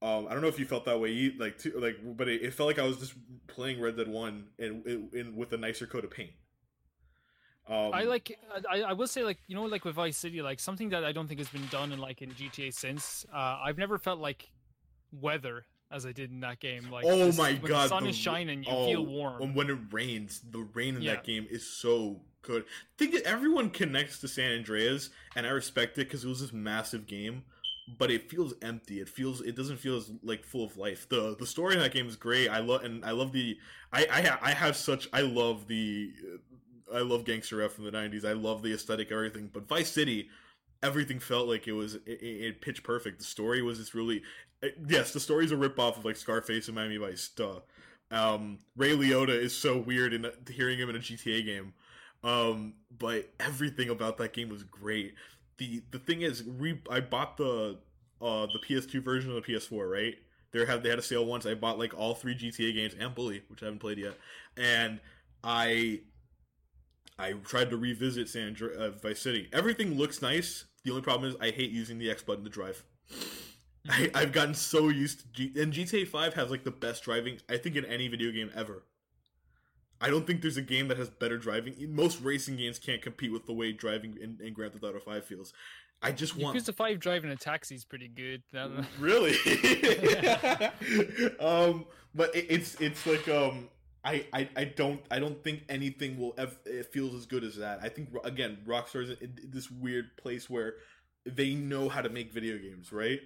Um, 0.00 0.28
I 0.28 0.32
don't 0.32 0.42
know 0.42 0.48
if 0.48 0.60
you 0.60 0.64
felt 0.64 0.84
that 0.84 1.00
way, 1.00 1.32
like 1.38 1.58
too, 1.58 1.72
like, 1.76 1.96
but 2.16 2.28
it, 2.28 2.42
it 2.42 2.54
felt 2.54 2.68
like 2.68 2.78
I 2.78 2.84
was 2.84 2.98
just 2.98 3.14
playing 3.48 3.80
Red 3.80 3.96
Dead 3.96 4.06
One 4.06 4.46
in, 4.58 5.08
in 5.12 5.34
with 5.34 5.52
a 5.52 5.56
nicer 5.56 5.86
coat 5.88 6.04
of 6.04 6.10
paint. 6.12 6.30
Um, 7.68 7.92
I 7.92 8.04
like. 8.04 8.38
I, 8.70 8.80
I 8.82 8.92
will 8.94 9.06
say, 9.06 9.22
like 9.24 9.38
you 9.46 9.54
know, 9.54 9.64
like 9.64 9.84
with 9.84 9.94
Vice 9.94 10.16
City, 10.16 10.40
like 10.42 10.58
something 10.60 10.88
that 10.90 11.04
I 11.04 11.12
don't 11.12 11.26
think 11.28 11.40
has 11.40 11.48
been 11.48 11.66
done 11.70 11.92
in 11.92 11.98
like 11.98 12.22
in 12.22 12.30
GTA 12.30 12.72
since. 12.72 13.26
Uh, 13.32 13.60
I've 13.64 13.76
never 13.78 13.98
felt 13.98 14.20
like 14.20 14.50
weather 15.12 15.64
as 15.90 16.04
I 16.06 16.12
did 16.12 16.30
in 16.30 16.40
that 16.40 16.60
game. 16.60 16.90
Like, 16.90 17.04
oh 17.06 17.32
my 17.32 17.54
when 17.54 17.70
god, 17.70 17.84
the 17.84 17.88
sun 17.88 18.04
the- 18.04 18.10
is 18.10 18.16
shining, 18.16 18.62
you 18.62 18.70
oh, 18.70 18.86
feel 18.86 19.06
warm. 19.06 19.42
And 19.42 19.54
when 19.54 19.70
it 19.70 19.78
rains, 19.90 20.40
the 20.50 20.60
rain 20.74 20.96
in 20.96 21.02
Yeah. 21.02 21.14
that 21.14 21.24
game 21.24 21.46
is 21.50 21.66
so 21.66 22.20
good. 22.42 22.62
I 22.62 22.66
think 22.98 23.12
that 23.12 23.24
everyone 23.24 23.70
connects 23.70 24.18
to 24.20 24.28
San 24.28 24.56
Andreas, 24.58 25.10
and 25.36 25.46
I 25.46 25.50
respect 25.50 25.98
it 25.98 26.06
because 26.08 26.24
it 26.24 26.28
was 26.28 26.40
this 26.40 26.52
massive 26.52 27.06
game. 27.06 27.44
But 27.98 28.10
it 28.10 28.28
feels 28.30 28.52
empty. 28.60 29.00
It 29.00 29.08
feels. 29.08 29.40
It 29.40 29.56
doesn't 29.56 29.78
feel 29.78 29.96
as 29.96 30.10
like 30.22 30.44
full 30.44 30.62
of 30.62 30.76
life. 30.76 31.08
the 31.08 31.34
The 31.38 31.46
story 31.46 31.72
in 31.74 31.80
that 31.80 31.92
game 31.92 32.06
is 32.06 32.16
great. 32.16 32.48
I 32.50 32.58
love 32.58 32.84
and 32.84 33.02
I 33.02 33.12
love 33.12 33.32
the. 33.32 33.56
I 33.90 34.06
I, 34.12 34.20
ha- 34.22 34.38
I 34.42 34.50
have 34.50 34.76
such. 34.76 35.08
I 35.10 35.22
love 35.22 35.68
the. 35.68 36.12
I 36.94 37.00
love 37.00 37.24
gangster 37.24 37.56
rap 37.56 37.70
from 37.72 37.84
the 37.84 37.90
'90s. 37.92 38.24
I 38.24 38.32
love 38.32 38.62
the 38.62 38.72
aesthetic, 38.74 39.12
everything. 39.12 39.50
But 39.52 39.68
Vice 39.68 39.90
City, 39.90 40.28
everything 40.82 41.18
felt 41.20 41.48
like 41.48 41.68
it 41.68 41.72
was 41.72 41.94
it, 41.96 42.02
it, 42.06 42.24
it 42.24 42.60
pitch 42.60 42.82
perfect. 42.82 43.18
The 43.18 43.24
story 43.24 43.62
was 43.62 43.78
just 43.78 43.94
really. 43.94 44.22
it- 44.62 44.78
yes, 44.88 45.12
the 45.12 45.20
story's 45.20 45.52
a 45.52 45.56
rip 45.56 45.78
off 45.78 45.98
of 45.98 46.04
like 46.04 46.16
Scarface 46.16 46.68
and 46.68 46.74
Miami 46.74 46.96
Vice. 46.96 47.28
Duh. 47.28 47.60
Um, 48.10 48.58
Ray 48.76 48.96
Liotta 48.96 49.30
is 49.30 49.54
so 49.56 49.76
weird 49.76 50.14
in 50.14 50.26
hearing 50.50 50.78
him 50.78 50.88
in 50.90 50.96
a 50.96 51.00
GTA 51.00 51.42
game. 51.42 51.74
Um, 52.24 52.74
but 52.98 53.30
everything 53.38 53.90
about 53.90 54.16
that 54.18 54.32
game 54.32 54.48
was 54.48 54.62
great. 54.64 55.14
The 55.58 55.82
the 55.90 55.98
thing 55.98 56.22
is, 56.22 56.42
re- 56.44 56.80
I 56.90 57.00
bought 57.00 57.36
the 57.36 57.78
uh 58.20 58.46
the 58.46 58.58
PS2 58.58 59.00
version 59.00 59.30
of 59.30 59.36
the 59.36 59.42
PS4, 59.42 59.86
right? 59.86 60.16
They 60.52 60.64
had 60.64 60.82
they 60.82 60.88
had 60.88 60.98
a 60.98 61.02
sale 61.02 61.26
once. 61.26 61.46
I 61.46 61.54
bought 61.54 61.78
like 61.78 61.94
all 61.96 62.14
three 62.14 62.34
GTA 62.34 62.72
games 62.72 62.94
and 62.98 63.14
Bully, 63.14 63.42
which 63.48 63.62
I 63.62 63.66
haven't 63.66 63.80
played 63.80 63.98
yet, 63.98 64.14
and 64.56 65.00
I 65.44 66.00
I 67.18 67.32
tried 67.32 67.70
to 67.70 67.76
revisit 67.76 68.28
San 68.28 68.48
Andre- 68.48 68.76
uh, 68.76 68.90
Vice 68.90 69.20
City. 69.20 69.48
Everything 69.52 69.98
looks 69.98 70.22
nice. 70.22 70.66
The 70.84 70.90
only 70.90 71.02
problem 71.02 71.28
is 71.28 71.36
I 71.40 71.50
hate 71.50 71.70
using 71.70 71.98
the 71.98 72.10
X 72.10 72.22
button 72.22 72.44
to 72.44 72.50
drive. 72.50 72.84
I, 73.88 74.10
I've 74.14 74.32
gotten 74.32 74.54
so 74.54 74.88
used 74.88 75.20
to 75.20 75.26
G- 75.32 75.60
and 75.60 75.72
GTA 75.72 76.06
Five 76.06 76.34
has 76.34 76.50
like 76.50 76.64
the 76.64 76.70
best 76.70 77.04
driving 77.04 77.38
I 77.48 77.56
think 77.56 77.76
in 77.76 77.84
any 77.84 78.08
video 78.08 78.30
game 78.30 78.50
ever. 78.54 78.84
I 80.00 80.10
don't 80.10 80.26
think 80.26 80.42
there's 80.42 80.56
a 80.56 80.62
game 80.62 80.88
that 80.88 80.96
has 80.96 81.10
better 81.10 81.38
driving. 81.38 81.74
Most 81.88 82.20
racing 82.20 82.56
games 82.56 82.78
can't 82.78 83.02
compete 83.02 83.32
with 83.32 83.46
the 83.46 83.52
way 83.52 83.72
driving 83.72 84.16
in, 84.20 84.38
in 84.44 84.52
Grand 84.52 84.72
Theft 84.72 84.84
Auto 84.84 85.00
Five 85.00 85.24
feels. 85.24 85.52
I 86.00 86.12
just 86.12 86.36
want 86.36 86.56
Yakuza 86.56 86.74
Five 86.74 87.00
driving 87.00 87.30
a 87.30 87.36
taxi 87.36 87.74
is 87.74 87.84
pretty 87.84 88.08
good. 88.08 88.42
Really 89.00 89.32
um 91.40 91.86
but 92.14 92.34
it, 92.36 92.46
it's 92.48 92.80
it's 92.80 93.06
like 93.06 93.28
um 93.28 93.68
I, 94.08 94.24
I, 94.32 94.48
I 94.56 94.64
don't 94.64 95.02
I 95.10 95.18
don't 95.18 95.44
think 95.44 95.64
anything 95.68 96.18
will 96.18 96.32
ever 96.38 96.56
it 96.64 96.90
feels 96.92 97.14
as 97.14 97.26
good 97.26 97.44
as 97.44 97.56
that. 97.56 97.80
I 97.82 97.90
think 97.90 98.08
again 98.24 98.58
Rockstar's 98.66 99.10
in 99.10 99.34
in 99.42 99.50
this 99.50 99.70
weird 99.70 100.16
place 100.16 100.48
where 100.48 100.76
they 101.26 101.54
know 101.54 101.90
how 101.90 102.00
to 102.00 102.08
make 102.08 102.32
video 102.32 102.56
games, 102.56 102.90
right? 102.90 103.20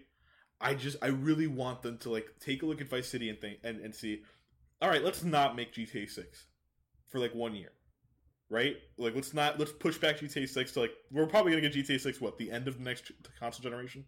I 0.60 0.74
just 0.74 0.96
I 1.00 1.06
really 1.06 1.46
want 1.46 1.82
them 1.82 1.98
to 1.98 2.10
like 2.10 2.26
take 2.40 2.64
a 2.64 2.66
look 2.66 2.80
at 2.80 2.88
Vice 2.88 3.09
City 3.09 3.28
and 3.28 3.40
think 3.40 3.59
and, 3.62 3.80
and 3.80 3.94
see, 3.94 4.22
all 4.80 4.88
right, 4.88 5.04
let's 5.04 5.22
not 5.22 5.54
make 5.54 5.72
GTA 5.72 6.10
Six 6.10 6.46
for 7.09 7.20
like 7.20 7.32
one 7.32 7.54
year, 7.54 7.70
right? 8.50 8.74
Like 8.98 9.14
let's 9.14 9.32
not 9.32 9.60
let's 9.60 9.72
push 9.72 9.98
back 9.98 10.18
GTA 10.18 10.48
Six 10.48 10.72
to 10.72 10.80
like 10.80 10.94
we're 11.12 11.26
probably 11.26 11.52
gonna 11.52 11.62
get 11.62 11.74
GTA 11.74 12.00
Six 12.00 12.20
what 12.20 12.38
the 12.38 12.50
end 12.50 12.66
of 12.66 12.78
the 12.78 12.82
next 12.82 13.12
console 13.38 13.62
generation. 13.62 14.04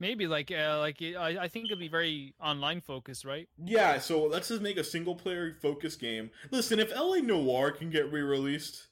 Maybe 0.00 0.26
like 0.26 0.50
uh, 0.50 0.78
like 0.80 1.00
it- 1.00 1.16
I, 1.16 1.44
I 1.44 1.48
think 1.48 1.66
it'll 1.66 1.78
be 1.78 1.88
very 1.88 2.34
online 2.40 2.80
focused, 2.80 3.24
right? 3.24 3.48
Yeah, 3.64 3.98
so 3.98 4.24
let's 4.24 4.48
just 4.48 4.60
make 4.62 4.76
a 4.76 4.84
single 4.84 5.14
player 5.14 5.56
focused 5.62 6.00
game. 6.00 6.30
Listen, 6.50 6.78
if 6.80 6.90
LA 6.94 7.16
Noire 7.18 7.70
can 7.70 7.90
get 7.90 8.10
re 8.12 8.20
released, 8.22 8.88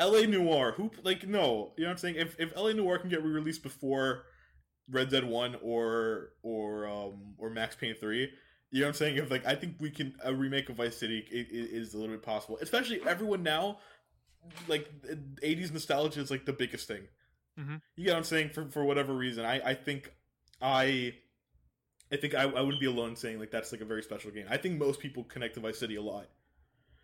LA 0.00 0.22
Noire, 0.22 0.72
who 0.72 0.90
like 1.04 1.26
no, 1.26 1.72
you 1.76 1.84
know 1.84 1.88
what 1.88 1.92
I'm 1.92 1.98
saying? 1.98 2.16
If 2.16 2.36
if 2.40 2.54
LA 2.56 2.72
Noire 2.72 2.98
can 2.98 3.10
get 3.10 3.22
re 3.22 3.30
released 3.30 3.62
before 3.62 4.24
Red 4.90 5.10
Dead 5.10 5.24
One 5.24 5.56
or 5.62 6.30
or 6.42 6.86
um 6.88 7.34
or 7.38 7.50
Max 7.50 7.76
Payne 7.76 7.94
Three, 7.94 8.30
you 8.70 8.80
know 8.80 8.86
what 8.86 8.88
I'm 8.88 8.94
saying? 8.94 9.16
If 9.16 9.30
like 9.30 9.44
I 9.46 9.54
think 9.54 9.76
we 9.80 9.90
can 9.90 10.14
a 10.24 10.34
remake 10.34 10.68
of 10.70 10.76
Vice 10.76 10.96
City 10.96 11.24
i- 11.30 11.36
i- 11.36 11.46
is 11.78 11.92
a 11.94 11.98
little 11.98 12.14
bit 12.14 12.22
possible, 12.22 12.58
especially 12.60 13.00
everyone 13.06 13.42
now. 13.42 13.78
Like 14.68 14.88
80s 15.42 15.72
nostalgia 15.72 16.20
is 16.20 16.30
like 16.30 16.46
the 16.46 16.52
biggest 16.52 16.86
thing. 16.86 17.08
Mhm. 17.58 17.80
You 17.96 18.04
get 18.04 18.12
what 18.12 18.18
I'm 18.18 18.24
saying? 18.24 18.50
For 18.50 18.66
for 18.70 18.84
whatever 18.84 19.14
reason, 19.14 19.44
I 19.44 19.70
I 19.70 19.74
think 19.74 20.12
I 20.60 21.14
I 22.12 22.16
think 22.16 22.34
I, 22.34 22.42
I 22.42 22.60
wouldn't 22.60 22.80
be 22.80 22.86
alone 22.86 23.16
saying 23.16 23.38
like 23.40 23.50
that's 23.50 23.72
like 23.72 23.80
a 23.80 23.84
very 23.84 24.02
special 24.02 24.30
game. 24.30 24.46
I 24.48 24.56
think 24.56 24.78
most 24.78 25.00
people 25.00 25.24
connect 25.24 25.54
to 25.54 25.60
Vice 25.60 25.78
City 25.78 25.96
a 25.96 26.02
lot. 26.02 26.26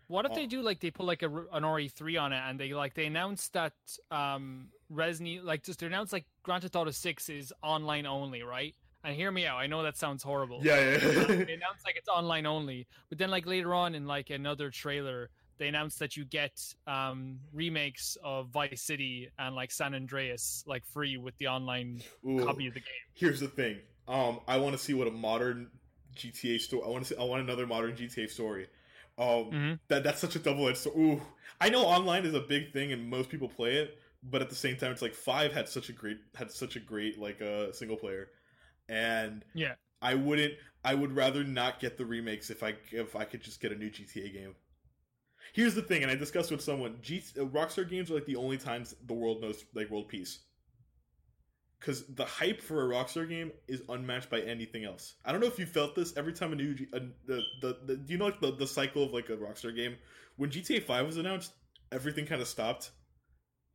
What 0.07 0.25
if 0.25 0.31
Oh. 0.31 0.35
they 0.35 0.45
do 0.45 0.61
like 0.61 0.79
they 0.79 0.91
put 0.91 1.05
like 1.05 1.23
a, 1.23 1.29
r- 1.29 1.47
an 1.53 1.63
RE3 1.63 2.21
on 2.21 2.33
it 2.33 2.41
and 2.45 2.59
they 2.59 2.73
like 2.73 2.93
they 2.93 3.05
announced 3.05 3.53
that 3.53 3.73
um 4.11 4.69
Resni 4.91 5.43
like 5.43 5.63
just 5.63 5.79
they 5.79 5.87
announced 5.87 6.13
like 6.13 6.25
Grand 6.43 6.61
Theft 6.61 6.75
Auto 6.75 6.91
6 6.91 7.29
is 7.29 7.53
online 7.63 8.05
only, 8.05 8.43
right? 8.43 8.75
And 9.05 9.15
hear 9.15 9.31
me 9.31 9.45
out. 9.45 9.57
I 9.57 9.67
know 9.67 9.83
that 9.83 9.97
sounds 9.97 10.23
horrible. 10.23 10.59
Yeah, 10.63 10.79
yeah. 10.79 10.97
they 10.97 11.53
announced 11.53 11.83
like 11.85 11.95
it's 11.97 12.07
online 12.07 12.45
only, 12.45 12.87
but 13.09 13.17
then 13.17 13.29
like 13.31 13.45
later 13.45 13.73
on 13.73 13.95
in 13.95 14.05
like 14.05 14.29
another 14.29 14.69
trailer, 14.69 15.29
they 15.63 15.69
announced 15.69 15.97
that 15.99 16.17
you 16.17 16.25
get 16.25 16.61
um 16.87 17.39
remakes 17.53 18.17
of 18.21 18.49
Vice 18.49 18.81
City 18.81 19.29
and 19.39 19.55
like 19.55 19.71
San 19.71 19.95
Andreas 19.95 20.61
like 20.67 20.85
free 20.85 21.15
with 21.15 21.37
the 21.37 21.47
online 21.47 22.01
Ooh. 22.27 22.37
copy 22.45 22.67
of 22.67 22.73
the 22.73 22.81
game. 22.81 23.05
Here's 23.15 23.39
the 23.39 23.47
thing. 23.47 23.77
Um, 24.09 24.41
I 24.45 24.57
want 24.57 24.73
to 24.73 24.77
see 24.77 24.93
what 24.93 25.07
a 25.07 25.11
modern 25.11 25.69
GTA 26.15 26.59
story. 26.59 26.83
I 26.85 26.89
want 26.89 27.05
to 27.05 27.13
see. 27.13 27.19
I 27.19 27.23
want 27.23 27.41
another 27.41 27.65
modern 27.65 27.95
GTA 27.95 28.27
story. 28.27 28.67
Um, 29.17 29.51
Mhm. 29.51 29.79
that 29.87 30.03
that's 30.03 30.19
such 30.19 30.35
a 30.35 30.39
double 30.39 30.67
edged 30.67 30.79
sword. 30.79 30.97
Ooh, 30.97 31.21
I 31.61 31.69
know 31.69 31.85
online 31.85 32.25
is 32.25 32.33
a 32.33 32.41
big 32.41 32.73
thing 32.73 32.91
and 32.91 33.09
most 33.09 33.29
people 33.29 33.47
play 33.47 33.75
it, 33.75 33.97
but 34.21 34.41
at 34.41 34.49
the 34.49 34.55
same 34.55 34.75
time, 34.75 34.91
it's 34.91 35.01
like 35.01 35.13
five 35.13 35.53
had 35.53 35.69
such 35.69 35.87
a 35.87 35.93
great 35.93 36.17
had 36.35 36.51
such 36.51 36.75
a 36.75 36.79
great 36.81 37.17
like 37.17 37.41
uh 37.41 37.71
single 37.71 37.95
player, 37.95 38.27
and 38.89 39.45
Yeah. 39.53 39.75
I 40.01 40.15
wouldn't. 40.15 40.55
I 40.83 40.95
would 40.95 41.15
rather 41.15 41.45
not 41.45 41.79
get 41.79 41.97
the 41.97 42.05
remakes 42.05 42.49
if 42.49 42.63
I 42.63 42.75
if 42.91 43.15
I 43.15 43.23
could 43.23 43.41
just 43.41 43.61
get 43.61 43.71
a 43.71 43.75
new 43.75 43.89
GTA 43.89 44.29
game. 44.33 44.55
Here's 45.51 45.75
the 45.75 45.81
thing, 45.81 46.01
and 46.03 46.11
I 46.11 46.15
discussed 46.15 46.51
with 46.51 46.61
someone: 46.61 46.97
G- 47.01 47.23
uh, 47.37 47.45
Rockstar 47.45 47.87
games 47.87 48.09
are 48.09 48.15
like 48.15 48.25
the 48.25 48.35
only 48.37 48.57
times 48.57 48.95
the 49.05 49.13
world 49.13 49.41
knows 49.41 49.65
like 49.73 49.89
world 49.89 50.07
peace. 50.07 50.39
Because 51.79 52.05
the 52.15 52.23
hype 52.23 52.61
for 52.61 52.85
a 52.85 52.95
Rockstar 52.95 53.27
game 53.27 53.51
is 53.67 53.81
unmatched 53.89 54.29
by 54.29 54.39
anything 54.39 54.85
else. 54.85 55.15
I 55.25 55.31
don't 55.33 55.41
know 55.41 55.47
if 55.47 55.59
you 55.59 55.65
felt 55.65 55.95
this 55.95 56.15
every 56.15 56.31
time 56.31 56.53
a 56.53 56.55
new 56.55 56.73
G- 56.75 56.87
a, 56.93 56.99
the, 57.25 57.41
the 57.61 57.77
the 57.85 57.97
do 57.97 58.13
you 58.13 58.17
know 58.17 58.25
like 58.25 58.39
the, 58.39 58.51
the 58.55 58.67
cycle 58.67 59.03
of 59.03 59.11
like 59.11 59.29
a 59.29 59.35
Rockstar 59.35 59.75
game 59.75 59.97
when 60.37 60.49
GTA 60.49 60.79
Five 60.79 61.05
was 61.05 61.17
announced, 61.17 61.51
everything 61.91 62.25
kind 62.25 62.41
of 62.41 62.47
stopped, 62.47 62.91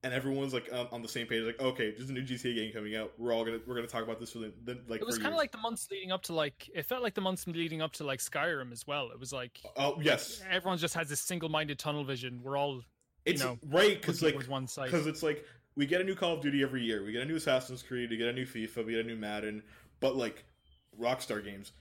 and 0.05 0.15
everyone's 0.15 0.55
like 0.55 0.69
on, 0.73 0.87
on 0.93 1.03
the 1.03 1.09
same 1.09 1.27
page, 1.27 1.43
like 1.43 1.61
okay, 1.61 1.93
there's 1.97 2.11
a 2.11 2.13
new 2.13 2.23
GTA 2.23 2.55
game 2.55 2.73
coming 2.73 2.97
out. 2.97 3.13
We're 3.19 3.33
all 3.33 3.45
gonna 3.45 3.59
we're 3.67 3.75
gonna 3.75 3.87
talk 3.87 4.05
about 4.05 4.21
this 4.21 4.33
for 4.33 4.39
the, 4.39 4.53
the 4.65 4.79
like. 4.89 5.01
It 5.01 5.07
was 5.07 5.19
kind 5.19 5.33
of 5.33 5.39
like 5.39 5.53
the 5.53 5.59
months 5.59 5.89
leading 5.91 6.13
up 6.13 6.23
to 6.25 6.35
like 6.35 6.71
it 6.75 6.87
felt 6.87 7.03
like 7.03 7.15
the 7.15 7.21
months 7.21 7.47
leading 7.47 7.83
up 7.83 7.93
to 7.95 8.05
like 8.05 8.21
Skyrim 8.21 8.73
as 8.73 8.87
well. 8.87 9.11
It 9.11 9.19
was 9.19 9.33
like 9.33 9.61
uh, 9.65 9.69
oh 9.77 9.99
yes, 10.01 10.43
everyone 10.49 10.79
just 10.79 10.95
has 10.95 11.09
this 11.09 11.21
single-minded 11.21 11.79
tunnel 11.79 12.05
vision. 12.05 12.41
We're 12.43 12.57
all 12.57 12.83
it's 13.25 13.43
know, 13.43 13.59
right 13.71 14.01
because 14.01 14.23
like 14.23 14.41
one 14.49 14.67
side. 14.67 14.91
because 14.91 15.07
it's 15.07 15.23
like 15.23 15.45
we 15.77 15.87
get 15.87 16.01
a 16.01 16.05
new 16.05 16.15
Call 16.15 16.35
of 16.35 16.41
Duty 16.41 16.63
every 16.63 16.83
year. 16.83 17.05
We 17.05 17.13
get 17.13 17.23
a 17.23 17.27
new 17.27 17.37
Assassin's 17.37 17.83
Creed. 17.83 18.11
We 18.11 18.17
get 18.17 18.29
a 18.29 18.33
new 18.33 18.47
FIFA. 18.47 18.87
We 18.87 18.93
get 18.93 19.05
a 19.05 19.09
new 19.09 19.17
Madden. 19.17 19.63
But 20.01 20.17
like 20.17 20.45
Rockstar 21.01 21.45
games, 21.45 21.73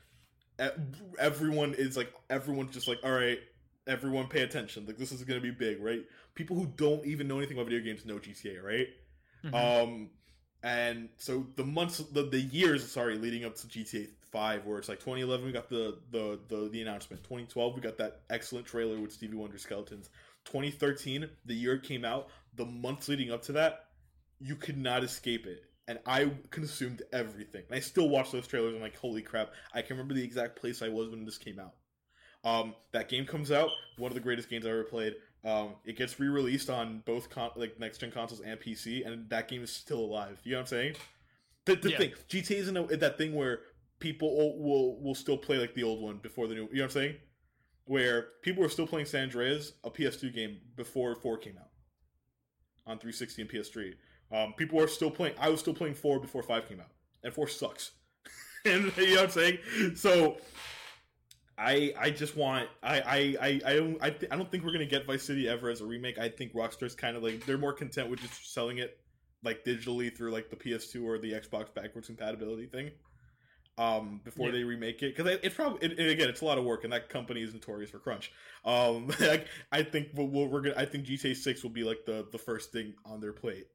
everyone 1.19 1.73
is 1.75 1.97
like 1.97 2.13
everyone's 2.29 2.73
just 2.73 2.87
like 2.87 2.99
all 3.03 3.11
right. 3.11 3.39
Everyone 3.85 4.27
pay 4.27 4.41
attention. 4.41 4.85
Like 4.85 4.97
this 4.97 5.11
is 5.11 5.23
gonna 5.23 5.39
be 5.39 5.51
big, 5.51 5.81
right? 5.81 6.03
People 6.37 6.55
who 6.55 6.67
don't 6.77 7.05
even 7.05 7.27
know 7.27 7.39
anything 7.39 7.57
about 7.57 7.67
video 7.67 7.83
games 7.83 8.05
know 8.05 8.19
GTA, 8.19 8.63
right? 8.63 8.87
Mhm. 9.43 9.53
Um, 9.83 10.09
and 10.63 11.09
so 11.17 11.47
the 11.55 11.65
months, 11.65 11.97
the, 11.97 12.23
the 12.23 12.39
years, 12.39 12.89
sorry, 12.89 13.17
leading 13.17 13.43
up 13.43 13.55
to 13.57 13.67
GTA 13.67 14.07
Five, 14.31 14.65
where 14.65 14.77
it's 14.77 14.89
like 14.89 14.99
2011, 14.99 15.45
we 15.45 15.51
got 15.51 15.69
the 15.69 15.99
the 16.11 16.39
the, 16.47 16.69
the 16.69 16.81
announcement. 16.81 17.23
2012, 17.23 17.75
we 17.75 17.81
got 17.81 17.97
that 17.97 18.21
excellent 18.29 18.67
trailer 18.67 18.99
with 18.99 19.11
Stevie 19.11 19.37
Wonder 19.37 19.57
skeletons. 19.57 20.09
2013, 20.45 21.29
the 21.45 21.53
year 21.55 21.75
it 21.75 21.83
came 21.83 22.05
out, 22.05 22.27
the 22.55 22.65
months 22.65 23.07
leading 23.09 23.31
up 23.31 23.41
to 23.43 23.53
that, 23.53 23.85
you 24.39 24.55
could 24.55 24.77
not 24.77 25.03
escape 25.03 25.47
it. 25.47 25.63
And 25.87 25.99
I 26.05 26.31
consumed 26.51 27.01
everything. 27.13 27.63
And 27.69 27.77
I 27.77 27.79
still 27.79 28.09
watch 28.09 28.31
those 28.31 28.47
trailers 28.47 28.75
I'm 28.75 28.81
like, 28.81 28.97
holy 28.97 29.21
crap! 29.21 29.53
I 29.73 29.81
can 29.81 29.95
remember 29.95 30.13
the 30.13 30.23
exact 30.23 30.59
place 30.59 30.81
I 30.81 30.89
was 30.89 31.09
when 31.09 31.25
this 31.25 31.37
came 31.37 31.59
out. 31.59 31.73
Um, 32.43 32.75
that 32.91 33.09
game 33.09 33.25
comes 33.25 33.51
out, 33.51 33.69
one 33.97 34.11
of 34.11 34.15
the 34.15 34.21
greatest 34.21 34.49
games 34.49 34.65
I 34.65 34.69
ever 34.69 34.83
played. 34.83 35.15
Um, 35.47 35.75
it 35.85 35.95
gets 35.95 36.19
re-released 36.19 36.69
on 36.69 37.03
both 37.05 37.29
con- 37.29 37.51
like 37.55 37.79
next 37.79 37.99
gen 37.99 38.11
consoles 38.11 38.41
and 38.41 38.59
PC, 38.59 39.07
and 39.07 39.29
that 39.29 39.47
game 39.47 39.63
is 39.63 39.71
still 39.71 39.99
alive. 39.99 40.39
You 40.43 40.51
know 40.51 40.57
what 40.57 40.61
I'm 40.63 40.67
saying? 40.67 40.95
The, 41.65 41.75
the 41.75 41.91
Yeah. 41.91 41.97
thing, 41.97 42.13
GTA 42.27 42.57
isn't 42.57 42.75
a, 42.77 42.97
that 42.97 43.17
thing 43.17 43.33
where 43.33 43.61
people 43.99 44.35
will, 44.35 44.57
will 44.59 45.01
will 45.01 45.15
still 45.15 45.37
play 45.37 45.57
like 45.57 45.73
the 45.73 45.83
old 45.83 46.01
one 46.01 46.17
before 46.17 46.47
the 46.47 46.55
new. 46.55 46.63
You 46.63 46.67
know 46.67 46.81
what 46.81 46.83
I'm 46.85 46.89
saying? 46.91 47.15
Where 47.85 48.27
people 48.41 48.61
were 48.61 48.69
still 48.69 48.87
playing 48.87 49.05
San 49.05 49.23
Andreas, 49.23 49.71
a 49.85 49.89
PS2 49.89 50.33
game 50.33 50.57
before 50.75 51.15
four 51.15 51.37
came 51.37 51.57
out 51.57 51.69
on 52.85 52.99
360 52.99 53.41
and 53.43 53.49
PS3. 53.51 53.93
Um, 54.29 54.53
people 54.53 54.81
are 54.81 54.87
still 54.89 55.11
playing. 55.11 55.35
I 55.39 55.47
was 55.49 55.61
still 55.61 55.73
playing 55.73 55.95
four 55.95 56.19
before 56.19 56.43
five 56.43 56.67
came 56.67 56.81
out, 56.81 56.91
and 57.23 57.33
four 57.33 57.47
sucks. 57.47 57.91
and 58.65 58.91
you 58.97 59.15
know 59.15 59.21
what 59.21 59.23
I'm 59.23 59.29
saying? 59.29 59.59
So 59.95 60.37
I 61.57 61.93
I 61.99 62.09
just 62.11 62.35
want 62.35 62.69
I 62.83 62.99
I 63.01 63.35
I, 63.41 63.61
I 63.65 63.73
don't 63.75 63.97
I, 64.01 64.09
th- 64.11 64.31
I 64.31 64.35
don't 64.35 64.49
think 64.51 64.63
we're 64.63 64.71
gonna 64.73 64.85
get 64.85 65.05
Vice 65.05 65.23
City 65.23 65.47
ever 65.49 65.69
as 65.69 65.81
a 65.81 65.85
remake. 65.85 66.19
I 66.19 66.29
think 66.29 66.53
Rockstar's 66.53 66.95
kind 66.95 67.17
of 67.17 67.23
like 67.23 67.45
they're 67.45 67.57
more 67.57 67.73
content 67.73 68.09
with 68.09 68.19
just 68.21 68.53
selling 68.53 68.77
it 68.77 68.97
like 69.43 69.63
digitally 69.65 70.15
through 70.15 70.31
like 70.31 70.49
the 70.49 70.55
PS2 70.55 71.03
or 71.03 71.17
the 71.17 71.31
Xbox 71.33 71.73
backwards 71.73 72.07
compatibility 72.07 72.67
thing. 72.67 72.91
Um, 73.79 74.21
before 74.23 74.47
Yeah. 74.47 74.53
they 74.53 74.63
remake 74.63 75.03
it, 75.03 75.15
because 75.15 75.37
it's 75.43 75.53
probably 75.55 75.87
it, 75.87 75.99
again 76.11 76.29
it's 76.29 76.41
a 76.41 76.45
lot 76.45 76.57
of 76.57 76.63
work, 76.63 76.83
and 76.83 76.91
that 76.93 77.09
company 77.09 77.41
is 77.43 77.53
notorious 77.53 77.91
for 77.91 77.99
crunch. 77.99 78.31
Um, 78.65 79.07
like, 79.19 79.47
I 79.71 79.83
think 79.83 80.09
we'll, 80.15 80.27
we'll, 80.27 80.47
we're 80.47 80.61
gonna 80.61 80.75
I 80.77 80.85
think 80.85 81.05
GTA 81.05 81.35
Six 81.35 81.61
will 81.61 81.69
be 81.69 81.83
like 81.83 81.99
the 82.05 82.27
the 82.31 82.39
first 82.39 82.71
thing 82.71 82.95
on 83.05 83.19
their 83.21 83.33
plate. 83.33 83.67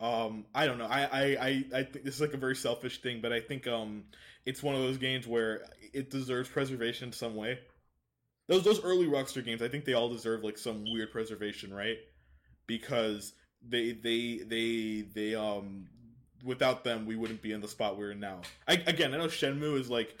Um, 0.00 0.46
I 0.54 0.66
don't 0.66 0.78
know. 0.78 0.86
I, 0.86 1.02
I, 1.02 1.22
I, 1.22 1.64
I 1.74 1.82
think 1.82 2.04
this 2.04 2.14
is 2.14 2.20
like 2.20 2.32
a 2.32 2.38
very 2.38 2.56
selfish 2.56 3.02
thing, 3.02 3.20
but 3.20 3.32
I 3.32 3.40
think 3.40 3.66
um, 3.66 4.04
it's 4.46 4.62
one 4.62 4.74
of 4.74 4.80
those 4.80 4.96
games 4.96 5.26
where 5.26 5.62
it 5.92 6.10
deserves 6.10 6.48
preservation 6.48 7.08
in 7.08 7.12
some 7.12 7.36
way. 7.36 7.58
Those 8.48 8.64
those 8.64 8.82
early 8.82 9.06
Rockstar 9.06 9.44
games, 9.44 9.62
I 9.62 9.68
think 9.68 9.84
they 9.84 9.92
all 9.92 10.08
deserve 10.08 10.42
like 10.42 10.58
some 10.58 10.84
weird 10.84 11.12
preservation, 11.12 11.72
right? 11.72 11.98
Because 12.66 13.34
they 13.62 13.92
they 13.92 14.38
they 14.38 15.04
they 15.14 15.34
um 15.34 15.86
without 16.42 16.82
them 16.82 17.04
we 17.04 17.16
wouldn't 17.16 17.42
be 17.42 17.52
in 17.52 17.60
the 17.60 17.68
spot 17.68 17.98
we're 17.98 18.12
in 18.12 18.20
now. 18.20 18.40
I, 18.66 18.74
again, 18.86 19.14
I 19.14 19.18
know 19.18 19.26
Shenmue 19.26 19.78
is 19.78 19.90
like 19.90 20.20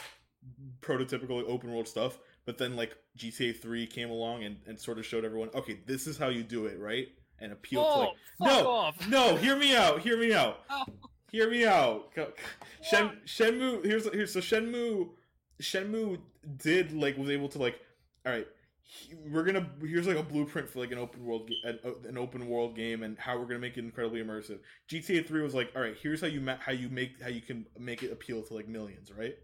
prototypical 0.80 1.42
open 1.48 1.72
world 1.72 1.88
stuff, 1.88 2.18
but 2.44 2.58
then 2.58 2.76
like 2.76 2.96
GTA 3.16 3.60
Three 3.60 3.86
came 3.86 4.10
along 4.10 4.44
and, 4.44 4.58
and 4.66 4.78
sort 4.78 4.98
of 4.98 5.06
showed 5.06 5.24
everyone, 5.24 5.50
okay, 5.54 5.78
this 5.86 6.06
is 6.06 6.18
how 6.18 6.28
you 6.28 6.42
do 6.42 6.66
it, 6.66 6.78
right? 6.78 7.08
And 7.40 7.52
appeal 7.52 7.82
to 7.82 7.88
oh, 7.88 7.98
like 8.00 8.08
fuck 8.38 8.64
no, 8.64 8.70
off. 8.70 9.08
no, 9.08 9.36
hear 9.36 9.56
me 9.56 9.74
out. 9.74 10.00
Hear 10.00 10.18
me 10.18 10.32
out. 10.34 10.60
Oh. 10.70 10.84
Hear 11.32 11.48
me 11.48 11.64
out. 11.64 12.12
Shen, 12.82 13.20
Shenmue. 13.24 13.84
Here's 13.84 14.04
here's 14.12 14.32
so 14.32 14.40
Shenmue. 14.40 15.10
Shenmue 15.62 16.18
did 16.56 16.92
like 16.92 17.16
was 17.16 17.30
able 17.30 17.48
to 17.50 17.58
like. 17.58 17.78
All 18.26 18.32
right, 18.32 18.48
he- 18.82 19.14
we're 19.14 19.44
gonna 19.44 19.70
here's 19.80 20.08
like 20.08 20.16
a 20.16 20.22
blueprint 20.24 20.68
for 20.68 20.80
like 20.80 20.90
an 20.90 20.98
open 20.98 21.24
world 21.24 21.48
an, 21.64 21.78
uh, 21.84 21.92
an 22.08 22.18
open 22.18 22.48
world 22.48 22.74
game 22.74 23.04
and 23.04 23.16
how 23.16 23.38
we're 23.38 23.46
gonna 23.46 23.60
make 23.60 23.76
it 23.76 23.84
incredibly 23.84 24.22
immersive. 24.22 24.58
GTA 24.90 25.26
Three 25.26 25.40
was 25.40 25.54
like, 25.54 25.70
all 25.76 25.82
right, 25.82 25.96
here's 26.02 26.20
how 26.20 26.26
you 26.26 26.40
ma- 26.40 26.58
how 26.58 26.72
you 26.72 26.88
make 26.88 27.22
how 27.22 27.28
you 27.28 27.40
can 27.40 27.64
make 27.78 28.02
it 28.02 28.10
appeal 28.10 28.42
to 28.42 28.54
like 28.54 28.66
millions, 28.66 29.12
right? 29.16 29.34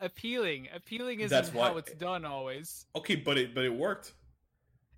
Appealing. 0.00 0.68
Appealing 0.74 1.24
That's 1.28 1.50
how 1.50 1.76
it's 1.76 1.92
done 1.94 2.24
always. 2.24 2.86
Okay, 2.96 3.14
but 3.14 3.38
it 3.38 3.54
but 3.54 3.64
it 3.64 3.72
worked. 3.72 4.12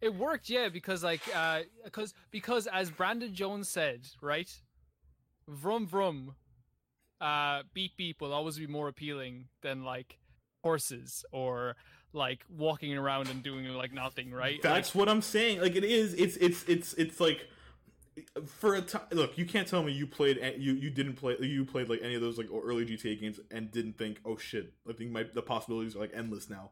It 0.01 0.15
worked, 0.15 0.49
yeah, 0.49 0.69
because 0.69 1.03
like 1.03 1.23
uh 1.35 1.61
because 1.85 2.15
because 2.31 2.67
as 2.67 2.91
Brandon 2.91 3.35
Jones 3.35 3.69
said, 3.69 4.07
right? 4.21 4.51
Vroom 5.49 5.87
vroom. 5.87 6.35
Uh 7.21 7.63
beep 7.73 7.97
beep 7.97 8.21
will 8.21 8.33
always 8.33 8.59
be 8.59 8.67
more 8.67 8.89
appealing 8.89 9.47
than 9.63 9.85
like 9.85 10.19
horses 10.63 11.25
or 11.33 11.77
like 12.13 12.45
walking 12.49 12.97
around 12.97 13.29
and 13.29 13.43
doing 13.43 13.67
like 13.69 13.93
nothing, 13.93 14.33
right? 14.33 14.61
That's 14.63 14.95
what 14.95 15.09
I'm 15.09 15.23
saying. 15.23 15.61
Like 15.61 15.77
it 15.77 15.85
is. 15.85 16.15
It's 16.15 16.37
it's 16.37 16.65
it's 16.65 16.95
it's 16.95 17.21
like 17.21 17.49
for 18.47 18.75
a 18.75 18.83
time. 18.83 19.03
Look, 19.13 19.39
you 19.39 19.47
can't 19.47 19.69
tell 19.69 19.83
me 19.83 19.93
you 19.93 20.07
played 20.07 20.39
you 20.59 20.73
you 20.73 20.91
didn't 20.91 21.15
play 21.15 21.37
you 21.41 21.65
played 21.65 21.89
like 21.89 22.01
any 22.03 22.15
of 22.15 22.21
those 22.21 22.39
like 22.39 22.49
early 22.53 22.85
GTA 22.85 23.21
games 23.21 23.41
and 23.51 23.71
didn't 23.71 23.97
think, 23.97 24.21
oh 24.25 24.37
shit, 24.37 24.73
I 24.89 24.93
think 24.93 25.11
my 25.11 25.25
the 25.33 25.43
possibilities 25.43 25.95
are 25.95 26.01
like 26.01 26.13
endless 26.15 26.51
now. 26.51 26.71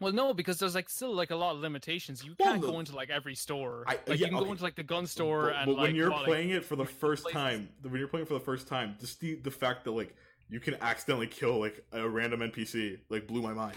Well, 0.00 0.12
no, 0.12 0.34
because 0.34 0.58
there's 0.58 0.74
like 0.74 0.88
still 0.88 1.14
like 1.14 1.30
a 1.30 1.36
lot 1.36 1.54
of 1.54 1.60
limitations. 1.60 2.24
You 2.24 2.34
can't 2.34 2.60
go 2.60 2.80
into 2.80 2.94
like 2.96 3.10
every 3.10 3.34
store. 3.34 3.84
I- 3.86 3.92
like 3.92 4.00
yeah, 4.06 4.14
you 4.14 4.24
can 4.26 4.34
okay. 4.36 4.44
go 4.44 4.50
into 4.50 4.64
like 4.64 4.74
the 4.74 4.82
gun 4.82 5.06
store 5.06 5.44
but, 5.44 5.56
and 5.56 5.66
but 5.66 5.76
like 5.76 5.82
when 5.82 5.96
you're 5.96 6.10
well, 6.10 6.18
like, 6.18 6.26
playing 6.26 6.50
it 6.50 6.64
for 6.64 6.76
the 6.76 6.84
first 6.84 7.22
places. 7.22 7.40
time, 7.40 7.68
when 7.82 7.94
you're 7.94 8.08
playing 8.08 8.26
for 8.26 8.34
the 8.34 8.40
first 8.40 8.66
time, 8.66 8.96
just 9.00 9.20
the 9.20 9.36
the 9.36 9.50
fact 9.50 9.84
that 9.84 9.92
like 9.92 10.14
you 10.48 10.60
can 10.60 10.76
accidentally 10.80 11.26
kill 11.26 11.58
like 11.58 11.84
a 11.92 12.08
random 12.08 12.40
NPC 12.40 12.98
like 13.08 13.26
blew 13.26 13.42
my 13.42 13.52
mind. 13.52 13.76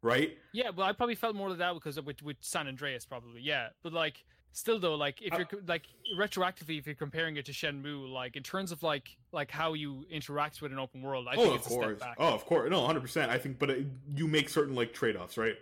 Right? 0.00 0.38
Yeah, 0.52 0.70
well, 0.70 0.86
I 0.86 0.92
probably 0.92 1.16
felt 1.16 1.34
more 1.34 1.48
of 1.48 1.58
that 1.58 1.74
because 1.74 1.96
of 1.96 2.06
with 2.06 2.22
with 2.22 2.36
San 2.40 2.68
Andreas, 2.68 3.04
probably. 3.04 3.40
Yeah, 3.40 3.68
but 3.82 3.92
like 3.92 4.24
still 4.52 4.78
though, 4.78 4.94
like 4.94 5.22
if 5.22 5.32
uh, 5.32 5.38
you're 5.38 5.46
co- 5.46 5.60
like 5.66 5.82
retroactively, 6.16 6.78
if 6.78 6.86
you're 6.86 6.94
comparing 6.94 7.36
it 7.36 7.46
to 7.46 7.52
Shenmue, 7.52 8.10
like 8.12 8.36
in 8.36 8.42
terms 8.42 8.72
of 8.72 8.82
like 8.82 9.16
like 9.32 9.50
how 9.50 9.74
you 9.74 10.04
interact 10.10 10.62
with 10.62 10.72
an 10.72 10.78
open 10.78 11.02
world, 11.02 11.26
I 11.28 11.36
oh, 11.36 11.42
think 11.42 11.48
of 11.48 11.56
it's 11.56 11.66
a 11.66 11.70
course. 11.70 11.98
step 11.98 12.00
back. 12.00 12.16
Oh, 12.18 12.34
of 12.34 12.44
course. 12.44 12.70
No, 12.70 12.84
hundred 12.86 13.00
percent. 13.00 13.30
I 13.30 13.38
think, 13.38 13.58
but 13.58 13.70
it, 13.70 13.86
you 14.14 14.26
make 14.26 14.48
certain 14.48 14.74
like 14.74 14.92
trade 14.92 15.16
offs, 15.16 15.36
right? 15.36 15.56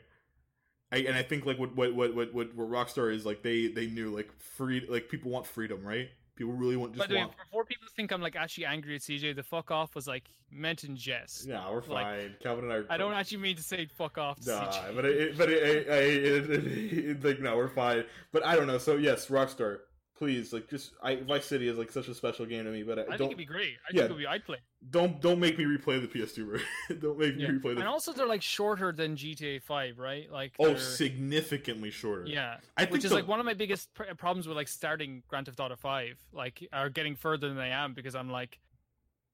I, 0.92 0.98
and 0.98 1.16
I 1.16 1.22
think 1.22 1.46
like 1.46 1.58
what 1.58 1.74
what 1.74 1.94
what 1.94 2.14
what 2.14 2.32
what 2.32 2.54
what 2.54 2.70
Rockstar 2.70 3.12
is 3.12 3.26
like 3.26 3.42
they 3.42 3.66
they 3.66 3.86
knew 3.86 4.14
like 4.14 4.30
free 4.40 4.86
like 4.88 5.08
people 5.08 5.30
want 5.30 5.46
freedom, 5.46 5.84
right? 5.84 6.08
People 6.36 6.52
really 6.52 6.76
want 6.76 6.92
to 6.92 6.98
just 6.98 7.08
But 7.08 7.14
I 7.14 7.18
mean, 7.18 7.28
want. 7.28 7.38
before 7.38 7.64
people 7.64 7.88
think 7.96 8.12
I'm 8.12 8.20
like 8.20 8.36
actually 8.36 8.66
angry 8.66 8.94
at 8.94 9.00
CJ, 9.00 9.34
the 9.34 9.42
fuck 9.42 9.70
off 9.70 9.94
was 9.94 10.06
like 10.06 10.24
meant 10.50 10.84
in 10.84 10.94
jest. 10.94 11.46
Yeah, 11.48 11.68
we're 11.70 11.76
like, 11.76 12.04
fine. 12.04 12.34
Calvin 12.42 12.64
and 12.64 12.72
I. 12.72 12.76
Are 12.76 12.86
I 12.90 12.96
don't 12.98 13.14
actually 13.14 13.38
mean 13.38 13.56
to 13.56 13.62
say 13.62 13.86
fuck 13.86 14.18
off 14.18 14.38
to 14.40 14.50
Nah, 14.50 14.70
CJ. 14.70 14.94
but 14.94 15.04
it, 15.06 15.38
but 15.38 15.50
it, 15.50 15.86
it, 15.88 16.50
it- 16.50 17.24
like 17.24 17.40
no, 17.40 17.56
we're 17.56 17.68
fine. 17.68 18.04
But 18.32 18.44
I 18.44 18.54
don't 18.54 18.66
know. 18.66 18.76
So 18.78 18.96
yes, 18.96 19.28
Rockstar, 19.28 19.78
please, 20.16 20.52
like 20.52 20.68
just 20.68 20.92
I 21.02 21.16
Vice 21.16 21.44
City 21.46 21.68
is 21.68 21.76
like 21.78 21.90
such 21.92 22.08
a 22.08 22.14
special 22.14 22.46
game 22.46 22.64
to 22.64 22.70
me. 22.70 22.82
But 22.82 22.98
I, 22.98 23.02
I 23.02 23.04
think 23.06 23.18
don't 23.18 23.26
it'd 23.28 23.38
be 23.38 23.44
great. 23.44 23.74
I 23.84 23.90
Yeah. 23.92 24.00
think 24.02 24.04
it'd 24.06 24.18
be 24.18 24.26
I'd 24.26 24.44
play. 24.44 24.58
don't 24.90 25.20
don't 25.20 25.38
make 25.40 25.58
me 25.58 25.64
replay 25.64 26.00
the 26.00 26.08
PS2 26.08 26.46
version. 26.46 26.66
don't 27.00 27.18
make 27.18 27.36
me 27.36 27.42
Yeah. 27.42 27.48
replay 27.50 27.74
the. 27.74 27.80
And 27.80 27.88
also 27.88 28.12
they're 28.12 28.26
like 28.26 28.42
shorter 28.42 28.92
than 28.92 29.16
GTA 29.16 29.62
5, 29.62 29.98
right? 29.98 30.30
Like 30.30 30.52
oh, 30.58 30.68
they're- 30.68 30.78
significantly 30.78 31.90
shorter. 31.90 32.24
Yeah, 32.26 32.56
I 32.76 32.82
think 32.82 32.92
which 32.92 33.04
is 33.04 33.10
the- 33.10 33.16
like 33.16 33.28
one 33.28 33.40
of 33.40 33.46
my 33.46 33.54
biggest 33.54 33.92
pr- 33.94 34.04
problems 34.16 34.46
with 34.48 34.56
like 34.56 34.68
starting 34.68 35.22
Grand 35.28 35.46
Theft 35.46 35.60
Auto 35.60 35.76
Five, 35.76 36.18
like 36.32 36.66
or 36.72 36.88
getting 36.90 37.16
further 37.16 37.48
than 37.48 37.58
I 37.58 37.68
am 37.68 37.94
because 37.94 38.14
I'm 38.14 38.30
like, 38.30 38.58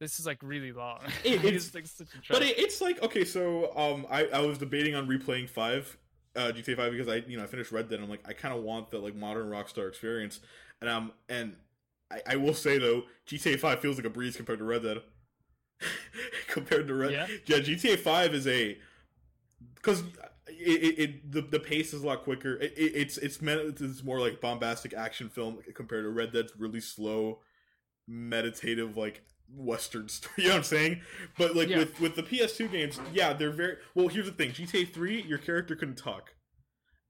this 0.01 0.19
is 0.19 0.27
like 0.27 0.39
really 0.43 0.73
long. 0.73 0.99
It- 1.25 1.45
it's, 1.45 1.69
it's- 1.69 1.75
like 1.75 1.87
such 1.87 2.09
a 2.29 2.33
But 2.33 2.43
it, 2.43 2.59
it's 2.59 2.81
like 2.81 3.03
okay, 3.03 3.25
so 3.25 3.77
um, 3.77 4.07
I, 4.11 4.27
I 4.27 4.41
was 4.41 4.59
debating 4.59 4.95
on 4.95 5.07
replaying 5.07 5.49
five, 5.49 5.97
uh, 6.35 6.51
GTA 6.55 6.77
Five 6.77 6.93
because 6.93 7.09
I 7.09 7.17
you 7.29 7.37
know 7.37 7.45
I 7.45 7.47
finished 7.47 7.71
Red 7.73 7.89
Dead. 7.89 7.97
and 7.97 8.05
I'm 8.05 8.11
like 8.11 8.27
I 8.27 8.33
kind 8.33 8.55
of 8.57 8.63
want 8.63 8.91
the 8.91 8.99
like 8.99 9.15
modern 9.15 9.49
Rockstar 9.51 9.87
experience, 9.89 10.41
and 10.83 10.91
um 10.91 11.13
and 11.29 11.57
I, 12.11 12.21
I 12.33 12.37
will 12.37 12.55
say 12.55 12.79
though 12.79 13.05
GTA 13.27 13.59
Five 13.59 13.81
feels 13.81 13.97
like 13.97 14.05
a 14.07 14.11
breeze 14.11 14.37
compared 14.37 14.59
to 14.59 14.65
Red 14.65 14.83
Dead. 14.83 14.99
compared 16.49 16.87
to 16.89 16.95
Red. 16.95 17.13
Yeah. 17.13 17.27
Yeah, 17.47 17.57
GTA 17.59 17.99
Five 17.99 18.35
is 18.35 18.47
a 18.47 18.79
because 19.77 20.03
it, 20.49 20.83
it, 20.83 20.99
it 20.99 21.33
the, 21.33 21.41
the 21.41 21.59
pace 21.61 21.93
is 21.93 22.03
a 22.03 22.07
lot 22.07 22.23
quicker. 22.23 22.55
It, 22.57 22.73
it, 22.77 22.93
it's 22.95 23.19
it's 23.19 23.41
meant 23.41 23.81
it's 23.81 24.05
more 24.05 24.21
like 24.21 24.41
bombastic 24.41 24.95
action 24.95 25.29
film 25.29 25.59
compared 25.75 26.05
to 26.05 26.11
Red 26.11 26.33
Dead's 26.33 26.53
really 26.59 26.81
slow, 26.81 27.41
meditative 28.07 28.97
like 28.97 29.23
western 29.55 30.09
story. 30.09 30.35
You 30.39 30.45
know 30.45 30.51
what 30.51 30.57
I'm 30.59 30.65
saying? 30.65 31.01
But 31.39 31.57
like 31.57 31.69
Yeah. 31.69 31.79
with 31.79 32.01
with 32.01 32.17
the 32.17 32.23
PS2 32.23 32.71
games, 32.71 33.01
yeah, 33.13 33.33
they're 33.33 33.51
very 33.51 33.77
well. 33.95 34.09
Here's 34.09 34.27
the 34.27 34.33
thing: 34.33 34.51
GTA 34.53 34.93
Three, 34.93 35.23
your 35.23 35.39
character 35.39 35.75
couldn't 35.75 35.99
talk, 35.99 36.35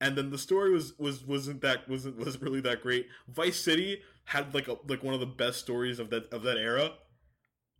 and 0.02 0.16
then 0.18 0.28
the 0.30 0.36
story 0.38 0.70
was 0.70 0.92
was 0.98 1.24
wasn't 1.24 1.62
that 1.62 1.88
wasn't 1.88 2.18
wasn't 2.18 2.42
really 2.44 2.60
that 2.60 2.82
great. 2.82 3.06
Vice 3.28 3.58
City 3.58 4.02
had 4.24 4.52
like 4.52 4.68
a 4.68 4.76
like 4.86 5.02
one 5.02 5.14
of 5.14 5.20
the 5.20 5.26
best 5.26 5.60
stories 5.60 5.98
of 5.98 6.10
that 6.10 6.30
of 6.32 6.42
that 6.42 6.58
era. 6.58 6.92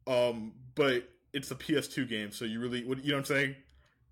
Um, 0.07 0.53
but 0.75 1.09
it's 1.35 1.51
a 1.51 1.55
PS2 1.55 2.09
game, 2.09 2.31
so 2.33 2.45
you 2.45 2.61
really 2.61 2.85
what 2.85 3.05
you 3.05 3.11
know 3.11 3.17
what 3.17 3.31
I'm 3.31 3.37
saying? 3.37 3.57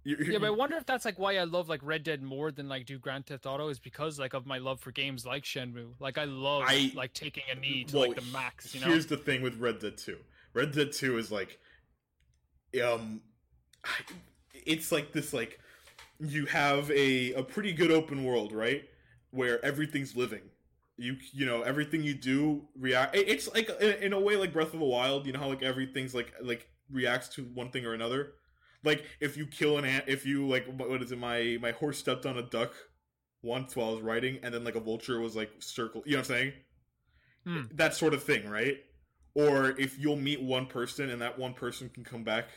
You- 0.04 0.16
Yeah, 0.18 0.38
but 0.38 0.46
I 0.46 0.50
wonder 0.50 0.76
if 0.76 0.86
that's 0.86 1.04
like 1.04 1.18
why 1.18 1.36
I 1.36 1.44
love 1.44 1.68
like 1.68 1.80
Red 1.82 2.02
Dead 2.04 2.22
more 2.22 2.50
than 2.50 2.68
like 2.68 2.86
do 2.86 2.98
Grand 2.98 3.26
Theft 3.26 3.44
Auto 3.46 3.68
is 3.68 3.78
because 3.78 4.18
like 4.18 4.32
of 4.34 4.46
my 4.46 4.58
love 4.58 4.80
for 4.80 4.92
games 4.92 5.26
like 5.26 5.44
Shenmue. 5.44 5.92
Like 6.00 6.16
I 6.18 6.24
love 6.24 6.64
I- 6.66 6.92
like 6.94 7.12
taking 7.14 7.44
a 7.52 7.54
knee 7.58 7.84
to 7.84 7.96
Well, 7.96 8.08
like 8.08 8.16
the 8.16 8.22
max. 8.32 8.74
You 8.74 8.80
know. 8.80 8.86
Here's 8.88 9.06
the 9.06 9.16
thing 9.18 9.42
with 9.42 9.58
Red 9.58 9.78
Dead 9.78 9.96
2. 9.98 10.16
Red 10.54 10.72
Dead 10.72 10.92
2 10.92 11.18
is 11.18 11.30
like 11.30 11.58
um 12.82 13.20
it's 14.54 14.92
like 14.92 15.12
this 15.12 15.32
like 15.32 15.58
you 16.20 16.46
have 16.46 16.90
a 16.90 17.32
a 17.34 17.42
pretty 17.42 17.72
good 17.72 17.90
open 17.90 18.24
world, 18.24 18.52
right? 18.52 18.84
Where 19.30 19.64
everything's 19.64 20.16
living. 20.16 20.42
You 20.96 21.16
you 21.32 21.46
know, 21.46 21.62
everything 21.62 22.02
you 22.02 22.14
do 22.14 22.68
react 22.78 23.16
it- 23.16 23.28
it's 23.28 23.48
like 23.54 23.70
in, 23.80 23.92
in 24.02 24.12
a 24.12 24.20
way 24.20 24.36
like 24.36 24.52
Breath 24.52 24.74
of 24.74 24.80
the 24.80 24.86
Wild, 24.86 25.26
you 25.26 25.32
know 25.32 25.40
how 25.40 25.48
like 25.48 25.62
everything's 25.62 26.14
like 26.14 26.32
like 26.42 26.68
reacts 26.90 27.28
to 27.30 27.44
one 27.44 27.70
thing 27.70 27.86
or 27.86 27.94
another. 27.94 28.34
Like 28.84 29.04
if 29.20 29.36
you 29.36 29.46
kill 29.46 29.78
an 29.78 29.84
ant, 29.84 30.04
if 30.08 30.26
you 30.26 30.46
like 30.48 30.66
what 30.66 30.88
what 30.90 31.02
is 31.02 31.12
it 31.12 31.18
my 31.18 31.58
my 31.60 31.72
horse 31.72 31.98
stepped 31.98 32.26
on 32.26 32.38
a 32.38 32.42
duck 32.42 32.72
once 33.42 33.74
while 33.76 33.90
I 33.90 33.92
was 33.92 34.02
riding 34.02 34.38
and 34.42 34.52
then 34.54 34.64
like 34.64 34.74
a 34.76 34.80
vulture 34.80 35.20
was 35.20 35.36
like 35.36 35.50
circle, 35.60 36.02
you 36.06 36.12
know 36.12 36.18
what 36.18 36.30
I'm 36.30 36.36
saying? 36.36 36.52
Hmm. 37.44 37.62
that 37.72 37.94
sort 37.94 38.12
of 38.14 38.22
thing, 38.22 38.48
right? 38.48 38.78
Or 39.34 39.70
if 39.78 39.98
you'll 39.98 40.16
meet 40.16 40.42
one 40.42 40.66
person 40.66 41.08
and 41.10 41.22
that 41.22 41.38
one 41.38 41.54
person 41.54 41.88
can 41.88 42.04
come 42.04 42.22
back 42.22 42.48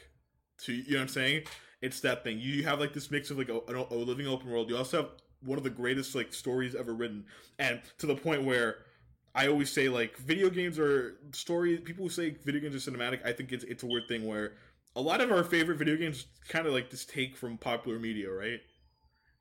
to 0.59 0.73
you 0.73 0.91
know 0.91 0.97
what 0.97 1.01
I'm 1.03 1.07
saying? 1.07 1.43
It's 1.83 1.99
that 1.99 2.23
thing. 2.23 2.39
You 2.39 2.63
have 2.63 2.79
like 2.79 2.93
this 2.93 3.11
mix 3.11 3.29
of 3.29 3.37
like 3.37 3.49
a, 3.49 3.59
a, 3.67 3.93
living 3.93 4.25
open 4.25 4.49
world. 4.49 4.69
You 4.69 4.77
also 4.77 5.01
have 5.01 5.09
one 5.41 5.57
of 5.57 5.65
the 5.65 5.69
greatest 5.69 6.15
like 6.15 6.33
stories 6.33 6.75
ever 6.75 6.93
written, 6.93 7.25
and 7.59 7.81
to 7.97 8.05
the 8.05 8.15
point 8.15 8.43
where 8.43 8.77
I 9.35 9.47
always 9.47 9.69
say 9.69 9.89
like 9.89 10.15
video 10.15 10.49
games 10.49 10.79
are 10.79 11.17
stories. 11.33 11.81
People 11.81 12.05
who 12.05 12.09
say 12.09 12.37
video 12.45 12.61
games 12.61 12.73
are 12.75 12.91
cinematic, 12.91 13.25
I 13.25 13.33
think 13.33 13.51
it's 13.51 13.65
it's 13.65 13.83
a 13.83 13.85
weird 13.85 14.07
thing 14.07 14.25
where 14.25 14.53
a 14.95 15.01
lot 15.01 15.19
of 15.19 15.29
our 15.29 15.43
favorite 15.43 15.77
video 15.77 15.97
games 15.97 16.25
kind 16.47 16.65
of 16.65 16.71
like 16.71 16.89
this 16.89 17.03
take 17.03 17.35
from 17.35 17.57
popular 17.57 17.99
media, 17.99 18.31
right? 18.31 18.61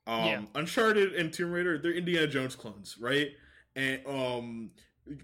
Um, 0.09 0.25
Yeah. 0.25 0.43
Uncharted 0.57 1.15
and 1.15 1.33
Tomb 1.33 1.53
Raider, 1.53 1.79
they're 1.79 1.93
Indiana 1.93 2.27
Jones 2.27 2.57
clones, 2.57 2.97
right? 3.01 3.31
And 3.77 4.01
um, 4.05 4.71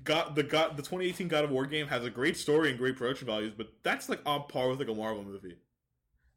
got 0.05 0.35
the 0.37 0.45
got 0.45 0.77
the 0.77 0.83
2018 0.83 1.27
God 1.29 1.45
of 1.45 1.51
War 1.51 1.67
game 1.67 1.89
has 1.89 2.05
a 2.05 2.11
great 2.11 2.37
story 2.37 2.71
and 2.71 2.79
great 2.79 2.97
production 2.97 3.27
values, 3.27 3.55
but 3.57 3.73
that's 3.83 4.09
like 4.09 4.21
on 4.25 4.45
par 4.49 4.69
with 4.69 4.79
like 4.79 4.89
a 4.89 4.95
Marvel 4.95 5.25
movie. 5.25 5.57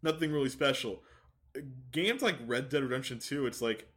Nothing 0.04 0.32
really 0.32 0.50
special. 0.50 1.02
Games 1.92 2.22
like 2.22 2.36
Red 2.46 2.70
Dead 2.70 2.84
Redemption 2.84 3.20
2, 3.20 3.46
it's 3.46 3.62
like 3.62 3.88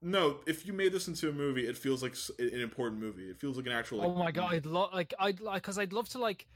no, 0.00 0.36
if 0.46 0.64
you 0.66 0.72
made 0.72 0.92
this 0.92 1.08
into 1.08 1.28
a 1.28 1.32
movie, 1.32 1.66
it 1.66 1.76
feels 1.76 2.02
like 2.02 2.14
an 2.38 2.60
important 2.60 3.00
movie. 3.00 3.24
It 3.24 3.40
feels 3.40 3.56
like 3.56 3.66
an 3.66 3.72
actual. 3.72 3.98
Like, 3.98 4.08
oh 4.08 4.14
my 4.14 4.30
god, 4.30 4.54
I'd 4.54 4.66
love 4.66 4.90
like 4.92 5.12
I'd 5.18 5.40
like 5.40 5.62
because 5.62 5.78
I'd 5.78 5.92
love 5.92 6.08
to 6.10 6.18
like 6.18 6.46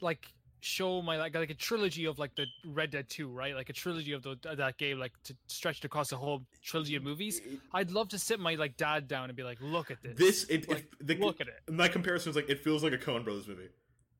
like 0.00 0.26
show 0.60 1.00
my 1.00 1.16
like 1.16 1.34
like 1.34 1.50
a 1.50 1.54
trilogy 1.54 2.06
of 2.06 2.18
like 2.18 2.34
the 2.34 2.46
Red 2.66 2.90
Dead 2.90 3.08
Two, 3.08 3.28
right? 3.28 3.54
Like 3.54 3.70
a 3.70 3.72
trilogy 3.72 4.12
of 4.12 4.22
the, 4.22 4.36
that 4.56 4.76
game, 4.76 4.98
like 4.98 5.12
to 5.24 5.36
stretch 5.46 5.78
it 5.78 5.84
across 5.84 6.10
the 6.10 6.16
whole 6.16 6.42
trilogy 6.64 6.96
of 6.96 7.04
movies. 7.04 7.40
I'd 7.72 7.92
love 7.92 8.08
to 8.08 8.18
sit 8.18 8.40
my 8.40 8.56
like 8.56 8.76
dad 8.76 9.06
down 9.06 9.30
and 9.30 9.36
be 9.36 9.44
like, 9.44 9.58
look 9.60 9.92
at 9.92 10.02
this. 10.02 10.18
This 10.18 10.44
it, 10.44 10.68
like, 10.68 10.90
it 11.00 11.06
the, 11.06 11.16
look 11.16 11.40
at 11.40 11.46
it. 11.46 11.72
my 11.72 11.86
comparison 11.86 12.30
is 12.30 12.36
like 12.36 12.50
it 12.50 12.58
feels 12.58 12.82
like 12.82 12.92
a 12.92 12.98
Coen 12.98 13.22
Brothers 13.24 13.46
movie. 13.46 13.68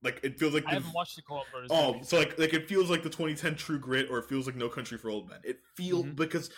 Like 0.03 0.21
it 0.23 0.39
feels 0.39 0.55
like 0.55 0.67
I 0.67 0.75
haven't 0.75 0.93
watched 0.95 1.17
the 1.17 1.23
Coen 1.23 1.43
Brothers. 1.51 1.69
Oh, 1.71 1.93
movies. 1.95 2.09
so 2.09 2.19
like 2.19 2.39
like 2.39 2.55
it 2.55 2.69
feels 2.69 2.89
like 2.89 3.03
the 3.03 3.11
2010 3.11 3.57
True 3.57 3.79
Grit, 3.79 4.09
or 4.11 4.19
it 4.19 4.29
feels 4.29 4.47
like 4.47 4.57
No 4.57 4.69
Country 4.69 4.97
for 4.97 5.11
Old 5.11 5.29
Men. 5.29 5.41
It 5.45 5.61
feel 5.75 6.05
Mhm. 6.05 6.17
because 6.17 6.51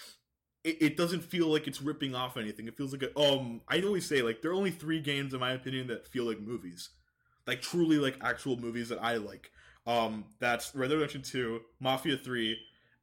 it, 0.63 0.77
it 0.81 0.97
doesn't 0.97 1.23
feel 1.23 1.49
like 1.49 1.67
it's 1.67 1.83
ripping 1.83 2.15
off 2.15 2.37
anything. 2.37 2.69
It 2.69 2.77
feels 2.77 2.93
like 2.93 3.03
a, 3.03 3.19
um. 3.19 3.63
I 3.69 3.81
always 3.83 4.07
say 4.07 4.23
like 4.23 4.43
there 4.43 4.53
are 4.53 4.55
only 4.55 4.71
three 4.71 5.01
games 5.01 5.35
in 5.35 5.41
my 5.41 5.53
opinion 5.53 5.89
that 5.89 6.07
feel 6.07 6.25
like 6.25 6.41
movies, 6.41 6.91
like 7.47 7.61
truly 7.61 7.97
like 7.99 8.17
actual 8.23 8.57
movies 8.57 8.89
that 8.91 9.03
I 9.03 9.17
like. 9.17 9.51
Um, 9.89 10.27
that's 10.39 10.73
Red 10.77 10.89
Dead 10.89 10.95
Redemption 10.95 11.23
2, 11.23 11.61
Mafia 11.81 12.17
3, 12.17 12.57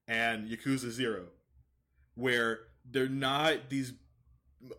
and 0.07 0.48
Yakuza 0.49 0.90
0, 0.90 1.28
where 2.16 2.60
they're 2.90 3.10
not 3.10 3.70
these 3.70 3.91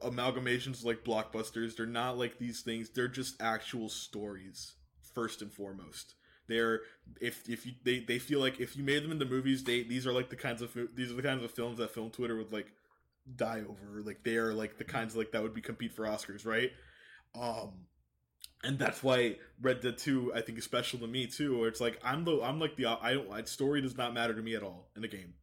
amalgamations 0.03 0.85
like 0.85 1.05
blockbusters. 1.05 1.77
They're 1.77 1.85
not 1.85 2.17
like 2.17 2.39
these 2.39 2.63
things. 2.63 2.89
They're 2.91 3.09
just 3.09 3.41
actual 3.43 3.91
stories 3.91 4.73
first 5.15 5.43
and 5.43 5.53
foremost. 5.53 6.15
They're 6.49 6.81
if 7.21 7.49
if 7.49 7.65
you 7.65 7.73
they, 7.85 8.01
they 8.01 8.19
feel 8.19 8.41
like 8.41 8.61
if 8.61 8.77
you 8.77 8.83
made 8.83 9.05
them 9.05 9.13
into 9.13 9.25
movies, 9.25 9.65
they 9.65 9.83
these 9.83 10.07
are 10.07 10.13
like 10.13 10.31
the 10.31 10.37
kinds 10.37 10.63
of 10.63 10.77
these 10.95 11.11
are 11.11 11.15
the 11.15 11.23
kinds 11.23 11.45
of 11.45 11.51
films 11.53 11.79
that 11.79 11.93
film 11.93 12.11
Twitter 12.11 12.37
would 12.37 12.53
like 12.53 12.73
die 13.37 13.61
over. 13.61 14.03
Like 14.03 14.25
they 14.25 14.37
are 14.37 14.53
like 14.53 14.77
the 14.77 14.85
kinds 14.85 15.15
like 15.15 15.33
that 15.33 15.43
would 15.43 15.55
be 15.55 15.61
compete 15.61 15.93
for 15.93 16.05
Oscars, 16.05 16.45
right? 16.45 16.73
Um 17.35 17.87
and 18.63 18.79
that's 18.79 19.03
why 19.03 19.37
Red 19.63 19.81
Dead 19.81 19.97
2 19.97 20.33
I 20.35 20.41
think 20.41 20.59
is 20.59 20.65
special 20.65 20.99
to 20.99 21.07
me 21.07 21.27
too. 21.29 21.59
Where 21.61 21.69
it's 21.69 21.81
like 21.81 22.01
I'm 22.05 22.25
the 22.25 22.43
I'm 22.43 22.59
like 22.59 22.77
the 22.77 22.87
I 22.87 23.15
don't 23.15 23.31
I, 23.33 23.45
story 23.45 23.81
does 23.81 23.97
not 23.97 24.13
matter 24.13 24.35
to 24.35 24.43
me 24.43 24.57
at 24.57 24.63
all 24.65 24.89
in 24.97 25.05
a 25.05 25.09
game. 25.09 25.35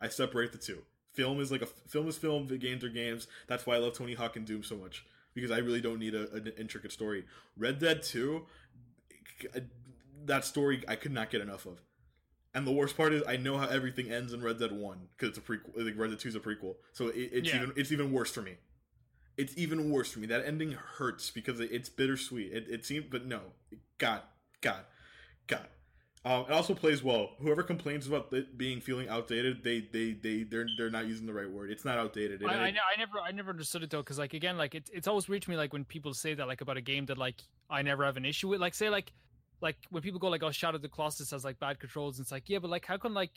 I 0.00 0.08
separate 0.08 0.50
the 0.50 0.58
two. 0.58 0.82
Film 1.14 1.40
is 1.40 1.52
like 1.52 1.62
a 1.62 1.66
film 1.66 2.08
is 2.08 2.18
film. 2.18 2.48
The 2.48 2.58
games 2.58 2.82
are 2.82 2.88
games. 2.88 3.28
That's 3.46 3.66
why 3.66 3.76
I 3.76 3.78
love 3.78 3.94
Tony 3.94 4.14
Hawk 4.14 4.36
and 4.36 4.44
Doom 4.44 4.62
so 4.64 4.76
much 4.76 5.06
because 5.36 5.50
I 5.50 5.58
really 5.58 5.80
don't 5.80 6.00
need 6.00 6.14
a, 6.14 6.32
an 6.32 6.52
intricate 6.58 6.90
story. 6.90 7.24
Red 7.56 7.78
Dead 7.78 8.02
2, 8.02 8.42
that 10.26 10.44
story 10.44 10.82
I 10.88 10.96
could 10.96 11.12
not 11.12 11.30
get 11.30 11.40
enough 11.40 11.66
of. 11.66 11.80
And 12.54 12.66
the 12.66 12.72
worst 12.72 12.96
part 12.96 13.12
is 13.12 13.22
I 13.28 13.36
know 13.36 13.58
how 13.58 13.68
everything 13.68 14.10
ends 14.10 14.32
in 14.32 14.42
Red 14.42 14.58
Dead 14.58 14.72
1 14.72 14.98
because 15.16 15.36
it's 15.36 15.38
a 15.38 15.40
prequel. 15.42 15.72
Like 15.76 15.98
Red 15.98 16.10
Dead 16.10 16.18
2 16.20 16.28
is 16.30 16.34
a 16.36 16.40
prequel, 16.40 16.76
so 16.92 17.08
it, 17.08 17.30
it's 17.32 17.48
Yeah. 17.48 17.56
even 17.56 17.72
it's 17.76 17.92
even 17.92 18.12
worse 18.12 18.30
for 18.30 18.42
me. 18.42 18.54
It's 19.36 19.52
even 19.58 19.90
worse 19.90 20.10
for 20.12 20.20
me. 20.20 20.26
That 20.28 20.46
ending 20.46 20.72
hurts 20.72 21.30
because 21.30 21.60
it, 21.60 21.70
it's 21.70 21.90
bittersweet. 21.90 22.52
It, 22.52 22.66
it 22.70 22.86
seems, 22.86 23.04
but 23.10 23.26
no, 23.26 23.40
God, 23.98 24.22
God, 24.62 24.80
God. 25.46 25.66
Um, 26.24 26.46
it 26.48 26.52
also 26.52 26.74
plays 26.74 27.04
well. 27.04 27.32
Whoever 27.40 27.62
complains 27.62 28.06
about 28.08 28.32
it 28.32 28.56
being 28.58 28.80
feeling 28.80 29.08
outdated, 29.10 29.62
they 29.62 29.80
they 29.92 30.12
they 30.12 30.42
they're 30.42 30.66
they're 30.78 30.90
not 30.90 31.06
using 31.06 31.26
the 31.26 31.34
right 31.34 31.48
word. 31.48 31.70
It's 31.70 31.84
not 31.84 31.98
outdated. 31.98 32.40
It- 32.42 32.48
I, 32.48 32.54
I, 32.54 32.66
I 32.68 32.98
never 32.98 33.20
I 33.22 33.30
never 33.32 33.50
understood 33.50 33.82
it 33.82 33.90
though 33.90 33.98
because 34.00 34.18
like 34.18 34.32
again 34.32 34.56
like 34.56 34.74
it, 34.74 34.88
it's 34.92 35.06
always 35.06 35.28
weird 35.28 35.42
to 35.42 35.50
me 35.50 35.56
like 35.56 35.74
when 35.74 35.84
people 35.84 36.14
say 36.14 36.32
that 36.32 36.48
like 36.48 36.62
about 36.62 36.78
a 36.78 36.80
game 36.80 37.04
that 37.06 37.18
like 37.18 37.42
I 37.68 37.82
never 37.82 38.04
have 38.04 38.16
an 38.16 38.24
issue 38.24 38.48
with 38.48 38.60
like 38.60 38.74
say 38.74 38.88
like 38.88 39.12
like 39.60 39.76
when 39.90 40.02
people 40.02 40.20
go 40.20 40.28
like 40.28 40.42
oh 40.42 40.50
Shadow 40.50 40.76
of 40.76 40.82
the 40.82 40.88
Colossus 40.88 41.30
has 41.30 41.44
like 41.44 41.58
bad 41.58 41.78
controls 41.80 42.18
and 42.18 42.24
it's 42.24 42.32
like 42.32 42.44
yeah 42.48 42.58
but 42.58 42.70
like 42.70 42.84
how 42.84 42.96
come 42.96 43.14
like 43.14 43.30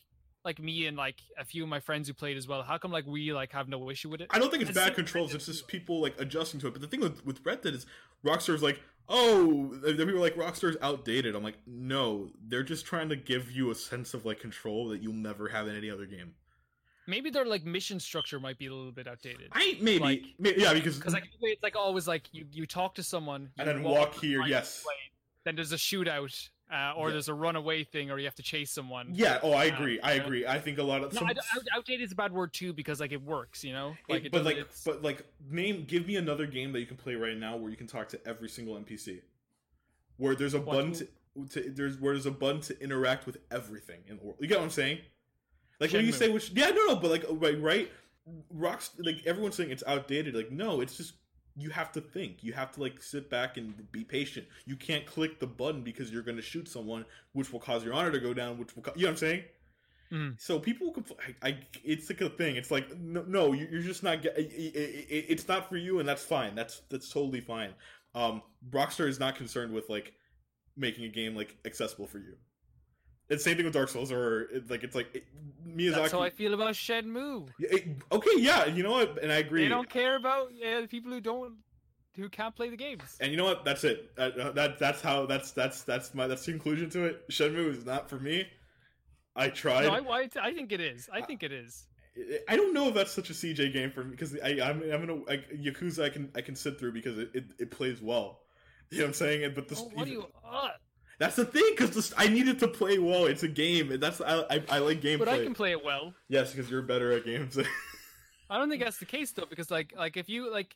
like 0.46 0.60
me 0.60 0.86
and 0.88 0.96
like 0.96 1.18
a 1.38 1.44
few 1.44 1.64
of 1.64 1.70
my 1.70 1.80
friends 1.82 2.08
who 2.08 2.14
played 2.14 2.38
as 2.38 2.48
well 2.48 2.64
how 2.64 2.78
come 2.78 2.92
like 2.92 3.06
we 3.06 3.34
like 3.34 3.52
have 3.52 3.68
no 3.68 3.90
issue 3.90 4.10
with 4.10 4.22
it 4.22 4.28
I 4.32 4.40
don't 4.40 4.50
think 4.50 4.62
it's 4.62 4.70
It's 4.72 4.80
bad 4.80 4.96
controls. 4.96 5.34
It's 5.34 5.46
just 5.46 5.68
people 5.68 6.02
like 6.02 6.16
adjusting 6.20 6.60
to 6.62 6.68
it. 6.68 6.72
But 6.72 6.82
the 6.82 6.88
thing 6.88 7.02
with 7.02 7.26
with 7.26 7.46
Red 7.46 7.62
Dead 7.62 7.74
is 7.74 7.86
Rockstar's 8.26 8.64
like, 8.64 8.80
oh, 9.10 9.74
the 9.82 9.94
people 10.06 10.20
like 10.22 10.36
Rockstar's 10.36 10.78
outdated. 10.82 11.36
I'm 11.36 11.44
like, 11.44 11.58
no, 11.68 12.30
they're 12.48 12.64
just 12.64 12.86
trying 12.86 13.10
to 13.10 13.16
give 13.18 13.52
you 13.52 13.72
a 13.72 13.76
sense 13.76 14.14
of 14.14 14.26
like 14.26 14.40
control 14.40 14.88
that 14.90 15.02
you'll 15.04 15.14
never 15.14 15.50
have 15.50 15.68
in 15.68 15.76
any 15.76 15.90
other 15.90 16.06
game. 16.06 16.34
maybe 17.08 17.30
their 17.32 17.46
like 17.46 17.66
mission 17.66 18.00
structure 18.00 18.40
might 18.40 18.58
be 18.58 18.68
a 18.68 18.74
little 18.74 18.92
bit 18.92 19.08
outdated 19.08 19.50
I 19.52 19.78
maybe, 19.82 20.00
Like- 20.04 20.24
may- 20.38 20.56
yeah, 20.56 20.74
because 20.74 20.98
because 20.98 21.14
like 21.14 21.28
it's 21.42 21.64
like 21.64 21.76
oh, 21.76 21.80
always 21.82 22.08
like 22.08 22.24
you 22.32 22.46
you 22.52 22.66
talk 22.66 22.96
to 22.96 23.04
someone 23.04 23.50
and 23.58 23.68
then 23.68 23.84
walk 23.84 24.14
to 24.14 24.20
here, 24.22 24.44
yes, 24.46 24.86
then 25.50 25.56
there's 25.56 25.72
a 25.72 25.76
shootout 25.78 26.50
uh, 26.72 26.94
or 26.96 27.08
Yeah. 27.08 27.14
there's 27.14 27.28
a 27.30 27.34
runaway 27.34 27.84
thing 27.84 28.12
or 28.12 28.20
you 28.20 28.26
have 28.26 28.36
to 28.36 28.44
chase 28.44 28.70
someone 28.72 29.10
yeah. 29.14 29.40
Oh, 29.42 29.52
I 29.54 29.70
Uh, 29.70 29.74
agree. 29.76 30.00
I 30.02 30.12
agree. 30.14 30.46
I 30.46 30.60
think 30.60 30.78
a 30.78 30.84
lot 30.84 31.04
of 31.04 31.12
No, 31.14 31.20
some, 31.22 31.30
outdated 31.76 32.06
is 32.06 32.12
a 32.12 32.16
bad 32.16 32.32
word 32.32 32.54
too 32.54 32.72
because 32.74 33.00
like 33.00 33.12
it 33.12 33.22
works, 33.24 33.64
you 33.64 33.74
know. 33.74 33.98
Like, 34.08 34.26
it 34.26 34.32
but 34.32 34.46
like, 34.46 34.58
it's- 34.58 34.84
but 34.86 35.02
like, 35.02 35.26
name, 35.50 35.86
give 35.86 36.06
me 36.06 36.16
another 36.18 36.46
game 36.46 36.72
that 36.74 36.80
you 36.80 36.86
can 36.86 36.98
play 36.98 37.16
right 37.16 37.36
now 37.38 37.58
where 37.58 37.72
you 37.72 37.78
can 37.78 37.88
talk 37.88 38.08
to 38.10 38.28
every 38.28 38.50
single 38.50 38.76
NPC, 38.76 39.22
where 40.18 40.36
there's 40.36 40.54
a 40.54 40.62
What 40.62 40.76
button 40.76 40.94
to, 40.94 41.08
to 41.50 41.72
there's 41.72 41.98
where 41.98 42.14
there's 42.14 42.28
a 42.28 42.32
button 42.32 42.62
to 42.62 42.80
interact 42.84 43.26
with 43.26 43.38
everything 43.50 44.02
in 44.08 44.18
the 44.18 44.24
world. 44.24 44.38
You 44.40 44.48
get 44.48 44.60
what 44.60 44.66
I'm 44.66 44.70
saying? 44.70 45.00
Like 45.80 45.92
when 45.92 46.06
you 46.06 46.12
say 46.12 46.30
which, 46.30 46.52
yeah, 46.52 46.70
no, 46.70 46.86
no, 46.88 46.96
but 46.98 47.10
like, 47.10 47.26
right, 47.30 47.60
right, 47.60 47.92
rocks, 48.52 48.92
like 49.00 49.26
everyone's 49.26 49.56
saying 49.56 49.72
it's 49.72 49.84
outdated. 49.88 50.36
Like, 50.36 50.52
no, 50.52 50.82
it's 50.82 50.98
just 50.98 51.14
you 51.60 51.70
have 51.72 51.92
to 51.94 52.02
think. 52.02 52.44
You 52.44 52.54
have 52.54 52.72
to 52.74 52.82
like 52.82 53.02
sit 53.02 53.30
back 53.30 53.58
and 53.58 53.92
be 53.92 54.04
patient. 54.04 54.48
You 54.66 54.76
can't 54.76 55.06
click 55.06 55.40
the 55.40 55.48
button 55.48 55.82
because 55.84 56.12
you're 56.12 56.24
going 56.24 56.38
to 56.38 56.42
shoot 56.44 56.68
someone, 56.68 57.06
which 57.34 57.52
will 57.52 57.60
cause 57.60 57.84
your 57.84 57.94
honor 57.94 58.12
to 58.12 58.20
go 58.20 58.34
down. 58.34 58.58
Which 58.58 58.76
will, 58.76 58.84
co- 58.84 58.94
you 58.96 59.04
know 59.04 59.08
what 59.10 59.12
I'm 59.14 59.18
saying? 59.18 59.44
Mhm. 60.12 60.42
So 60.42 60.58
people, 60.60 60.92
compl- 60.94 61.18
I, 61.44 61.50
I, 61.50 61.58
it's 61.84 62.10
like 62.10 62.22
a 62.22 62.30
thing. 62.30 62.56
It's 62.56 62.72
like 62.72 62.98
no, 62.98 63.24
no 63.28 63.54
you- 63.54 63.68
you're 63.72 63.82
just 63.84 64.02
not. 64.04 64.22
get- 64.24 64.36
i- 64.38 64.42
i- 64.42 64.44
i- 64.44 65.26
It's 65.30 65.48
not 65.48 65.70
for 65.70 65.78
you, 65.78 66.00
and 66.00 66.08
that's 66.10 66.24
fine. 66.24 66.56
That's 66.56 66.82
that's 66.90 67.10
totally 67.10 67.42
fine. 67.42 67.74
Um, 68.16 68.42
Rockstar 68.72 69.08
is 69.08 69.20
not 69.20 69.36
concerned 69.36 69.72
with 69.72 69.88
like 69.90 70.14
making 70.76 71.06
a 71.06 71.10
game 71.10 71.36
like 71.36 71.58
accessible 71.66 72.08
for 72.08 72.18
you. 72.20 72.36
It's 73.30 73.44
same 73.44 73.56
thing 73.56 73.66
with 73.66 73.74
Dark 73.74 73.90
Souls, 73.90 74.12
or 74.12 74.42
it, 74.54 74.70
like 74.70 74.84
it's 74.84 74.96
like 74.96 75.14
it, 75.14 75.26
Miyazaki. 75.68 75.96
That's 75.96 76.12
how 76.12 76.22
I 76.22 76.30
feel 76.30 76.54
about 76.54 76.74
Shenmue. 76.74 77.50
It- 77.60 77.88
okay, 78.12 78.32
yeah, 78.38 78.66
you 78.66 78.82
know 78.84 78.92
what, 78.92 79.22
and 79.22 79.32
I 79.32 79.38
agree. 79.38 79.64
They 79.64 79.70
don't 79.70 79.90
care 79.90 80.16
about 80.16 80.50
uh, 80.66 80.88
people 80.88 81.12
who 81.12 81.22
don't 81.22 81.54
who 82.16 82.28
can't 82.30 82.56
play 82.56 82.70
the 82.70 82.78
games. 82.78 83.18
And 83.20 83.32
you 83.32 83.38
know 83.38 83.46
what? 83.46 83.64
That's 83.64 83.84
it. 83.84 84.12
Uh, 84.18 84.22
uh, 84.22 84.52
that 84.54 84.80
that's 84.80 85.02
how 85.02 85.26
that's 85.26 85.52
that's 85.52 85.84
that's 85.84 86.14
my 86.16 86.28
that's 86.28 86.46
the 86.46 86.52
conclusion 86.52 86.90
to 86.92 87.06
it. 87.06 87.28
Shenmue 87.30 87.70
is 87.70 87.86
not 87.86 88.10
for 88.10 88.20
me. 88.20 88.48
I 89.36 89.50
tried. 89.50 89.84
No, 89.86 90.12
I, 90.12 90.22
I, 90.22 90.30
I 90.42 90.54
think 90.54 90.72
it 90.72 90.82
is. 90.82 91.08
I 91.14 91.22
think 91.22 91.44
it 91.44 91.52
is. 91.52 91.86
I 92.50 92.58
don't 92.58 92.74
know 92.74 92.90
if 92.90 92.96
that's 92.96 93.12
such 93.12 93.30
a 93.30 93.34
CJ 93.34 93.72
game 93.72 93.92
for 93.92 94.04
me 94.04 94.12
because 94.12 94.36
I 94.44 94.60
I'm 94.62 94.82
I'm 94.92 95.06
gonna 95.06 95.22
like, 95.28 95.50
Yakuza 95.52 96.04
I 96.04 96.10
can 96.10 96.32
I 96.36 96.42
can 96.42 96.56
sit 96.56 96.80
through 96.80 96.92
because 96.94 97.18
it, 97.18 97.30
it, 97.34 97.46
it 97.60 97.72
plays 97.72 98.02
well. 98.02 98.42
You 98.90 98.98
know 98.98 99.04
what 99.06 99.08
I'm 99.10 99.14
saying? 99.14 99.52
But 99.54 99.68
this, 99.68 99.80
Oh, 99.80 99.92
what 99.94 100.06
do 100.06 100.12
you? 100.12 100.26
Uh, 100.44 100.70
that's 101.20 101.36
the 101.36 101.46
thing 101.46 101.66
because 101.78 102.14
I 102.18 102.28
needed 102.28 102.60
to 102.60 102.68
play 102.68 102.98
well. 102.98 103.26
It's 103.26 103.44
a 103.44 103.48
game, 103.48 103.92
and 103.92 104.02
that's 104.02 104.22
I 104.22 104.40
I, 104.50 104.64
I 104.70 104.78
like 104.80 105.02
gameplay. 105.02 105.20
but 105.20 105.30
I 105.30 105.44
can 105.44 105.54
play 105.54 105.72
it 105.72 105.84
well. 105.84 106.14
Yes, 106.30 106.52
because 106.52 106.72
you're 106.72 106.82
better 106.82 107.12
at 107.12 107.26
games. 107.26 107.58
I 108.50 108.58
don't 108.58 108.70
think 108.70 108.82
that's 108.82 108.98
the 108.98 109.06
case 109.06 109.32
though, 109.32 109.46
because 109.50 109.70
like 109.70 109.94
like 109.96 110.18
if 110.18 110.30
you 110.30 110.52
like, 110.52 110.76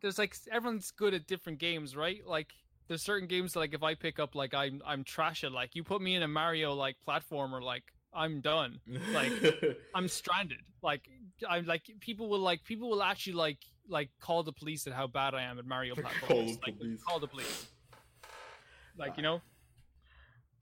there's 0.00 0.18
like 0.18 0.34
everyone's 0.50 0.92
good 0.92 1.12
at 1.12 1.26
different 1.26 1.58
games, 1.58 1.94
right? 1.96 2.20
Like 2.24 2.52
there's 2.88 3.02
certain 3.02 3.28
games 3.28 3.52
that, 3.52 3.58
like 3.58 3.74
if 3.74 3.82
I 3.82 3.94
pick 3.94 4.18
up 4.18 4.34
like 4.34 4.54
I'm 4.54 4.80
I'm 4.86 5.04
trash 5.04 5.44
at 5.44 5.52
like 5.52 5.74
you 5.74 5.84
put 5.84 6.00
me 6.00 6.14
in 6.14 6.22
a 6.22 6.28
Mario 6.28 6.72
like 6.72 6.96
platformer 7.06 7.60
like 7.60 7.82
I'm 8.14 8.40
done. 8.40 8.80
Like 9.12 9.32
I'm 9.94 10.08
stranded. 10.08 10.60
Like 10.82 11.02
I'm 11.48 11.66
like 11.66 11.82
people 12.00 12.28
will 12.28 12.38
like 12.38 12.64
people 12.64 12.88
will 12.88 13.02
actually 13.02 13.34
like 13.34 13.58
like 13.88 14.10
call 14.20 14.42
the 14.42 14.52
police 14.52 14.86
at 14.86 14.92
how 14.92 15.06
bad 15.06 15.34
I 15.34 15.42
am 15.42 15.58
at 15.58 15.66
Mario 15.66 15.94
Call 15.96 16.04
platformers. 16.04 16.46
the 16.46 16.58
like, 16.66 16.78
police. 16.78 17.02
Call 17.02 17.20
the 17.20 17.26
police. 17.26 17.66
Like 18.96 19.16
you 19.18 19.22
ah. 19.26 19.32
know, 19.32 19.42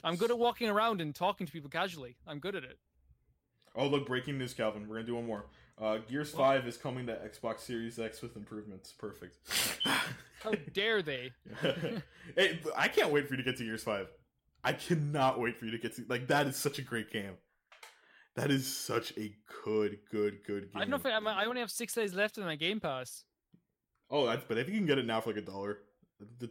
I'm 0.04 0.16
good 0.16 0.30
at 0.30 0.38
walking 0.38 0.68
around 0.68 1.00
and 1.00 1.14
talking 1.14 1.46
to 1.46 1.52
people 1.52 1.70
casually. 1.70 2.16
I'm 2.26 2.38
good 2.38 2.54
at 2.54 2.62
it. 2.64 2.78
oh 3.74 3.86
look, 3.86 4.06
breaking 4.06 4.38
news, 4.38 4.54
Calvin. 4.54 4.86
We're 4.86 4.96
gonna 4.96 5.06
do 5.06 5.14
one 5.16 5.26
more. 5.26 5.46
Uh, 5.80 5.98
Gears 6.08 6.32
What? 6.32 6.38
Five 6.40 6.66
is 6.68 6.76
coming 6.76 7.06
to 7.06 7.14
Xbox 7.14 7.60
Series 7.60 7.98
X 7.98 8.22
with 8.22 8.36
improvements. 8.36 8.92
Perfect. 8.92 9.38
How 10.42 10.52
dare 10.72 11.02
they? 11.02 11.32
hey, 12.36 12.60
I 12.76 12.88
can't 12.88 13.10
wait 13.10 13.26
for 13.26 13.34
you 13.34 13.38
to 13.38 13.42
get 13.42 13.56
to 13.58 13.64
Gears 13.64 13.82
Five. 13.82 14.08
I 14.62 14.72
cannot 14.72 15.40
wait 15.40 15.58
for 15.58 15.64
you 15.64 15.72
to 15.72 15.78
get 15.78 15.96
to 15.96 16.04
like 16.08 16.28
that. 16.28 16.46
Is 16.46 16.56
such 16.56 16.78
a 16.78 16.82
great 16.82 17.10
game. 17.10 17.32
That 18.36 18.50
is 18.50 18.66
such 18.66 19.12
a 19.16 19.32
good, 19.64 19.98
good, 20.10 20.38
good 20.44 20.62
game. 20.64 20.70
I 20.74 20.80
don't 20.80 20.90
know 20.90 20.96
if 20.96 21.06
I, 21.06 21.10
I'm- 21.10 21.26
only 21.26 21.60
have 21.60 21.70
six 21.70 21.94
days 21.94 22.14
left 22.14 22.36
in 22.36 22.44
my 22.44 22.56
Game 22.56 22.80
Pass. 22.80 23.24
Oh, 24.10 24.26
that's, 24.26 24.44
but 24.46 24.58
I 24.58 24.62
think 24.62 24.74
you 24.74 24.80
can 24.80 24.86
get 24.86 24.98
it 24.98 25.06
now 25.06 25.20
for 25.20 25.30
like 25.30 25.38
a 25.38 25.46
dollar. 25.46 25.78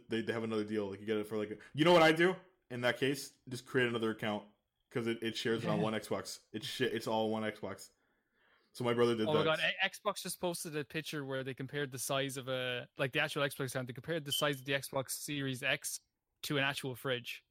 They, 0.08 0.22
they 0.22 0.32
have 0.32 0.44
another 0.44 0.64
deal. 0.64 0.90
Like 0.90 1.00
you 1.00 1.06
get 1.06 1.18
it 1.18 1.28
for 1.28 1.36
like. 1.36 1.50
A, 1.50 1.54
you 1.74 1.84
know 1.84 1.92
what 1.92 2.02
I 2.02 2.12
do 2.12 2.34
in 2.74 2.80
that 2.82 2.98
case? 2.98 3.32
Just 3.48 3.64
create 3.64 3.88
another 3.88 4.10
account 4.10 4.42
because 4.90 5.06
it, 5.06 5.18
it 5.22 5.36
shares 5.36 5.64
it 5.64 5.70
on 5.70 5.80
one 5.80 5.94
Xbox. 5.94 6.40
It's 6.52 6.66
shit. 6.66 6.92
It's 6.92 7.06
all 7.06 7.30
one 7.30 7.42
Xbox. 7.44 7.88
So 8.72 8.82
my 8.84 8.92
brother 8.92 9.14
did 9.14 9.28
Oh 9.28 9.32
that. 9.32 9.38
my 9.38 9.44
god! 9.44 9.60
A- 9.60 9.88
Xbox 9.88 10.20
just 10.22 10.40
posted 10.40 10.76
a 10.76 10.84
picture 10.84 11.24
where 11.24 11.44
they 11.44 11.54
compared 11.54 11.92
the 11.92 11.98
size 11.98 12.36
of 12.36 12.48
a 12.48 12.86
like 12.98 13.12
the 13.12 13.20
actual 13.20 13.42
Xbox 13.42 13.68
account. 13.70 13.86
They 13.86 13.92
compared 13.92 14.24
the 14.24 14.32
size 14.32 14.58
of 14.58 14.64
the 14.64 14.72
Xbox 14.72 15.10
Series 15.12 15.62
X 15.62 16.00
to 16.42 16.58
an 16.58 16.64
actual 16.64 16.94
fridge. 16.96 17.42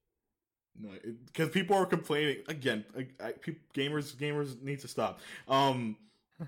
No, 0.77 0.89
because 1.27 1.49
people 1.49 1.77
are 1.77 1.85
complaining 1.85 2.43
again. 2.47 2.83
I, 2.97 3.07
I, 3.23 3.31
peop 3.33 3.61
gamers, 3.73 4.15
gamers 4.15 4.61
need 4.61 4.79
to 4.79 4.87
stop. 4.87 5.19
Um, 5.47 5.95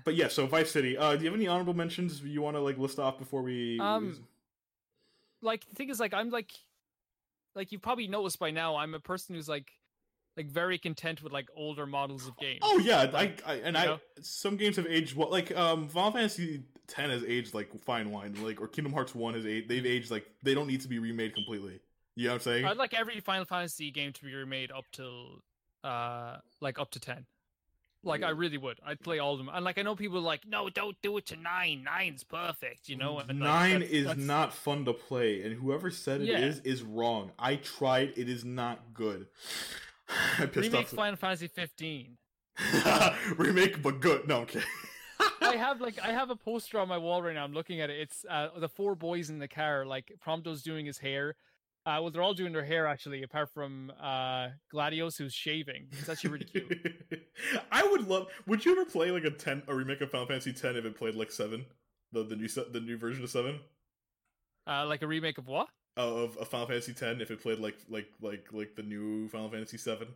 but 0.04 0.14
yeah. 0.16 0.28
So 0.28 0.46
Vice 0.46 0.70
City. 0.70 0.98
Uh, 0.98 1.16
do 1.16 1.24
you 1.24 1.30
have 1.30 1.38
any 1.38 1.46
honorable 1.48 1.74
mentions 1.74 2.20
you 2.22 2.42
want 2.42 2.56
to 2.56 2.60
like 2.60 2.76
list 2.76 2.98
off 2.98 3.18
before 3.18 3.40
we? 3.42 3.78
Um, 3.80 4.26
Like 5.40 5.66
the 5.68 5.74
thing 5.76 5.88
is, 5.90 6.00
like 6.00 6.12
I'm 6.12 6.28
like, 6.30 6.50
like 7.56 7.72
you've 7.72 7.82
probably 7.82 8.06
noticed 8.06 8.38
by 8.38 8.50
now, 8.50 8.76
I'm 8.76 8.94
a 8.94 9.00
person 9.00 9.34
who's 9.34 9.48
like, 9.48 9.72
like 10.36 10.48
very 10.50 10.78
content 10.78 11.22
with 11.22 11.32
like 11.32 11.48
older 11.56 11.86
models 11.86 12.28
of 12.28 12.36
games. 12.36 12.60
Oh 12.62 12.78
yeah, 12.78 13.10
I, 13.14 13.32
I 13.46 13.54
and 13.54 13.76
I 13.76 13.86
know? 13.86 14.00
some 14.20 14.56
games 14.56 14.76
have 14.76 14.86
aged 14.86 15.16
well. 15.16 15.30
Like 15.30 15.56
um, 15.56 15.88
Final 15.88 16.12
Fantasy 16.12 16.62
X 16.88 17.10
has 17.10 17.24
aged 17.24 17.54
like 17.54 17.70
fine 17.80 18.10
wine. 18.10 18.36
Like 18.42 18.60
or 18.60 18.68
Kingdom 18.68 18.92
Hearts 18.92 19.14
One 19.14 19.34
has 19.34 19.46
aged. 19.46 19.68
They've 19.68 19.86
aged 19.86 20.10
like 20.10 20.26
they 20.42 20.54
don't 20.54 20.66
need 20.66 20.82
to 20.82 20.88
be 20.88 20.98
remade 20.98 21.34
completely. 21.34 21.80
You 22.14 22.24
know 22.24 22.30
what 22.30 22.34
I'm 22.34 22.40
saying? 22.42 22.64
I'd 22.66 22.76
like 22.76 22.94
every 22.94 23.20
Final 23.20 23.46
Fantasy 23.46 23.90
game 23.90 24.12
to 24.12 24.24
be 24.24 24.34
remade 24.34 24.70
up 24.70 24.84
till, 24.92 25.40
uh, 25.84 26.36
like 26.60 26.78
up 26.78 26.90
to 26.92 27.00
ten. 27.00 27.26
Like 28.06 28.22
I 28.22 28.30
really 28.30 28.56
would. 28.58 28.78
I'd 28.86 29.00
play 29.00 29.18
all 29.18 29.32
of 29.32 29.38
them. 29.38 29.50
And 29.52 29.64
like 29.64 29.78
I 29.78 29.82
know 29.82 29.94
people 29.96 30.18
are 30.18 30.20
like, 30.22 30.46
no, 30.46 30.70
don't 30.70 30.96
do 31.02 31.16
it 31.18 31.26
to 31.26 31.36
nine. 31.36 31.82
Nine's 31.84 32.24
perfect. 32.24 32.88
You 32.88 32.96
know. 32.96 33.18
And, 33.18 33.28
like, 33.28 33.36
Nine 33.38 33.70
that's- 33.80 33.90
is 33.90 34.06
that's- 34.06 34.24
not 34.26 34.54
fun 34.54 34.84
to 34.86 34.92
play, 34.92 35.42
and 35.42 35.54
whoever 35.54 35.90
said 35.90 36.20
it 36.22 36.28
is 36.28 36.62
Yeah. 36.64 36.72
is 36.72 36.82
wrong. 36.82 37.32
I 37.38 37.56
tried; 37.56 38.12
it 38.16 38.28
is 38.28 38.44
not 38.44 38.94
good. 38.94 39.26
I 40.38 40.46
pissed 40.46 40.56
remake 40.56 40.74
off. 40.86 40.88
Final 40.90 41.16
Fantasy 41.16 41.48
15. 41.48 42.16
remake, 43.36 43.82
but 43.82 44.00
good. 44.00 44.26
No, 44.28 44.38
okay. 44.42 44.62
I 45.40 45.56
have 45.58 45.80
like 45.80 45.98
I 46.02 46.08
have 46.12 46.30
a 46.30 46.36
poster 46.36 46.78
on 46.78 46.88
my 46.88 46.98
wall 46.98 47.22
right 47.22 47.34
now. 47.34 47.44
I'm 47.44 47.52
looking 47.52 47.80
at 47.80 47.90
it. 47.90 48.00
It's 48.00 48.24
uh, 48.28 48.48
the 48.58 48.68
four 48.68 48.94
boys 48.94 49.30
in 49.30 49.38
the 49.38 49.48
car. 49.48 49.84
Like 49.84 50.12
Prompto's 50.24 50.62
doing 50.62 50.86
his 50.86 50.98
hair. 50.98 51.34
Uh, 51.86 51.98
well, 52.02 52.10
they're 52.10 52.22
all 52.22 52.34
doing 52.34 52.52
their 52.52 52.64
hair 52.64 52.86
actually, 52.88 53.22
apart 53.22 53.48
from 53.54 53.92
uh, 54.02 54.48
Gladios, 54.74 55.16
who's 55.16 55.32
shaving. 55.32 55.86
It's 55.92 56.08
actually 56.08 56.30
really 56.30 56.44
cute. 56.46 56.72
I 57.72 57.86
would 57.86 58.08
love. 58.08 58.26
Would 58.48 58.64
you 58.64 58.72
ever 58.72 58.84
play 58.84 59.12
like 59.12 59.22
a 59.24 59.30
ten, 59.30 59.62
a 59.68 59.74
remake 59.74 60.00
of 60.00 60.10
Final 60.10 60.26
Fantasy 60.26 60.52
Ten 60.52 60.74
if 60.76 60.84
it 60.84 60.96
played 60.96 61.14
like 61.14 61.30
seven, 61.30 61.64
the 62.12 62.24
the 62.24 62.34
new 62.34 62.48
the 62.48 62.80
new 62.80 62.98
version 62.98 63.22
of 63.22 63.30
seven 63.30 63.60
Uh, 64.66 64.84
like 64.86 65.02
a 65.02 65.06
remake 65.06 65.38
of 65.38 65.46
what? 65.46 65.68
of, 65.96 66.36
of 66.36 66.48
Final 66.48 66.66
Fantasy 66.66 66.92
Ten 66.92 67.20
if 67.20 67.30
it 67.30 67.40
played 67.40 67.58
like 67.60 67.76
like 67.88 68.08
like 68.20 68.48
like 68.52 68.74
the 68.74 68.82
new 68.82 69.28
Final 69.28 69.48
Fantasy 69.48 69.78
Seven? 69.78 70.08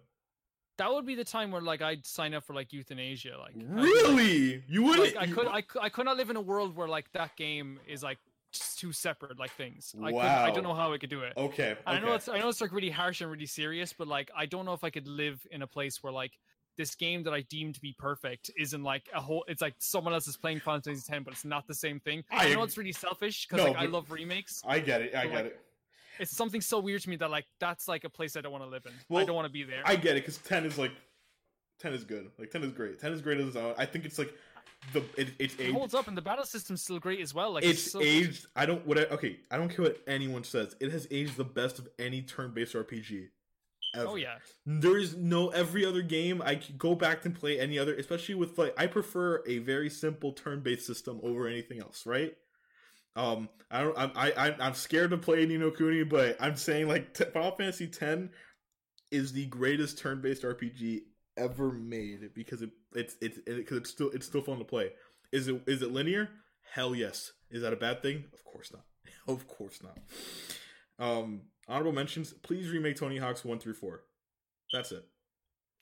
That 0.78 0.90
would 0.92 1.06
be 1.06 1.14
the 1.14 1.24
time 1.24 1.52
where 1.52 1.60
like 1.62 1.82
I'd 1.82 2.04
sign 2.04 2.34
up 2.34 2.42
for 2.44 2.52
like 2.54 2.72
euthanasia. 2.72 3.36
Like 3.38 3.54
I'd 3.54 3.62
like- 3.76 3.84
Really? 3.84 4.64
You 4.66 4.82
wouldn't? 4.82 5.14
Like, 5.14 5.28
I 5.28 5.32
could 5.32 5.46
I 5.46 5.60
could 5.60 5.82
I 5.82 5.88
could 5.88 6.04
not 6.06 6.16
live 6.16 6.30
in 6.30 6.36
a 6.36 6.40
world 6.40 6.74
where 6.74 6.88
like 6.88 7.12
that 7.12 7.36
game 7.36 7.78
is 7.86 8.02
like 8.02 8.18
two 8.52 8.92
separate 8.92 9.38
like 9.38 9.52
things. 9.52 9.94
I 10.00 10.06
could, 10.06 10.14
Wow. 10.14 10.44
I 10.44 10.50
don't 10.50 10.64
know 10.64 10.74
how 10.74 10.92
I 10.92 10.98
could 10.98 11.10
do 11.10 11.22
it. 11.22 11.34
Okay. 11.36 11.76
And 11.86 11.98
I 11.98 12.00
know 12.00 12.14
it's 12.14 12.28
I 12.28 12.38
know 12.38 12.48
it's 12.48 12.60
like 12.60 12.72
really 12.72 12.90
harsh 12.90 13.20
and 13.20 13.30
really 13.30 13.46
serious, 13.46 13.92
but 13.92 14.08
like 14.08 14.30
I 14.36 14.46
don't 14.46 14.64
know 14.64 14.72
if 14.72 14.84
I 14.84 14.90
could 14.90 15.06
live 15.06 15.46
in 15.50 15.62
a 15.62 15.66
place 15.66 16.02
where 16.02 16.12
like 16.12 16.32
this 16.76 16.94
game 16.94 17.22
that 17.24 17.34
I 17.34 17.42
deem 17.42 17.72
to 17.72 17.80
be 17.80 17.94
perfect 17.98 18.50
isn't 18.56 18.82
like 18.82 19.08
a 19.14 19.20
whole. 19.20 19.44
It's 19.48 19.60
like 19.60 19.74
someone 19.78 20.14
else 20.14 20.26
is 20.26 20.36
playing 20.36 20.60
Final 20.60 20.80
Fantasy 20.80 21.12
X, 21.12 21.22
but 21.24 21.34
it's 21.34 21.44
not 21.44 21.66
the 21.66 21.74
same 21.74 22.00
thing. 22.00 22.24
I 22.30 22.48
I, 22.50 22.54
know 22.54 22.62
it's 22.62 22.78
really 22.78 22.92
selfish 22.92 23.46
because 23.46 23.64
No, 23.64 23.72
like 23.72 23.82
I 23.82 23.86
love 23.86 24.10
remakes. 24.10 24.62
I 24.66 24.78
get 24.78 25.02
it. 25.02 25.14
I 25.14 25.26
get 25.26 25.34
like, 25.34 25.44
it. 25.46 25.60
It's 26.18 26.36
something 26.36 26.60
so 26.60 26.80
weird 26.80 27.02
to 27.02 27.10
me 27.10 27.16
that 27.16 27.30
like 27.30 27.46
that's 27.58 27.88
like 27.88 28.04
a 28.04 28.10
place 28.10 28.36
I 28.36 28.40
don't 28.40 28.52
want 28.52 28.64
to 28.64 28.70
live 28.70 28.86
in. 28.86 28.92
Well, 29.08 29.22
I 29.22 29.26
don't 29.26 29.36
want 29.36 29.46
to 29.46 29.52
be 29.52 29.62
there. 29.62 29.82
I 29.84 29.96
get 29.96 30.16
it 30.16 30.26
because 30.26 30.38
ten 30.38 30.64
is 30.64 30.78
like 30.78 30.92
ten 31.80 31.92
is 31.92 32.04
good. 32.04 32.30
Like 32.38 32.50
ten 32.50 32.62
is 32.62 32.72
great. 32.72 32.98
Ten 32.98 33.12
is 33.12 33.20
great 33.20 33.40
as 33.40 33.48
its 33.48 33.56
own. 33.56 33.74
I 33.76 33.86
think 33.86 34.04
it's 34.04 34.18
like 34.18 34.32
the 34.92 35.04
it, 35.16 35.28
it's 35.38 35.54
it 35.54 35.60
aged. 35.64 35.74
holds 35.74 35.94
up, 35.94 36.08
and 36.08 36.16
the 36.16 36.22
battle 36.22 36.44
system's 36.44 36.82
still 36.82 36.98
great 36.98 37.20
as 37.20 37.34
well. 37.34 37.52
Like 37.52 37.64
it's 37.64 37.90
so, 37.90 38.00
aged. 38.00 38.46
I 38.56 38.66
don't. 38.66 38.86
What? 38.86 38.98
I, 38.98 39.02
okay. 39.14 39.38
I 39.50 39.56
don't 39.56 39.68
care 39.68 39.84
what 39.84 39.98
anyone 40.06 40.44
says. 40.44 40.74
It 40.80 40.90
has 40.90 41.06
aged 41.10 41.36
the 41.36 41.44
best 41.44 41.78
of 41.78 41.88
any 41.98 42.22
turn-based 42.22 42.74
RPG. 42.74 43.28
Ever. 43.92 44.06
Oh 44.06 44.14
yeah, 44.14 44.36
There 44.66 44.98
is 44.98 45.16
no 45.16 45.48
every 45.48 45.84
other 45.84 46.02
game 46.02 46.40
I 46.44 46.54
could 46.54 46.78
go 46.78 46.94
back 46.94 47.24
and 47.24 47.34
play 47.34 47.58
any 47.58 47.76
other, 47.76 47.94
especially 47.94 48.36
with 48.36 48.56
like 48.56 48.72
I 48.78 48.86
prefer 48.86 49.42
a 49.48 49.58
very 49.58 49.90
simple 49.90 50.32
turn-based 50.32 50.86
system 50.86 51.20
over 51.24 51.48
anything 51.48 51.80
else, 51.80 52.06
right? 52.06 52.32
Um, 53.16 53.48
I 53.68 53.82
don't, 53.82 53.98
I'm, 53.98 54.12
I, 54.14 54.30
I, 54.32 54.56
I'm 54.60 54.74
scared 54.74 55.10
to 55.10 55.18
play 55.18 55.44
Ni 55.44 55.56
no 55.56 55.72
Kuni, 55.72 56.04
but 56.04 56.36
I'm 56.38 56.54
saying 56.54 56.86
like 56.86 57.14
t- 57.14 57.24
Final 57.24 57.50
Fantasy 57.50 57.86
X 57.86 58.28
is 59.10 59.32
the 59.32 59.46
greatest 59.46 59.98
turn-based 59.98 60.44
RPG 60.44 61.00
ever 61.36 61.72
made 61.72 62.32
because 62.32 62.62
it, 62.62 62.70
it's, 62.94 63.16
it's, 63.20 63.38
because 63.46 63.76
it's 63.78 63.90
still, 63.90 64.10
it's 64.10 64.26
still 64.26 64.42
fun 64.42 64.58
to 64.58 64.64
play. 64.64 64.90
Is 65.32 65.48
it, 65.48 65.62
is 65.66 65.82
it 65.82 65.92
linear? 65.92 66.28
Hell 66.72 66.94
yes. 66.94 67.32
Is 67.50 67.62
that 67.62 67.72
a 67.72 67.76
bad 67.76 68.02
thing? 68.02 68.24
Of 68.32 68.44
course 68.44 68.72
not. 68.72 68.84
of 69.28 69.46
course 69.48 69.80
not. 69.82 69.98
Um, 70.98 71.42
honorable 71.68 71.92
mentions. 71.92 72.32
Please 72.32 72.68
remake 72.70 72.96
Tony 72.96 73.18
Hawk's 73.18 73.44
one 73.44 73.58
through 73.58 73.74
four. 73.74 74.02
That's 74.72 74.92
it. 74.92 75.04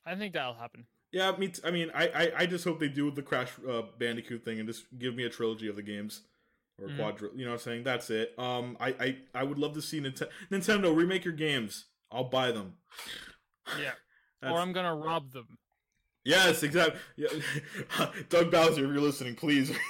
I 0.06 0.14
think 0.14 0.32
that'll 0.35 0.55
happen. 0.55 0.86
Yeah, 1.12 1.32
me. 1.39 1.48
T- 1.48 1.62
I 1.64 1.70
mean, 1.70 1.90
I, 1.94 2.09
I, 2.09 2.32
I 2.39 2.47
just 2.47 2.64
hope 2.64 2.80
they 2.80 2.89
do 2.89 3.10
the 3.10 3.22
Crash 3.22 3.51
uh, 3.68 3.82
Bandicoot 3.98 4.44
thing 4.44 4.59
and 4.59 4.68
just 4.68 4.85
give 4.98 5.14
me 5.14 5.24
a 5.24 5.30
trilogy 5.30 5.68
of 5.68 5.76
the 5.76 5.82
games 5.82 6.22
or 6.80 6.89
Mhm. 6.89 6.97
quadri. 6.98 7.30
You 7.35 7.44
know 7.44 7.52
what 7.52 7.60
I'm 7.60 7.64
saying? 7.64 7.85
That's 7.85 8.10
it. 8.10 8.35
Um, 8.39 8.76
I, 8.78 8.89
I, 9.01 9.16
I 9.35 9.43
would 9.44 9.59
love 9.59 9.74
to 9.74 9.82
see 9.82 10.01
Ninte- 10.01 10.28
Nintendo 10.51 10.94
remake 10.94 11.24
your 11.24 11.35
games. 11.35 11.86
I'll 12.12 12.24
buy 12.28 12.52
them. 12.52 12.74
Yeah, 13.80 13.93
or 14.51 14.59
I'm 14.59 14.72
gonna 14.72 14.94
rob 14.94 15.32
them. 15.32 15.59
Yes, 16.24 16.62
exactly. 16.62 17.00
Yeah. 17.16 17.28
Doug 18.28 18.50
Bowser, 18.50 18.84
if 18.84 18.90
you're 18.92 19.00
listening, 19.00 19.34
please. 19.34 19.72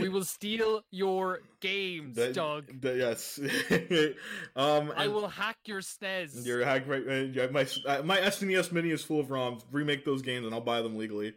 We 0.00 0.08
will 0.08 0.24
steal 0.24 0.82
your 0.90 1.42
games, 1.60 2.16
That- 2.16 2.34
Doug. 2.34 2.80
that- 2.80 2.96
yes. 2.96 3.38
um, 4.56 4.92
I 4.96 5.06
will 5.06 5.28
hack 5.28 5.58
your 5.64 5.80
SNES. 5.80 6.44
Your 6.44 6.64
hack 6.64 6.88
right, 6.88 7.02
uh, 7.06 7.48
my 7.52 7.66
uh, 7.86 8.02
my 8.02 8.18
SNES 8.18 8.72
Mini 8.72 8.90
is 8.90 9.04
full 9.04 9.20
of 9.20 9.28
ROMs. 9.28 9.62
Remake 9.70 10.04
those 10.04 10.22
games, 10.22 10.44
and 10.44 10.52
I'll 10.52 10.60
buy 10.60 10.82
them 10.82 10.96
legally. 10.98 11.34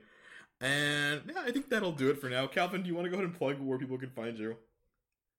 And 0.61 1.21
yeah, 1.27 1.43
I 1.45 1.51
think 1.51 1.69
that'll 1.69 1.91
do 1.91 2.09
it 2.09 2.19
for 2.19 2.27
now. 2.29 2.47
Calvin, 2.47 2.81
do 2.81 2.87
you 2.89 2.95
want 2.95 3.05
to 3.05 3.09
go 3.11 3.17
ahead 3.17 3.25
and 3.29 3.37
plug 3.37 3.59
where 3.59 3.77
people 3.77 3.99
can 3.99 4.09
find 4.09 4.35
you? 4.39 4.55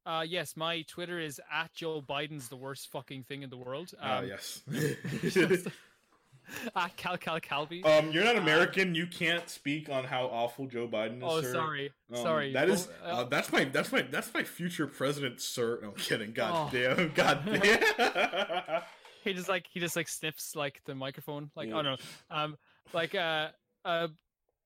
Uh, 0.06 0.24
yes, 0.26 0.54
my 0.56 0.82
Twitter 0.82 1.18
is 1.18 1.40
at 1.50 1.72
Joe 1.72 2.00
Biden's 2.00 2.48
the 2.48 2.56
worst 2.56 2.92
fucking 2.92 3.24
thing 3.24 3.42
in 3.42 3.50
the 3.50 3.56
world. 3.56 3.92
Ah, 4.00 4.18
Um, 4.18 4.26
yes. 4.28 4.60
At 6.76 6.96
Cal 6.96 7.16
Cal 7.18 7.40
Calvi. 7.40 7.82
um, 7.84 8.10
you're 8.10 8.24
not 8.24 8.36
American. 8.36 8.94
You 8.94 9.06
can't 9.06 9.48
speak 9.48 9.88
on 9.88 10.04
how 10.04 10.26
awful 10.26 10.66
Joe 10.66 10.86
Biden 10.88 11.18
is. 11.18 11.22
oh, 11.24 11.40
sir. 11.42 11.52
sorry, 11.52 11.92
Um, 12.12 12.16
sorry. 12.22 12.52
That 12.52 12.68
is 12.68 12.88
Oh, 13.04 13.10
uh, 13.20 13.24
that's 13.24 13.50
my 13.52 13.64
that's 13.64 13.90
my 13.92 14.02
that's 14.02 14.32
my 14.34 14.42
future 14.42 14.86
president, 14.86 15.40
sir. 15.40 15.78
No 15.82 15.88
I'm 15.88 15.94
kidding. 15.94 16.32
God 16.32 16.52
Oh. 16.54 16.70
damn. 16.72 17.12
God 17.14 17.42
damn. 17.46 18.82
he 19.24 19.32
just 19.32 19.48
like 19.48 19.66
he 19.70 19.80
just 19.80 19.96
like 19.96 20.08
sniffs 20.08 20.54
like 20.54 20.80
the 20.84 20.94
microphone 20.94 21.50
like 21.56 21.68
Yeah. 21.68 21.76
oh 21.76 21.80
no 21.82 21.96
um 22.30 22.56
like 22.92 23.14
uh 23.14 23.48
uh 23.84 24.08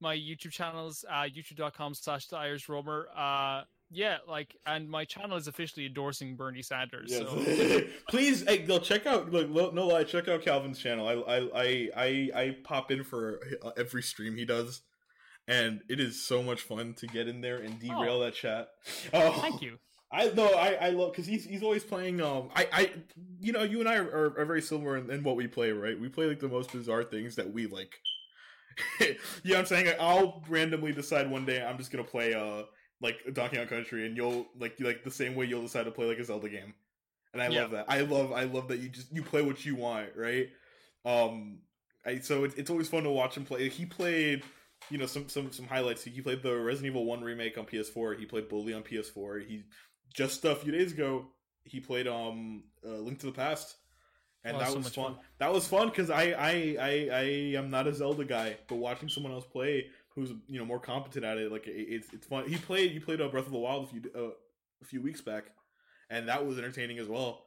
my 0.01 0.17
youtube 0.17 0.51
channels 0.51 1.05
uh 1.09 1.23
youtube.com 1.23 1.95
slash 1.95 2.27
the 2.27 2.37
irish 2.37 2.69
roamer 2.69 3.09
uh 3.17 3.63
yeah 3.91 4.19
like 4.27 4.57
and 4.67 4.89
my 4.89 5.05
channel 5.05 5.37
is 5.37 5.49
officially 5.49 5.87
endorsing 5.87 6.37
bernie 6.37 6.63
sanders 6.63 7.11
Yes. 7.11 7.21
so 7.21 7.81
Please, 8.09 8.43
hey, 8.47 8.59
go 8.59 8.79
check 8.79 9.07
out. 9.07 9.31
Look, 9.31 9.75
no 9.75 9.87
lie, 9.87 10.05
check 10.05 10.29
out 10.29 10.43
Calvin's 10.43 10.79
channel. 10.79 11.07
I, 11.07 11.13
I, 11.13 11.49
I, 11.55 11.89
I, 11.97 12.31
I 12.35 12.57
pop 12.65 12.91
in 12.91 13.05
for 13.05 13.41
every 13.77 14.03
stream 14.03 14.37
he 14.37 14.45
does, 14.45 14.81
and 15.47 15.83
it 15.89 16.01
is 16.01 16.25
so 16.25 16.43
much 16.43 16.63
fun 16.63 16.95
to 16.95 17.07
get 17.07 17.29
in 17.29 17.41
there 17.41 17.59
and 17.59 17.79
derail 17.79 18.21
that 18.21 18.35
chat. 18.35 18.69
Oh, 19.13 19.33
thank 19.41 19.61
you 19.61 19.79
I 20.11 20.31
no, 20.31 20.47
I, 20.55 20.73
I 20.81 20.91
love 20.91 21.13
because 21.13 21.27
he's 21.27 21.45
he's 21.45 21.63
always 21.63 21.85
playing. 21.85 22.21
Um, 22.21 22.49
I, 22.55 22.69
I, 22.73 22.91
you 23.41 23.53
know, 23.53 23.63
you 23.63 23.81
and 23.81 23.89
I 23.89 23.97
are, 23.97 24.39
are, 24.39 24.45
very 24.47 24.63
similar 24.63 24.97
in, 24.97 25.11
in 25.11 25.23
what 25.23 25.37
we 25.37 25.47
play, 25.47 25.71
right? 25.71 25.99
We 26.01 26.09
play 26.09 26.27
like 26.27 26.41
the 26.41 26.49
most 26.49 26.73
bizarre 26.73 27.05
things 27.05 27.37
that 27.37 27.53
we 27.53 27.67
like. 27.67 28.01
yeah, 29.43 29.59
I'm 29.59 29.67
saying 29.67 29.93
I'll 30.01 30.43
randomly 30.49 30.93
decide 30.93 31.31
one 31.31 31.45
day 31.45 31.63
I'm 31.63 31.77
just 31.77 31.91
gonna 31.91 32.05
play 32.05 32.33
uh 32.33 32.63
like 33.01 33.17
Donkey 33.33 33.57
Kong 33.57 33.67
Country, 33.67 34.07
and 34.07 34.17
you'll 34.17 34.47
like 34.59 34.79
like 34.81 35.05
the 35.05 35.11
same 35.11 35.35
way 35.35 35.47
you'll 35.47 35.63
decide 35.63 35.85
to 35.85 35.91
play 35.91 36.07
like 36.07 36.19
a 36.19 36.25
Zelda 36.25 36.49
game, 36.49 36.75
and 37.33 37.43
I 37.43 37.49
Yeah. 37.49 37.63
love 37.63 37.71
that. 37.73 37.87
I 37.89 38.01
love 38.01 38.33
I 38.33 38.45
love 38.45 38.69
that 38.69 38.79
you 38.79 38.89
just 38.89 39.13
you 39.13 39.23
play 39.23 39.43
what 39.43 39.65
you 39.65 39.77
want, 39.77 40.11
right? 40.17 40.49
Um, 41.05 41.61
I 42.05 42.19
so 42.21 42.45
it's 42.45 42.55
it's 42.57 42.71
always 42.71 42.89
fun 42.89 43.05
to 43.05 43.11
watch 43.11 43.37
him 43.37 43.45
play. 43.45 43.69
He 43.69 43.87
played. 43.87 44.43
You 44.91 44.99
know 44.99 45.07
some 45.07 45.29
some 45.29 45.51
some 45.53 45.67
highlights. 45.67 46.05
He 46.05 46.21
played 46.21 46.43
the 46.43 46.57
Resident 46.57 46.93
Evil 46.93 47.05
One 47.05 47.21
remake 47.23 47.59
on 47.59 47.67
PS4. 47.67 48.19
He 48.19 48.27
played 48.27 48.49
Bully 48.49 48.73
on 48.73 48.83
PS4. 48.85 49.45
He 49.47 49.65
just 50.15 50.45
a 50.45 50.55
few 50.55 50.73
days 50.73 50.93
ago 50.93 51.27
he 51.65 51.81
played 51.81 52.07
um 52.07 52.63
uh, 52.87 52.91
Link 52.99 53.19
to 53.21 53.27
the 53.27 53.33
Past, 53.33 53.77
and 54.45 54.57
Oh, 54.57 54.61
that 54.61 54.69
so 54.69 54.77
was 54.77 54.85
much 54.85 54.95
fun. 54.95 55.15
fun. 55.15 55.23
That 55.39 55.53
was 55.53 55.67
fun 55.67 55.89
because 55.89 56.11
I, 56.11 56.23
I 56.31 56.77
I 56.81 57.09
I 57.13 57.23
am 57.59 57.71
not 57.71 57.87
a 57.87 57.95
Zelda 57.95 58.25
guy, 58.25 58.57
but 58.69 58.77
watching 58.77 59.09
someone 59.09 59.33
else 59.33 59.45
play 59.47 59.87
who's 60.15 60.31
you 60.49 60.59
know 60.59 60.65
more 60.65 60.81
competent 60.81 61.25
at 61.25 61.39
it, 61.39 61.51
like 61.53 61.67
it, 61.67 61.73
it's 61.73 62.13
it's 62.13 62.27
fun. 62.27 62.49
He 62.49 62.57
played 62.57 62.93
he 62.93 62.99
played 62.99 63.21
a 63.21 63.29
Breath 63.29 63.47
of 63.47 63.53
the 63.53 63.59
Wild 63.59 63.85
a 63.85 63.87
few 63.89 64.03
uh, 64.15 64.31
a 64.81 64.85
few 64.85 65.01
weeks 65.03 65.21
back, 65.21 65.45
and 66.11 66.29
that 66.29 66.45
was 66.47 66.59
entertaining 66.59 66.99
as 66.99 67.09
well. 67.09 67.45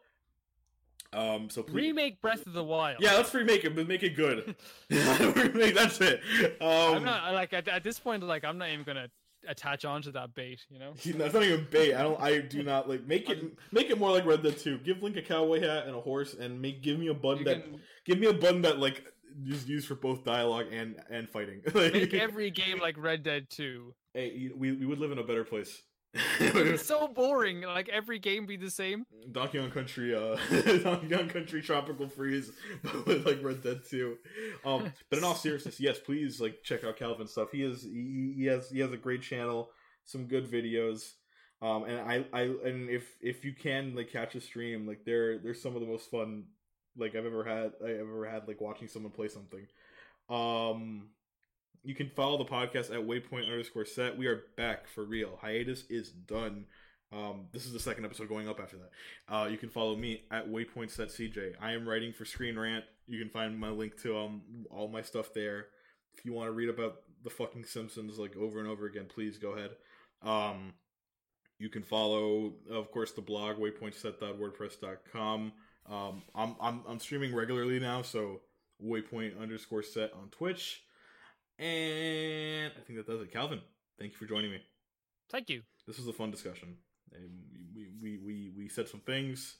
Um, 1.13 1.49
so 1.49 1.61
please, 1.61 1.75
remake 1.87 2.21
breath 2.21 2.47
of 2.47 2.53
the 2.53 2.63
wild 2.63 2.97
yeah, 3.01 3.15
let's 3.15 3.33
remake 3.33 3.65
it, 3.65 3.75
but 3.75 3.85
make 3.85 4.01
it 4.01 4.15
good. 4.15 4.55
remake, 4.89 5.75
that's 5.75 5.99
it. 5.99 6.21
Um, 6.61 6.95
i'm 6.95 7.03
not 7.03 7.33
like 7.33 7.51
at, 7.51 7.67
at 7.67 7.83
this 7.83 7.99
point 7.99 8.23
like 8.23 8.45
i'm 8.45 8.57
not 8.57 8.69
even 8.69 8.85
gonna 8.85 9.09
attach 9.47 9.85
onto 9.85 10.11
that 10.11 10.33
bait 10.35 10.65
you 10.69 10.79
know 10.79 10.93
That's 11.17 11.33
not 11.33 11.43
even 11.43 11.67
bait. 11.69 11.93
I 11.93 12.03
don't. 12.03 12.19
I 12.19 12.39
do 12.39 12.63
not 12.63 12.89
like 12.89 13.05
make 13.05 13.29
it. 13.29 13.43
Make 13.71 13.89
it 13.89 13.97
more 13.97 14.11
like 14.11 14.25
Red 14.25 14.43
Dead 14.43 14.57
Two. 14.57 14.77
Give 14.79 15.01
Link 15.01 15.17
a 15.17 15.21
cowboy 15.21 15.61
hat 15.61 15.87
and 15.87 15.95
a 15.95 15.99
horse, 15.99 16.33
and 16.33 16.61
make 16.61 16.81
give 16.81 16.99
me 16.99 17.07
a 17.07 17.13
button 17.13 17.39
You 17.39 17.45
that 17.45 17.63
can 17.63 17.79
give 18.05 18.19
me 18.19 18.27
a 18.27 18.33
button 18.33 18.61
that 18.63 18.79
like 18.79 19.03
is 19.47 19.67
used 19.67 19.87
for 19.87 19.95
both 19.95 20.23
dialogue 20.23 20.67
and 20.71 20.95
and 21.09 21.29
fighting. 21.29 21.61
Like, 21.73 21.93
make 21.93 22.13
every 22.13 22.51
game 22.51 22.79
like 22.79 22.95
red 22.97 23.23
dead 23.23 23.49
2 23.49 23.93
hey, 24.13 24.51
we 24.55 24.71
we 24.71 24.85
would 24.85 24.99
live 24.99 25.11
in 25.11 25.17
a 25.17 25.23
better 25.23 25.43
place. 25.43 25.81
It's 26.13 26.85
so 26.85 27.07
boring 27.07 27.61
like 27.61 27.89
every 27.89 28.19
game 28.19 28.45
be 28.45 28.57
the 28.57 28.69
same 28.69 29.05
Donkey 29.31 29.59
Kong 29.59 29.71
Country, 29.71 30.15
uh, 30.15 30.35
Donkey 30.83 31.09
Kong 31.09 31.29
Country 31.29 31.61
Tropical 31.61 32.07
Freeze, 32.07 32.51
but 32.83 33.05
with 33.05 33.25
like 33.25 33.43
Red 33.43 33.61
Dead 33.63 33.81
Two. 33.87 34.17
Um, 34.65 34.91
but 35.09 35.19
in 35.19 35.23
all 35.23 35.35
seriousness, 35.35 35.79
yes, 35.79 35.99
please 35.99 36.41
like 36.41 36.63
check 36.63 36.83
out 36.83 36.97
Calvin's 36.97 37.31
stuff. 37.31 37.49
He 37.51 37.63
is 37.63 37.83
he, 37.83 38.33
he 38.35 38.45
has 38.45 38.69
he 38.69 38.79
has 38.79 38.91
a 38.91 38.97
great 38.97 39.21
channel, 39.21 39.69
some 40.03 40.25
good 40.25 40.49
videos. 40.49 41.13
Um, 41.61 41.83
and 41.83 41.99
I 41.99 42.25
I 42.33 42.41
and 42.65 42.89
if 42.89 43.15
if 43.21 43.45
you 43.45 43.53
can 43.53 43.95
like 43.95 44.11
catch 44.11 44.35
a 44.35 44.41
stream, 44.41 44.87
like 44.87 45.05
they're 45.05 45.37
they're 45.37 45.53
some 45.53 45.75
of 45.75 45.81
the 45.81 45.87
most 45.87 46.09
fun 46.09 46.45
like 46.97 47.15
I've 47.15 47.25
ever 47.25 47.43
had 47.43 47.73
I 47.85 47.91
ever 47.99 48.25
had 48.25 48.47
like 48.47 48.59
watching 48.59 48.87
someone 48.87 49.11
play 49.11 49.27
something. 49.27 49.67
Um, 50.29 51.09
you 51.83 51.95
can 51.95 52.09
follow 52.09 52.37
the 52.37 52.45
podcast 52.45 52.91
at 52.91 53.05
waypoint 53.05 53.45
underscore 53.45 53.85
set. 53.85 54.17
We 54.17 54.27
are 54.27 54.43
back 54.55 54.87
for 54.87 55.03
real. 55.03 55.39
Hiatus 55.41 55.83
is 55.89 56.09
done. 56.09 56.65
Um, 57.11 57.47
this 57.51 57.65
is 57.65 57.73
the 57.73 57.79
second 57.79 58.05
episode 58.05 58.29
going 58.29 58.47
up 58.47 58.59
after 58.59 58.77
that. 58.77 58.91
Uh, 59.33 59.47
you 59.47 59.57
can 59.57 59.69
follow 59.69 59.95
me 59.95 60.23
at 60.31 60.49
waypoint 60.49 60.91
set 60.91 61.09
CJ. 61.09 61.55
I 61.59 61.73
am 61.73 61.87
writing 61.87 62.13
for 62.13 62.23
Screen 62.23 62.57
Rant. 62.57 62.85
You 63.07 63.19
can 63.19 63.29
find 63.29 63.59
my 63.59 63.69
link 63.69 64.01
to 64.03 64.17
um 64.17 64.41
all 64.69 64.87
my 64.87 65.01
stuff 65.01 65.33
there. 65.33 65.67
If 66.17 66.23
you 66.25 66.33
want 66.33 66.47
to 66.47 66.53
read 66.53 66.69
about 66.69 67.01
the 67.23 67.29
fucking 67.29 67.65
Simpsons 67.65 68.17
like 68.17 68.35
over 68.37 68.59
and 68.59 68.67
over 68.67 68.85
again, 68.85 69.07
please 69.13 69.37
go 69.37 69.51
ahead. 69.51 69.71
Um, 70.21 70.73
you 71.57 71.69
can 71.69 71.83
follow, 71.83 72.53
of 72.69 72.91
course, 72.91 73.11
the 73.11 73.21
blog 73.21 73.57
waypointset.wordpress.com. 73.57 75.53
Um, 75.89 76.21
I'm 76.35 76.55
I'm 76.61 76.83
I'm 76.87 76.99
streaming 76.99 77.35
regularly 77.35 77.79
now, 77.79 78.03
so 78.03 78.41
waypoint 78.83 79.39
underscore 79.41 79.83
set 79.83 80.13
on 80.13 80.29
Twitch. 80.29 80.83
And 81.61 82.71
I 82.77 82.81
think 82.85 82.97
that 82.97 83.07
does 83.07 83.21
it. 83.21 83.31
Calvin, 83.31 83.61
thank 83.99 84.11
you 84.11 84.17
for 84.17 84.25
joining 84.25 84.51
me. 84.51 84.59
thank 85.29 85.49
you 85.49 85.61
This 85.87 85.97
was 85.97 86.07
a 86.07 86.13
fun 86.13 86.31
discussion. 86.31 86.75
And 87.13 87.29
we 87.75 87.87
we 88.01 88.17
we 88.25 88.51
we 88.57 88.67
said 88.69 88.87
some 88.87 89.01
things. 89.01 89.57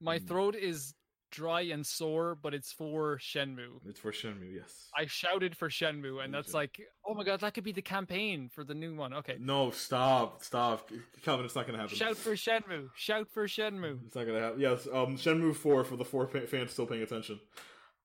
My 0.00 0.18
Mm. 0.18 0.26
throat 0.28 0.54
is 0.56 0.94
dry 1.30 1.62
and 1.62 1.84
sore, 1.86 2.34
but 2.34 2.54
it's 2.54 2.72
for 2.72 3.18
Shenmue. 3.18 3.80
It's 3.88 3.98
for 4.00 4.12
Shenmue, 4.12 4.54
yes. 4.54 4.88
I 4.96 5.06
shouted 5.06 5.56
for 5.56 5.68
Shenmue, 5.68 6.22
and 6.22 6.32
Me 6.32 6.38
that's 6.38 6.54
like, 6.54 6.80
oh 7.06 7.14
my 7.14 7.24
god, 7.24 7.40
that 7.40 7.54
could 7.54 7.64
be 7.64 7.72
the 7.72 7.82
campaign 7.82 8.48
for 8.54 8.64
the 8.64 8.74
new 8.74 8.94
one. 8.94 9.12
Okay, 9.14 9.36
No, 9.40 9.70
stop, 9.70 10.42
stop, 10.44 10.90
Calvin. 11.24 11.44
It's 11.44 11.54
not 11.56 11.66
gonna 11.66 11.78
happen. 11.78 11.96
shout 11.96 12.16
for 12.16 12.32
Shenmue, 12.34 12.88
shout 12.96 13.28
for 13.32 13.46
Shenmue. 13.46 14.06
It's 14.06 14.14
not 14.14 14.26
gonna 14.26 14.40
happen. 14.40 14.60
Yes, 14.60 14.86
um, 14.92 15.16
Shenmue 15.16 15.54
Four 15.56 15.84
for 15.84 15.96
the 15.96 16.04
four 16.04 16.26
fa- 16.26 16.46
fans 16.46 16.70
still 16.72 16.86
paying 16.86 17.02
attention. 17.02 17.40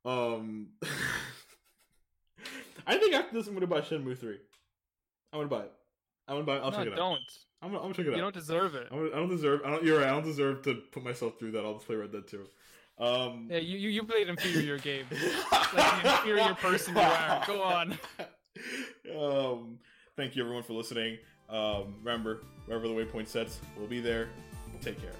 Um, 0.05 0.69
I 2.89 2.97
think 2.97 3.13
after 3.13 3.33
this, 3.37 3.47
I'm 3.47 3.53
gonna 3.53 3.67
buy 3.67 3.81
Shenmue 3.81 4.17
Three. 4.17 4.37
I'm 5.31 5.39
gonna 5.39 5.47
buy 5.49 5.61
it. 5.63 5.71
I'm 6.27 6.35
gonna 6.35 6.45
buy 6.45 6.57
it. 6.57 6.61
I'll 6.63 6.71
no, 6.71 6.77
check 6.77 6.87
it 6.87 6.93
out. 6.93 6.97
don't. 6.97 7.21
I'm 7.61 7.69
gonna, 7.69 7.77
I'm 7.77 7.83
gonna 7.83 7.93
check 7.93 8.05
it 8.05 8.09
You 8.09 8.15
out. 8.15 8.19
don't 8.21 8.33
deserve 8.33 8.75
it. 8.75 8.87
I 8.91 8.95
don't, 8.95 9.13
I 9.13 9.17
don't 9.17 9.29
deserve. 9.29 9.61
I 9.65 9.69
don't. 9.71 9.83
You're 9.83 9.99
right. 9.99 10.07
I 10.07 10.11
don't 10.11 10.23
deserve 10.23 10.61
to 10.63 10.75
put 10.91 11.03
myself 11.03 11.37
through 11.39 11.51
that. 11.51 11.63
I'll 11.65 11.73
just 11.75 11.85
play 11.87 11.95
Red 11.95 12.11
Dead 12.11 12.27
Two. 12.27 12.45
Um, 12.97 13.47
Yeah, 13.49 13.57
you 13.59 13.77
you, 13.77 13.89
you 13.89 14.03
played 14.03 14.27
inferior 14.27 14.77
game. 14.89 15.05
like 15.51 15.71
the 15.71 16.09
inferior 16.17 16.53
person 16.55 16.95
you 16.95 17.01
are. 17.01 17.43
Go 17.47 17.61
on. 17.63 17.97
um, 19.17 19.79
thank 20.17 20.35
you 20.35 20.43
everyone 20.43 20.63
for 20.63 20.73
listening. 20.73 21.17
Um, 21.49 21.95
remember, 22.03 22.41
wherever 22.65 22.87
the 22.87 22.93
waypoint 22.93 23.27
sets, 23.27 23.59
we'll 23.77 23.87
be 23.87 23.99
there. 24.01 24.29
Take 24.81 24.99
care. 25.01 25.11